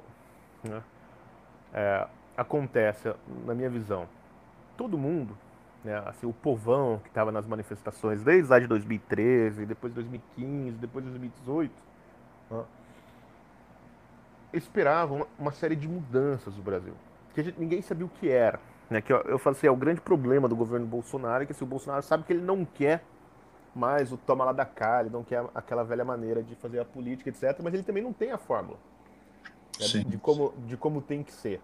né, 0.64 0.82
é, 1.74 2.06
acontece, 2.36 3.14
na 3.44 3.54
minha 3.54 3.68
visão? 3.68 4.08
Todo 4.76 4.96
mundo, 4.96 5.36
né, 5.84 6.02
assim, 6.06 6.26
o 6.26 6.32
povão 6.32 6.98
que 7.02 7.08
estava 7.08 7.30
nas 7.30 7.46
manifestações 7.46 8.22
desde 8.22 8.50
lá 8.50 8.58
de 8.58 8.66
2013, 8.66 9.66
depois 9.66 9.92
de 9.92 10.00
2015, 10.00 10.78
depois 10.78 11.04
de 11.04 11.10
2018, 11.10 11.72
né, 12.50 12.64
uma, 15.14 15.26
uma, 15.38 15.52
série 15.52 15.76
de 15.76 15.88
mudanças 15.88 16.56
no 16.56 16.62
Brasil, 16.62 16.94
que 17.34 17.42
gente, 17.42 17.58
ninguém 17.58 17.82
sabia 17.82 18.06
o 18.06 18.08
que 18.08 18.28
era. 18.28 18.58
Né, 18.92 19.00
que 19.00 19.10
eu, 19.10 19.22
eu 19.22 19.38
falo 19.38 19.56
assim, 19.56 19.66
é 19.66 19.70
o 19.70 19.76
grande 19.76 20.02
problema 20.02 20.46
do 20.46 20.54
governo 20.54 20.86
Bolsonaro, 20.86 21.42
é 21.42 21.46
que 21.46 21.52
assim, 21.52 21.64
o 21.64 21.66
Bolsonaro 21.66 22.02
sabe 22.02 22.24
que 22.24 22.32
ele 22.34 22.42
não 22.42 22.62
quer 22.62 23.02
mais 23.74 24.12
o 24.12 24.18
toma 24.18 24.44
lá 24.44 24.52
da 24.52 24.66
cá, 24.66 25.00
ele 25.00 25.08
não 25.08 25.24
quer 25.24 25.46
aquela 25.54 25.82
velha 25.82 26.04
maneira 26.04 26.42
de 26.42 26.54
fazer 26.56 26.78
a 26.78 26.84
política, 26.84 27.30
etc. 27.30 27.58
Mas 27.62 27.72
ele 27.72 27.82
também 27.82 28.02
não 28.02 28.12
tem 28.12 28.30
a 28.30 28.36
fórmula 28.36 28.76
né, 29.80 29.86
de, 30.04 30.18
como, 30.18 30.52
de 30.66 30.76
como 30.76 31.00
tem 31.00 31.22
que 31.22 31.32
ser. 31.32 31.58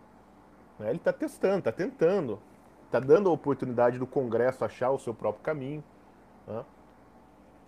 Né? 0.78 0.88
Ele 0.88 0.96
está 0.96 1.12
testando, 1.12 1.58
está 1.58 1.72
tentando, 1.72 2.40
está 2.86 2.98
dando 2.98 3.28
a 3.28 3.32
oportunidade 3.32 3.98
do 3.98 4.06
Congresso 4.06 4.64
achar 4.64 4.90
o 4.90 4.98
seu 4.98 5.12
próprio 5.12 5.44
caminho, 5.44 5.84
né? 6.46 6.64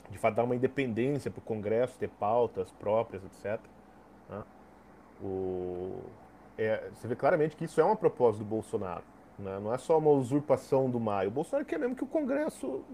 de 0.09 0.17
fato 0.17 0.37
dar 0.37 0.45
uma 0.45 0.57
independência 0.57 1.31
para 1.31 1.41
o 1.41 1.43
Congresso 1.43 1.99
ter 1.99 2.09
pautas 2.09 2.71
próprias, 2.73 3.23
etc. 3.25 3.61
Né? 4.31 4.43
O... 5.23 6.01
É, 6.57 6.89
você 6.95 7.07
vê 7.07 7.15
claramente 7.15 7.55
que 7.57 7.67
isso 7.67 7.79
é 7.79 7.85
uma 7.85 7.97
proposta 7.97 8.39
do 8.39 8.45
Bolsonaro. 8.49 9.05
Né? 9.41 9.59
Não 9.59 9.73
é 9.73 9.79
só 9.79 9.99
uma 9.99 10.11
usurpação 10.11 10.91
do 10.91 11.01
Maio. 11.01 11.29
O 11.29 11.33
Bolsonaro 11.33 11.67
quer 11.67 11.79
mesmo 11.79 11.97
que 11.97 12.05
o 12.05 12.07
Congresso 12.07 12.85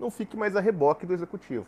não 0.00 0.10
fique 0.10 0.36
mais 0.36 0.56
a 0.56 0.60
reboque 0.60 1.06
do 1.06 1.12
Executivo. 1.12 1.66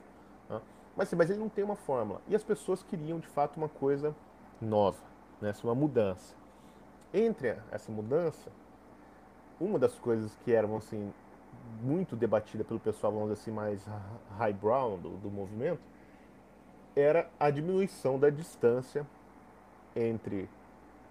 Né? 0.49 0.61
Mas, 0.97 1.13
mas 1.13 1.31
ele 1.31 1.39
não 1.39 1.49
tem 1.49 1.65
uma 1.65 1.77
fórmula. 1.77 2.21
E 2.29 2.35
as 2.35 2.43
pessoas 2.43 2.83
queriam, 2.83 3.19
de 3.19 3.29
fato, 3.29 3.57
uma 3.57 3.69
coisa 3.69 4.15
nova, 4.61 5.03
né? 5.41 5.51
Assim, 5.51 5.67
uma 5.67 5.75
mudança. 5.75 6.35
Entre 7.13 7.57
essa 7.71 7.93
mudança, 7.93 8.51
uma 9.61 9.79
das 9.79 9.99
coisas 9.99 10.37
que 10.45 10.53
eram 10.53 10.77
assim, 10.77 11.13
muito 11.83 12.17
debatida 12.17 12.65
pelo 12.65 12.81
pessoal, 12.81 13.13
vamos 13.13 13.29
dizer 13.29 13.43
assim, 13.43 13.51
mais 13.51 13.87
highbrow 14.39 14.97
do, 14.97 15.11
do 15.19 15.31
movimento, 15.31 15.81
era 16.97 17.31
a 17.39 17.51
diminuição 17.51 18.19
da 18.19 18.31
distância 18.31 19.07
entre 19.95 20.49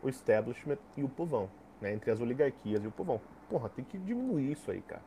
o 0.02 0.10
establishment 0.10 0.78
e 0.98 1.04
o 1.04 1.10
povão, 1.10 1.50
né? 1.84 1.94
entre 1.94 2.10
as 2.10 2.22
oligarquias 2.22 2.84
e 2.84 2.88
o 2.88 2.92
povão. 2.92 3.20
Porra, 3.50 3.70
tem 3.70 3.84
que 3.84 3.98
diminuir 3.98 4.54
isso 4.54 4.72
aí, 4.72 4.82
cara. 4.82 5.02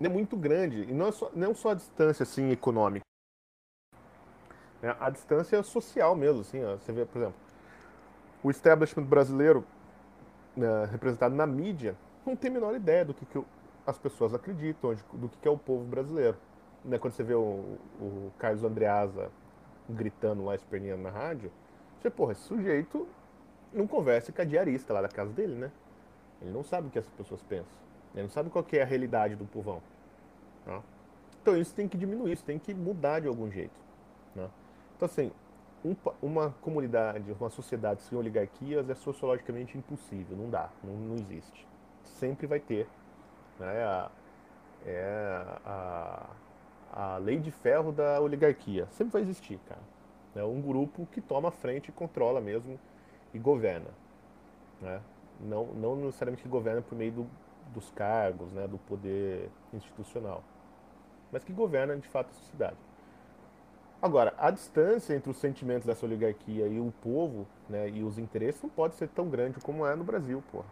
É 0.00 0.08
muito 0.08 0.36
grande, 0.36 0.82
e 0.82 0.94
não, 0.94 1.08
é 1.08 1.12
só, 1.12 1.30
não 1.34 1.54
só 1.54 1.70
a 1.70 1.74
distância 1.74 2.22
assim, 2.22 2.50
econômica, 2.50 3.04
né? 4.80 4.94
a 5.00 5.10
distância 5.10 5.62
social 5.62 6.14
mesmo. 6.14 6.42
Assim, 6.42 6.62
ó. 6.62 6.76
Você 6.76 6.92
vê, 6.92 7.04
por 7.04 7.18
exemplo, 7.18 7.36
o 8.42 8.50
establishment 8.50 9.04
brasileiro, 9.04 9.64
né, 10.56 10.84
representado 10.90 11.34
na 11.34 11.46
mídia, 11.46 11.96
não 12.24 12.36
tem 12.36 12.50
a 12.50 12.54
menor 12.54 12.74
ideia 12.74 13.04
do 13.04 13.14
que, 13.14 13.24
que 13.26 13.42
as 13.86 13.98
pessoas 13.98 14.34
acreditam, 14.34 14.94
do 15.12 15.28
que, 15.28 15.38
que 15.38 15.48
é 15.48 15.50
o 15.50 15.58
povo 15.58 15.84
brasileiro. 15.84 16.36
Né? 16.84 16.98
Quando 16.98 17.14
você 17.14 17.22
vê 17.22 17.34
o, 17.34 17.78
o 18.00 18.32
Carlos 18.38 18.62
Andreasa 18.62 19.30
gritando 19.88 20.44
lá, 20.44 20.54
esperneando 20.54 21.02
na 21.02 21.10
rádio, 21.10 21.50
você, 21.98 22.10
porra, 22.10 22.32
esse 22.32 22.42
sujeito 22.42 23.08
não 23.72 23.86
conversa 23.86 24.32
com 24.32 24.42
a 24.42 24.44
diarista 24.44 24.92
lá 24.92 25.02
da 25.02 25.08
casa 25.08 25.32
dele, 25.32 25.54
né? 25.54 25.70
Ele 26.40 26.50
não 26.50 26.62
sabe 26.62 26.88
o 26.88 26.90
que 26.90 26.98
essas 26.98 27.12
pessoas 27.12 27.42
pensam. 27.42 27.78
Ele 28.14 28.22
não 28.22 28.30
sabe 28.30 28.50
qual 28.50 28.64
é 28.72 28.82
a 28.82 28.84
realidade 28.84 29.34
do 29.34 29.44
povão. 29.44 29.82
Né? 30.66 30.82
Então 31.40 31.56
isso 31.56 31.74
tem 31.74 31.88
que 31.88 31.96
diminuir, 31.96 32.32
isso 32.32 32.44
tem 32.44 32.58
que 32.58 32.74
mudar 32.74 33.20
de 33.20 33.28
algum 33.28 33.50
jeito. 33.50 33.78
Né? 34.34 34.48
Então 34.96 35.06
assim, 35.06 35.30
um, 35.84 35.94
uma 36.20 36.50
comunidade, 36.60 37.30
uma 37.38 37.50
sociedade 37.50 38.02
sem 38.02 38.18
oligarquias 38.18 38.88
é 38.88 38.94
sociologicamente 38.94 39.76
impossível, 39.76 40.36
não 40.36 40.50
dá, 40.50 40.70
não, 40.82 40.94
não 40.94 41.14
existe. 41.14 41.66
Sempre 42.02 42.46
vai 42.46 42.60
ter. 42.60 42.88
Né? 43.58 43.84
A, 43.84 44.10
é 44.84 45.44
a, 45.64 46.26
a 46.92 47.16
lei 47.18 47.38
de 47.38 47.50
ferro 47.50 47.92
da 47.92 48.20
oligarquia. 48.20 48.86
Sempre 48.92 49.14
vai 49.14 49.22
existir, 49.22 49.58
cara. 49.68 49.80
É 50.34 50.44
um 50.44 50.60
grupo 50.60 51.06
que 51.12 51.20
toma 51.20 51.50
frente 51.50 51.88
e 51.88 51.92
controla 51.92 52.40
mesmo 52.40 52.78
e 53.32 53.38
governa. 53.38 53.90
Né? 54.80 55.00
Não, 55.40 55.66
não 55.66 55.96
necessariamente 55.96 56.42
que 56.42 56.48
governa 56.48 56.82
por 56.82 56.96
meio 56.96 57.12
do, 57.12 57.26
dos 57.72 57.90
cargos, 57.90 58.50
né, 58.52 58.66
do 58.66 58.78
poder 58.78 59.50
institucional, 59.72 60.42
mas 61.30 61.44
que 61.44 61.52
governa 61.52 61.96
de 61.96 62.08
fato 62.08 62.30
a 62.30 62.34
sociedade. 62.34 62.76
Agora, 64.00 64.34
a 64.38 64.50
distância 64.50 65.14
entre 65.14 65.30
os 65.30 65.38
sentimentos 65.38 65.86
dessa 65.86 66.04
oligarquia 66.04 66.66
e 66.66 66.78
o 66.78 66.92
povo, 67.02 67.46
né, 67.68 67.88
e 67.88 68.02
os 68.02 68.18
interesses 68.18 68.62
não 68.62 68.70
pode 68.70 68.94
ser 68.94 69.08
tão 69.08 69.28
grande 69.28 69.58
como 69.60 69.86
é 69.86 69.94
no 69.94 70.04
Brasil, 70.04 70.42
porra. 70.52 70.66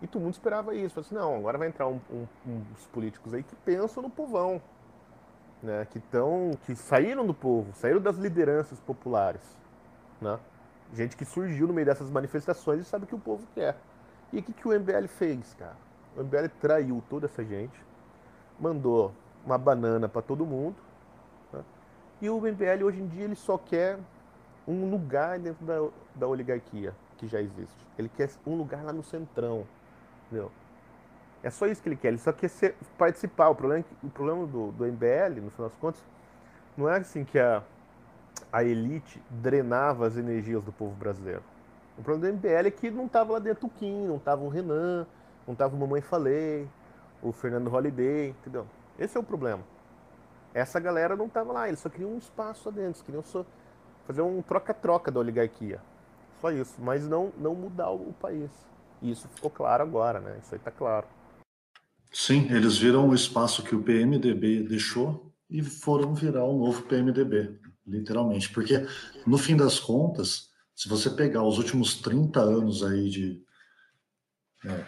E 0.00 0.06
todo 0.06 0.22
mundo 0.22 0.32
esperava 0.32 0.74
isso. 0.74 0.94
Falei 0.94 1.06
assim, 1.06 1.14
não, 1.14 1.36
agora 1.36 1.58
vai 1.58 1.68
entrar 1.68 1.86
um, 1.86 2.00
um, 2.10 2.26
uns 2.46 2.86
políticos 2.86 3.32
aí 3.32 3.42
que 3.42 3.54
pensam 3.56 4.02
no 4.02 4.10
povão, 4.10 4.60
né, 5.62 5.86
que 5.90 5.98
estão, 5.98 6.50
que 6.64 6.74
saíram 6.74 7.24
do 7.24 7.34
povo, 7.34 7.72
saíram 7.74 8.00
das 8.00 8.16
lideranças 8.16 8.80
populares, 8.80 9.42
né? 10.20 10.40
Gente 10.92 11.16
que 11.16 11.24
surgiu 11.24 11.66
no 11.66 11.72
meio 11.72 11.86
dessas 11.86 12.10
manifestações 12.10 12.80
e 12.80 12.84
sabe 12.84 13.04
o 13.04 13.06
que 13.06 13.14
o 13.14 13.18
povo 13.18 13.46
quer. 13.54 13.76
E 14.32 14.38
o 14.38 14.42
que, 14.42 14.52
que 14.52 14.68
o 14.68 14.78
MBL 14.78 15.06
fez, 15.08 15.54
cara? 15.54 15.76
O 16.16 16.22
MBL 16.22 16.48
traiu 16.60 17.02
toda 17.08 17.26
essa 17.26 17.42
gente, 17.44 17.78
mandou 18.60 19.12
uma 19.44 19.56
banana 19.56 20.08
para 20.08 20.20
todo 20.22 20.44
mundo, 20.44 20.76
né? 21.52 21.62
e 22.20 22.28
o 22.28 22.38
MBL 22.40 22.84
hoje 22.84 23.00
em 23.00 23.06
dia 23.08 23.24
ele 23.24 23.34
só 23.34 23.56
quer 23.56 23.98
um 24.68 24.90
lugar 24.90 25.38
dentro 25.38 25.64
da, 25.64 25.88
da 26.14 26.26
oligarquia 26.26 26.94
que 27.16 27.26
já 27.26 27.40
existe. 27.40 27.86
Ele 27.98 28.08
quer 28.08 28.30
um 28.46 28.56
lugar 28.56 28.84
lá 28.84 28.92
no 28.92 29.02
centrão, 29.02 29.66
entendeu? 30.26 30.50
É 31.42 31.50
só 31.50 31.66
isso 31.66 31.82
que 31.82 31.88
ele 31.88 31.96
quer, 31.96 32.08
ele 32.08 32.18
só 32.18 32.32
quer 32.32 32.48
ser, 32.48 32.76
participar. 32.96 33.48
O 33.48 33.54
problema, 33.54 33.84
é 33.84 34.06
o 34.06 34.10
problema 34.10 34.46
do, 34.46 34.70
do 34.72 34.84
MBL, 34.84 35.40
no 35.42 35.50
final 35.50 35.68
das 35.68 35.78
contas, 35.78 36.04
não 36.76 36.88
é 36.88 36.98
assim 36.98 37.24
que 37.24 37.38
a, 37.38 37.62
a 38.52 38.62
elite 38.62 39.20
drenava 39.30 40.06
as 40.06 40.16
energias 40.16 40.62
do 40.62 40.70
povo 40.70 40.94
brasileiro. 40.94 41.42
O 41.96 42.02
problema 42.02 42.32
do 42.32 42.38
MBL 42.38 42.66
é 42.66 42.70
que 42.70 42.90
não 42.90 43.06
estava 43.06 43.32
lá 43.32 43.38
dentro 43.38 43.66
o 43.66 43.70
Kim, 43.70 44.06
não 44.06 44.16
estava 44.16 44.42
o 44.42 44.48
Renan, 44.48 45.06
não 45.46 45.52
estava 45.52 45.74
o 45.74 45.78
Mamãe 45.78 46.02
Falei, 46.02 46.68
o 47.22 47.32
Fernando 47.32 47.68
Holliday, 47.68 48.28
entendeu? 48.30 48.66
Esse 48.98 49.16
é 49.16 49.20
o 49.20 49.22
problema. 49.22 49.62
Essa 50.52 50.78
galera 50.78 51.16
não 51.16 51.26
estava 51.26 51.52
lá, 51.52 51.68
eles 51.68 51.80
só 51.80 51.88
queriam 51.88 52.10
um 52.10 52.18
espaço 52.18 52.68
lá 52.68 52.74
dentro, 52.74 53.02
queriam 53.04 53.22
só 53.22 53.44
fazer 54.06 54.20
um 54.20 54.42
troca-troca 54.42 55.10
da 55.10 55.20
oligarquia. 55.20 55.80
Só 56.40 56.50
isso, 56.50 56.74
mas 56.78 57.08
não, 57.08 57.32
não 57.38 57.54
mudar 57.54 57.90
o 57.90 58.12
país. 58.20 58.50
E 59.00 59.10
isso 59.10 59.28
ficou 59.28 59.50
claro 59.50 59.82
agora, 59.82 60.20
né? 60.20 60.38
Isso 60.42 60.54
aí 60.54 60.58
está 60.58 60.70
claro. 60.70 61.06
Sim, 62.12 62.52
eles 62.52 62.76
viram 62.76 63.08
o 63.08 63.14
espaço 63.14 63.62
que 63.62 63.74
o 63.74 63.82
PMDB 63.82 64.62
deixou 64.62 65.31
e 65.52 65.62
foram 65.62 66.14
virar 66.14 66.44
o 66.44 66.58
novo 66.58 66.82
PMDB, 66.84 67.60
literalmente. 67.86 68.48
Porque, 68.48 68.86
no 69.26 69.36
fim 69.36 69.54
das 69.54 69.78
contas, 69.78 70.50
se 70.74 70.88
você 70.88 71.10
pegar 71.10 71.44
os 71.44 71.58
últimos 71.58 72.00
30 72.00 72.40
anos 72.40 72.82
aí 72.82 73.10
de 73.10 73.44
é, 74.64 74.84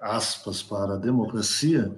aspas 0.00 0.62
para 0.62 0.94
a 0.94 0.98
democracia, 0.98 1.94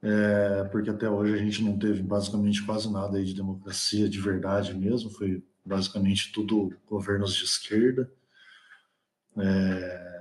é, 0.00 0.64
porque 0.70 0.88
até 0.88 1.10
hoje 1.10 1.34
a 1.34 1.38
gente 1.38 1.64
não 1.64 1.76
teve 1.76 2.00
basicamente 2.00 2.64
quase 2.64 2.90
nada 2.90 3.18
aí 3.18 3.24
de 3.24 3.34
democracia 3.34 4.08
de 4.08 4.20
verdade 4.20 4.72
mesmo, 4.72 5.10
foi 5.10 5.42
basicamente 5.64 6.30
tudo 6.32 6.72
governos 6.86 7.34
de 7.34 7.44
esquerda. 7.44 8.08
É, 9.36 10.17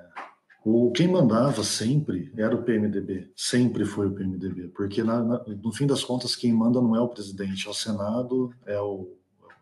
o, 0.69 0.91
quem 0.91 1.07
mandava 1.07 1.63
sempre 1.63 2.29
era 2.35 2.53
o 2.53 2.61
PMDB, 2.61 3.31
sempre 3.33 3.85
foi 3.85 4.07
o 4.07 4.11
PMDB, 4.11 4.67
porque 4.75 5.01
na, 5.01 5.23
na, 5.23 5.41
no 5.45 5.71
fim 5.71 5.87
das 5.87 6.03
contas 6.03 6.35
quem 6.35 6.51
manda 6.51 6.81
não 6.81 6.93
é 6.93 6.99
o 6.99 7.07
presidente, 7.07 7.67
é 7.67 7.69
o 7.69 7.73
Senado, 7.73 8.53
é, 8.65 8.77
o, 8.77 9.15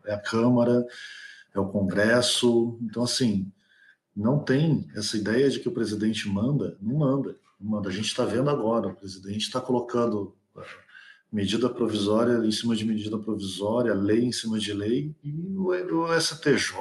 é 0.04 0.14
a 0.14 0.18
Câmara, 0.18 0.84
é 1.54 1.60
o 1.60 1.68
Congresso. 1.68 2.76
Então, 2.82 3.04
assim, 3.04 3.52
não 4.16 4.40
tem 4.40 4.88
essa 4.96 5.16
ideia 5.16 5.48
de 5.48 5.60
que 5.60 5.68
o 5.68 5.72
presidente 5.72 6.28
manda, 6.28 6.76
não 6.82 6.96
manda. 6.96 7.36
Não 7.60 7.70
manda. 7.70 7.88
A 7.88 7.92
gente 7.92 8.06
está 8.06 8.24
vendo 8.24 8.50
agora, 8.50 8.88
o 8.88 8.96
presidente 8.96 9.42
está 9.42 9.60
colocando 9.60 10.34
ah, 10.56 10.64
medida 11.30 11.68
provisória 11.70 12.44
em 12.44 12.50
cima 12.50 12.74
de 12.74 12.84
medida 12.84 13.16
provisória, 13.16 13.94
lei 13.94 14.24
em 14.24 14.32
cima 14.32 14.58
de 14.58 14.72
lei, 14.72 15.14
e 15.22 15.56
o 15.56 16.20
STJ, 16.20 16.74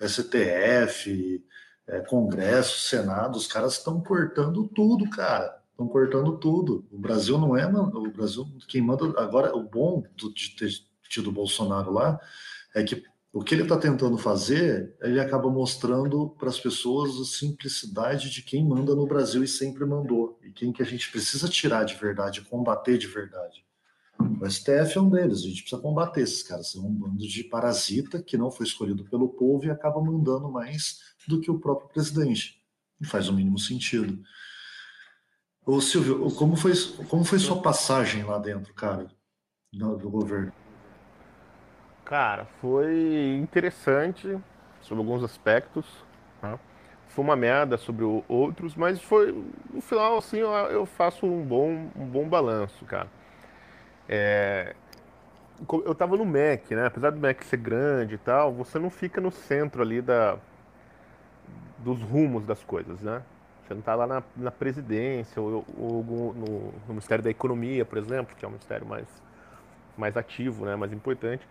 STF, 0.00 1.40
é, 1.86 2.00
Congresso, 2.00 2.88
Senado, 2.88 3.36
os 3.36 3.46
caras 3.46 3.74
estão 3.74 4.00
cortando 4.00 4.68
tudo, 4.68 5.08
cara. 5.10 5.60
Estão 5.70 5.88
cortando 5.88 6.38
tudo. 6.38 6.86
O 6.90 6.98
Brasil 6.98 7.38
não 7.38 7.56
é, 7.56 7.66
o 7.66 8.10
Brasil, 8.10 8.46
quem 8.68 8.80
manda 8.80 9.04
agora, 9.20 9.56
o 9.56 9.62
bom 9.62 10.02
de 10.16 10.56
ter 10.56 10.70
tido 11.08 11.30
o 11.30 11.32
Bolsonaro 11.32 11.92
lá 11.92 12.20
é 12.74 12.82
que 12.82 13.02
o 13.32 13.42
que 13.42 13.54
ele 13.54 13.62
está 13.62 13.78
tentando 13.78 14.18
fazer, 14.18 14.94
ele 15.00 15.18
acaba 15.18 15.50
mostrando 15.50 16.28
para 16.38 16.50
as 16.50 16.60
pessoas 16.60 17.18
a 17.18 17.24
simplicidade 17.24 18.28
de 18.28 18.42
quem 18.42 18.62
manda 18.62 18.94
no 18.94 19.06
Brasil 19.06 19.42
e 19.42 19.48
sempre 19.48 19.86
mandou, 19.86 20.38
e 20.42 20.52
quem 20.52 20.70
que 20.70 20.82
a 20.82 20.84
gente 20.84 21.10
precisa 21.10 21.48
tirar 21.48 21.84
de 21.84 21.94
verdade, 21.94 22.42
combater 22.42 22.98
de 22.98 23.06
verdade. 23.06 23.64
O 24.38 24.48
STF 24.48 24.98
é 24.98 25.00
um 25.00 25.08
deles, 25.08 25.38
a 25.38 25.48
gente 25.48 25.62
precisa 25.62 25.80
combater 25.80 26.20
esses 26.20 26.42
caras. 26.42 26.72
São 26.72 26.86
um 26.86 26.92
bando 26.92 27.26
de 27.26 27.44
parasita 27.44 28.22
que 28.22 28.36
não 28.36 28.50
foi 28.50 28.66
escolhido 28.66 29.04
pelo 29.04 29.30
povo 29.30 29.64
e 29.64 29.70
acaba 29.70 30.00
mandando 30.00 30.50
mais 30.50 30.98
do 31.28 31.40
que 31.40 31.50
o 31.50 31.58
próprio 31.58 31.88
presidente. 31.88 32.60
Não 33.00 33.08
faz 33.08 33.28
o 33.28 33.32
mínimo 33.32 33.58
sentido. 33.58 34.22
Ô 35.64 35.80
Silvio, 35.80 36.30
como 36.34 36.56
foi, 36.56 36.72
como 37.08 37.24
foi 37.24 37.38
sua 37.38 37.62
passagem 37.62 38.24
lá 38.24 38.38
dentro, 38.38 38.74
cara, 38.74 39.08
do, 39.72 40.10
governo? 40.10 40.52
Cara, 42.04 42.46
foi 42.60 43.38
interessante 43.40 44.38
sobre 44.80 44.98
alguns 44.98 45.22
aspectos. 45.22 45.86
Né? 46.42 46.58
Foi 47.08 47.24
uma 47.24 47.36
merda 47.36 47.76
sobre 47.76 48.04
outros, 48.26 48.74
mas 48.74 49.00
foi 49.00 49.32
no 49.72 49.80
final 49.80 50.18
assim 50.18 50.38
eu 50.38 50.86
faço 50.86 51.26
um 51.26 51.44
bom 51.44 51.90
um 51.94 52.06
bom 52.06 52.28
balanço, 52.28 52.84
cara. 52.84 53.08
É, 54.08 54.74
eu 55.84 55.94
tava 55.94 56.16
no 56.16 56.24
Mac, 56.24 56.70
né? 56.70 56.86
Apesar 56.86 57.10
do 57.10 57.20
Mac 57.20 57.42
ser 57.42 57.58
grande 57.58 58.14
e 58.14 58.18
tal, 58.18 58.52
você 58.52 58.78
não 58.78 58.90
fica 58.90 59.20
no 59.20 59.30
centro 59.30 59.82
ali 59.82 60.02
da 60.02 60.38
dos 61.82 62.00
rumos 62.02 62.44
das 62.44 62.62
coisas, 62.62 63.00
né? 63.00 63.22
Você 63.66 63.74
não 63.74 63.80
está 63.80 63.94
lá 63.94 64.06
na, 64.06 64.22
na 64.36 64.50
presidência 64.50 65.40
ou, 65.40 65.64
ou 65.78 66.04
no, 66.04 66.32
no, 66.32 66.72
Ministério 66.88 67.22
da 67.22 67.30
Economia, 67.30 67.84
por 67.84 67.98
exemplo, 67.98 68.34
que 68.36 68.44
é 68.44 68.48
um 68.48 68.50
ministério 68.50 68.86
mais, 68.86 69.06
mais 69.96 70.16
ativo, 70.16 70.64
né? 70.64 70.76
mais 70.76 70.92
importante. 70.92 71.46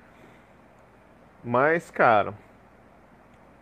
Mas, 1.43 1.89
cara, 1.89 2.33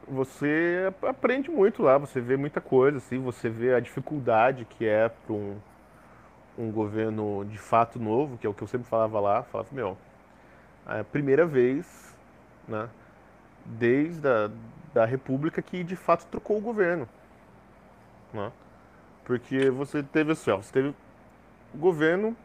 você 0.08 0.92
aprende 1.08 1.50
muito 1.50 1.84
lá, 1.84 1.98
você 1.98 2.20
vê 2.20 2.36
muita 2.36 2.60
coisa, 2.60 2.98
assim, 2.98 3.20
você 3.20 3.50
vê 3.50 3.74
a 3.74 3.80
dificuldade 3.80 4.66
que 4.66 4.86
é 4.86 5.08
para 5.10 5.34
um, 5.34 5.58
um 6.58 6.72
governo 6.72 7.46
de 7.46 7.58
fato 7.58 8.00
novo, 8.00 8.38
que 8.38 8.46
é 8.46 8.50
o 8.50 8.54
que 8.54 8.64
eu 8.64 8.68
sempre 8.68 8.88
falava 8.88 9.20
lá, 9.20 9.44
falava, 9.44 9.70
meu, 9.72 9.98
é 10.88 11.00
a 11.00 11.04
primeira 11.04 11.46
vez, 11.46 12.18
né, 12.68 12.90
desde 13.66 14.28
a 14.28 14.50
da 14.94 15.06
República 15.06 15.62
que 15.62 15.84
de 15.84 15.96
fato 15.96 16.26
trocou 16.26 16.58
o 16.58 16.62
governo, 16.62 17.08
né? 18.34 18.52
Porque 19.24 19.70
você 19.70 20.02
teve 20.02 20.32
assim, 20.32 20.52
ó, 20.52 20.58
você 20.58 20.72
teve 20.72 20.90
o 21.74 21.78
governo 21.78 22.36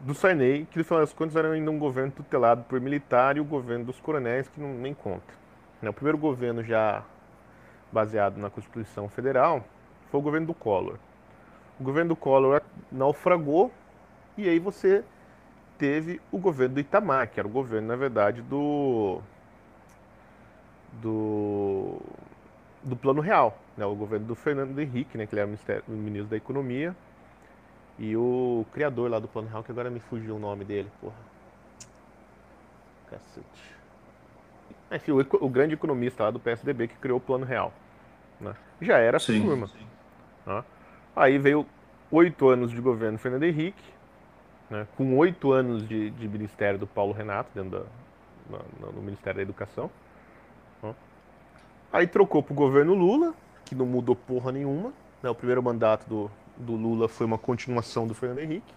do 0.00 0.14
Sarney, 0.14 0.66
que 0.70 0.78
no 0.78 0.84
final 0.84 1.00
das 1.00 1.12
contas 1.12 1.36
era 1.36 1.50
ainda 1.52 1.70
um 1.70 1.78
governo 1.78 2.10
tutelado 2.10 2.64
por 2.64 2.80
militar, 2.80 3.36
e 3.36 3.40
o 3.40 3.44
governo 3.44 3.84
dos 3.84 4.00
coronéis, 4.00 4.48
que 4.48 4.60
não 4.60 4.72
nem 4.74 4.94
conta. 4.94 5.34
né, 5.80 5.90
o 5.90 5.92
primeiro 5.92 6.18
governo 6.18 6.62
já 6.62 7.04
baseado 7.92 8.38
na 8.38 8.48
Constituição 8.50 9.08
Federal 9.08 9.64
foi 10.10 10.20
o 10.20 10.22
governo 10.22 10.46
do 10.48 10.54
Collor. 10.54 10.96
O 11.78 11.84
governo 11.84 12.10
do 12.10 12.16
Collor 12.16 12.62
naufragou 12.90 13.70
e 14.36 14.48
aí 14.48 14.58
você 14.58 15.04
teve 15.78 16.20
o 16.30 16.38
governo 16.38 16.74
do 16.74 16.80
Itamar, 16.80 17.28
que 17.30 17.40
era 17.40 17.48
o 17.48 17.50
governo, 17.50 17.88
na 17.88 17.96
verdade, 17.96 18.42
do 18.42 19.20
do, 20.94 22.00
do 22.82 22.96
Plano 22.96 23.20
Real, 23.20 23.56
né? 23.76 23.84
o 23.84 23.94
governo 23.94 24.26
do 24.26 24.34
Fernando 24.34 24.78
Henrique, 24.78 25.16
né? 25.16 25.26
que 25.26 25.34
ele 25.34 25.40
era 25.40 25.82
o 25.88 25.92
ministro 25.92 26.30
da 26.30 26.36
Economia, 26.36 26.94
e 27.98 28.16
o 28.16 28.64
criador 28.72 29.10
lá 29.10 29.18
do 29.18 29.28
Plano 29.28 29.48
Real, 29.48 29.62
que 29.62 29.70
agora 29.70 29.90
me 29.90 30.00
fugiu 30.00 30.36
o 30.36 30.38
nome 30.38 30.64
dele, 30.64 30.90
porra. 31.00 31.30
Cacete. 33.10 33.80
Enfim, 34.90 35.12
o, 35.12 35.44
o 35.44 35.48
grande 35.48 35.74
economista 35.74 36.24
lá 36.24 36.30
do 36.30 36.40
PSDB 36.40 36.88
que 36.88 36.96
criou 36.96 37.18
o 37.18 37.20
Plano 37.20 37.44
Real. 37.44 37.72
Né? 38.40 38.54
Já 38.80 38.98
era 38.98 39.18
sim, 39.18 39.42
turma. 39.42 39.66
Sim. 39.66 39.86
Né? 40.46 40.64
Aí 41.14 41.38
veio 41.38 41.66
oito 42.10 42.48
anos 42.48 42.70
de 42.70 42.80
governo 42.80 43.18
Fernando 43.18 43.44
Henrique, 43.44 43.84
né? 44.68 44.86
com 44.96 45.16
oito 45.18 45.52
anos 45.52 45.86
de, 45.86 46.10
de 46.10 46.28
ministério 46.28 46.78
do 46.78 46.86
Paulo 46.86 47.12
Renato, 47.12 47.50
dentro 47.54 47.70
da, 47.70 47.84
no, 48.80 48.92
no 48.92 49.02
Ministério 49.02 49.36
da 49.36 49.42
Educação. 49.42 49.90
Aí 51.92 52.06
trocou 52.06 52.42
pro 52.42 52.54
governo 52.54 52.94
Lula, 52.94 53.34
que 53.64 53.74
não 53.74 53.86
mudou 53.86 54.14
porra 54.14 54.52
nenhuma. 54.52 54.92
Né? 55.22 55.30
O 55.30 55.34
primeiro 55.34 55.62
mandato 55.62 56.08
do, 56.08 56.30
do 56.56 56.72
Lula 56.74 57.08
foi 57.08 57.26
uma 57.26 57.38
continuação 57.38 58.06
do 58.06 58.14
Fernando 58.14 58.40
Henrique. 58.40 58.72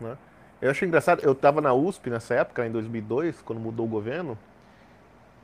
Né? 0.00 0.16
Eu 0.60 0.70
acho 0.70 0.84
engraçado, 0.84 1.20
eu 1.22 1.32
estava 1.32 1.60
na 1.60 1.72
USP 1.72 2.10
nessa 2.10 2.34
época, 2.34 2.66
em 2.66 2.70
2002, 2.70 3.42
quando 3.42 3.60
mudou 3.60 3.86
o 3.86 3.88
governo, 3.88 4.38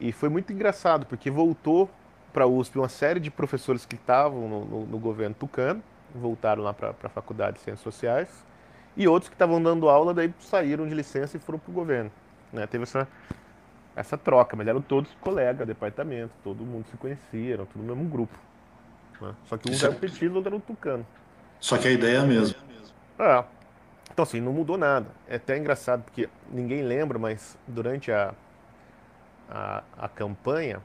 e 0.01 0.13
foi 0.13 0.29
muito 0.29 0.53
engraçado, 0.53 1.05
porque 1.05 1.31
voltou 1.31 1.91
para 2.33 2.45
a 2.45 2.47
USP 2.47 2.79
uma 2.79 2.89
série 2.89 3.21
de 3.21 3.31
professores 3.31 3.85
que 3.85 3.97
estavam 3.97 4.49
no, 4.49 4.65
no, 4.65 4.87
no, 4.87 4.99
governo 4.99 5.35
tucano, 5.39 5.83
voltaram 6.15 6.63
lá 6.63 6.73
para 6.73 6.95
a 7.03 7.09
Faculdade 7.09 7.59
de 7.59 7.65
Ciências 7.65 7.83
Sociais, 7.83 8.29
e 8.97 9.07
outros 9.07 9.29
que 9.29 9.35
estavam 9.35 9.63
dando 9.63 9.89
aula, 9.89 10.15
daí 10.15 10.33
saíram 10.41 10.89
de 10.89 10.95
licença 10.95 11.37
e 11.37 11.41
foram 11.41 11.59
para 11.59 11.71
o 11.71 11.75
governo. 11.75 12.11
Né? 12.53 12.67
Teve 12.67 12.85
essa, 12.85 13.07
essa 14.01 14.19
troca, 14.19 14.57
mas 14.57 14.67
eram 14.67 14.81
todos 14.81 15.11
colegas, 15.21 15.67
departamento, 15.67 16.33
todo 16.43 16.65
mundo 16.65 16.87
se 16.91 16.97
conhecia, 16.97 17.55
eram 17.55 17.67
tudo 17.67 17.85
no 17.85 17.95
mesmo 17.95 18.11
grupo. 18.11 18.37
Né? 19.21 19.35
Só 19.45 19.57
que 19.57 19.71
um 19.71 19.75
era 19.75 19.91
o 19.91 19.95
petista, 19.95 20.35
outro 20.35 20.49
era 20.49 20.57
o 20.57 20.61
tucano. 20.61 21.07
Só 21.61 21.77
que 21.77 21.89
a 21.89 21.91
ideia 21.91 22.17
é 22.17 22.21
a 22.21 22.25
mesma. 22.25 22.57
É. 23.19 23.45
Então, 24.13 24.23
assim, 24.23 24.41
não 24.41 24.53
mudou 24.53 24.77
nada. 24.77 25.07
É 25.29 25.37
até 25.37 25.57
engraçado, 25.57 26.03
porque 26.03 26.29
ninguém 26.51 26.83
lembra, 26.83 27.19
mas 27.19 27.57
durante 27.67 28.11
a, 28.11 28.35
a, 29.49 29.83
a 29.99 30.09
campanha, 30.09 30.83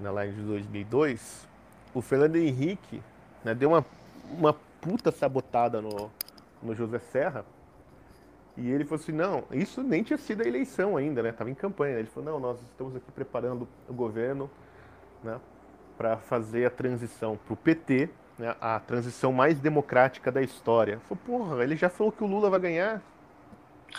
na 0.00 0.12
né, 0.12 0.26
de 0.26 0.40
2002, 0.40 1.46
o 1.94 2.00
Fernando 2.00 2.36
Henrique 2.36 3.02
né, 3.44 3.54
deu 3.54 3.70
uma, 3.70 3.84
uma 4.30 4.52
puta 4.80 5.10
sabotada 5.10 5.80
no, 5.80 6.10
no 6.62 6.74
José 6.74 6.98
Serra. 6.98 7.44
E 8.56 8.70
ele 8.70 8.84
falou 8.84 9.02
assim: 9.02 9.12
não, 9.12 9.44
isso 9.50 9.82
nem 9.82 10.02
tinha 10.02 10.16
sido 10.16 10.42
a 10.42 10.46
eleição 10.46 10.96
ainda, 10.96 11.22
né? 11.22 11.32
Tava 11.32 11.50
em 11.50 11.54
campanha. 11.54 11.98
Ele 11.98 12.08
falou: 12.08 12.32
não, 12.32 12.40
nós 12.40 12.60
estamos 12.62 12.96
aqui 12.96 13.10
preparando 13.12 13.68
o 13.88 13.92
governo 13.92 14.50
né, 15.22 15.38
para 15.98 16.16
fazer 16.16 16.66
a 16.66 16.70
transição 16.70 17.36
para 17.36 17.52
o 17.52 17.56
PT, 17.56 18.08
né, 18.38 18.54
a 18.60 18.80
transição 18.80 19.32
mais 19.32 19.58
democrática 19.58 20.32
da 20.32 20.40
história. 20.40 20.98
Falei, 21.00 21.22
porra, 21.26 21.62
ele 21.62 21.76
já 21.76 21.88
falou 21.88 22.10
que 22.10 22.24
o 22.24 22.26
Lula 22.26 22.48
vai 22.48 22.60
ganhar. 22.60 23.02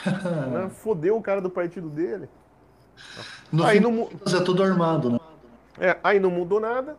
né? 0.52 0.70
Fodeu 0.70 1.18
o 1.18 1.22
cara 1.22 1.42
do 1.42 1.50
partido 1.50 1.90
dele. 1.90 2.28
No 3.52 3.64
aí 3.64 3.80
não 3.80 4.10
é 4.26 4.44
tudo 4.44 4.64
armado, 4.64 5.12
né? 5.12 5.20
É, 5.80 5.98
aí 6.04 6.20
não 6.20 6.32
mudou 6.32 6.60
nada. 6.60 6.98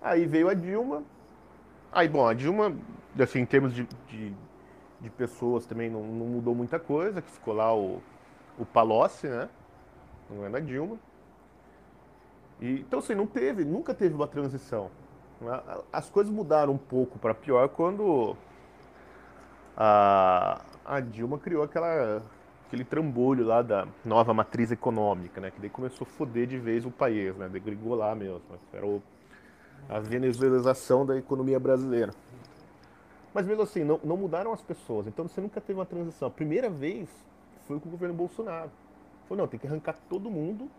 Aí 0.00 0.24
veio 0.24 0.48
a 0.48 0.54
Dilma. 0.54 1.02
Aí, 1.92 2.08
bom, 2.08 2.26
a 2.26 2.34
Dilma, 2.34 2.74
assim, 3.18 3.40
em 3.40 3.46
termos 3.46 3.74
de, 3.74 3.88
de, 4.08 4.32
de 5.00 5.10
pessoas 5.10 5.66
também 5.66 5.90
não, 5.90 6.02
não, 6.02 6.26
mudou 6.26 6.54
muita 6.54 6.78
coisa, 6.78 7.20
que 7.20 7.30
ficou 7.30 7.54
lá 7.54 7.74
o, 7.74 8.02
o 8.58 8.64
Palocci, 8.64 9.26
né? 9.26 9.48
Não 10.30 10.44
é 10.44 10.50
da 10.50 10.60
Dilma. 10.60 10.98
E, 12.60 12.80
então, 12.80 12.98
assim, 12.98 13.14
não 13.14 13.26
teve, 13.26 13.64
nunca 13.64 13.94
teve 13.94 14.14
uma 14.14 14.26
transição. 14.26 14.90
Né? 15.40 15.60
As 15.92 16.08
coisas 16.08 16.32
mudaram 16.32 16.72
um 16.72 16.78
pouco 16.78 17.18
para 17.18 17.34
pior 17.34 17.68
quando 17.68 18.36
a, 19.76 20.60
a 20.84 21.00
Dilma 21.00 21.38
criou 21.38 21.62
aquela, 21.62 22.22
aquele 22.66 22.84
trambolho 22.84 23.44
lá 23.44 23.60
da 23.60 23.86
nova 24.04 24.32
matriz 24.32 24.72
econômica, 24.72 25.40
né? 25.40 25.50
Que 25.50 25.60
daí 25.60 25.70
começou 25.70 26.06
a 26.06 26.10
foder 26.10 26.46
de 26.46 26.58
vez 26.58 26.86
o 26.86 26.90
país, 26.90 27.36
né? 27.36 27.48
Degringolar 27.48 28.16
mesmo. 28.16 28.40
Era 28.72 28.86
o, 28.86 29.02
a 29.88 30.00
venezuelização 30.00 31.04
da 31.04 31.16
economia 31.16 31.60
brasileira. 31.60 32.12
Mas 33.36 33.46
mesmo 33.46 33.64
assim, 33.64 33.84
não, 33.84 34.00
não 34.02 34.16
mudaram 34.16 34.50
as 34.50 34.62
pessoas. 34.62 35.06
Então 35.06 35.28
você 35.28 35.42
nunca 35.42 35.60
teve 35.60 35.78
uma 35.78 35.84
transição. 35.84 36.26
A 36.26 36.30
primeira 36.30 36.70
vez 36.70 37.06
foi 37.66 37.78
com 37.78 37.86
o 37.86 37.90
governo 37.92 38.14
Bolsonaro. 38.14 38.70
Falou, 39.28 39.42
não, 39.42 39.46
tem 39.46 39.60
que 39.60 39.66
arrancar 39.66 39.98
todo 40.08 40.30
mundo 40.30 40.70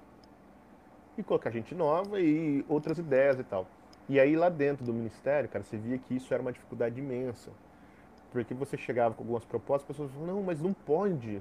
e 1.16 1.22
colocar 1.22 1.52
gente 1.52 1.76
nova 1.76 2.20
e 2.20 2.66
outras 2.68 2.98
ideias 2.98 3.38
e 3.38 3.44
tal. 3.44 3.68
E 4.10 4.20
aí 4.20 4.36
lá 4.36 4.50
dentro 4.50 4.84
do 4.84 4.92
ministério, 4.92 5.48
cara, 5.48 5.64
você 5.64 5.78
via 5.78 6.00
que 6.00 6.16
isso 6.16 6.34
era 6.34 6.42
uma 6.42 6.52
dificuldade 6.52 7.00
imensa. 7.00 7.52
Porque 8.32 8.56
você 8.56 8.76
chegava 8.76 9.14
com 9.14 9.22
algumas 9.22 9.46
propostas, 9.46 9.92
as 9.92 9.96
pessoas 9.96 10.12
falavam, 10.12 10.38
não, 10.38 10.42
mas 10.42 10.60
não 10.60 10.74
pode. 10.74 11.40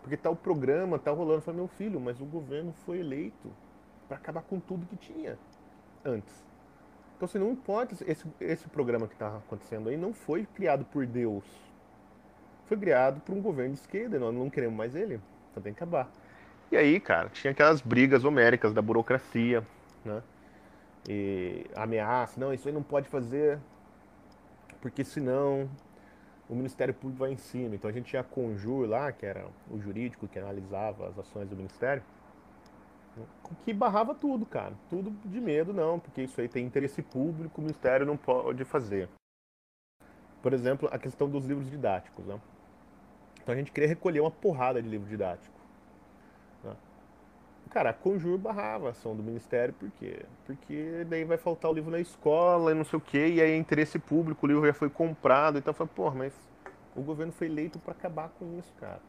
Porque 0.00 0.16
tal 0.16 0.36
programa, 0.36 0.96
tá 0.96 1.10
rolando. 1.10 1.38
Eu 1.38 1.42
falei, 1.42 1.58
meu 1.58 1.68
filho, 1.68 1.98
mas 1.98 2.20
o 2.20 2.24
governo 2.24 2.72
foi 2.84 3.00
eleito 3.00 3.50
para 4.06 4.16
acabar 4.16 4.42
com 4.42 4.60
tudo 4.60 4.86
que 4.86 4.94
tinha 4.94 5.36
antes. 6.04 6.45
Então, 7.16 7.24
assim, 7.24 7.38
não 7.38 7.50
importa, 7.50 7.94
esse, 8.06 8.26
esse 8.40 8.68
programa 8.68 9.08
que 9.08 9.14
está 9.14 9.28
acontecendo 9.38 9.88
aí 9.88 9.96
não 9.96 10.12
foi 10.12 10.46
criado 10.54 10.84
por 10.84 11.06
Deus. 11.06 11.44
Foi 12.66 12.76
criado 12.76 13.20
por 13.20 13.34
um 13.34 13.40
governo 13.40 13.72
de 13.74 13.80
esquerda, 13.80 14.18
nós 14.18 14.34
não 14.34 14.50
queremos 14.50 14.76
mais 14.76 14.94
ele, 14.94 15.20
então 15.50 15.62
tem 15.62 15.72
que 15.72 15.82
acabar. 15.82 16.10
E 16.70 16.76
aí, 16.76 17.00
cara, 17.00 17.28
tinha 17.30 17.52
aquelas 17.52 17.80
brigas 17.80 18.24
homéricas 18.24 18.74
da 18.74 18.82
burocracia, 18.82 19.62
né? 20.04 20.22
E 21.08 21.64
ameaça, 21.74 22.38
não, 22.38 22.52
isso 22.52 22.66
aí 22.66 22.74
não 22.74 22.82
pode 22.82 23.08
fazer, 23.08 23.58
porque 24.80 25.04
senão 25.04 25.70
o 26.48 26.54
Ministério 26.54 26.92
Público 26.92 27.20
vai 27.20 27.32
em 27.32 27.36
cima. 27.36 27.76
Então 27.76 27.88
a 27.88 27.92
gente 27.92 28.06
tinha 28.06 28.20
a 28.20 28.24
Conjur 28.24 28.86
lá, 28.86 29.12
que 29.12 29.24
era 29.24 29.46
o 29.70 29.78
jurídico 29.78 30.26
que 30.28 30.38
analisava 30.38 31.08
as 31.08 31.18
ações 31.18 31.48
do 31.48 31.56
Ministério, 31.56 32.02
que 33.64 33.72
barrava 33.72 34.14
tudo, 34.14 34.44
cara. 34.46 34.74
Tudo 34.90 35.10
de 35.24 35.40
medo, 35.40 35.72
não, 35.72 35.98
porque 35.98 36.22
isso 36.22 36.40
aí 36.40 36.48
tem 36.48 36.64
interesse 36.64 37.02
público, 37.02 37.60
o 37.60 37.64
Ministério 37.64 38.06
não 38.06 38.16
pode 38.16 38.64
fazer. 38.64 39.08
Por 40.42 40.52
exemplo, 40.52 40.88
a 40.92 40.98
questão 40.98 41.28
dos 41.28 41.44
livros 41.44 41.70
didáticos, 41.70 42.24
né? 42.24 42.40
Então 43.42 43.54
a 43.54 43.56
gente 43.56 43.72
queria 43.72 43.88
recolher 43.88 44.20
uma 44.20 44.30
porrada 44.30 44.82
de 44.82 44.88
livro 44.88 45.08
didático. 45.08 45.56
Cara, 47.70 47.90
a 47.90 47.92
Conjur 47.92 48.38
barrava 48.38 48.88
a 48.88 48.90
ação 48.92 49.14
do 49.14 49.22
Ministério, 49.22 49.74
por 49.74 49.90
quê? 49.90 50.24
Porque 50.46 51.04
daí 51.08 51.24
vai 51.24 51.36
faltar 51.36 51.70
o 51.70 51.74
livro 51.74 51.90
na 51.90 52.00
escola 52.00 52.70
e 52.70 52.74
não 52.74 52.84
sei 52.84 52.96
o 52.96 53.00
quê, 53.00 53.28
e 53.28 53.40
aí 53.40 53.50
é 53.50 53.56
interesse 53.56 53.98
público, 53.98 54.46
o 54.46 54.48
livro 54.48 54.66
já 54.66 54.72
foi 54.72 54.88
comprado, 54.88 55.58
então 55.58 55.74
foi, 55.74 55.86
pô, 55.86 56.10
mas 56.10 56.32
o 56.94 57.02
governo 57.02 57.32
foi 57.32 57.48
eleito 57.48 57.78
para 57.78 57.92
acabar 57.92 58.30
com 58.38 58.58
isso, 58.58 58.72
cara. 58.80 59.00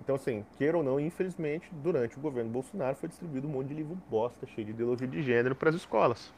Então, 0.00 0.14
assim, 0.14 0.44
queira 0.56 0.76
ou 0.76 0.82
não, 0.82 0.98
infelizmente, 0.98 1.70
durante 1.72 2.18
o 2.18 2.20
governo 2.20 2.50
Bolsonaro 2.50 2.96
foi 2.96 3.08
distribuído 3.08 3.46
um 3.46 3.50
monte 3.50 3.68
de 3.68 3.74
livro 3.74 3.96
bosta, 4.08 4.46
cheio 4.46 4.64
de 4.64 4.72
ideologia 4.72 5.06
de 5.06 5.22
gênero 5.22 5.54
para 5.54 5.70
as 5.70 5.76
escolas. 5.76 6.32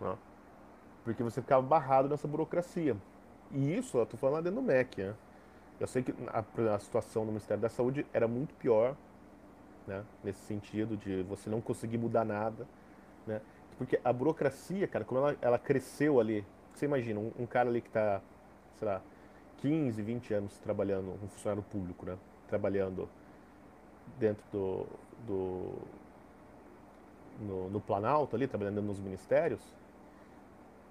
Né? 0.00 0.16
Porque 1.04 1.22
você 1.22 1.40
ficava 1.40 1.62
barrado 1.62 2.08
nessa 2.08 2.26
burocracia. 2.26 2.96
E 3.52 3.76
isso, 3.76 3.98
eu 3.98 4.06
tô 4.06 4.16
falando 4.16 4.34
lá 4.34 4.40
dentro 4.40 4.60
do 4.60 4.66
MEC, 4.66 5.04
né? 5.04 5.14
Eu 5.78 5.86
sei 5.86 6.02
que 6.02 6.12
a, 6.28 6.74
a 6.74 6.78
situação 6.78 7.24
no 7.24 7.32
Ministério 7.32 7.60
da 7.60 7.68
Saúde 7.68 8.04
era 8.12 8.26
muito 8.26 8.54
pior 8.54 8.96
né? 9.86 10.04
Nesse 10.22 10.40
sentido 10.40 10.96
de 10.96 11.22
você 11.22 11.48
não 11.48 11.60
conseguir 11.60 11.98
mudar 11.98 12.24
nada, 12.24 12.66
né? 13.26 13.40
Porque 13.78 14.00
a 14.02 14.12
burocracia, 14.12 14.86
cara, 14.88 15.04
como 15.04 15.20
ela, 15.20 15.36
ela 15.40 15.58
cresceu 15.58 16.18
ali, 16.18 16.44
você 16.74 16.86
imagina, 16.86 17.20
um, 17.20 17.30
um 17.38 17.46
cara 17.46 17.68
ali 17.68 17.80
que 17.80 17.88
está, 17.88 18.20
sei 18.76 18.88
lá, 18.88 19.02
15, 19.58 20.02
20 20.02 20.34
anos 20.34 20.58
trabalhando, 20.58 21.12
um 21.22 21.28
funcionário 21.28 21.62
público, 21.62 22.06
né? 22.06 22.16
Trabalhando 22.48 23.08
dentro 24.18 24.44
do, 24.52 24.86
do 25.26 25.74
no, 27.40 27.70
no 27.70 27.80
Planalto 27.80 28.34
ali, 28.36 28.46
trabalhando 28.46 28.80
nos 28.82 28.98
ministérios, 28.98 29.60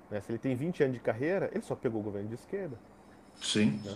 né? 0.10 0.22
se 0.22 0.32
ele 0.32 0.40
tem 0.40 0.56
20 0.56 0.84
anos 0.84 0.96
de 0.96 1.00
carreira, 1.02 1.50
ele 1.54 1.62
só 1.62 1.76
pegou 1.76 2.02
o 2.02 2.04
governo 2.04 2.30
de 2.30 2.36
esquerda. 2.36 2.78
Sim. 3.36 3.80
Né? 3.84 3.96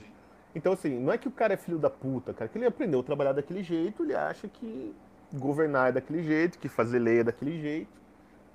Então, 0.56 0.74
assim, 0.74 1.00
não 1.00 1.14
é 1.14 1.18
que 1.18 1.28
o 1.28 1.32
cara 1.32 1.54
é 1.54 1.58
filho 1.58 1.78
da 1.78 1.90
puta, 1.90 2.34
cara, 2.34 2.50
que 2.50 2.58
ele 2.58 2.66
aprendeu 2.66 3.00
a 3.00 3.04
trabalhar 3.04 3.34
daquele 3.34 3.64
jeito, 3.64 4.04
ele 4.04 4.16
acha 4.16 4.48
que 4.48 4.96
governar 5.34 5.90
é 5.90 5.92
daquele 5.92 6.24
jeito, 6.24 6.58
que 6.58 6.68
fazer 6.68 7.00
lei 7.00 7.20
é 7.20 7.24
daquele 7.24 7.62
jeito, 7.62 7.92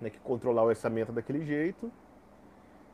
né, 0.00 0.10
que 0.10 0.18
controlar 0.18 0.64
o 0.64 0.66
orçamento 0.66 1.12
é 1.12 1.14
daquele 1.14 1.44
jeito. 1.44 1.90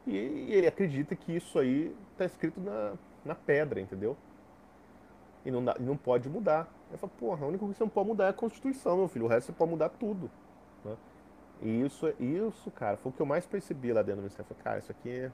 E 0.07 0.17
ele 0.51 0.67
acredita 0.67 1.15
que 1.15 1.35
isso 1.35 1.59
aí 1.59 1.95
está 2.13 2.25
escrito 2.25 2.61
na, 2.61 2.93
na 3.25 3.35
pedra, 3.35 3.81
entendeu? 3.81 4.17
E 5.45 5.51
não, 5.51 5.65
dá, 5.65 5.77
e 5.79 5.83
não 5.83 5.97
pode 5.97 6.29
mudar. 6.29 6.69
Eu 6.91 6.99
falo, 6.99 7.13
porra, 7.19 7.45
a 7.45 7.49
única 7.49 7.61
coisa 7.61 7.75
que 7.75 7.79
você 7.79 7.85
não 7.85 7.91
pode 7.91 8.09
mudar 8.09 8.27
é 8.27 8.29
a 8.29 8.33
Constituição, 8.33 8.97
meu 8.97 9.09
filho. 9.09 9.25
O 9.25 9.29
resto 9.29 9.47
você 9.47 9.53
pode 9.53 9.71
mudar 9.71 9.89
tudo. 9.91 10.31
Né? 10.85 10.97
E 11.63 11.83
isso, 11.83 12.13
isso, 12.19 12.71
cara, 12.71 12.97
foi 12.97 13.11
o 13.11 13.15
que 13.15 13.21
eu 13.21 13.27
mais 13.27 13.47
percebi 13.47 13.93
lá 13.93 14.03
dentro 14.03 14.17
do 14.17 14.23
Ministério. 14.23 14.47
Eu 14.51 14.57
falei, 14.57 14.63
cara, 14.65 14.79
isso 14.79 14.93
aqui 14.93 15.31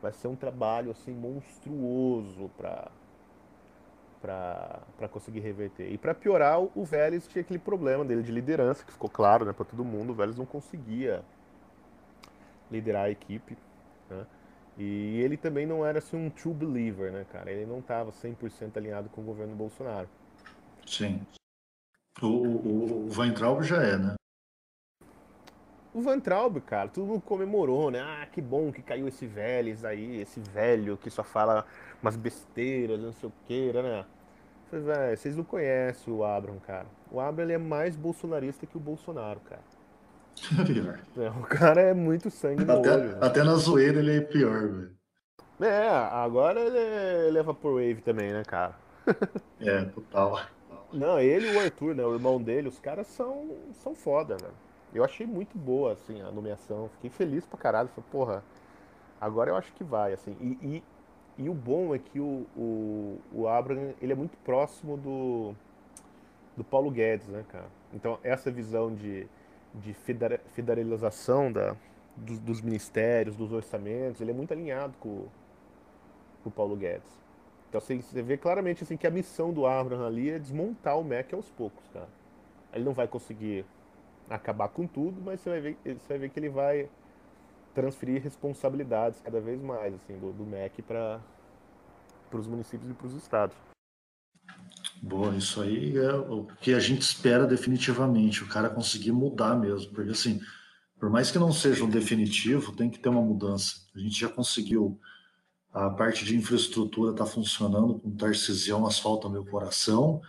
vai 0.00 0.12
ser 0.12 0.28
um 0.28 0.36
trabalho, 0.36 0.90
assim, 0.90 1.12
monstruoso 1.12 2.50
pra, 2.56 2.90
para 4.20 5.08
conseguir 5.10 5.40
reverter. 5.40 5.90
E 5.90 5.98
para 5.98 6.14
piorar, 6.14 6.60
o 6.60 6.84
Vélez 6.84 7.26
tinha 7.26 7.42
aquele 7.42 7.58
problema 7.58 8.04
dele 8.04 8.22
de 8.22 8.32
liderança, 8.32 8.84
que 8.84 8.92
ficou 8.92 9.10
claro 9.10 9.44
né, 9.44 9.52
para 9.52 9.64
todo 9.64 9.84
mundo. 9.84 10.10
O 10.10 10.14
Vélez 10.14 10.36
não 10.36 10.46
conseguia 10.46 11.22
liderar 12.70 13.04
a 13.04 13.10
equipe. 13.10 13.56
Né? 14.08 14.26
E 14.82 15.20
ele 15.20 15.36
também 15.36 15.66
não 15.66 15.84
era 15.84 15.98
assim, 15.98 16.16
um 16.16 16.30
true 16.30 16.54
believer, 16.54 17.12
né, 17.12 17.26
cara? 17.30 17.50
Ele 17.50 17.66
não 17.66 17.80
estava 17.80 18.10
100% 18.10 18.78
alinhado 18.78 19.10
com 19.10 19.20
o 19.20 19.24
governo 19.24 19.54
Bolsonaro. 19.54 20.08
Sim. 20.86 21.20
O, 22.22 22.26
o, 22.26 23.06
o 23.06 23.08
Van 23.10 23.30
Traub 23.30 23.62
já 23.62 23.76
é, 23.82 23.98
né? 23.98 24.14
O 25.92 26.00
Van 26.00 26.18
Traub, 26.18 26.62
cara, 26.62 26.88
todo 26.88 27.04
mundo 27.04 27.20
comemorou, 27.20 27.90
né? 27.90 28.00
Ah, 28.00 28.26
que 28.32 28.40
bom 28.40 28.72
que 28.72 28.80
caiu 28.80 29.06
esse 29.06 29.26
Vélez 29.26 29.84
aí, 29.84 30.22
esse 30.22 30.40
velho 30.40 30.96
que 30.96 31.10
só 31.10 31.22
fala 31.22 31.66
umas 32.02 32.16
besteiras, 32.16 33.02
não 33.02 33.12
sei 33.12 33.28
o 33.28 33.32
que, 33.44 33.72
né? 33.74 34.06
Falei, 34.70 34.84
velho, 34.86 35.18
vocês 35.18 35.36
não 35.36 35.44
conhecem 35.44 36.10
o 36.10 36.24
Abram, 36.24 36.58
cara. 36.58 36.86
O 37.10 37.20
Abram 37.20 37.44
ele 37.44 37.52
é 37.52 37.58
mais 37.58 37.96
bolsonarista 37.96 38.66
que 38.66 38.78
o 38.78 38.80
Bolsonaro, 38.80 39.40
cara. 39.40 39.62
Pior. 40.66 41.00
É, 41.16 41.30
o 41.30 41.42
cara 41.42 41.80
é 41.80 41.94
muito 41.94 42.30
sangue 42.30 42.64
no 42.64 42.72
até, 42.72 42.92
olho. 42.92 43.16
Até 43.20 43.42
na 43.42 43.54
zoeira 43.56 43.98
ele 43.98 44.16
é 44.16 44.20
pior, 44.20 44.68
velho. 44.68 44.96
É, 45.60 45.88
agora 45.88 46.60
ele, 46.60 46.78
é, 46.78 47.28
ele 47.28 47.38
é 47.38 47.42
Vaporwave 47.42 48.00
também, 48.02 48.32
né, 48.32 48.42
cara? 48.44 48.74
É, 49.60 49.84
total. 49.84 50.40
Não, 50.90 51.20
ele 51.20 51.48
e 51.48 51.56
o 51.56 51.60
Arthur, 51.60 51.94
né, 51.94 52.02
o 52.02 52.14
irmão 52.14 52.42
dele, 52.42 52.66
os 52.68 52.78
caras 52.78 53.06
são, 53.08 53.58
são 53.74 53.94
foda, 53.94 54.38
velho. 54.38 54.54
Eu 54.94 55.04
achei 55.04 55.26
muito 55.26 55.58
boa, 55.58 55.92
assim, 55.92 56.22
a 56.22 56.30
nomeação. 56.30 56.88
Fiquei 56.94 57.10
feliz 57.10 57.44
pra 57.44 57.58
caralho. 57.58 57.90
Falei, 57.90 58.10
porra, 58.10 58.42
agora 59.20 59.50
eu 59.50 59.56
acho 59.56 59.70
que 59.74 59.84
vai, 59.84 60.14
assim. 60.14 60.34
E, 60.40 60.76
e 60.76 60.82
e 61.40 61.48
o 61.48 61.54
bom 61.54 61.94
é 61.94 61.98
que 61.98 62.20
o, 62.20 62.46
o, 62.54 63.18
o 63.32 63.48
Abraham, 63.48 63.94
ele 63.98 64.12
é 64.12 64.14
muito 64.14 64.36
próximo 64.44 64.98
do, 64.98 65.54
do 66.54 66.62
Paulo 66.62 66.90
Guedes, 66.90 67.28
né, 67.28 67.42
cara? 67.48 67.64
Então, 67.94 68.18
essa 68.22 68.50
visão 68.50 68.94
de, 68.94 69.26
de 69.74 69.94
federalização 69.94 71.52
da, 71.52 71.76
dos, 72.16 72.38
dos, 72.40 72.60
ministérios, 72.60 73.36
dos 73.36 73.52
orçamentos, 73.52 74.20
ele 74.20 74.30
é 74.30 74.34
muito 74.34 74.52
alinhado 74.52 74.94
com, 74.98 75.26
com 76.42 76.48
o 76.48 76.52
Paulo 76.52 76.76
Guedes. 76.76 77.20
Então, 77.68 77.78
assim, 77.78 78.00
você 78.00 78.20
vê 78.20 78.36
claramente 78.36 78.82
assim, 78.82 78.96
que 78.96 79.06
a 79.06 79.10
missão 79.10 79.52
do 79.52 79.66
Abraham 79.66 80.06
ali 80.06 80.30
é 80.30 80.38
desmontar 80.38 80.98
o 80.98 81.04
MEC 81.04 81.34
aos 81.34 81.48
poucos, 81.50 81.86
cara. 81.92 82.08
Ele 82.72 82.84
não 82.84 82.92
vai 82.92 83.06
conseguir 83.06 83.64
acabar 84.28 84.68
com 84.68 84.86
tudo, 84.86 85.20
mas 85.20 85.40
você 85.40 85.50
vai 85.50 85.60
ver, 85.60 85.76
você 85.84 86.08
vai 86.08 86.18
ver 86.18 86.30
que 86.30 86.38
ele 86.38 86.48
vai 86.48 86.88
transferir 87.74 88.22
responsabilidades 88.22 89.20
cada 89.20 89.40
vez 89.40 89.60
mais 89.62 89.94
assim 89.94 90.18
do, 90.18 90.32
do 90.32 90.44
MEC 90.44 90.82
para 90.82 91.20
os 92.32 92.46
municípios 92.46 92.90
e 92.90 92.94
para 92.94 93.06
os 93.06 93.14
estados. 93.14 93.56
Boa, 95.02 95.34
isso 95.34 95.62
aí 95.62 95.96
é 95.96 96.12
o 96.12 96.46
que 96.60 96.74
a 96.74 96.80
gente 96.80 97.02
espera 97.02 97.46
definitivamente, 97.46 98.44
o 98.44 98.48
cara 98.48 98.68
conseguir 98.68 99.12
mudar 99.12 99.56
mesmo, 99.56 99.92
porque 99.92 100.10
assim, 100.10 100.40
por 100.98 101.08
mais 101.08 101.30
que 101.30 101.38
não 101.38 101.52
seja 101.52 101.84
um 101.84 101.88
definitivo, 101.88 102.76
tem 102.76 102.90
que 102.90 102.98
ter 102.98 103.08
uma 103.08 103.22
mudança. 103.22 103.76
A 103.94 103.98
gente 103.98 104.20
já 104.20 104.28
conseguiu 104.28 105.00
a 105.72 105.88
parte 105.88 106.24
de 106.24 106.36
infraestrutura 106.36 107.12
está 107.12 107.24
funcionando 107.24 107.98
com 108.00 108.16
Tarcisião, 108.16 108.86
asfalto 108.86 109.30
meu 109.30 109.44
coração. 109.44 110.20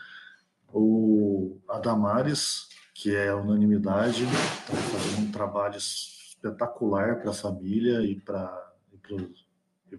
O 0.72 1.60
Adamares, 1.68 2.70
que 2.94 3.16
é 3.16 3.34
unanimidade, 3.34 4.24
está 4.24 4.76
fazendo 4.76 5.28
um 5.28 5.32
trabalho 5.32 5.78
espetacular 5.78 7.20
para 7.20 7.32
a 7.32 7.34
família 7.34 8.04
e 8.04 8.20
para 8.22 8.72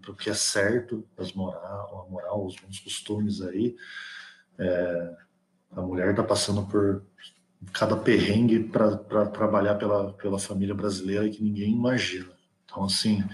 o 0.08 0.14
que 0.14 0.30
é 0.30 0.34
certo, 0.34 1.04
as 1.18 1.32
moral, 1.32 2.06
a 2.06 2.10
moral, 2.10 2.46
os 2.46 2.56
bons 2.56 2.78
costumes 2.78 3.42
aí. 3.42 3.76
É, 4.58 5.16
a 5.76 5.80
mulher 5.80 6.10
está 6.10 6.22
passando 6.22 6.66
por 6.66 7.02
cada 7.72 7.96
perrengue 7.96 8.60
para 8.60 9.26
trabalhar 9.26 9.76
pela, 9.76 10.12
pela 10.14 10.38
família 10.38 10.74
brasileira 10.74 11.28
que 11.28 11.42
ninguém 11.42 11.72
imagina. 11.72 12.30
Então, 12.64 12.84
assim. 12.84 13.24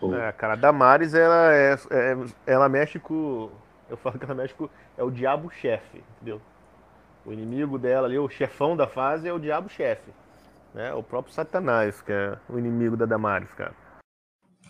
O... 0.00 0.14
É, 0.14 0.32
cara, 0.32 0.54
a 0.54 0.56
Damares, 0.56 1.14
ela, 1.14 1.52
é, 1.52 1.74
é, 1.90 2.16
ela 2.46 2.68
mexe 2.68 2.98
com. 2.98 3.50
Eu 3.90 3.96
falo 3.96 4.18
que 4.18 4.24
ela 4.24 4.34
mexe 4.34 4.54
com. 4.54 4.68
É 4.96 5.02
o 5.02 5.10
diabo-chefe, 5.10 6.02
entendeu? 6.16 6.40
O 7.24 7.32
inimigo 7.32 7.78
dela 7.78 8.06
ali, 8.06 8.18
o 8.18 8.28
chefão 8.28 8.76
da 8.76 8.86
fase 8.86 9.28
é 9.28 9.32
o 9.32 9.38
diabo-chefe. 9.38 10.10
Né? 10.74 10.92
O 10.94 11.02
próprio 11.02 11.34
Satanás, 11.34 12.00
que 12.00 12.12
é 12.12 12.38
o 12.48 12.58
inimigo 12.58 12.96
da 12.96 13.06
Damares, 13.06 13.50
cara. 13.52 13.74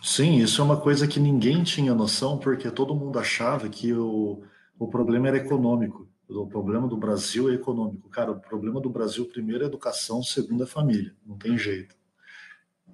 Sim, 0.01 0.37
isso 0.37 0.61
é 0.61 0.65
uma 0.65 0.79
coisa 0.79 1.07
que 1.07 1.19
ninguém 1.19 1.63
tinha 1.63 1.93
noção, 1.93 2.37
porque 2.37 2.71
todo 2.71 2.95
mundo 2.95 3.19
achava 3.19 3.67
que 3.67 3.93
o, 3.93 4.41
o 4.79 4.87
problema 4.87 5.27
era 5.27 5.37
econômico. 5.37 6.07
O 6.27 6.47
problema 6.47 6.87
do 6.87 6.97
Brasil 6.97 7.49
é 7.49 7.55
econômico. 7.55 8.09
Cara, 8.09 8.31
o 8.31 8.39
problema 8.39 8.79
do 8.79 8.89
Brasil, 8.89 9.25
primeiro, 9.25 9.63
é 9.63 9.67
educação, 9.67 10.23
segundo, 10.23 10.63
é 10.63 10.67
família. 10.67 11.15
Não 11.25 11.37
tem 11.37 11.57
jeito. 11.57 11.95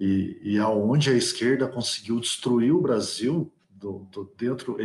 E, 0.00 0.38
e 0.42 0.58
aonde 0.58 1.10
a 1.10 1.14
esquerda 1.14 1.68
conseguiu 1.68 2.18
destruir 2.20 2.74
o 2.74 2.80
Brasil, 2.80 3.52
do, 3.70 4.06
do, 4.10 4.32
dentro, 4.36 4.76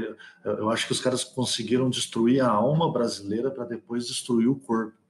eu 0.44 0.70
acho 0.70 0.86
que 0.86 0.92
os 0.92 1.00
caras 1.00 1.24
conseguiram 1.24 1.90
destruir 1.90 2.42
a 2.42 2.50
alma 2.50 2.92
brasileira 2.92 3.50
para 3.50 3.66
depois 3.66 4.08
destruir 4.08 4.48
o 4.48 4.60
corpo 4.60 5.02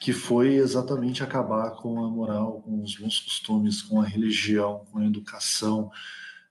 que 0.00 0.12
foi 0.12 0.54
exatamente 0.54 1.22
acabar 1.22 1.70
com 1.76 2.04
a 2.04 2.10
moral, 2.10 2.60
com 2.62 2.82
os 2.82 2.96
bons 2.96 3.20
costumes, 3.20 3.80
com 3.80 4.00
a 4.00 4.04
religião, 4.04 4.84
com 4.90 4.98
a 4.98 5.06
educação, 5.06 5.90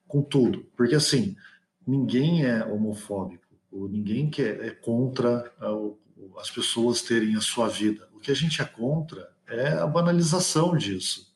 com 0.08 0.22
tudo. 0.22 0.66
Porque 0.76 0.96
assim, 0.96 1.36
ninguém 1.86 2.46
é 2.46 2.66
homofóbico, 2.66 3.43
ninguém 3.90 4.30
quer, 4.30 4.64
é 4.64 4.70
contra 4.72 5.52
as 6.40 6.50
pessoas 6.50 7.02
terem 7.02 7.36
a 7.36 7.42
sua 7.42 7.68
vida. 7.68 8.08
O 8.14 8.20
que 8.20 8.32
a 8.32 8.36
gente 8.36 8.62
é 8.62 8.66
contra 8.66 9.32
é 9.48 9.74
a 9.74 9.88
banalização 9.88 10.76
disso. 10.78 11.34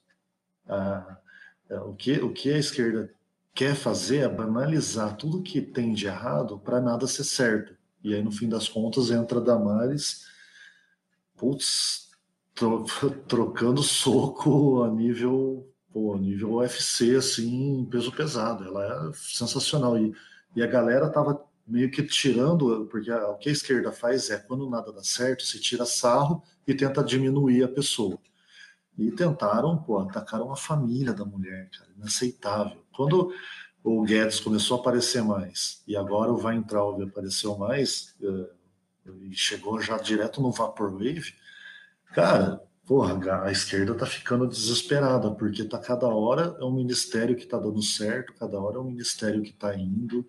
É, 1.69 1.79
o, 1.79 1.93
que, 1.93 2.13
o 2.19 2.31
que 2.31 2.51
a 2.51 2.57
esquerda 2.57 3.13
quer 3.53 3.75
fazer 3.75 4.17
é 4.17 4.29
banalizar 4.29 5.15
tudo 5.17 5.41
que 5.41 5.61
tem 5.61 5.93
de 5.93 6.05
errado 6.05 6.59
para 6.59 6.79
nada 6.79 7.07
ser 7.07 7.23
certo. 7.23 7.75
E 8.03 8.13
aí, 8.13 8.21
no 8.21 8.31
fim 8.31 8.47
das 8.47 8.69
contas, 8.69 9.09
entra 9.09 9.41
Damares 9.41 10.27
putz, 11.37 12.09
tro, 12.53 12.83
trocando 13.27 13.81
soco 13.83 14.83
a 14.83 14.89
nível, 14.89 15.71
pô, 15.93 16.15
a 16.15 16.17
nível 16.17 16.55
UFC, 16.55 17.15
assim, 17.15 17.87
peso 17.89 18.11
pesado. 18.11 18.65
Ela 18.65 19.09
é 19.09 19.13
sensacional. 19.13 19.97
E, 19.97 20.13
e 20.55 20.63
a 20.63 20.67
galera 20.67 21.09
tava 21.09 21.41
meio 21.67 21.91
que 21.91 22.01
tirando, 22.03 22.87
porque 22.89 23.11
o 23.11 23.35
que 23.35 23.49
a 23.49 23.51
esquerda 23.51 23.91
faz 23.91 24.29
é, 24.29 24.37
quando 24.37 24.69
nada 24.69 24.91
dá 24.93 25.03
certo, 25.03 25.43
se 25.43 25.59
tira 25.59 25.85
sarro 25.85 26.41
e 26.65 26.73
tenta 26.73 27.03
diminuir 27.03 27.63
a 27.63 27.67
pessoa. 27.67 28.17
E 28.97 29.11
tentaram, 29.11 29.77
pô, 29.77 29.99
atacaram 29.99 30.51
a 30.51 30.55
família 30.55 31.13
da 31.13 31.25
mulher, 31.25 31.69
cara, 31.69 31.89
inaceitável. 31.97 32.81
Quando 32.95 33.31
o 33.83 34.03
Guedes 34.03 34.39
começou 34.39 34.77
a 34.77 34.79
aparecer 34.79 35.23
mais, 35.23 35.83
e 35.87 35.95
agora 35.95 36.31
o 36.31 36.43
Weintraub 36.43 37.03
apareceu 37.03 37.57
mais, 37.57 38.15
uh, 38.21 38.49
e 39.21 39.35
chegou 39.35 39.79
já 39.81 39.97
direto 39.97 40.41
no 40.41 40.51
Vaporwave, 40.51 41.33
cara, 42.13 42.61
porra, 42.85 43.43
a 43.43 43.51
esquerda 43.51 43.93
tá 43.93 44.05
ficando 44.05 44.47
desesperada, 44.47 45.29
porque 45.31 45.63
tá 45.63 45.77
cada 45.77 46.07
hora 46.07 46.57
é 46.59 46.63
um 46.63 46.73
ministério 46.73 47.35
que 47.35 47.45
tá 47.45 47.57
dando 47.57 47.81
certo, 47.81 48.33
cada 48.33 48.59
hora 48.59 48.77
é 48.77 48.79
um 48.79 48.85
ministério 48.85 49.43
que 49.43 49.53
tá 49.53 49.75
indo. 49.75 50.25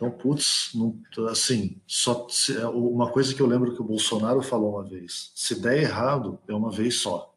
Então, 0.00 0.10
putz, 0.10 0.70
não, 0.74 0.98
assim, 1.28 1.78
só 1.86 2.26
é, 2.58 2.66
uma 2.68 3.10
coisa 3.10 3.34
que 3.34 3.42
eu 3.42 3.46
lembro 3.46 3.74
que 3.74 3.82
o 3.82 3.84
Bolsonaro 3.84 4.40
falou 4.40 4.76
uma 4.76 4.88
vez: 4.88 5.30
se 5.34 5.60
der 5.60 5.76
errado, 5.76 6.40
é 6.48 6.54
uma 6.54 6.70
vez 6.70 7.00
só. 7.00 7.36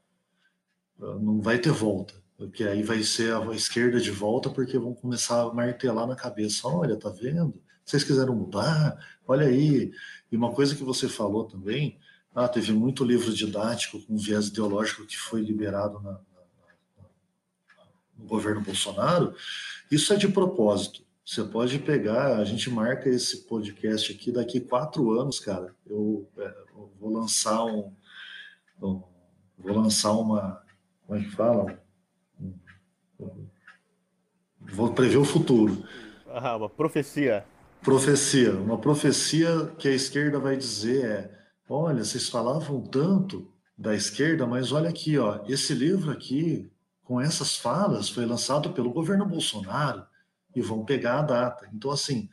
Não 0.98 1.42
vai 1.42 1.60
ter 1.60 1.74
volta. 1.74 2.14
Porque 2.38 2.64
aí 2.64 2.82
vai 2.82 3.04
ser 3.04 3.36
a 3.36 3.54
esquerda 3.54 4.00
de 4.00 4.12
volta, 4.12 4.50
porque 4.50 4.78
vão 4.78 4.94
começar 4.94 5.42
a 5.42 5.54
martelar 5.54 6.08
na 6.08 6.16
cabeça: 6.16 6.66
olha, 6.70 6.96
tá 6.96 7.10
vendo? 7.10 7.62
Vocês 7.84 8.02
quiseram 8.02 8.34
mudar? 8.34 8.98
Olha 9.28 9.48
aí, 9.48 9.92
e 10.32 10.38
uma 10.38 10.54
coisa 10.54 10.74
que 10.74 10.86
você 10.86 11.10
falou 11.10 11.44
também, 11.44 12.00
ah, 12.34 12.48
teve 12.48 12.72
muito 12.72 13.04
livro 13.04 13.34
didático 13.34 14.02
com 14.04 14.16
viés 14.16 14.48
ideológico 14.48 15.06
que 15.06 15.18
foi 15.18 15.42
liberado 15.42 16.00
na, 16.00 16.12
na, 16.12 17.84
no 18.18 18.26
governo 18.26 18.62
Bolsonaro. 18.62 19.36
Isso 19.92 20.14
é 20.14 20.16
de 20.16 20.30
propósito. 20.30 21.03
Você 21.26 21.42
pode 21.42 21.80
pegar, 21.80 22.38
a 22.38 22.44
gente 22.44 22.70
marca 22.70 23.08
esse 23.08 23.48
podcast 23.48 24.12
aqui 24.12 24.30
daqui 24.30 24.60
quatro 24.60 25.18
anos, 25.18 25.40
cara. 25.40 25.74
Eu, 25.86 26.30
é, 26.38 26.54
eu 26.76 26.92
vou 27.00 27.14
lançar 27.14 27.64
um, 27.64 27.94
um, 28.82 29.02
vou 29.58 29.74
lançar 29.74 30.12
uma, 30.12 30.62
como 31.08 31.20
é 31.20 31.24
que 31.24 31.32
fala? 31.32 31.82
Um, 33.18 33.48
vou 34.60 34.94
prever 34.94 35.16
o 35.16 35.24
futuro. 35.24 35.88
Ah, 36.28 36.58
uma 36.58 36.70
profecia. 36.70 37.46
profecia. 37.82 38.54
Uma 38.54 38.78
profecia 38.78 39.68
que 39.78 39.88
a 39.88 39.96
esquerda 39.96 40.40
vai 40.40 40.58
dizer 40.58 41.06
é: 41.06 41.40
olha, 41.70 42.04
vocês 42.04 42.28
falavam 42.28 42.82
tanto 42.82 43.50
da 43.78 43.96
esquerda, 43.96 44.46
mas 44.46 44.74
olha 44.74 44.90
aqui, 44.90 45.18
ó, 45.18 45.42
esse 45.48 45.74
livro 45.74 46.12
aqui, 46.12 46.70
com 47.02 47.22
essas 47.22 47.56
falas, 47.56 48.10
foi 48.10 48.26
lançado 48.26 48.72
pelo 48.72 48.92
governo 48.92 49.26
Bolsonaro 49.26 50.06
e 50.56 50.62
vão 50.62 50.86
pegar 50.86 51.20
a 51.20 51.24
data. 51.24 51.70
Então, 51.74 51.92
assim, 51.92 52.30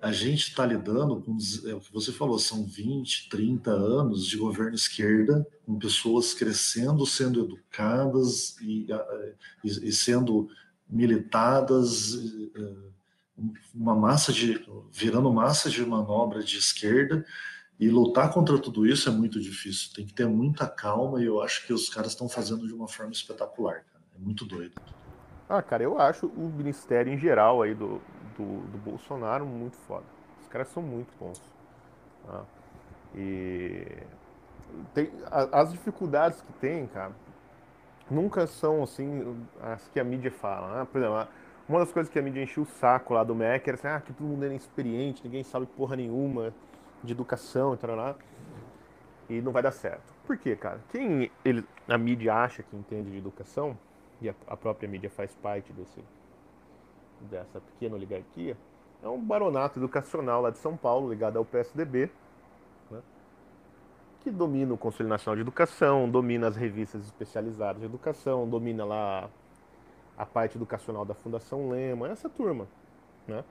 a 0.00 0.12
gente 0.12 0.48
está 0.48 0.66
lidando 0.66 1.22
com 1.22 1.38
é 1.66 1.74
o 1.74 1.80
que 1.80 1.92
você 1.92 2.12
falou, 2.12 2.38
são 2.38 2.66
20, 2.66 3.28
30 3.28 3.70
anos 3.70 4.26
de 4.26 4.36
governo 4.36 4.74
esquerda, 4.74 5.46
com 5.64 5.78
pessoas 5.78 6.34
crescendo, 6.34 7.06
sendo 7.06 7.42
educadas 7.42 8.56
e, 8.60 8.86
e, 9.64 9.88
e 9.88 9.92
sendo 9.92 10.48
militadas, 10.88 12.18
uma 13.74 13.94
massa 13.94 14.32
de 14.32 14.64
virando 14.92 15.32
massa 15.32 15.70
de 15.70 15.84
manobra 15.84 16.42
de 16.42 16.58
esquerda 16.58 17.24
e 17.78 17.88
lutar 17.88 18.32
contra 18.32 18.58
tudo 18.58 18.86
isso 18.86 19.08
é 19.08 19.12
muito 19.12 19.40
difícil. 19.40 19.90
Tem 19.94 20.06
que 20.06 20.14
ter 20.14 20.28
muita 20.28 20.66
calma 20.68 21.20
e 21.20 21.24
eu 21.24 21.40
acho 21.40 21.66
que 21.66 21.72
os 21.72 21.88
caras 21.88 22.12
estão 22.12 22.28
fazendo 22.28 22.66
de 22.66 22.72
uma 22.72 22.86
forma 22.86 23.12
espetacular. 23.12 23.84
Cara. 23.84 24.04
É 24.14 24.18
muito 24.18 24.44
doido. 24.44 24.74
Ah, 25.48 25.62
cara, 25.62 25.82
eu 25.82 26.00
acho 26.00 26.26
o 26.26 26.48
ministério 26.48 27.12
em 27.12 27.18
geral 27.18 27.60
aí 27.62 27.74
do, 27.74 28.00
do, 28.36 28.60
do 28.68 28.78
Bolsonaro 28.78 29.44
muito 29.44 29.76
foda. 29.76 30.04
Os 30.40 30.48
caras 30.48 30.68
são 30.68 30.82
muito 30.82 31.12
bons. 31.18 31.40
Tá? 32.26 32.44
E 33.14 33.86
tem, 34.94 35.10
as 35.52 35.70
dificuldades 35.70 36.40
que 36.40 36.52
tem, 36.54 36.86
cara, 36.86 37.12
nunca 38.10 38.46
são 38.46 38.82
assim 38.82 39.36
as 39.60 39.86
que 39.88 40.00
a 40.00 40.04
mídia 40.04 40.30
fala. 40.30 40.78
Né? 40.78 40.88
Por 40.90 40.98
exemplo, 40.98 41.28
uma 41.68 41.78
das 41.80 41.92
coisas 41.92 42.12
que 42.12 42.18
a 42.18 42.22
mídia 42.22 42.42
encheu 42.42 42.62
o 42.62 42.66
saco 42.66 43.14
lá 43.14 43.22
do 43.22 43.34
MEC 43.34 43.68
era 43.68 43.76
assim, 43.76 43.88
ah, 43.88 44.00
que 44.00 44.12
todo 44.12 44.26
mundo 44.26 44.44
é 44.44 44.46
inexperiente, 44.46 45.22
ninguém 45.24 45.42
sabe 45.42 45.66
porra 45.66 45.96
nenhuma 45.96 46.54
de 47.02 47.12
educação 47.12 47.76
tal 47.76 47.94
lá. 47.94 48.14
E 49.28 49.40
não 49.40 49.52
vai 49.52 49.62
dar 49.62 49.72
certo. 49.72 50.12
Por 50.26 50.36
quê, 50.36 50.54
cara? 50.56 50.80
Quem 50.90 51.30
ele, 51.44 51.64
a 51.88 51.96
mídia 51.96 52.34
acha 52.34 52.62
que 52.62 52.76
entende 52.76 53.10
de 53.10 53.18
educação, 53.18 53.76
e 54.24 54.28
a, 54.30 54.34
a 54.46 54.56
própria 54.56 54.88
mídia 54.88 55.10
faz 55.10 55.34
parte 55.34 55.72
desse, 55.72 56.02
dessa 57.20 57.60
pequena 57.60 57.94
oligarquia, 57.94 58.56
é 59.02 59.08
um 59.08 59.20
baronato 59.20 59.78
educacional 59.78 60.40
lá 60.40 60.50
de 60.50 60.58
São 60.58 60.76
Paulo, 60.76 61.10
ligado 61.10 61.36
ao 61.36 61.44
PSDB, 61.44 62.10
né, 62.90 63.00
que 64.22 64.30
domina 64.30 64.72
o 64.72 64.78
Conselho 64.78 65.08
Nacional 65.08 65.36
de 65.36 65.42
Educação, 65.42 66.08
domina 66.08 66.48
as 66.48 66.56
revistas 66.56 67.04
especializadas 67.04 67.80
de 67.80 67.86
educação, 67.86 68.48
domina 68.48 68.84
lá 68.84 69.28
a 70.16 70.24
parte 70.24 70.56
educacional 70.56 71.04
da 71.04 71.12
Fundação 71.12 71.68
Lema, 71.68 72.08
essa 72.08 72.28
turma, 72.28 72.66
né? 73.26 73.44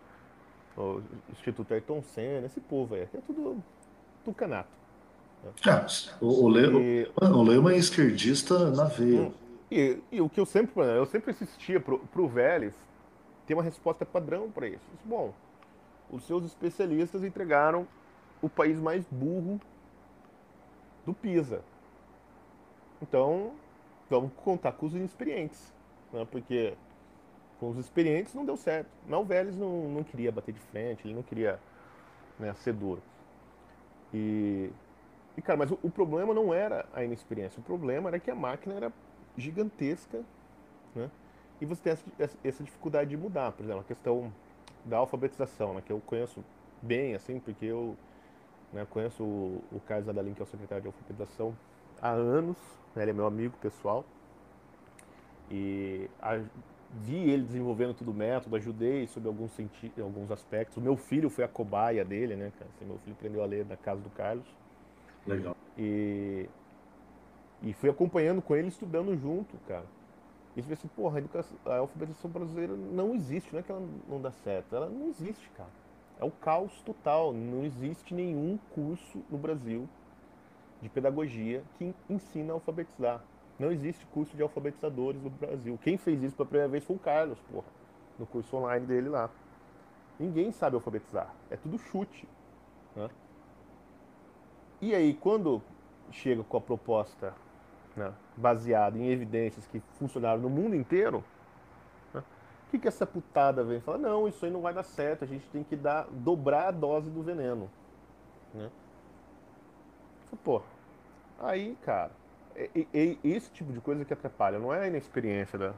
O 0.75 1.01
Instituto 1.31 1.71
Ayrton 1.71 2.01
Senna, 2.01 2.47
esse 2.47 2.59
povo 2.59 2.95
aí, 2.95 3.01
é 3.01 3.19
tudo 3.27 3.61
tucanato. 4.25 4.69
Né? 5.43 5.51
Ah, 5.67 5.85
o, 6.19 6.45
o, 6.45 6.47
Lema, 6.47 6.79
e, 6.79 7.07
o 7.21 7.43
Lema 7.43 7.73
é 7.73 7.77
esquerdista 7.77 8.71
na 8.71 8.85
veia. 8.85 9.31
E, 9.75 9.99
e, 10.11 10.21
o 10.21 10.29
que 10.29 10.39
eu 10.39 10.45
sempre, 10.45 10.83
eu 10.83 11.05
sempre 11.07 11.31
assistia 11.31 11.79
pro, 11.79 11.97
pro 11.97 12.27
Vélez 12.27 12.75
tem 13.47 13.57
uma 13.57 13.63
resposta 13.63 14.05
padrão 14.05 14.51
para 14.51 14.67
isso. 14.67 14.85
Bom, 15.03 15.33
os 16.11 16.23
seus 16.27 16.45
especialistas 16.45 17.23
entregaram 17.23 17.87
o 18.39 18.47
país 18.47 18.79
mais 18.79 19.03
burro 19.09 19.59
do 21.03 21.11
PISA. 21.11 21.63
Então, 23.01 23.53
vamos 24.11 24.31
contar 24.43 24.73
com 24.73 24.85
os 24.85 24.93
inexperientes. 24.93 25.73
Né? 26.11 26.23
Porque 26.29 26.75
com 27.59 27.71
os 27.71 27.77
experientes 27.79 28.35
não 28.35 28.45
deu 28.45 28.55
certo. 28.55 28.89
Mas 29.07 29.19
o 29.19 29.23
Vélez 29.23 29.57
não, 29.57 29.89
não 29.89 30.03
queria 30.03 30.31
bater 30.31 30.53
de 30.53 30.59
frente, 30.59 31.07
ele 31.07 31.15
não 31.15 31.23
queria 31.23 31.59
né, 32.37 32.53
ser 32.53 32.73
duro. 32.73 33.01
E, 34.13 34.69
e 35.35 35.41
cara, 35.41 35.57
mas 35.57 35.71
o, 35.71 35.79
o, 35.81 35.89
problema 35.89 36.31
não 36.31 36.53
era 36.53 36.85
a 36.93 37.03
inexperiência, 37.03 37.59
o 37.59 37.63
problema 37.63 38.11
era 38.11 38.19
que 38.19 38.29
a 38.29 38.35
máquina 38.35 38.75
era 38.75 38.93
gigantesca, 39.37 40.23
né? 40.95 41.09
E 41.61 41.65
você 41.65 41.81
tem 41.81 41.93
essa, 41.93 42.37
essa 42.43 42.63
dificuldade 42.63 43.09
de 43.09 43.17
mudar, 43.17 43.51
por 43.51 43.63
exemplo, 43.63 43.81
a 43.81 43.83
questão 43.85 44.33
da 44.83 44.97
alfabetização, 44.97 45.73
né, 45.73 45.81
que 45.85 45.91
eu 45.91 46.01
conheço 46.01 46.43
bem, 46.81 47.15
assim, 47.15 47.39
porque 47.39 47.65
eu 47.65 47.95
né, 48.73 48.85
conheço 48.89 49.23
o, 49.23 49.63
o 49.71 49.79
Carlos 49.79 50.09
Adalin, 50.09 50.33
que 50.33 50.41
é 50.41 50.43
o 50.43 50.47
secretário 50.47 50.81
de 50.81 50.87
alfabetização, 50.87 51.55
há 52.01 52.09
anos, 52.09 52.57
né, 52.95 53.03
ele 53.03 53.11
é 53.11 53.13
meu 53.13 53.25
amigo 53.25 53.55
pessoal, 53.61 54.03
e 55.49 56.09
a, 56.21 56.41
vi 56.91 57.29
ele 57.29 57.43
desenvolvendo 57.43 57.93
todo 57.93 58.11
o 58.11 58.13
método, 58.13 58.55
ajudei 58.55 59.07
sobre 59.07 59.27
alguns, 59.29 59.51
alguns 60.01 60.31
aspectos. 60.31 60.77
O 60.77 60.81
meu 60.81 60.95
filho 60.95 61.29
foi 61.29 61.43
a 61.43 61.47
cobaia 61.47 62.03
dele, 62.03 62.35
né, 62.35 62.51
Assim, 62.59 62.85
meu 62.85 62.97
filho 62.99 63.15
aprendeu 63.15 63.43
a 63.43 63.45
ler 63.45 63.65
na 63.65 63.77
casa 63.77 64.01
do 64.01 64.09
Carlos. 64.09 64.45
Legal. 65.25 65.55
E, 65.77 65.81
e 65.81 66.49
fui 67.71 67.89
acompanhando 67.89 68.41
com 68.41 68.55
ele, 68.55 68.67
estudando 68.67 69.15
junto, 69.15 69.55
cara. 69.67 69.85
E 70.55 70.61
vê 70.61 70.73
assim, 70.73 70.87
porra, 70.89 71.17
a, 71.17 71.19
educação, 71.19 71.57
a 71.65 71.77
alfabetização 71.77 72.29
brasileira 72.29 72.75
não 72.75 73.15
existe, 73.15 73.51
não 73.53 73.59
é 73.59 73.63
que 73.63 73.71
ela 73.71 73.81
não 74.07 74.21
dá 74.21 74.31
certo, 74.31 74.75
ela 74.75 74.89
não 74.89 75.07
existe, 75.07 75.49
cara. 75.51 75.69
É 76.19 76.25
o 76.25 76.29
caos 76.29 76.81
total, 76.81 77.31
não 77.31 77.63
existe 77.63 78.13
nenhum 78.13 78.59
curso 78.75 79.23
no 79.29 79.37
Brasil 79.37 79.87
de 80.81 80.89
pedagogia 80.89 81.63
que 81.77 81.95
ensina 82.09 82.51
a 82.51 82.55
alfabetizar. 82.55 83.23
Não 83.57 83.71
existe 83.71 84.05
curso 84.07 84.35
de 84.35 84.43
alfabetizadores 84.43 85.21
no 85.21 85.29
Brasil. 85.29 85.79
Quem 85.81 85.97
fez 85.97 86.21
isso 86.21 86.35
pela 86.35 86.47
primeira 86.47 86.69
vez 86.69 86.83
foi 86.83 86.95
o 86.95 86.99
Carlos, 86.99 87.39
porra. 87.51 87.67
No 88.19 88.25
curso 88.25 88.55
online 88.57 88.85
dele 88.85 89.09
lá. 89.09 89.29
Ninguém 90.19 90.51
sabe 90.51 90.75
alfabetizar. 90.75 91.33
É 91.49 91.55
tudo 91.55 91.77
chute. 91.77 92.27
Né? 92.95 93.09
E 94.81 94.93
aí, 94.93 95.13
quando 95.13 95.61
chega 96.11 96.43
com 96.43 96.57
a 96.57 96.61
proposta 96.61 97.33
né, 97.95 98.13
baseada 98.35 98.97
em 98.97 99.07
evidências 99.09 99.65
que 99.67 99.81
funcionaram 99.97 100.41
no 100.41 100.49
mundo 100.49 100.75
inteiro, 100.75 101.23
né, 102.13 102.21
o 102.67 102.71
que, 102.71 102.79
que 102.79 102.87
essa 102.87 103.05
putada 103.05 103.63
vem 103.63 103.79
falar? 103.79 103.97
Não, 103.97 104.27
isso 104.27 104.45
aí 104.45 104.51
não 104.51 104.61
vai 104.61 104.73
dar 104.73 104.83
certo, 104.83 105.23
a 105.23 105.27
gente 105.27 105.47
tem 105.49 105.63
que 105.63 105.75
dar, 105.75 106.07
dobrar 106.11 106.67
a 106.67 106.71
dose 106.71 107.09
do 107.09 107.21
veneno. 107.21 107.69
Né? 108.53 108.69
Pô, 110.43 110.61
aí, 111.39 111.77
cara, 111.83 112.11
esse 113.23 113.51
tipo 113.51 113.71
de 113.71 113.79
coisa 113.79 114.03
que 114.05 114.13
atrapalha, 114.13 114.59
não 114.59 114.73
é 114.73 114.81
a 114.81 114.87
inexperiência 114.87 115.57
da, 115.57 115.73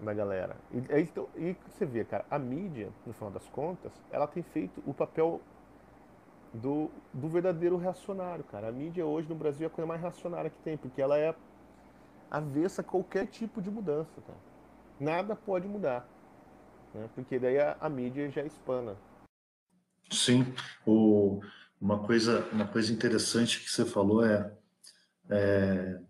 da 0.00 0.12
galera. 0.12 0.56
E, 0.72 0.78
então, 1.00 1.28
e 1.36 1.56
você 1.68 1.86
vê, 1.86 2.04
cara, 2.04 2.24
a 2.30 2.38
mídia, 2.38 2.90
no 3.06 3.12
final 3.12 3.30
das 3.30 3.48
contas, 3.48 3.92
ela 4.10 4.26
tem 4.26 4.42
feito 4.42 4.82
o 4.86 4.92
papel 4.92 5.40
do, 6.52 6.90
do 7.12 7.28
verdadeiro 7.28 7.76
reacionário, 7.76 8.44
cara. 8.44 8.68
A 8.68 8.72
mídia 8.72 9.06
hoje 9.06 9.28
no 9.28 9.34
Brasil 9.34 9.64
é 9.64 9.66
a 9.66 9.70
coisa 9.70 9.86
mais 9.86 10.00
reacionária 10.00 10.50
que 10.50 10.58
tem, 10.62 10.76
porque 10.76 11.00
ela 11.00 11.18
é 11.18 11.34
avessa 12.30 12.80
a 12.80 12.84
qualquer 12.84 13.26
tipo 13.26 13.60
de 13.60 13.70
mudança, 13.70 14.20
cara. 14.26 14.38
Nada 15.00 15.34
pode 15.34 15.66
mudar, 15.66 16.08
né? 16.94 17.08
porque 17.14 17.38
daí 17.38 17.58
a, 17.58 17.76
a 17.80 17.88
mídia 17.88 18.30
já 18.30 18.42
espana. 18.44 18.96
Sim, 20.10 20.44
o, 20.86 21.40
uma, 21.80 21.98
coisa, 21.98 22.46
uma 22.52 22.66
coisa 22.66 22.92
interessante 22.92 23.60
que 23.60 23.70
você 23.70 23.84
falou 23.84 24.24
é 24.24 24.52
é, 25.30 26.00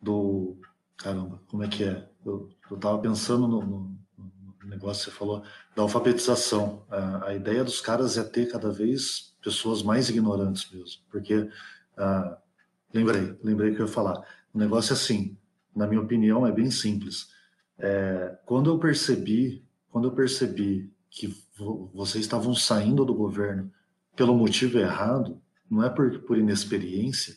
do. 0.00 0.58
Caramba, 0.96 1.40
como 1.48 1.62
é 1.62 1.68
que 1.68 1.84
é? 1.84 2.08
Eu 2.24 2.48
estava 2.70 2.98
pensando 2.98 3.48
no, 3.48 3.60
no, 3.60 3.93
no, 4.64 4.70
negócio 4.70 5.04
que 5.04 5.10
você 5.10 5.18
falou 5.18 5.42
da 5.76 5.82
alfabetização. 5.82 6.84
A, 6.90 7.28
a, 7.28 7.34
ideia 7.34 7.62
dos 7.62 7.80
caras 7.80 8.16
é 8.16 8.24
ter 8.24 8.50
cada 8.50 8.70
vez 8.70 9.34
pessoas 9.42 9.82
mais 9.82 10.08
ignorantes 10.08 10.70
mesmo, 10.70 11.02
porque. 11.10 11.48
Ah, 11.96 12.38
lembrei, 12.92 13.36
lembrei 13.42 13.74
que 13.74 13.80
eu 13.80 13.86
ia 13.86 13.92
falar. 13.92 14.20
O 14.52 14.58
negócio 14.58 14.92
é 14.92 14.96
assim, 14.96 15.36
na 15.74 15.86
minha 15.86 16.00
opinião, 16.00 16.46
é 16.46 16.52
bem 16.52 16.70
simples. 16.70 17.28
É, 17.78 18.36
quando 18.46 18.70
eu 18.70 18.78
percebi, 18.78 19.64
quando 19.90 20.08
eu 20.08 20.12
percebi 20.12 20.92
que 21.10 21.34
vocês 21.92 22.24
estavam 22.24 22.54
saindo 22.54 23.04
do 23.04 23.14
governo 23.14 23.70
pelo 24.16 24.36
motivo 24.36 24.78
errado, 24.78 25.40
não 25.70 25.82
é 25.82 25.90
por, 25.90 26.20
por 26.20 26.38
inexperiência, 26.38 27.36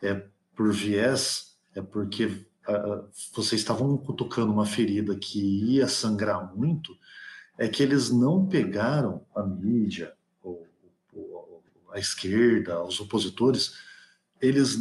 é 0.00 0.24
por 0.54 0.72
viés, 0.72 1.56
é 1.74 1.80
porque 1.80 2.44
uh, 2.68 3.08
vocês 3.34 3.60
estavam 3.60 3.96
cutucando 3.96 4.52
uma 4.52 4.66
ferida 4.66 5.16
que 5.16 5.40
ia 5.74 5.88
sangrar 5.88 6.54
muito, 6.54 6.96
é 7.58 7.68
que 7.68 7.82
eles 7.82 8.10
não 8.10 8.46
pegaram 8.46 9.24
a 9.34 9.42
mídia, 9.42 10.12
ou, 10.42 10.66
ou 11.14 11.62
a 11.92 11.98
esquerda, 11.98 12.82
os 12.82 12.98
opositores, 13.00 13.74
eles. 14.40 14.78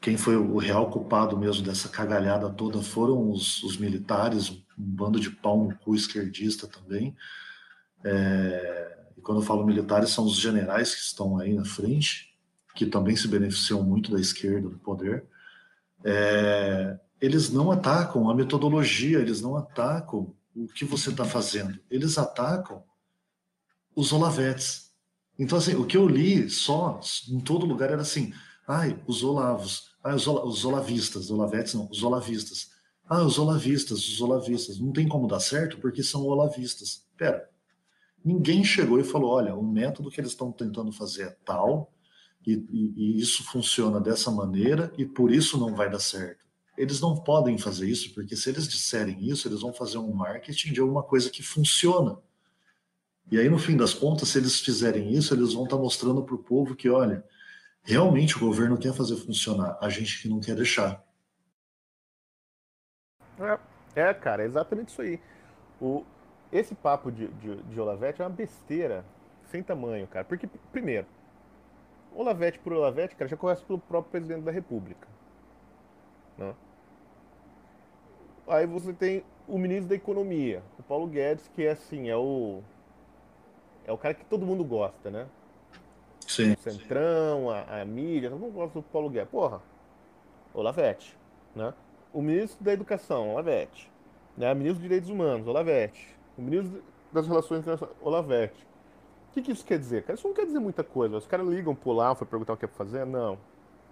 Quem 0.00 0.16
foi 0.16 0.36
o 0.36 0.56
real 0.58 0.90
culpado 0.90 1.36
mesmo 1.36 1.64
dessa 1.64 1.88
cagalhada 1.88 2.48
toda 2.50 2.80
foram 2.80 3.30
os, 3.30 3.62
os 3.64 3.76
militares, 3.76 4.50
um 4.50 4.62
bando 4.76 5.18
de 5.18 5.30
pau 5.30 5.64
no 5.64 5.76
cu 5.78 5.94
esquerdista 5.94 6.66
também. 6.66 7.16
É, 8.04 8.98
e 9.16 9.20
quando 9.20 9.40
eu 9.40 9.44
falo 9.44 9.66
militares, 9.66 10.10
são 10.10 10.24
os 10.24 10.36
generais 10.36 10.94
que 10.94 11.00
estão 11.00 11.38
aí 11.38 11.54
na 11.54 11.64
frente, 11.64 12.36
que 12.74 12.86
também 12.86 13.16
se 13.16 13.26
beneficiam 13.26 13.82
muito 13.82 14.12
da 14.12 14.20
esquerda 14.20 14.68
do 14.68 14.78
poder. 14.78 15.24
É, 16.08 17.00
eles 17.20 17.50
não 17.50 17.72
atacam 17.72 18.30
a 18.30 18.34
metodologia, 18.34 19.18
eles 19.18 19.40
não 19.40 19.56
atacam 19.56 20.32
o 20.54 20.68
que 20.68 20.84
você 20.84 21.10
está 21.10 21.24
fazendo? 21.24 21.78
Eles 21.90 22.16
atacam 22.16 22.82
os 23.94 24.12
Olavetes. 24.12 24.92
Então, 25.36 25.58
assim, 25.58 25.74
o 25.74 25.84
que 25.84 25.96
eu 25.96 26.06
li 26.06 26.48
só, 26.48 27.00
em 27.28 27.40
todo 27.40 27.66
lugar, 27.66 27.90
era 27.90 28.02
assim, 28.02 28.32
ai, 28.68 29.02
os 29.06 29.24
Olavos, 29.24 29.96
ai, 30.02 30.14
os, 30.14 30.26
os 30.26 30.64
Olavistas, 30.64 31.28
Olavetes 31.30 31.74
não, 31.74 31.88
os 31.90 32.02
Olavistas. 32.02 32.70
Ah, 33.08 33.22
os 33.22 33.38
Olavistas, 33.38 33.98
os 33.98 34.20
Olavistas. 34.20 34.78
Não 34.78 34.92
tem 34.92 35.08
como 35.08 35.28
dar 35.28 35.40
certo 35.40 35.78
porque 35.78 36.02
são 36.02 36.22
Olavistas. 36.22 37.04
Pera, 37.16 37.48
ninguém 38.24 38.64
chegou 38.64 38.98
e 38.98 39.04
falou, 39.04 39.30
olha, 39.30 39.54
o 39.54 39.62
método 39.62 40.10
que 40.10 40.20
eles 40.20 40.30
estão 40.30 40.52
tentando 40.52 40.92
fazer 40.92 41.22
é 41.24 41.36
tal, 41.44 41.92
e, 42.46 42.94
e, 42.96 43.18
isso 43.20 43.44
funciona 43.44 44.00
dessa 44.00 44.30
maneira, 44.30 44.92
e 44.96 45.04
por 45.04 45.32
isso 45.32 45.58
não 45.58 45.74
vai 45.74 45.90
dar 45.90 45.98
certo 45.98 46.46
eles 46.76 47.00
não 47.00 47.16
podem 47.16 47.56
fazer 47.56 47.88
isso, 47.88 48.12
porque 48.12 48.36
se 48.36 48.50
eles 48.50 48.68
disserem 48.68 49.24
isso, 49.26 49.48
eles 49.48 49.62
vão 49.62 49.72
fazer 49.72 49.98
um 49.98 50.12
marketing 50.12 50.72
de 50.72 50.80
alguma 50.80 51.02
coisa 51.02 51.30
que 51.30 51.42
funciona. 51.42 52.18
E 53.30 53.38
aí, 53.38 53.48
no 53.48 53.58
fim 53.58 53.76
das 53.76 53.94
contas, 53.94 54.28
se 54.28 54.38
eles 54.38 54.60
fizerem 54.60 55.10
isso, 55.10 55.34
eles 55.34 55.54
vão 55.54 55.64
estar 55.64 55.76
mostrando 55.76 56.22
para 56.22 56.34
o 56.34 56.42
povo 56.42 56.76
que, 56.76 56.88
olha, 56.88 57.24
realmente 57.82 58.36
o 58.36 58.40
governo 58.40 58.78
quer 58.78 58.92
fazer 58.92 59.16
funcionar, 59.16 59.78
a 59.80 59.88
gente 59.88 60.20
que 60.20 60.28
não 60.28 60.38
quer 60.38 60.54
deixar. 60.54 61.02
É, 63.38 63.58
é 64.08 64.14
cara, 64.14 64.42
é 64.42 64.46
exatamente 64.46 64.90
isso 64.90 65.02
aí. 65.02 65.18
O, 65.80 66.04
esse 66.52 66.74
papo 66.74 67.10
de, 67.10 67.26
de, 67.28 67.56
de 67.62 67.80
Olavete 67.80 68.20
é 68.20 68.24
uma 68.24 68.30
besteira 68.30 69.04
sem 69.46 69.62
tamanho, 69.62 70.06
cara. 70.06 70.24
Porque, 70.24 70.46
primeiro, 70.70 71.06
Olavete 72.16 72.58
por 72.58 72.72
Olavete, 72.72 73.14
cara, 73.14 73.28
já 73.28 73.36
começa 73.36 73.62
pelo 73.64 73.78
próprio 73.78 74.10
presidente 74.10 74.42
da 74.42 74.50
República. 74.50 75.06
Né? 76.38 76.54
Aí 78.48 78.66
você 78.66 78.92
tem 78.92 79.22
o 79.46 79.58
ministro 79.58 79.88
da 79.88 79.94
Economia, 79.94 80.62
o 80.78 80.82
Paulo 80.82 81.06
Guedes, 81.06 81.48
que 81.54 81.64
é 81.64 81.72
assim, 81.72 82.08
é 82.08 82.16
o 82.16 82.62
é 83.84 83.92
o 83.92 83.98
cara 83.98 84.14
que 84.14 84.24
todo 84.24 84.44
mundo 84.44 84.64
gosta, 84.64 85.10
né? 85.10 85.26
Sim. 86.26 86.54
O 86.54 86.58
Centrão, 86.58 87.50
a, 87.50 87.82
a 87.82 87.84
mídia, 87.84 88.30
todo 88.30 88.40
mundo 88.40 88.52
gosta 88.52 88.80
do 88.80 88.82
Paulo 88.82 89.08
Guedes. 89.08 89.30
Porra, 89.30 89.60
Olavete, 90.52 91.16
né? 91.54 91.72
O 92.12 92.22
ministro 92.22 92.64
da 92.64 92.72
Educação, 92.72 93.30
Olavete. 93.30 93.90
Né? 94.36 94.50
O 94.52 94.56
ministro 94.56 94.80
dos 94.80 94.82
Direitos 94.82 95.10
Humanos, 95.10 95.46
Olavete. 95.46 96.16
O 96.36 96.42
ministro 96.42 96.82
das 97.12 97.28
Relações 97.28 97.60
Internacionais, 97.60 97.96
Olavete. 98.00 98.66
Que, 99.36 99.42
que 99.42 99.52
isso 99.52 99.66
quer 99.66 99.78
dizer? 99.78 100.02
Cara, 100.02 100.14
isso 100.14 100.26
não 100.26 100.34
quer 100.34 100.46
dizer 100.46 100.58
muita 100.58 100.82
coisa. 100.82 101.18
Os 101.18 101.26
caras 101.26 101.46
ligam 101.46 101.74
pro 101.74 101.90
Olavo 101.90 102.20
para 102.20 102.26
perguntar 102.26 102.54
o 102.54 102.56
que 102.56 102.64
é 102.64 102.68
pra 102.68 102.78
fazer? 102.78 103.04
Não. 103.04 103.36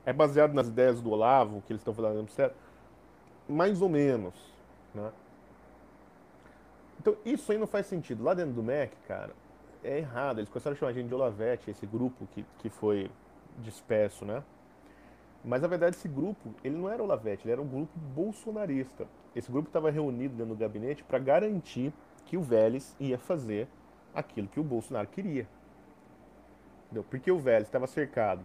É 0.06 0.10
baseado 0.10 0.54
nas 0.54 0.68
ideias 0.68 1.02
do 1.02 1.10
Olavo, 1.10 1.60
que 1.66 1.70
eles 1.70 1.82
estão 1.82 1.92
falando 1.92 2.26
certo? 2.30 2.56
mais 3.46 3.82
ou 3.82 3.90
menos, 3.90 4.32
né? 4.94 5.12
Então, 6.98 7.14
isso 7.26 7.52
aí 7.52 7.58
não 7.58 7.66
faz 7.66 7.84
sentido. 7.84 8.24
Lá 8.24 8.32
dentro 8.32 8.54
do 8.54 8.62
MEC, 8.62 8.96
cara, 9.06 9.34
é 9.82 9.98
errado. 9.98 10.38
Eles 10.38 10.48
começaram 10.48 10.74
a 10.74 10.78
chamar 10.78 10.92
a 10.92 10.94
gente 10.94 11.08
de 11.08 11.14
Olavete, 11.14 11.70
esse 11.70 11.84
grupo 11.84 12.26
que, 12.28 12.42
que 12.60 12.70
foi 12.70 13.10
disperso, 13.58 14.24
né? 14.24 14.42
Mas, 15.44 15.60
na 15.60 15.68
verdade, 15.68 15.94
esse 15.94 16.08
grupo, 16.08 16.54
ele 16.64 16.74
não 16.74 16.88
era 16.88 17.02
Olavete, 17.02 17.44
ele 17.44 17.52
era 17.52 17.60
um 17.60 17.68
grupo 17.68 17.98
bolsonarista. 17.98 19.06
Esse 19.36 19.52
grupo 19.52 19.68
estava 19.68 19.90
reunido 19.90 20.36
dentro 20.36 20.54
do 20.54 20.58
gabinete 20.58 21.04
para 21.04 21.18
garantir 21.18 21.92
que 22.24 22.38
o 22.38 22.40
Vélez 22.40 22.96
ia 22.98 23.18
fazer 23.18 23.68
aquilo 24.14 24.48
que 24.48 24.60
o 24.60 24.64
Bolsonaro 24.64 25.08
queria. 25.08 25.46
Entendeu? 26.86 27.04
Porque 27.10 27.30
o 27.30 27.38
Vélez 27.38 27.68
estava 27.68 27.86
cercado 27.86 28.42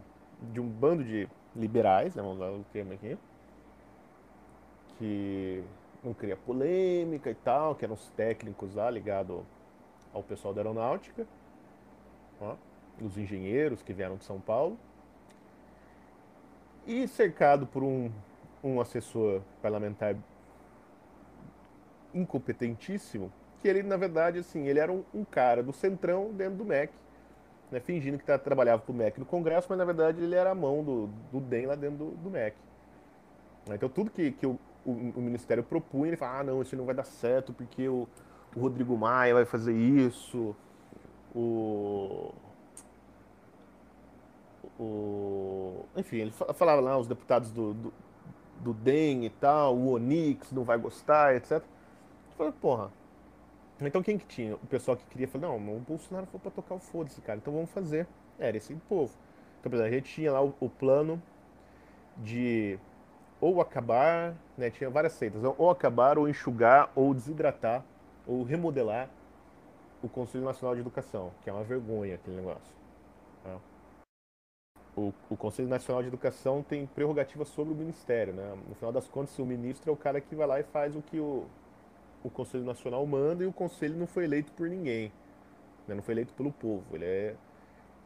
de 0.52 0.60
um 0.60 0.68
bando 0.68 1.04
de 1.04 1.28
liberais, 1.54 2.14
né, 2.14 2.22
vamos 2.22 2.38
usar 2.38 2.50
o 2.50 2.64
termo 2.72 2.92
aqui, 2.92 3.18
que 4.98 5.62
não 6.02 6.14
cria 6.14 6.36
polêmica 6.36 7.30
e 7.30 7.34
tal, 7.34 7.74
que 7.74 7.84
eram 7.84 7.94
os 7.94 8.08
técnicos 8.10 8.74
lá 8.74 8.90
ligados 8.90 9.42
ao 10.12 10.22
pessoal 10.22 10.52
da 10.54 10.60
aeronáutica, 10.60 11.26
ó, 12.40 12.56
os 13.00 13.16
engenheiros 13.16 13.82
que 13.82 13.92
vieram 13.92 14.16
de 14.16 14.24
São 14.24 14.40
Paulo, 14.40 14.78
e 16.86 17.06
cercado 17.06 17.66
por 17.66 17.82
um, 17.82 18.10
um 18.64 18.80
assessor 18.80 19.42
parlamentar 19.60 20.16
incompetentíssimo, 22.12 23.32
que 23.60 23.68
ele, 23.68 23.82
na 23.82 23.96
verdade, 23.96 24.38
assim, 24.38 24.66
ele 24.66 24.78
era 24.78 24.90
um, 24.90 25.04
um 25.14 25.24
cara 25.24 25.62
do 25.62 25.72
centrão 25.72 26.32
dentro 26.32 26.56
do 26.56 26.64
MEC, 26.64 26.92
né, 27.70 27.80
fingindo 27.80 28.18
que 28.18 28.24
tá, 28.24 28.38
trabalhava 28.38 28.82
para 28.82 28.92
o 28.92 28.94
MEC 28.94 29.20
no 29.20 29.26
Congresso, 29.26 29.66
mas 29.68 29.78
na 29.78 29.84
verdade 29.84 30.22
ele 30.22 30.34
era 30.34 30.50
a 30.50 30.54
mão 30.54 30.82
do, 30.82 31.06
do 31.30 31.40
DEM 31.40 31.66
lá 31.66 31.74
dentro 31.74 31.98
do, 31.98 32.10
do 32.12 32.30
MEC. 32.30 32.56
Então 33.70 33.88
tudo 33.88 34.10
que, 34.10 34.32
que 34.32 34.46
o, 34.46 34.58
o, 34.84 34.90
o, 34.90 35.20
Ministério 35.20 35.62
propunha, 35.62 36.08
ele 36.08 36.16
fala, 36.16 36.40
ah 36.40 36.44
não, 36.44 36.62
isso 36.62 36.74
não 36.74 36.84
vai 36.84 36.94
dar 36.94 37.04
certo 37.04 37.52
porque 37.52 37.88
o, 37.88 38.08
o 38.56 38.60
Rodrigo 38.60 38.96
Maia 38.96 39.34
vai 39.34 39.44
fazer 39.44 39.74
isso, 39.74 40.56
o, 41.34 42.32
o 44.78 45.84
enfim, 45.96 46.16
ele 46.16 46.32
falava 46.32 46.80
lá, 46.80 46.98
os 46.98 47.06
deputados 47.06 47.50
do, 47.52 47.74
do, 47.74 47.92
do 48.60 48.74
DEM 48.74 49.26
e 49.26 49.30
tal, 49.30 49.76
o 49.76 49.92
Onix 49.92 50.50
não 50.50 50.64
vai 50.64 50.78
gostar, 50.78 51.36
etc. 51.36 51.52
Eu 51.52 51.62
falei, 52.36 52.52
porra, 52.60 52.90
então 53.88 54.02
quem 54.02 54.18
que 54.18 54.26
tinha? 54.26 54.54
O 54.54 54.66
pessoal 54.66 54.96
que 54.96 55.04
queria 55.06 55.28
falar, 55.28 55.48
não, 55.48 55.76
o 55.76 55.80
Bolsonaro 55.80 56.26
foi 56.26 56.40
para 56.40 56.50
tocar 56.50 56.74
o 56.74 56.78
foda-se, 56.78 57.20
cara, 57.20 57.38
então 57.38 57.52
vamos 57.52 57.70
fazer. 57.70 58.06
Era 58.38 58.56
esse 58.56 58.74
povo. 58.88 59.12
Então, 59.64 59.80
a 59.80 59.90
gente 59.90 60.12
tinha 60.12 60.32
lá 60.32 60.42
o, 60.42 60.54
o 60.60 60.68
plano 60.68 61.22
de 62.16 62.78
ou 63.40 63.60
acabar, 63.60 64.34
né, 64.56 64.70
tinha 64.70 64.90
várias 64.90 65.14
seitas, 65.14 65.42
ou 65.42 65.70
acabar, 65.70 66.18
ou 66.18 66.28
enxugar, 66.28 66.90
ou 66.94 67.14
desidratar, 67.14 67.82
ou 68.26 68.42
remodelar 68.42 69.08
o 70.02 70.08
Conselho 70.08 70.44
Nacional 70.44 70.74
de 70.74 70.82
Educação, 70.82 71.32
que 71.42 71.48
é 71.48 71.52
uma 71.52 71.64
vergonha 71.64 72.16
aquele 72.16 72.36
negócio. 72.36 72.74
Tá? 73.42 73.56
O, 74.94 75.12
o, 75.30 75.36
Conselho 75.36 75.68
Nacional 75.68 76.02
de 76.02 76.08
Educação 76.08 76.62
tem 76.62 76.86
prerrogativa 76.86 77.44
sobre 77.44 77.72
o 77.72 77.76
Ministério, 77.76 78.34
né? 78.34 78.58
No 78.68 78.74
final 78.74 78.92
das 78.92 79.08
contas, 79.08 79.38
o 79.38 79.46
ministro 79.46 79.90
é 79.90 79.92
o 79.92 79.96
cara 79.96 80.20
que 80.20 80.34
vai 80.34 80.46
lá 80.46 80.60
e 80.60 80.64
faz 80.64 80.94
o 80.94 81.00
que 81.00 81.18
o, 81.18 81.46
o 82.22 82.30
Conselho 82.30 82.64
Nacional 82.64 83.04
manda 83.06 83.42
e 83.42 83.46
o 83.46 83.52
Conselho 83.52 83.96
não 83.96 84.06
foi 84.06 84.24
eleito 84.24 84.52
por 84.52 84.68
ninguém. 84.68 85.12
Né? 85.86 85.94
Não 85.94 86.02
foi 86.02 86.14
eleito 86.14 86.32
pelo 86.34 86.52
povo, 86.52 86.84
ele 86.92 87.04
é 87.04 87.34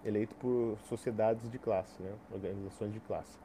eleito 0.04 0.34
por 0.36 0.78
sociedades 0.88 1.50
de 1.50 1.58
classe, 1.58 2.02
né? 2.02 2.12
organizações 2.30 2.92
de 2.92 3.00
classe. 3.00 3.38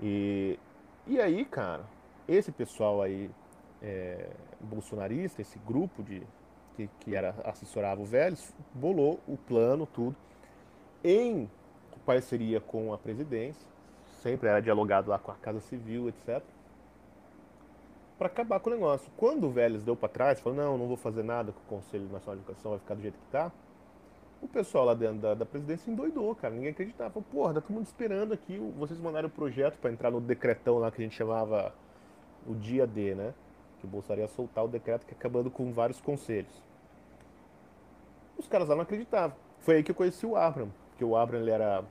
E, 0.00 0.58
e 1.06 1.20
aí, 1.20 1.44
cara, 1.44 1.84
esse 2.26 2.50
pessoal 2.50 3.02
aí 3.02 3.30
é, 3.82 4.30
bolsonarista, 4.60 5.42
esse 5.42 5.58
grupo 5.58 6.02
de 6.02 6.22
que, 6.76 6.88
que 7.00 7.14
era 7.14 7.34
assessorava 7.44 8.00
o 8.00 8.04
Vélez, 8.04 8.54
bolou 8.72 9.20
o 9.26 9.36
plano, 9.36 9.86
tudo, 9.86 10.16
em 11.02 11.50
parceria 12.06 12.60
com 12.60 12.92
a 12.92 12.98
presidência, 12.98 13.66
sempre 14.22 14.48
era 14.48 14.60
dialogado 14.60 15.10
lá 15.10 15.18
com 15.18 15.30
a 15.30 15.34
Casa 15.34 15.60
Civil, 15.60 16.08
etc 16.08 16.42
para 18.18 18.26
acabar 18.26 18.58
com 18.58 18.68
o 18.68 18.72
negócio. 18.72 19.10
Quando 19.16 19.46
o 19.46 19.50
Vélez 19.50 19.84
deu 19.84 19.94
para 19.94 20.08
trás, 20.08 20.40
falou: 20.40 20.58
não, 20.58 20.76
não 20.76 20.88
vou 20.88 20.96
fazer 20.96 21.22
nada 21.22 21.52
com 21.52 21.60
o 21.60 21.78
Conselho 21.78 22.08
Nacional 22.10 22.36
de 22.36 22.42
Educação, 22.42 22.72
vai 22.72 22.80
ficar 22.80 22.94
do 22.96 23.00
jeito 23.00 23.16
que 23.16 23.26
está. 23.26 23.52
O 24.42 24.48
pessoal 24.48 24.84
lá 24.84 24.94
dentro 24.94 25.18
da, 25.18 25.34
da 25.34 25.46
presidência 25.46 25.90
endoidou, 25.90 26.34
cara. 26.34 26.54
Ninguém 26.54 26.70
acreditava. 26.70 27.10
Falou, 27.10 27.26
porra, 27.30 27.54
tá 27.54 27.60
todo 27.60 27.72
mundo 27.72 27.86
esperando 27.86 28.32
aqui. 28.32 28.56
Vocês 28.76 29.00
mandaram 29.00 29.28
o 29.28 29.30
projeto 29.30 29.78
para 29.78 29.90
entrar 29.90 30.10
no 30.10 30.20
decretão 30.20 30.78
lá 30.78 30.90
que 30.90 31.00
a 31.00 31.04
gente 31.04 31.16
chamava 31.16 31.74
o 32.46 32.54
dia 32.54 32.86
D, 32.86 33.16
né? 33.16 33.34
Que 33.80 33.86
o 33.86 33.88
Bolsonaro 33.88 34.20
ia 34.20 34.28
soltar 34.28 34.64
o 34.64 34.68
decreto 34.68 35.06
que 35.06 35.12
acabando 35.12 35.50
com 35.50 35.72
vários 35.72 36.00
conselhos. 36.00 36.52
Os 38.36 38.46
caras 38.46 38.68
lá 38.68 38.76
não 38.76 38.82
acreditavam. 38.82 39.36
Foi 39.58 39.76
aí 39.76 39.82
que 39.82 39.90
eu 39.90 39.94
conheci 39.94 40.24
o 40.24 40.36
Abram. 40.36 40.70
Porque 40.90 41.04
o 41.04 41.16
Abram 41.16 41.40
ele 41.40 41.50
era 41.50 41.84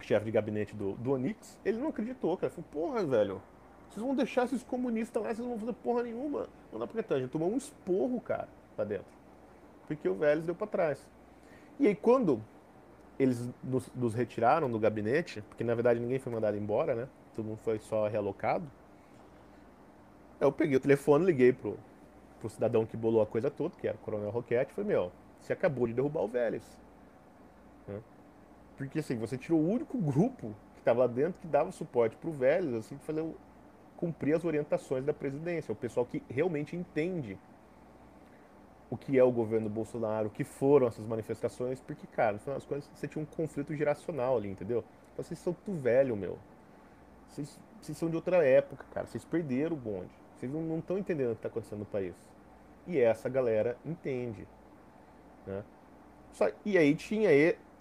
chefe 0.00 0.24
de 0.24 0.30
gabinete 0.30 0.74
do, 0.74 0.92
do 0.94 1.12
Onix. 1.12 1.58
Ele 1.66 1.76
não 1.76 1.88
acreditou, 1.88 2.34
cara. 2.38 2.50
Falou, 2.50 2.66
porra, 2.72 3.04
velho 3.04 3.42
vocês 3.98 4.06
vão 4.06 4.14
deixar 4.14 4.44
esses 4.44 4.62
comunistas 4.62 5.22
lá, 5.22 5.28
vocês 5.28 5.40
não 5.40 5.50
vão 5.50 5.58
fazer 5.58 5.72
porra 5.74 6.02
nenhuma. 6.04 6.46
Não 6.72 6.78
dá 6.78 6.86
pra 6.86 7.18
gente 7.18 7.30
tomou 7.30 7.52
um 7.52 7.56
esporro, 7.56 8.20
cara, 8.20 8.48
lá 8.76 8.84
dentro. 8.84 9.06
Porque 9.86 10.08
o 10.08 10.14
Vélez 10.14 10.46
deu 10.46 10.54
para 10.54 10.66
trás. 10.66 11.06
E 11.80 11.86
aí, 11.86 11.94
quando 11.94 12.40
eles 13.18 13.48
nos, 13.62 13.92
nos, 13.94 14.14
retiraram 14.14 14.70
do 14.70 14.78
gabinete, 14.78 15.42
porque 15.42 15.64
na 15.64 15.74
verdade 15.74 15.98
ninguém 15.98 16.20
foi 16.20 16.32
mandado 16.32 16.56
embora, 16.56 16.94
né? 16.94 17.08
Todo 17.34 17.46
mundo 17.46 17.58
foi 17.64 17.78
só 17.80 18.06
realocado. 18.06 18.64
Eu 20.40 20.52
peguei 20.52 20.76
o 20.76 20.80
telefone, 20.80 21.24
liguei 21.24 21.52
pro, 21.52 21.76
pro 22.38 22.48
cidadão 22.48 22.86
que 22.86 22.96
bolou 22.96 23.20
a 23.20 23.26
coisa 23.26 23.50
toda, 23.50 23.74
que 23.76 23.88
era 23.88 23.96
o 23.96 24.00
Coronel 24.00 24.30
Roquete, 24.30 24.70
e 24.70 24.74
falei, 24.74 24.90
meu, 24.90 25.10
você 25.40 25.52
acabou 25.52 25.88
de 25.88 25.94
derrubar 25.94 26.22
o 26.22 26.28
Vélez. 26.28 26.62
Né? 27.88 28.00
Porque 28.76 29.00
assim, 29.00 29.18
você 29.18 29.36
tirou 29.36 29.58
o 29.58 29.68
único 29.68 29.98
grupo 29.98 30.54
que 30.74 30.80
estava 30.80 31.00
lá 31.00 31.06
dentro 31.08 31.40
que 31.40 31.48
dava 31.48 31.72
suporte 31.72 32.14
pro 32.16 32.30
Vélez, 32.30 32.72
assim, 32.74 32.96
fazer 32.98 33.24
cumprir 33.98 34.34
as 34.36 34.44
orientações 34.44 35.04
da 35.04 35.12
presidência, 35.12 35.72
o 35.72 35.76
pessoal 35.76 36.06
que 36.06 36.22
realmente 36.30 36.76
entende 36.76 37.36
o 38.88 38.96
que 38.96 39.18
é 39.18 39.24
o 39.24 39.30
governo 39.30 39.68
Bolsonaro, 39.68 40.28
o 40.28 40.30
que 40.30 40.44
foram 40.44 40.86
essas 40.86 41.04
manifestações, 41.04 41.80
porque, 41.80 42.06
cara, 42.06 42.34
no 42.34 42.38
final 42.38 42.56
das 42.56 42.64
contas, 42.64 42.88
você 42.94 43.06
tinha 43.06 43.22
um 43.22 43.26
conflito 43.26 43.74
geracional 43.74 44.36
ali, 44.36 44.48
entendeu? 44.48 44.82
Então, 45.12 45.24
vocês 45.24 45.38
são 45.40 45.52
tudo 45.52 45.78
velho, 45.78 46.16
meu. 46.16 46.38
Vocês, 47.28 47.60
vocês 47.80 47.98
são 47.98 48.08
de 48.08 48.16
outra 48.16 48.42
época, 48.46 48.86
cara. 48.94 49.06
Vocês 49.06 49.24
perderam 49.24 49.76
o 49.76 49.78
bonde. 49.78 50.10
Vocês 50.36 50.50
não 50.50 50.78
estão 50.78 50.96
entendendo 50.96 51.32
o 51.32 51.34
que 51.34 51.40
está 51.40 51.48
acontecendo 51.48 51.80
no 51.80 51.84
país. 51.84 52.14
E 52.86 52.98
essa 52.98 53.28
galera 53.28 53.76
entende. 53.84 54.46
Né? 55.46 55.62
Só, 56.32 56.48
e 56.64 56.78
aí 56.78 56.94
tinha 56.94 57.30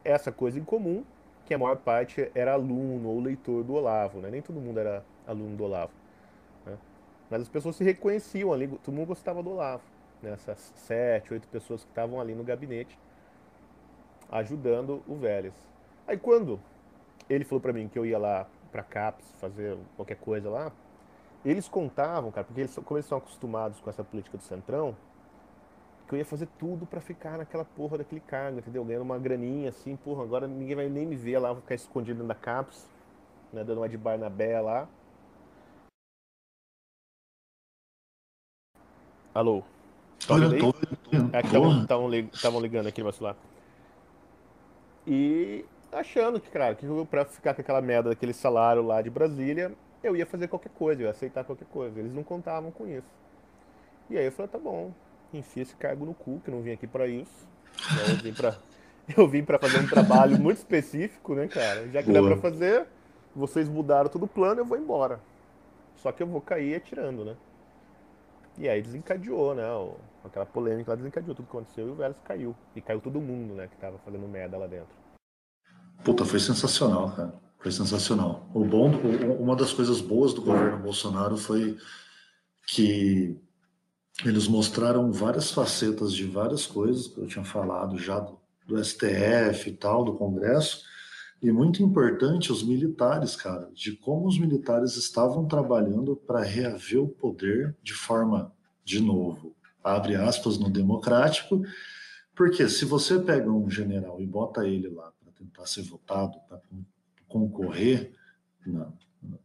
essa 0.03 0.31
coisa 0.31 0.59
em 0.59 0.63
comum, 0.63 1.05
que 1.45 1.53
a 1.53 1.57
maior 1.57 1.77
parte 1.77 2.29
era 2.35 2.53
aluno 2.53 3.07
ou 3.07 3.21
leitor 3.21 3.63
do 3.63 3.75
Olavo. 3.75 4.19
Né? 4.19 4.29
Nem 4.31 4.41
todo 4.41 4.59
mundo 4.59 4.79
era 4.79 5.05
aluno 5.25 5.55
do 5.55 5.63
Olavo. 5.63 5.93
Mas 7.29 7.41
as 7.41 7.49
pessoas 7.49 7.75
se 7.75 7.83
reconheciam 7.83 8.53
ali, 8.53 8.67
todo 8.67 8.93
mundo 8.93 9.07
gostava 9.07 9.43
do 9.43 9.51
Olavo. 9.51 9.83
Né? 10.21 10.31
Essas 10.31 10.73
sete, 10.75 11.33
oito 11.33 11.47
pessoas 11.47 11.83
que 11.83 11.89
estavam 11.89 12.19
ali 12.19 12.33
no 12.33 12.43
gabinete 12.43 12.97
ajudando 14.29 15.01
o 15.07 15.15
Vélez. 15.15 15.53
Aí 16.07 16.17
quando 16.17 16.59
ele 17.29 17.43
falou 17.43 17.61
para 17.61 17.73
mim 17.73 17.87
que 17.87 17.97
eu 17.97 18.05
ia 18.05 18.17
lá 18.17 18.47
para 18.71 18.83
CAPES 18.83 19.25
fazer 19.39 19.77
qualquer 19.95 20.17
coisa 20.17 20.49
lá, 20.49 20.71
eles 21.45 21.67
contavam, 21.67 22.31
cara, 22.31 22.45
porque 22.45 22.61
eles, 22.61 22.75
como 22.75 22.97
eles 22.97 23.05
são 23.05 23.17
acostumados 23.17 23.79
com 23.79 23.89
essa 23.89 24.03
política 24.03 24.37
do 24.37 24.43
Centrão, 24.43 24.95
que 26.07 26.15
eu 26.15 26.19
ia 26.19 26.25
fazer 26.25 26.47
tudo 26.57 26.85
para 26.85 27.01
ficar 27.01 27.37
naquela 27.37 27.65
porra 27.65 27.97
daquele 27.97 28.21
cargo, 28.21 28.59
entendeu? 28.59 28.83
Ganhando 28.83 29.03
uma 29.03 29.17
graninha 29.17 29.69
assim, 29.69 29.95
porra, 29.95 30.23
agora 30.23 30.47
ninguém 30.47 30.75
vai 30.75 30.89
nem 30.89 31.05
me 31.05 31.15
ver 31.15 31.39
lá, 31.39 31.51
vou 31.51 31.61
ficar 31.61 31.75
escondido 31.75 32.15
dentro 32.17 32.27
da 32.29 32.35
CAPES, 32.35 32.89
né, 33.51 33.63
dando 33.63 33.79
uma 33.79 33.89
de 33.89 33.97
Barnabé 33.97 34.59
lá. 34.59 34.87
Alô? 39.37 39.61
Tá 40.27 40.33
Olha, 40.33 40.49
tô... 40.57 40.73
É 41.31 42.23
estavam 42.33 42.59
ligando 42.59 42.87
aqui 42.87 43.01
no 43.01 43.05
meu 43.05 43.13
celular. 43.13 43.35
E 45.05 45.63
achando 45.91 46.39
que, 46.39 46.49
cara, 46.49 46.73
que 46.73 46.87
pra 47.07 47.23
ficar 47.23 47.53
com 47.53 47.61
aquela 47.61 47.79
merda 47.79 48.09
daquele 48.09 48.33
salário 48.33 48.81
lá 48.81 48.99
de 48.99 49.11
Brasília, 49.11 49.71
eu 50.03 50.15
ia 50.15 50.25
fazer 50.25 50.47
qualquer 50.47 50.71
coisa, 50.71 51.03
eu 51.03 51.05
ia 51.05 51.11
aceitar 51.11 51.43
qualquer 51.43 51.67
coisa. 51.67 51.99
Eles 51.99 52.15
não 52.15 52.23
contavam 52.23 52.71
com 52.71 52.87
isso. 52.87 53.13
E 54.09 54.17
aí 54.17 54.25
eu 54.25 54.31
falei, 54.31 54.49
tá 54.49 54.57
bom, 54.57 54.91
enfia 55.31 55.61
esse 55.61 55.75
cargo 55.75 56.03
no 56.03 56.15
cu, 56.15 56.41
que 56.43 56.49
eu 56.49 56.55
não 56.55 56.63
vim 56.63 56.71
aqui 56.71 56.87
para 56.87 57.05
isso. 57.05 57.47
Eu 58.09 58.15
vim 58.15 58.33
pra, 58.33 58.57
eu 59.15 59.27
vim 59.27 59.43
pra 59.43 59.59
fazer 59.59 59.77
um 59.77 59.87
trabalho 59.87 60.35
muito 60.41 60.57
específico, 60.57 61.35
né, 61.35 61.47
cara? 61.47 61.87
Já 61.89 62.01
que 62.01 62.11
Boa. 62.11 62.23
dá 62.23 62.27
pra 62.35 62.37
fazer, 62.37 62.87
vocês 63.35 63.69
mudaram 63.69 64.09
todo 64.09 64.23
o 64.23 64.27
plano, 64.27 64.61
eu 64.61 64.65
vou 64.65 64.79
embora. 64.79 65.19
Só 65.97 66.11
que 66.11 66.23
eu 66.23 66.27
vou 66.27 66.41
cair 66.41 66.73
atirando, 66.73 67.23
né? 67.23 67.35
E 68.57 68.67
aí 68.67 68.81
desencadeou, 68.81 69.53
né? 69.53 69.63
aquela 70.23 70.45
polêmica 70.45 70.91
lá 70.91 70.95
desencadeou 70.95 71.35
tudo 71.35 71.45
que 71.45 71.57
aconteceu 71.57 71.87
e 71.87 71.91
o 71.91 71.95
Vélez 71.95 72.17
caiu. 72.23 72.55
E 72.75 72.81
caiu 72.81 72.99
todo 72.99 73.21
mundo, 73.21 73.53
né, 73.53 73.67
que 73.67 73.77
tava 73.77 73.97
fazendo 73.99 74.27
merda 74.27 74.57
lá 74.57 74.67
dentro. 74.67 74.95
Puta, 76.03 76.25
foi 76.25 76.39
sensacional, 76.39 77.11
cara. 77.15 77.33
Foi 77.59 77.71
sensacional. 77.71 78.49
O 78.53 78.63
bom, 78.63 78.91
uma 79.39 79.55
das 79.55 79.73
coisas 79.73 79.99
boas 79.99 80.33
do 80.33 80.41
governo 80.41 80.77
Bolsonaro 80.79 81.37
foi 81.37 81.77
que 82.67 83.39
eles 84.25 84.47
mostraram 84.47 85.11
várias 85.11 85.51
facetas 85.51 86.13
de 86.13 86.25
várias 86.25 86.65
coisas 86.65 87.07
que 87.07 87.19
eu 87.19 87.27
tinha 87.27 87.45
falado 87.45 87.97
já 87.97 88.19
do, 88.19 88.39
do 88.65 88.83
STF 88.83 89.69
e 89.69 89.73
tal, 89.73 90.03
do 90.03 90.15
Congresso, 90.15 90.83
e 91.41 91.51
muito 91.51 91.83
importante 91.83 92.51
os 92.51 92.63
militares, 92.63 93.35
cara, 93.35 93.69
de 93.73 93.95
como 93.95 94.27
os 94.27 94.39
militares 94.39 94.95
estavam 94.95 95.45
trabalhando 95.47 96.15
para 96.15 96.41
reaver 96.41 97.03
o 97.03 97.07
poder 97.07 97.75
de 97.83 97.93
forma, 97.93 98.51
de 98.83 98.99
novo, 98.99 99.55
abre 99.83 100.15
aspas, 100.15 100.57
no 100.57 100.69
democrático, 100.69 101.61
porque 102.35 102.67
se 102.67 102.85
você 102.85 103.19
pega 103.19 103.51
um 103.51 103.69
general 103.69 104.19
e 104.19 104.25
bota 104.25 104.67
ele 104.67 104.89
lá 104.89 105.11
para 105.19 105.31
tentar 105.31 105.65
ser 105.65 105.83
votado, 105.83 106.39
para 106.47 106.59
concorrer 107.27 108.13
na, 108.65 108.91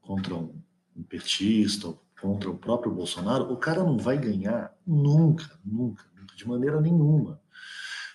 contra 0.00 0.34
um, 0.34 0.54
um 0.96 1.02
petista, 1.02 1.94
contra 2.20 2.50
o 2.50 2.56
próprio 2.56 2.92
Bolsonaro, 2.92 3.52
o 3.52 3.56
cara 3.56 3.82
não 3.82 3.98
vai 3.98 4.16
ganhar 4.16 4.72
nunca, 4.86 5.58
nunca, 5.64 6.04
nunca, 6.14 6.34
de 6.36 6.46
maneira 6.46 6.80
nenhuma. 6.80 7.41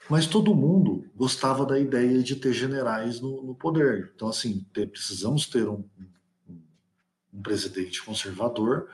Mas 0.09 0.25
todo 0.25 0.55
mundo 0.55 1.05
gostava 1.15 1.65
da 1.65 1.77
ideia 1.77 2.23
de 2.23 2.35
ter 2.35 2.53
generais 2.53 3.19
no, 3.19 3.41
no 3.43 3.55
poder. 3.55 4.11
Então, 4.15 4.27
assim, 4.29 4.65
precisamos 4.71 5.47
ter 5.47 5.67
um, 5.67 5.83
um, 7.33 7.41
presidente 7.41 8.03
conservador 8.03 8.87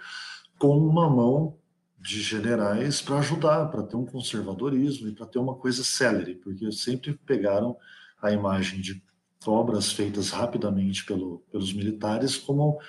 com 0.58 0.78
uma 0.78 1.10
mão 1.10 1.58
de 2.00 2.22
generais 2.22 3.02
para 3.02 3.20
ajudar, 3.20 3.70
para 3.70 3.84
ter 3.84 3.96
um 3.96 4.06
conservadorismo 4.06 5.08
e 5.08 5.14
para 5.14 5.26
ter 5.26 5.40
uma 5.40 5.56
coisa 5.56 5.84
célere, 5.84 6.36
porque 6.36 6.70
sempre 6.72 7.14
pegaram 7.26 7.78
a 8.22 8.32
imagem 8.32 8.82
de 8.82 9.02
obras 9.46 9.92
feitas 9.92 10.30
rapidamente 10.30 11.06
pelo, 11.06 11.44
pelos 11.52 11.74
militares 11.74 12.38
como, 12.38 12.80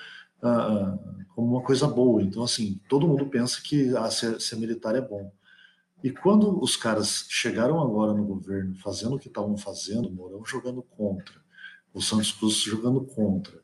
ah, 0.41 0.97
como 1.33 1.51
uma 1.51 1.61
coisa 1.61 1.87
boa. 1.87 2.21
Então, 2.21 2.43
assim, 2.43 2.79
todo 2.89 3.07
mundo 3.07 3.27
pensa 3.27 3.61
que 3.61 3.95
ah, 3.95 4.09
ser, 4.09 4.39
ser 4.41 4.55
militar 4.57 4.95
é 4.95 5.01
bom. 5.01 5.31
E 6.05 6.11
quando 6.11 6.61
os 6.61 6.77
caras 6.77 7.25
chegaram 7.29 7.81
agora 7.81 8.13
no 8.13 8.23
governo 8.23 8.75
fazendo 8.75 9.15
o 9.15 9.19
que 9.19 9.27
estavam 9.27 9.57
fazendo, 9.57 10.07
o 10.07 10.11
Mourão 10.13 10.45
jogando 10.45 10.83
contra, 10.83 11.33
o 11.91 11.99
Santos 11.99 12.31
Cruz 12.31 12.57
jogando 12.57 13.03
contra, 13.03 13.59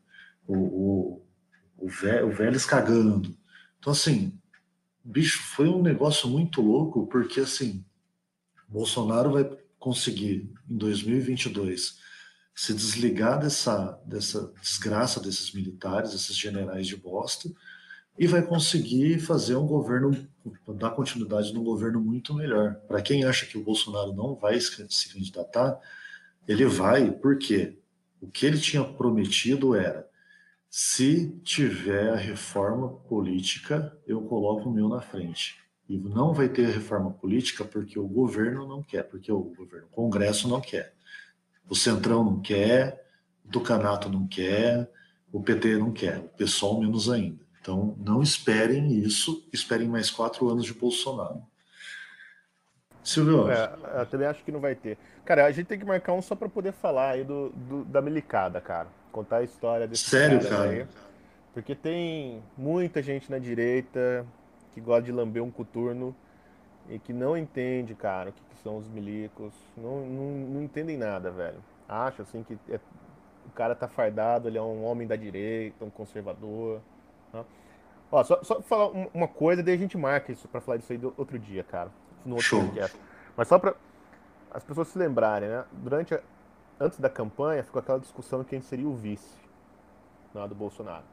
o, 0.47 0.55
o, 0.55 1.26
o, 1.77 1.88
Vélez 1.88 2.65
cagando. 2.65 3.38
Então, 3.77 3.93
assim, 3.93 4.41
bicho, 5.03 5.38
foi 5.55 5.69
um 5.69 5.84
negócio 5.84 6.27
muito 6.27 6.63
louco, 6.63 7.05
porque 7.05 7.41
assim, 7.41 7.85
Bolsonaro 8.68 9.34
vai 9.34 9.47
conseguir 9.77 10.51
em 10.68 10.77
2022 10.77 11.99
se 12.55 12.73
desligar 12.73 13.39
dessa, 13.39 14.01
dessa 14.03 14.51
desgraça 14.59 15.19
desses 15.19 15.53
militares, 15.53 16.13
desses 16.13 16.35
generais 16.35 16.88
de 16.88 16.95
bosta, 16.95 17.51
e 18.18 18.28
vai 18.28 18.42
conseguir 18.42 19.20
fazer 19.20 19.56
um 19.56 19.66
governo, 19.66 20.12
dar 20.76 20.92
continuidade 20.92 21.54
num 21.54 21.64
governo 21.64 22.00
muito 22.00 22.34
melhor. 22.34 22.76
Para 22.88 23.02
quem 23.02 23.24
acha 23.24 23.46
que 23.46 23.58
o 23.58 23.64
Bolsonaro 23.64 24.14
não 24.14 24.36
vai 24.36 24.60
se 24.60 25.14
candidatar, 25.14 25.80
ele 26.48 26.66
vai, 26.66 27.12
porque 27.12 27.78
o 28.22 28.28
que 28.28 28.46
ele 28.46 28.60
tinha 28.60 28.84
prometido 28.84 29.76
era 29.76 30.08
se 30.70 31.30
tiver 31.44 32.14
a 32.14 32.16
reforma 32.16 32.90
política, 32.90 33.98
eu 34.08 34.22
coloco 34.22 34.70
o 34.70 34.74
meu 34.74 34.88
na 34.88 35.02
frente. 35.02 35.60
E 35.90 35.98
não 35.98 36.34
vai 36.34 36.48
ter 36.48 36.68
reforma 36.68 37.12
política 37.12 37.66
porque 37.66 38.00
o 38.00 38.08
governo 38.08 38.66
não 38.66 38.82
quer, 38.82 39.04
porque 39.04 39.30
o 39.30 39.40
governo, 39.40 39.88
o 39.88 39.96
Congresso 39.96 40.48
não 40.48 40.62
quer. 40.62 40.94
O 41.68 41.76
Centrão 41.76 42.24
não 42.24 42.40
quer, 42.40 43.06
o 43.44 43.50
Tucanato 43.50 44.08
não 44.08 44.26
quer, 44.26 44.90
o 45.30 45.42
PT 45.42 45.78
não 45.78 45.92
quer, 45.92 46.20
o 46.20 46.30
PSOL 46.30 46.80
menos 46.80 47.10
ainda. 47.10 47.46
Então, 47.62 47.96
não 48.00 48.24
esperem 48.24 48.92
isso, 48.92 49.48
esperem 49.54 49.88
mais 49.88 50.10
quatro 50.10 50.50
anos 50.50 50.66
de 50.66 50.74
Bolsonaro. 50.74 51.44
Silvio? 53.04 53.50
É, 53.50 54.02
eu 54.02 54.06
também 54.08 54.28
acho 54.28 54.44
que 54.44 54.52
não 54.52 54.60
vai 54.60 54.76
ter. 54.76 54.98
Cara, 55.24 55.46
a 55.46 55.52
gente 55.52 55.68
tem 55.68 55.80
que 55.80 55.86
marcar 55.86 56.14
um 56.14 56.22
só 56.22 56.36
para 56.36 56.50
poder 56.50 56.74
falar 56.74 57.12
aí 57.12 57.24
do, 57.24 57.50
do, 57.50 57.86
da 57.86 58.02
Melicada, 58.02 58.60
cara 58.60 58.88
contar 59.12 59.38
a 59.38 59.44
história 59.44 59.88
desse 59.88 60.10
Sério, 60.10 60.48
cara? 60.48 60.70
Aí, 60.70 60.88
porque 61.54 61.76
tem 61.76 62.42
muita 62.58 63.02
gente 63.04 63.30
na 63.30 63.38
direita 63.38 64.26
que 64.74 64.80
gosta 64.80 65.04
de 65.04 65.12
lamber 65.12 65.44
um 65.44 65.52
coturno 65.52 66.16
e 66.90 66.98
que 66.98 67.12
não 67.12 67.38
entende, 67.38 67.94
cara, 67.94 68.30
o 68.30 68.34
que, 68.34 68.42
que 68.42 68.64
são 68.64 68.78
os 68.78 68.88
milicos. 68.88 69.54
Não, 69.76 70.06
não, 70.06 70.32
não, 70.48 70.64
entendem 70.64 70.98
nada, 70.98 71.30
velho. 71.30 71.58
Acha 71.88 72.24
assim 72.24 72.44
que 72.44 72.58
é, 72.70 72.80
o 73.46 73.52
cara 73.54 73.76
tá 73.76 73.88
fardado, 73.88 74.48
ele 74.48 74.58
é 74.58 74.62
um 74.62 74.84
homem 74.86 75.06
da 75.06 75.16
direita, 75.16 75.84
um 75.84 75.90
conservador. 75.90 76.82
Né? 77.34 77.44
Ó, 78.12 78.24
só, 78.24 78.44
só 78.44 78.62
falar 78.62 78.88
uma 79.14 79.28
coisa, 79.28 79.64
daí 79.64 79.76
a 79.76 79.78
gente 79.78 79.98
marca 79.98 80.32
isso 80.32 80.48
pra 80.48 80.60
falar 80.60 80.78
disso 80.78 80.91
aí 80.91 80.98
do 80.98 81.14
outro 81.18 81.40
dia, 81.40 81.64
cara. 81.64 81.91
No 82.26 82.36
outro 82.36 82.49
Show. 82.49 82.62
podcast. 82.62 82.98
Mas 83.36 83.48
só 83.48 83.58
pra 83.58 83.74
as 84.53 84.64
pessoas 84.64 84.90
se 84.90 84.98
lembrarem, 84.99 85.48
né? 85.48 85.64
Durante 85.72 86.14
a, 86.14 86.22
antes 86.80 86.99
da 86.99 87.10
campanha, 87.10 87.64
ficou 87.64 87.80
aquela 87.80 87.99
discussão 87.99 88.41
de 88.41 88.45
quem 88.45 88.62
seria 88.62 88.88
o 88.88 88.94
vice 88.94 89.38
né, 90.34 90.45
do 90.48 90.56
Bolsonaro. 90.56 91.06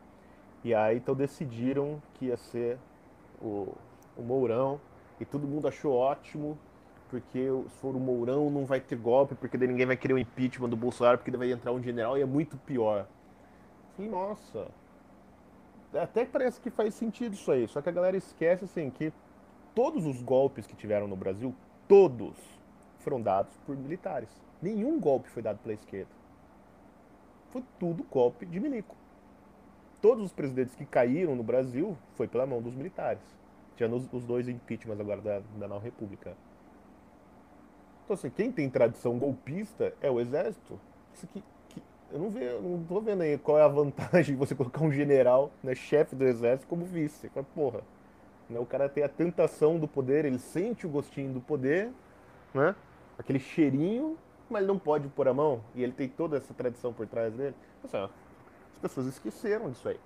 E 0.65 0.75
aí 0.75 0.97
então 0.97 1.15
decidiram 1.15 2.03
que 2.15 2.27
ia 2.27 2.37
ser 2.37 2.79
o, 3.41 3.73
o 4.17 4.23
Mourão, 4.23 4.81
e 5.21 5.25
todo 5.25 5.47
mundo 5.47 5.69
achou 5.69 5.95
ótimo, 5.95 6.59
porque 7.09 7.49
se 7.69 7.77
for 7.81 7.95
o 7.95 8.01
Mourão 8.01 8.51
não 8.51 8.65
vai 8.65 8.81
ter 8.81 8.97
golpe, 8.97 9.35
porque 9.35 9.57
daí 9.57 9.69
ninguém 9.69 9.87
vai 9.87 9.97
querer 9.97 10.15
o 10.15 10.19
impeachment 10.19 10.69
do 10.69 10.77
Bolsonaro, 10.77 11.19
porque 11.19 11.31
daí 11.31 11.39
vai 11.39 11.53
entrar 11.53 11.73
um 11.73 11.83
general 11.83 12.19
e 12.19 12.23
é 12.23 12.27
muito 12.27 12.57
pior. 12.59 13.07
E, 13.99 14.03
nossa, 14.03 14.69
até 15.95 16.25
parece 16.25 16.61
que 16.61 16.71
faz 16.71 16.95
sentido 16.95 17.35
isso 17.35 17.51
aí, 17.51 17.67
só 17.69 17.81
que 17.81 17.89
a 17.89 17.93
galera 17.93 18.17
esquece 18.17 18.65
assim 18.65 18.91
que 18.91 19.13
todos 19.75 20.05
os 20.05 20.21
golpes 20.23 20.67
que 20.67 20.77
tiveram 20.77 21.07
no 21.07 21.17
Brasil, 21.17 21.55
todos 21.87 22.37
foram 22.99 23.21
dados 23.21 23.57
por 23.65 23.77
militares. 23.77 24.29
Nenhum 24.61 24.99
golpe 24.99 25.29
foi 25.31 25.43
dado 25.43 25.59
pela 25.59 25.75
esquerda. 25.75 26.11
Foi 27.51 27.63
tudo 27.79 28.05
golpe 28.05 28.45
de 28.45 28.61
milico. 28.61 28.97
Todos 30.03 30.25
os 30.25 30.33
presidentes 30.33 30.75
que 30.75 30.85
caíram 30.85 31.35
no 31.35 31.43
Brasil 31.43 31.97
foi 32.15 32.29
pela 32.29 32.47
mão 32.47 32.61
dos 32.61 32.75
militares. 32.75 33.23
Tinha 33.77 33.89
os, 33.89 34.13
os 34.13 34.25
dois 34.25 34.49
impeachments 34.49 35.01
agora 35.01 35.21
da, 35.21 35.41
da 35.59 35.69
nova 35.69 35.85
república. 35.85 36.37
Então 38.05 38.15
assim, 38.15 38.31
quem 38.31 38.51
tem 38.51 38.69
tradição 38.69 39.19
golpista 39.19 39.95
é 40.01 40.11
o 40.11 40.21
exército. 40.21 40.79
Isso 41.15 41.27
aqui, 41.27 41.43
eu 42.11 42.19
não, 42.19 42.31
vejo, 42.31 42.61
não 42.61 42.85
tô 42.85 43.01
vendo 43.01 43.23
aí 43.23 43.39
qual 43.39 43.59
é 43.59 43.63
a 43.63 43.69
vantagem 43.69 44.35
de 44.35 44.39
você 44.39 44.55
colocar 44.55 44.83
um 44.83 44.93
general, 44.93 45.51
né, 45.63 45.75
chefe 45.75 46.17
do 46.17 46.25
exército, 46.25 46.67
como 46.69 46.85
vice. 46.85 47.31
Porra, 47.55 47.83
Né? 48.49 48.59
O 48.59 48.67
cara 48.67 48.89
tem 48.89 49.05
a 49.05 49.09
tentação 49.09 49.79
do 49.79 49.87
poder, 49.89 50.25
ele 50.25 50.39
sente 50.39 50.87
o 50.87 50.91
gostinho 50.91 51.33
do 51.35 51.41
poder, 51.41 51.93
né? 52.55 52.75
aquele 53.19 53.39
cheirinho, 53.39 54.19
mas 54.49 54.61
ele 54.63 54.69
não 54.69 54.79
pode 54.79 55.09
pôr 55.09 55.29
a 55.29 55.35
mão. 55.35 55.63
E 55.75 55.83
ele 55.83 55.93
tem 55.93 56.09
toda 56.09 56.37
essa 56.39 56.55
tradição 56.55 56.93
por 56.93 57.07
trás 57.07 57.35
dele. 57.35 57.55
Assim, 57.85 57.97
ó, 57.97 58.09
as 58.73 58.79
pessoas 58.81 59.07
esqueceram 59.07 59.71
disso 59.71 59.89
aí. 59.89 60.01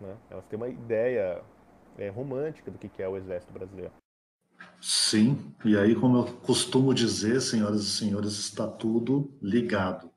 Né? 0.00 0.16
Elas 0.30 0.44
têm 0.46 0.56
uma 0.56 0.68
ideia 0.68 1.42
é, 1.98 2.08
romântica 2.08 2.70
do 2.70 2.78
que 2.78 3.02
é 3.02 3.08
o 3.08 3.16
exército 3.16 3.52
brasileiro. 3.52 3.92
Sim, 4.80 5.54
e 5.64 5.76
aí, 5.78 5.94
como 5.94 6.18
eu 6.18 6.24
costumo 6.40 6.92
dizer, 6.92 7.40
senhoras 7.40 7.82
e 7.82 7.90
senhores, 7.90 8.32
está 8.38 8.66
tudo 8.68 9.32
ligado. 9.40 10.11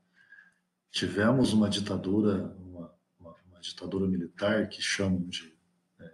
Tivemos 0.96 1.52
uma 1.52 1.70
ditadura, 1.70 2.56
uma, 2.58 2.90
uma, 3.20 3.36
uma 3.50 3.60
ditadura 3.60 4.08
militar 4.08 4.70
que 4.70 4.82
chamam 4.82 5.28
de. 5.28 5.54
É, 6.00 6.12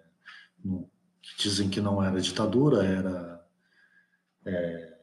no, 0.66 0.90
que 1.22 1.38
dizem 1.38 1.70
que 1.70 1.80
não 1.80 2.04
era 2.04 2.20
ditadura, 2.20 2.84
era. 2.84 3.46
É, 4.44 4.98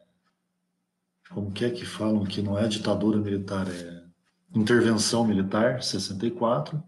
como 1.31 1.53
que 1.53 1.65
é 1.65 1.71
que 1.71 1.87
falam 1.87 2.25
que 2.25 2.43
não 2.43 2.59
é 2.59 2.67
ditadura 2.67 3.19
militar, 3.19 3.69
é 3.69 4.05
intervenção 4.53 5.25
militar, 5.25 5.81
64, 5.81 6.83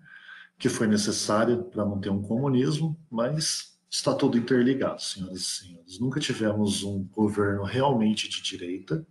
que 0.59 0.69
foi 0.69 0.89
necessária 0.89 1.57
para 1.57 1.87
manter 1.87 2.11
um 2.11 2.21
comunismo, 2.21 2.99
mas 3.09 3.79
está 3.89 4.17
tudo 4.17 4.37
interligado, 4.37 5.01
senhoras 5.01 5.39
e 5.39 5.45
senhores. 5.45 6.01
Nunca 6.01 6.19
tivemos 6.19 6.83
um 6.83 7.05
governo 7.05 7.63
realmente 7.63 8.29
de 8.29 8.43
direita. 8.43 9.07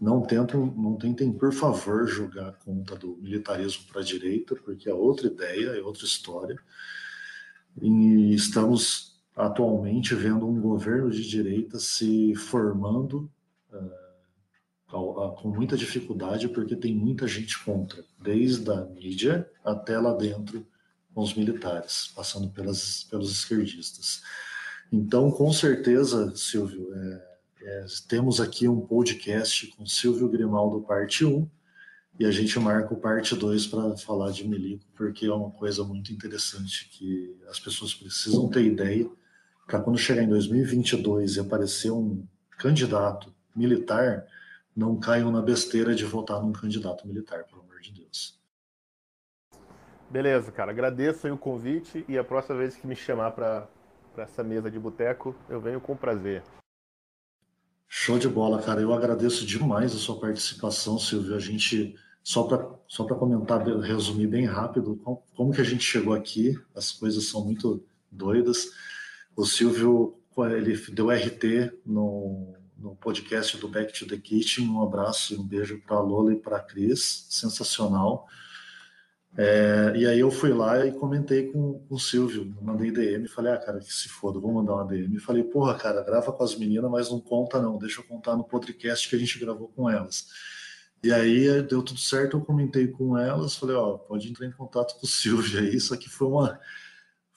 Não 0.00 0.22
tentem, 0.22 0.60
não 0.76 0.96
tentem, 0.96 1.32
por 1.32 1.52
favor, 1.52 2.06
jogar 2.06 2.52
conta 2.64 2.94
do 2.96 3.16
militarismo 3.16 3.84
para 3.90 4.00
a 4.00 4.04
direita, 4.04 4.54
porque 4.54 4.88
é 4.88 4.94
outra 4.94 5.26
ideia, 5.26 5.70
é 5.70 5.82
outra 5.82 6.04
história. 6.04 6.56
E 7.80 8.32
estamos 8.34 9.20
atualmente 9.34 10.14
vendo 10.14 10.48
um 10.48 10.60
governo 10.60 11.10
de 11.10 11.28
direita 11.28 11.78
se 11.78 12.34
formando 12.34 13.30
uh, 13.72 15.34
com 15.36 15.48
muita 15.48 15.76
dificuldade, 15.76 16.48
porque 16.48 16.74
tem 16.74 16.94
muita 16.94 17.26
gente 17.26 17.62
contra, 17.64 18.04
desde 18.20 18.70
a 18.70 18.84
mídia 18.84 19.48
até 19.64 19.98
lá 19.98 20.14
dentro 20.14 20.66
com 21.12 21.22
os 21.22 21.34
militares, 21.34 22.12
passando 22.14 22.48
pelas, 22.50 23.04
pelos 23.04 23.30
esquerdistas. 23.30 24.22
Então, 24.90 25.30
com 25.30 25.52
certeza, 25.52 26.34
Silvio, 26.34 26.94
é, 26.94 27.27
é, 27.62 27.86
temos 28.08 28.40
aqui 28.40 28.68
um 28.68 28.80
podcast 28.80 29.66
com 29.68 29.86
Silvio 29.86 30.28
Grimaldo, 30.28 30.80
parte 30.82 31.24
1, 31.24 31.48
e 32.18 32.26
a 32.26 32.30
gente 32.30 32.58
marca 32.58 32.92
o 32.92 32.96
parte 32.96 33.36
2 33.36 33.66
para 33.66 33.96
falar 33.96 34.32
de 34.32 34.46
milico, 34.46 34.84
porque 34.96 35.26
é 35.26 35.32
uma 35.32 35.50
coisa 35.50 35.84
muito 35.84 36.12
interessante 36.12 36.88
que 36.90 37.36
as 37.48 37.60
pessoas 37.60 37.94
precisam 37.94 38.48
ter 38.48 38.64
ideia 38.64 39.08
para 39.66 39.80
quando 39.80 39.98
chegar 39.98 40.22
em 40.22 40.28
2022 40.28 41.36
e 41.36 41.40
aparecer 41.40 41.90
um 41.90 42.26
candidato 42.58 43.32
militar, 43.54 44.26
não 44.74 44.98
caiam 44.98 45.30
na 45.30 45.42
besteira 45.42 45.94
de 45.94 46.04
votar 46.04 46.42
num 46.42 46.52
candidato 46.52 47.06
militar, 47.06 47.44
pelo 47.44 47.60
amor 47.60 47.78
de 47.80 47.92
Deus. 47.92 48.40
Beleza, 50.10 50.50
cara. 50.50 50.70
Agradeço 50.70 51.32
o 51.32 51.36
convite 51.36 52.04
e 52.08 52.16
a 52.16 52.24
próxima 52.24 52.56
vez 52.56 52.74
que 52.76 52.86
me 52.86 52.96
chamar 52.96 53.32
para 53.32 53.68
essa 54.16 54.42
mesa 54.42 54.70
de 54.70 54.78
boteco, 54.78 55.36
eu 55.48 55.60
venho 55.60 55.80
com 55.80 55.94
prazer. 55.94 56.42
Show 57.88 58.18
de 58.18 58.28
bola, 58.28 58.60
cara. 58.60 58.82
Eu 58.82 58.92
agradeço 58.92 59.46
demais 59.46 59.94
a 59.94 59.98
sua 59.98 60.20
participação, 60.20 60.98
Silvio. 60.98 61.34
A 61.34 61.38
gente, 61.38 61.96
só 62.22 62.42
para 62.42 62.68
só 62.86 63.04
comentar, 63.04 63.66
resumir 63.80 64.26
bem 64.26 64.44
rápido, 64.44 64.96
como, 65.02 65.22
como 65.34 65.52
que 65.52 65.60
a 65.62 65.64
gente 65.64 65.84
chegou 65.84 66.12
aqui, 66.12 66.58
as 66.74 66.92
coisas 66.92 67.24
são 67.24 67.44
muito 67.44 67.82
doidas. 68.10 68.70
O 69.34 69.46
Silvio, 69.46 70.18
ele 70.50 70.76
deu 70.92 71.10
RT 71.10 71.72
no, 71.84 72.54
no 72.76 72.94
podcast 72.96 73.56
do 73.56 73.68
Back 73.68 73.98
to 73.98 74.06
the 74.06 74.18
Kitchen. 74.18 74.68
Um 74.68 74.82
abraço 74.82 75.34
e 75.34 75.38
um 75.38 75.42
beijo 75.42 75.80
para 75.86 75.96
a 75.96 76.00
Lola 76.00 76.34
e 76.34 76.36
para 76.36 76.58
a 76.58 76.60
Cris. 76.60 77.26
Sensacional. 77.30 78.28
É, 79.36 79.92
e 79.94 80.06
aí 80.06 80.18
eu 80.18 80.30
fui 80.30 80.52
lá 80.52 80.84
e 80.84 80.92
comentei 80.92 81.52
com, 81.52 81.78
com 81.88 81.94
o 81.94 81.98
Silvio, 81.98 82.56
mandei 82.60 82.90
DM, 82.90 83.28
falei, 83.28 83.52
ah, 83.52 83.58
cara, 83.58 83.78
que 83.78 83.92
se 83.92 84.08
foda, 84.08 84.40
vou 84.40 84.52
mandar 84.52 84.74
uma 84.74 84.86
DM. 84.86 85.18
Falei, 85.20 85.44
porra, 85.44 85.74
cara, 85.74 86.02
grava 86.02 86.32
com 86.32 86.42
as 86.42 86.56
meninas, 86.56 86.90
mas 86.90 87.10
não 87.10 87.20
conta 87.20 87.60
não, 87.60 87.78
deixa 87.78 88.00
eu 88.00 88.04
contar 88.04 88.36
no 88.36 88.44
podcast 88.44 89.08
que 89.08 89.14
a 89.14 89.18
gente 89.18 89.38
gravou 89.38 89.68
com 89.68 89.88
elas. 89.88 90.26
E 91.02 91.12
aí 91.12 91.62
deu 91.62 91.82
tudo 91.82 92.00
certo, 92.00 92.36
eu 92.36 92.40
comentei 92.40 92.88
com 92.88 93.16
elas, 93.16 93.54
falei, 93.54 93.76
ó, 93.76 93.96
pode 93.98 94.28
entrar 94.28 94.46
em 94.46 94.52
contato 94.52 94.98
com 94.98 95.06
o 95.06 95.08
Silvio 95.08 95.60
aí, 95.60 95.76
isso 95.76 95.94
aqui 95.94 96.08
foi 96.08 96.26
uma 96.26 96.58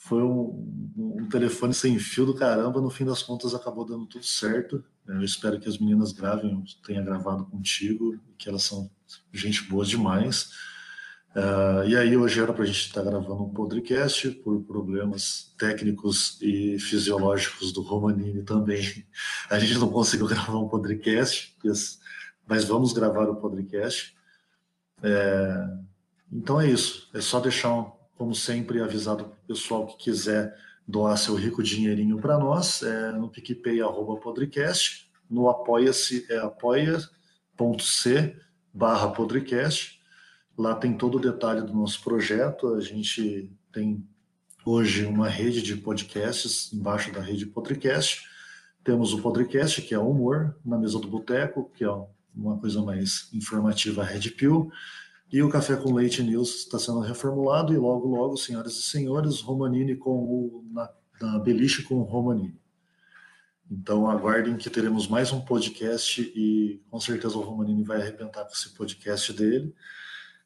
foi 0.03 0.23
um, 0.23 0.91
um, 0.97 1.29
telefone 1.29 1.75
sem 1.75 1.99
fio 1.99 2.25
do 2.25 2.33
caramba, 2.33 2.81
no 2.81 2.89
fim 2.89 3.05
das 3.05 3.21
contas 3.21 3.53
acabou 3.53 3.85
dando 3.85 4.07
tudo 4.07 4.25
certo. 4.25 4.83
Eu 5.07 5.21
espero 5.21 5.59
que 5.59 5.69
as 5.69 5.77
meninas 5.77 6.11
gravem, 6.11 6.63
tenha 6.83 7.03
gravado 7.03 7.45
contigo, 7.45 8.19
que 8.35 8.49
elas 8.49 8.63
são 8.63 8.89
gente 9.31 9.61
boa 9.65 9.85
demais. 9.85 10.49
Uh, 11.33 11.87
e 11.87 11.95
aí 11.95 12.17
hoje 12.17 12.41
era 12.41 12.51
para 12.51 12.63
a 12.63 12.67
gente 12.67 12.87
estar 12.87 13.01
tá 13.01 13.09
gravando 13.09 13.43
um 13.43 13.49
podcast 13.49 14.29
por 14.31 14.61
problemas 14.63 15.53
técnicos 15.57 16.37
e 16.41 16.77
fisiológicos 16.77 17.71
do 17.71 17.81
Romanini 17.81 18.43
também. 18.43 19.05
A 19.49 19.57
gente 19.57 19.77
não 19.77 19.89
conseguiu 19.89 20.27
gravar 20.27 20.57
um 20.57 20.67
podcast, 20.67 21.55
mas 22.45 22.65
vamos 22.65 22.91
gravar 22.91 23.29
o 23.29 23.35
podcast. 23.37 24.13
É, 25.01 25.67
então 26.29 26.59
é 26.59 26.69
isso. 26.69 27.09
É 27.13 27.21
só 27.21 27.39
deixar, 27.39 27.85
como 28.17 28.35
sempre, 28.35 28.81
avisado 28.81 29.23
para 29.23 29.33
o 29.33 29.47
pessoal 29.47 29.87
que 29.87 29.97
quiser 29.97 30.53
doar 30.85 31.17
seu 31.17 31.35
rico 31.35 31.63
dinheirinho 31.63 32.19
para 32.19 32.37
nós, 32.37 32.83
é 32.83 33.13
no 33.13 33.29
PicPay 33.29 33.81
arroba 33.81 34.19
podcast, 34.19 35.09
no 35.29 35.47
apoia-se 35.47 36.25
é 36.29 36.39
apoia.c 36.39 37.05
barra 38.73 39.07
podcast 39.11 40.00
Lá 40.57 40.75
tem 40.75 40.95
todo 40.95 41.15
o 41.17 41.21
detalhe 41.21 41.61
do 41.61 41.73
nosso 41.73 42.01
projeto. 42.03 42.75
A 42.75 42.81
gente 42.81 43.51
tem 43.71 44.05
hoje 44.65 45.05
uma 45.05 45.27
rede 45.27 45.61
de 45.61 45.75
podcasts 45.75 46.71
embaixo 46.73 47.11
da 47.11 47.21
rede 47.21 47.45
Podcast. 47.45 48.23
Temos 48.83 49.13
o 49.13 49.21
podcast, 49.21 49.81
que 49.81 49.93
é 49.93 49.99
o 49.99 50.09
humor, 50.09 50.57
na 50.65 50.77
mesa 50.77 50.99
do 50.99 51.07
boteco, 51.07 51.71
que 51.75 51.83
é 51.83 51.89
uma 52.35 52.57
coisa 52.57 52.81
mais 52.81 53.29
informativa, 53.33 54.03
Red 54.03 54.31
Pill. 54.31 54.71
E 55.31 55.41
o 55.41 55.49
Café 55.49 55.75
com 55.75 55.93
Leite 55.93 56.21
News 56.21 56.57
está 56.57 56.77
sendo 56.77 56.99
reformulado 56.99 57.73
e 57.73 57.77
logo, 57.77 58.07
logo, 58.07 58.35
senhoras 58.35 58.73
e 58.73 58.81
senhores, 58.81 59.39
Romanini 59.39 59.95
com 59.95 60.11
o, 60.11 60.65
na, 60.71 60.89
na 61.21 61.39
Beliche 61.39 61.83
com 61.83 61.95
o 61.95 62.03
Romanini. 62.03 62.59
Então 63.69 64.09
aguardem 64.09 64.57
que 64.57 64.69
teremos 64.69 65.07
mais 65.07 65.31
um 65.31 65.39
podcast 65.39 66.21
e 66.35 66.81
com 66.89 66.99
certeza 66.99 67.37
o 67.37 67.41
Romanini 67.41 67.83
vai 67.83 68.01
arrebentar 68.01 68.43
com 68.43 68.51
esse 68.51 68.69
podcast 68.71 69.31
dele. 69.31 69.73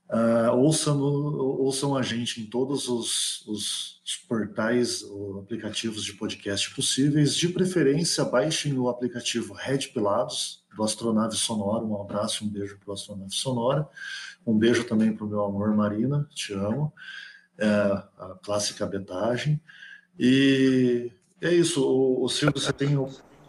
Uh, 0.09 0.55
ouçam, 0.55 1.01
ouçam 1.01 1.97
a 1.97 2.03
gente 2.03 2.39
em 2.39 2.45
todos 2.45 2.87
os, 2.87 3.43
os, 3.47 4.01
os, 4.03 4.15
portais 4.27 5.01
ou 5.01 5.39
aplicativos 5.39 6.03
de 6.03 6.13
podcast 6.13 6.73
possíveis. 6.75 7.35
De 7.35 7.49
preferência, 7.49 8.23
baixem 8.23 8.77
o 8.77 8.87
aplicativo 8.87 9.53
Red 9.53 9.87
Pilados, 9.93 10.63
do 10.75 10.83
Astronave 10.83 11.35
Sonora. 11.35 11.83
Um 11.83 11.99
abraço, 11.99 12.45
um 12.45 12.47
beijo 12.47 12.77
para 12.77 12.91
o 12.91 12.93
Astronave 12.93 13.33
Sonora. 13.33 13.87
Um 14.45 14.55
beijo 14.55 14.83
também 14.83 15.11
para 15.11 15.25
o 15.25 15.29
meu 15.29 15.43
amor 15.43 15.75
Marina, 15.75 16.27
te 16.35 16.53
amo. 16.53 16.93
É, 17.57 17.65
a 17.65 18.37
clássica 18.43 18.85
betagem. 18.85 19.59
E 20.19 21.11
é 21.41 21.51
isso. 21.51 21.83
O, 21.83 22.25
o 22.25 22.29
Silvio, 22.29 22.61
você 22.61 22.71
tem, 22.71 22.89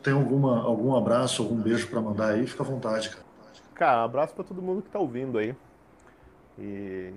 tem 0.02 0.14
alguma, 0.14 0.62
algum 0.62 0.96
abraço, 0.96 1.42
algum 1.42 1.60
beijo 1.60 1.86
para 1.88 2.00
mandar 2.00 2.32
aí? 2.32 2.46
Fica 2.46 2.62
à 2.62 2.66
vontade, 2.66 3.10
cara. 3.10 3.26
Cara, 3.74 4.04
abraço 4.04 4.34
para 4.34 4.44
todo 4.44 4.62
mundo 4.62 4.80
que 4.80 4.88
está 4.88 4.98
ouvindo 4.98 5.36
aí. 5.36 5.54
E 6.58 7.12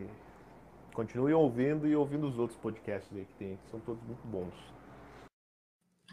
continue 0.93 1.33
ouvindo 1.33 1.87
e 1.87 1.95
ouvindo 1.95 2.27
os 2.27 2.37
outros 2.37 2.59
podcasts 2.59 3.09
aí 3.15 3.25
que 3.25 3.33
tem, 3.35 3.57
que 3.57 3.71
são 3.71 3.79
todos 3.79 4.01
muito 4.03 4.25
bons. 4.25 4.53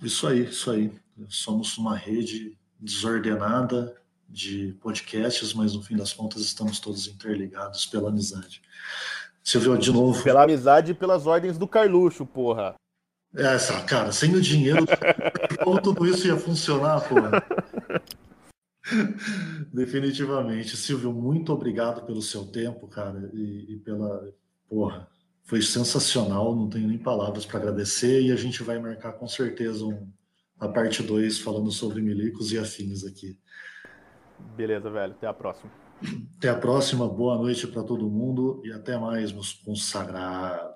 Isso 0.02 0.26
aí, 0.26 0.44
isso 0.44 0.70
aí. 0.70 0.92
Somos 1.28 1.76
uma 1.78 1.96
rede 1.96 2.56
desordenada 2.78 3.96
de 4.28 4.76
podcasts, 4.80 5.54
mas 5.54 5.74
no 5.74 5.82
fim 5.82 5.96
das 5.96 6.12
contas 6.12 6.42
estamos 6.42 6.78
todos 6.78 7.06
interligados 7.06 7.86
pela 7.86 8.10
amizade. 8.10 8.60
Silvio, 9.42 9.78
de 9.78 9.92
novo. 9.92 10.22
Pela 10.22 10.42
amizade 10.42 10.92
e 10.92 10.94
pelas 10.94 11.26
ordens 11.26 11.56
do 11.56 11.68
Carluxo, 11.68 12.26
porra. 12.26 12.74
É, 13.34 13.54
essa, 13.54 13.80
cara, 13.82 14.12
sem 14.12 14.34
o 14.34 14.40
dinheiro, 14.40 14.84
como 15.62 15.80
tudo 15.82 16.06
isso 16.06 16.26
ia 16.26 16.36
funcionar, 16.36 17.00
porra? 17.08 17.42
Definitivamente. 19.72 20.76
Silvio, 20.76 21.12
muito 21.12 21.52
obrigado 21.52 22.04
pelo 22.06 22.22
seu 22.22 22.46
tempo, 22.46 22.86
cara, 22.88 23.30
e, 23.32 23.74
e, 23.74 23.76
pela. 23.78 24.32
Porra, 24.68 25.08
foi 25.44 25.62
sensacional, 25.62 26.54
não 26.54 26.68
tenho 26.68 26.88
nem 26.88 26.98
palavras 26.98 27.46
para 27.46 27.58
agradecer, 27.60 28.22
e 28.22 28.32
a 28.32 28.36
gente 28.36 28.62
vai 28.62 28.78
marcar 28.78 29.12
com 29.12 29.28
certeza 29.28 29.84
um, 29.84 30.10
a 30.58 30.68
parte 30.68 31.02
2 31.02 31.38
falando 31.38 31.70
sobre 31.70 32.00
milicos 32.00 32.52
e 32.52 32.58
afins 32.58 33.04
aqui. 33.04 33.38
Beleza, 34.56 34.90
velho. 34.90 35.12
Até 35.12 35.26
a 35.26 35.34
próxima. 35.34 35.70
Até 36.36 36.48
a 36.48 36.56
próxima. 36.56 37.08
Boa 37.08 37.36
noite 37.36 37.66
para 37.66 37.82
todo 37.82 38.10
mundo 38.10 38.60
e 38.64 38.72
até 38.72 38.98
mais, 38.98 39.32
meus 39.32 39.52
consagrados. 39.52 40.74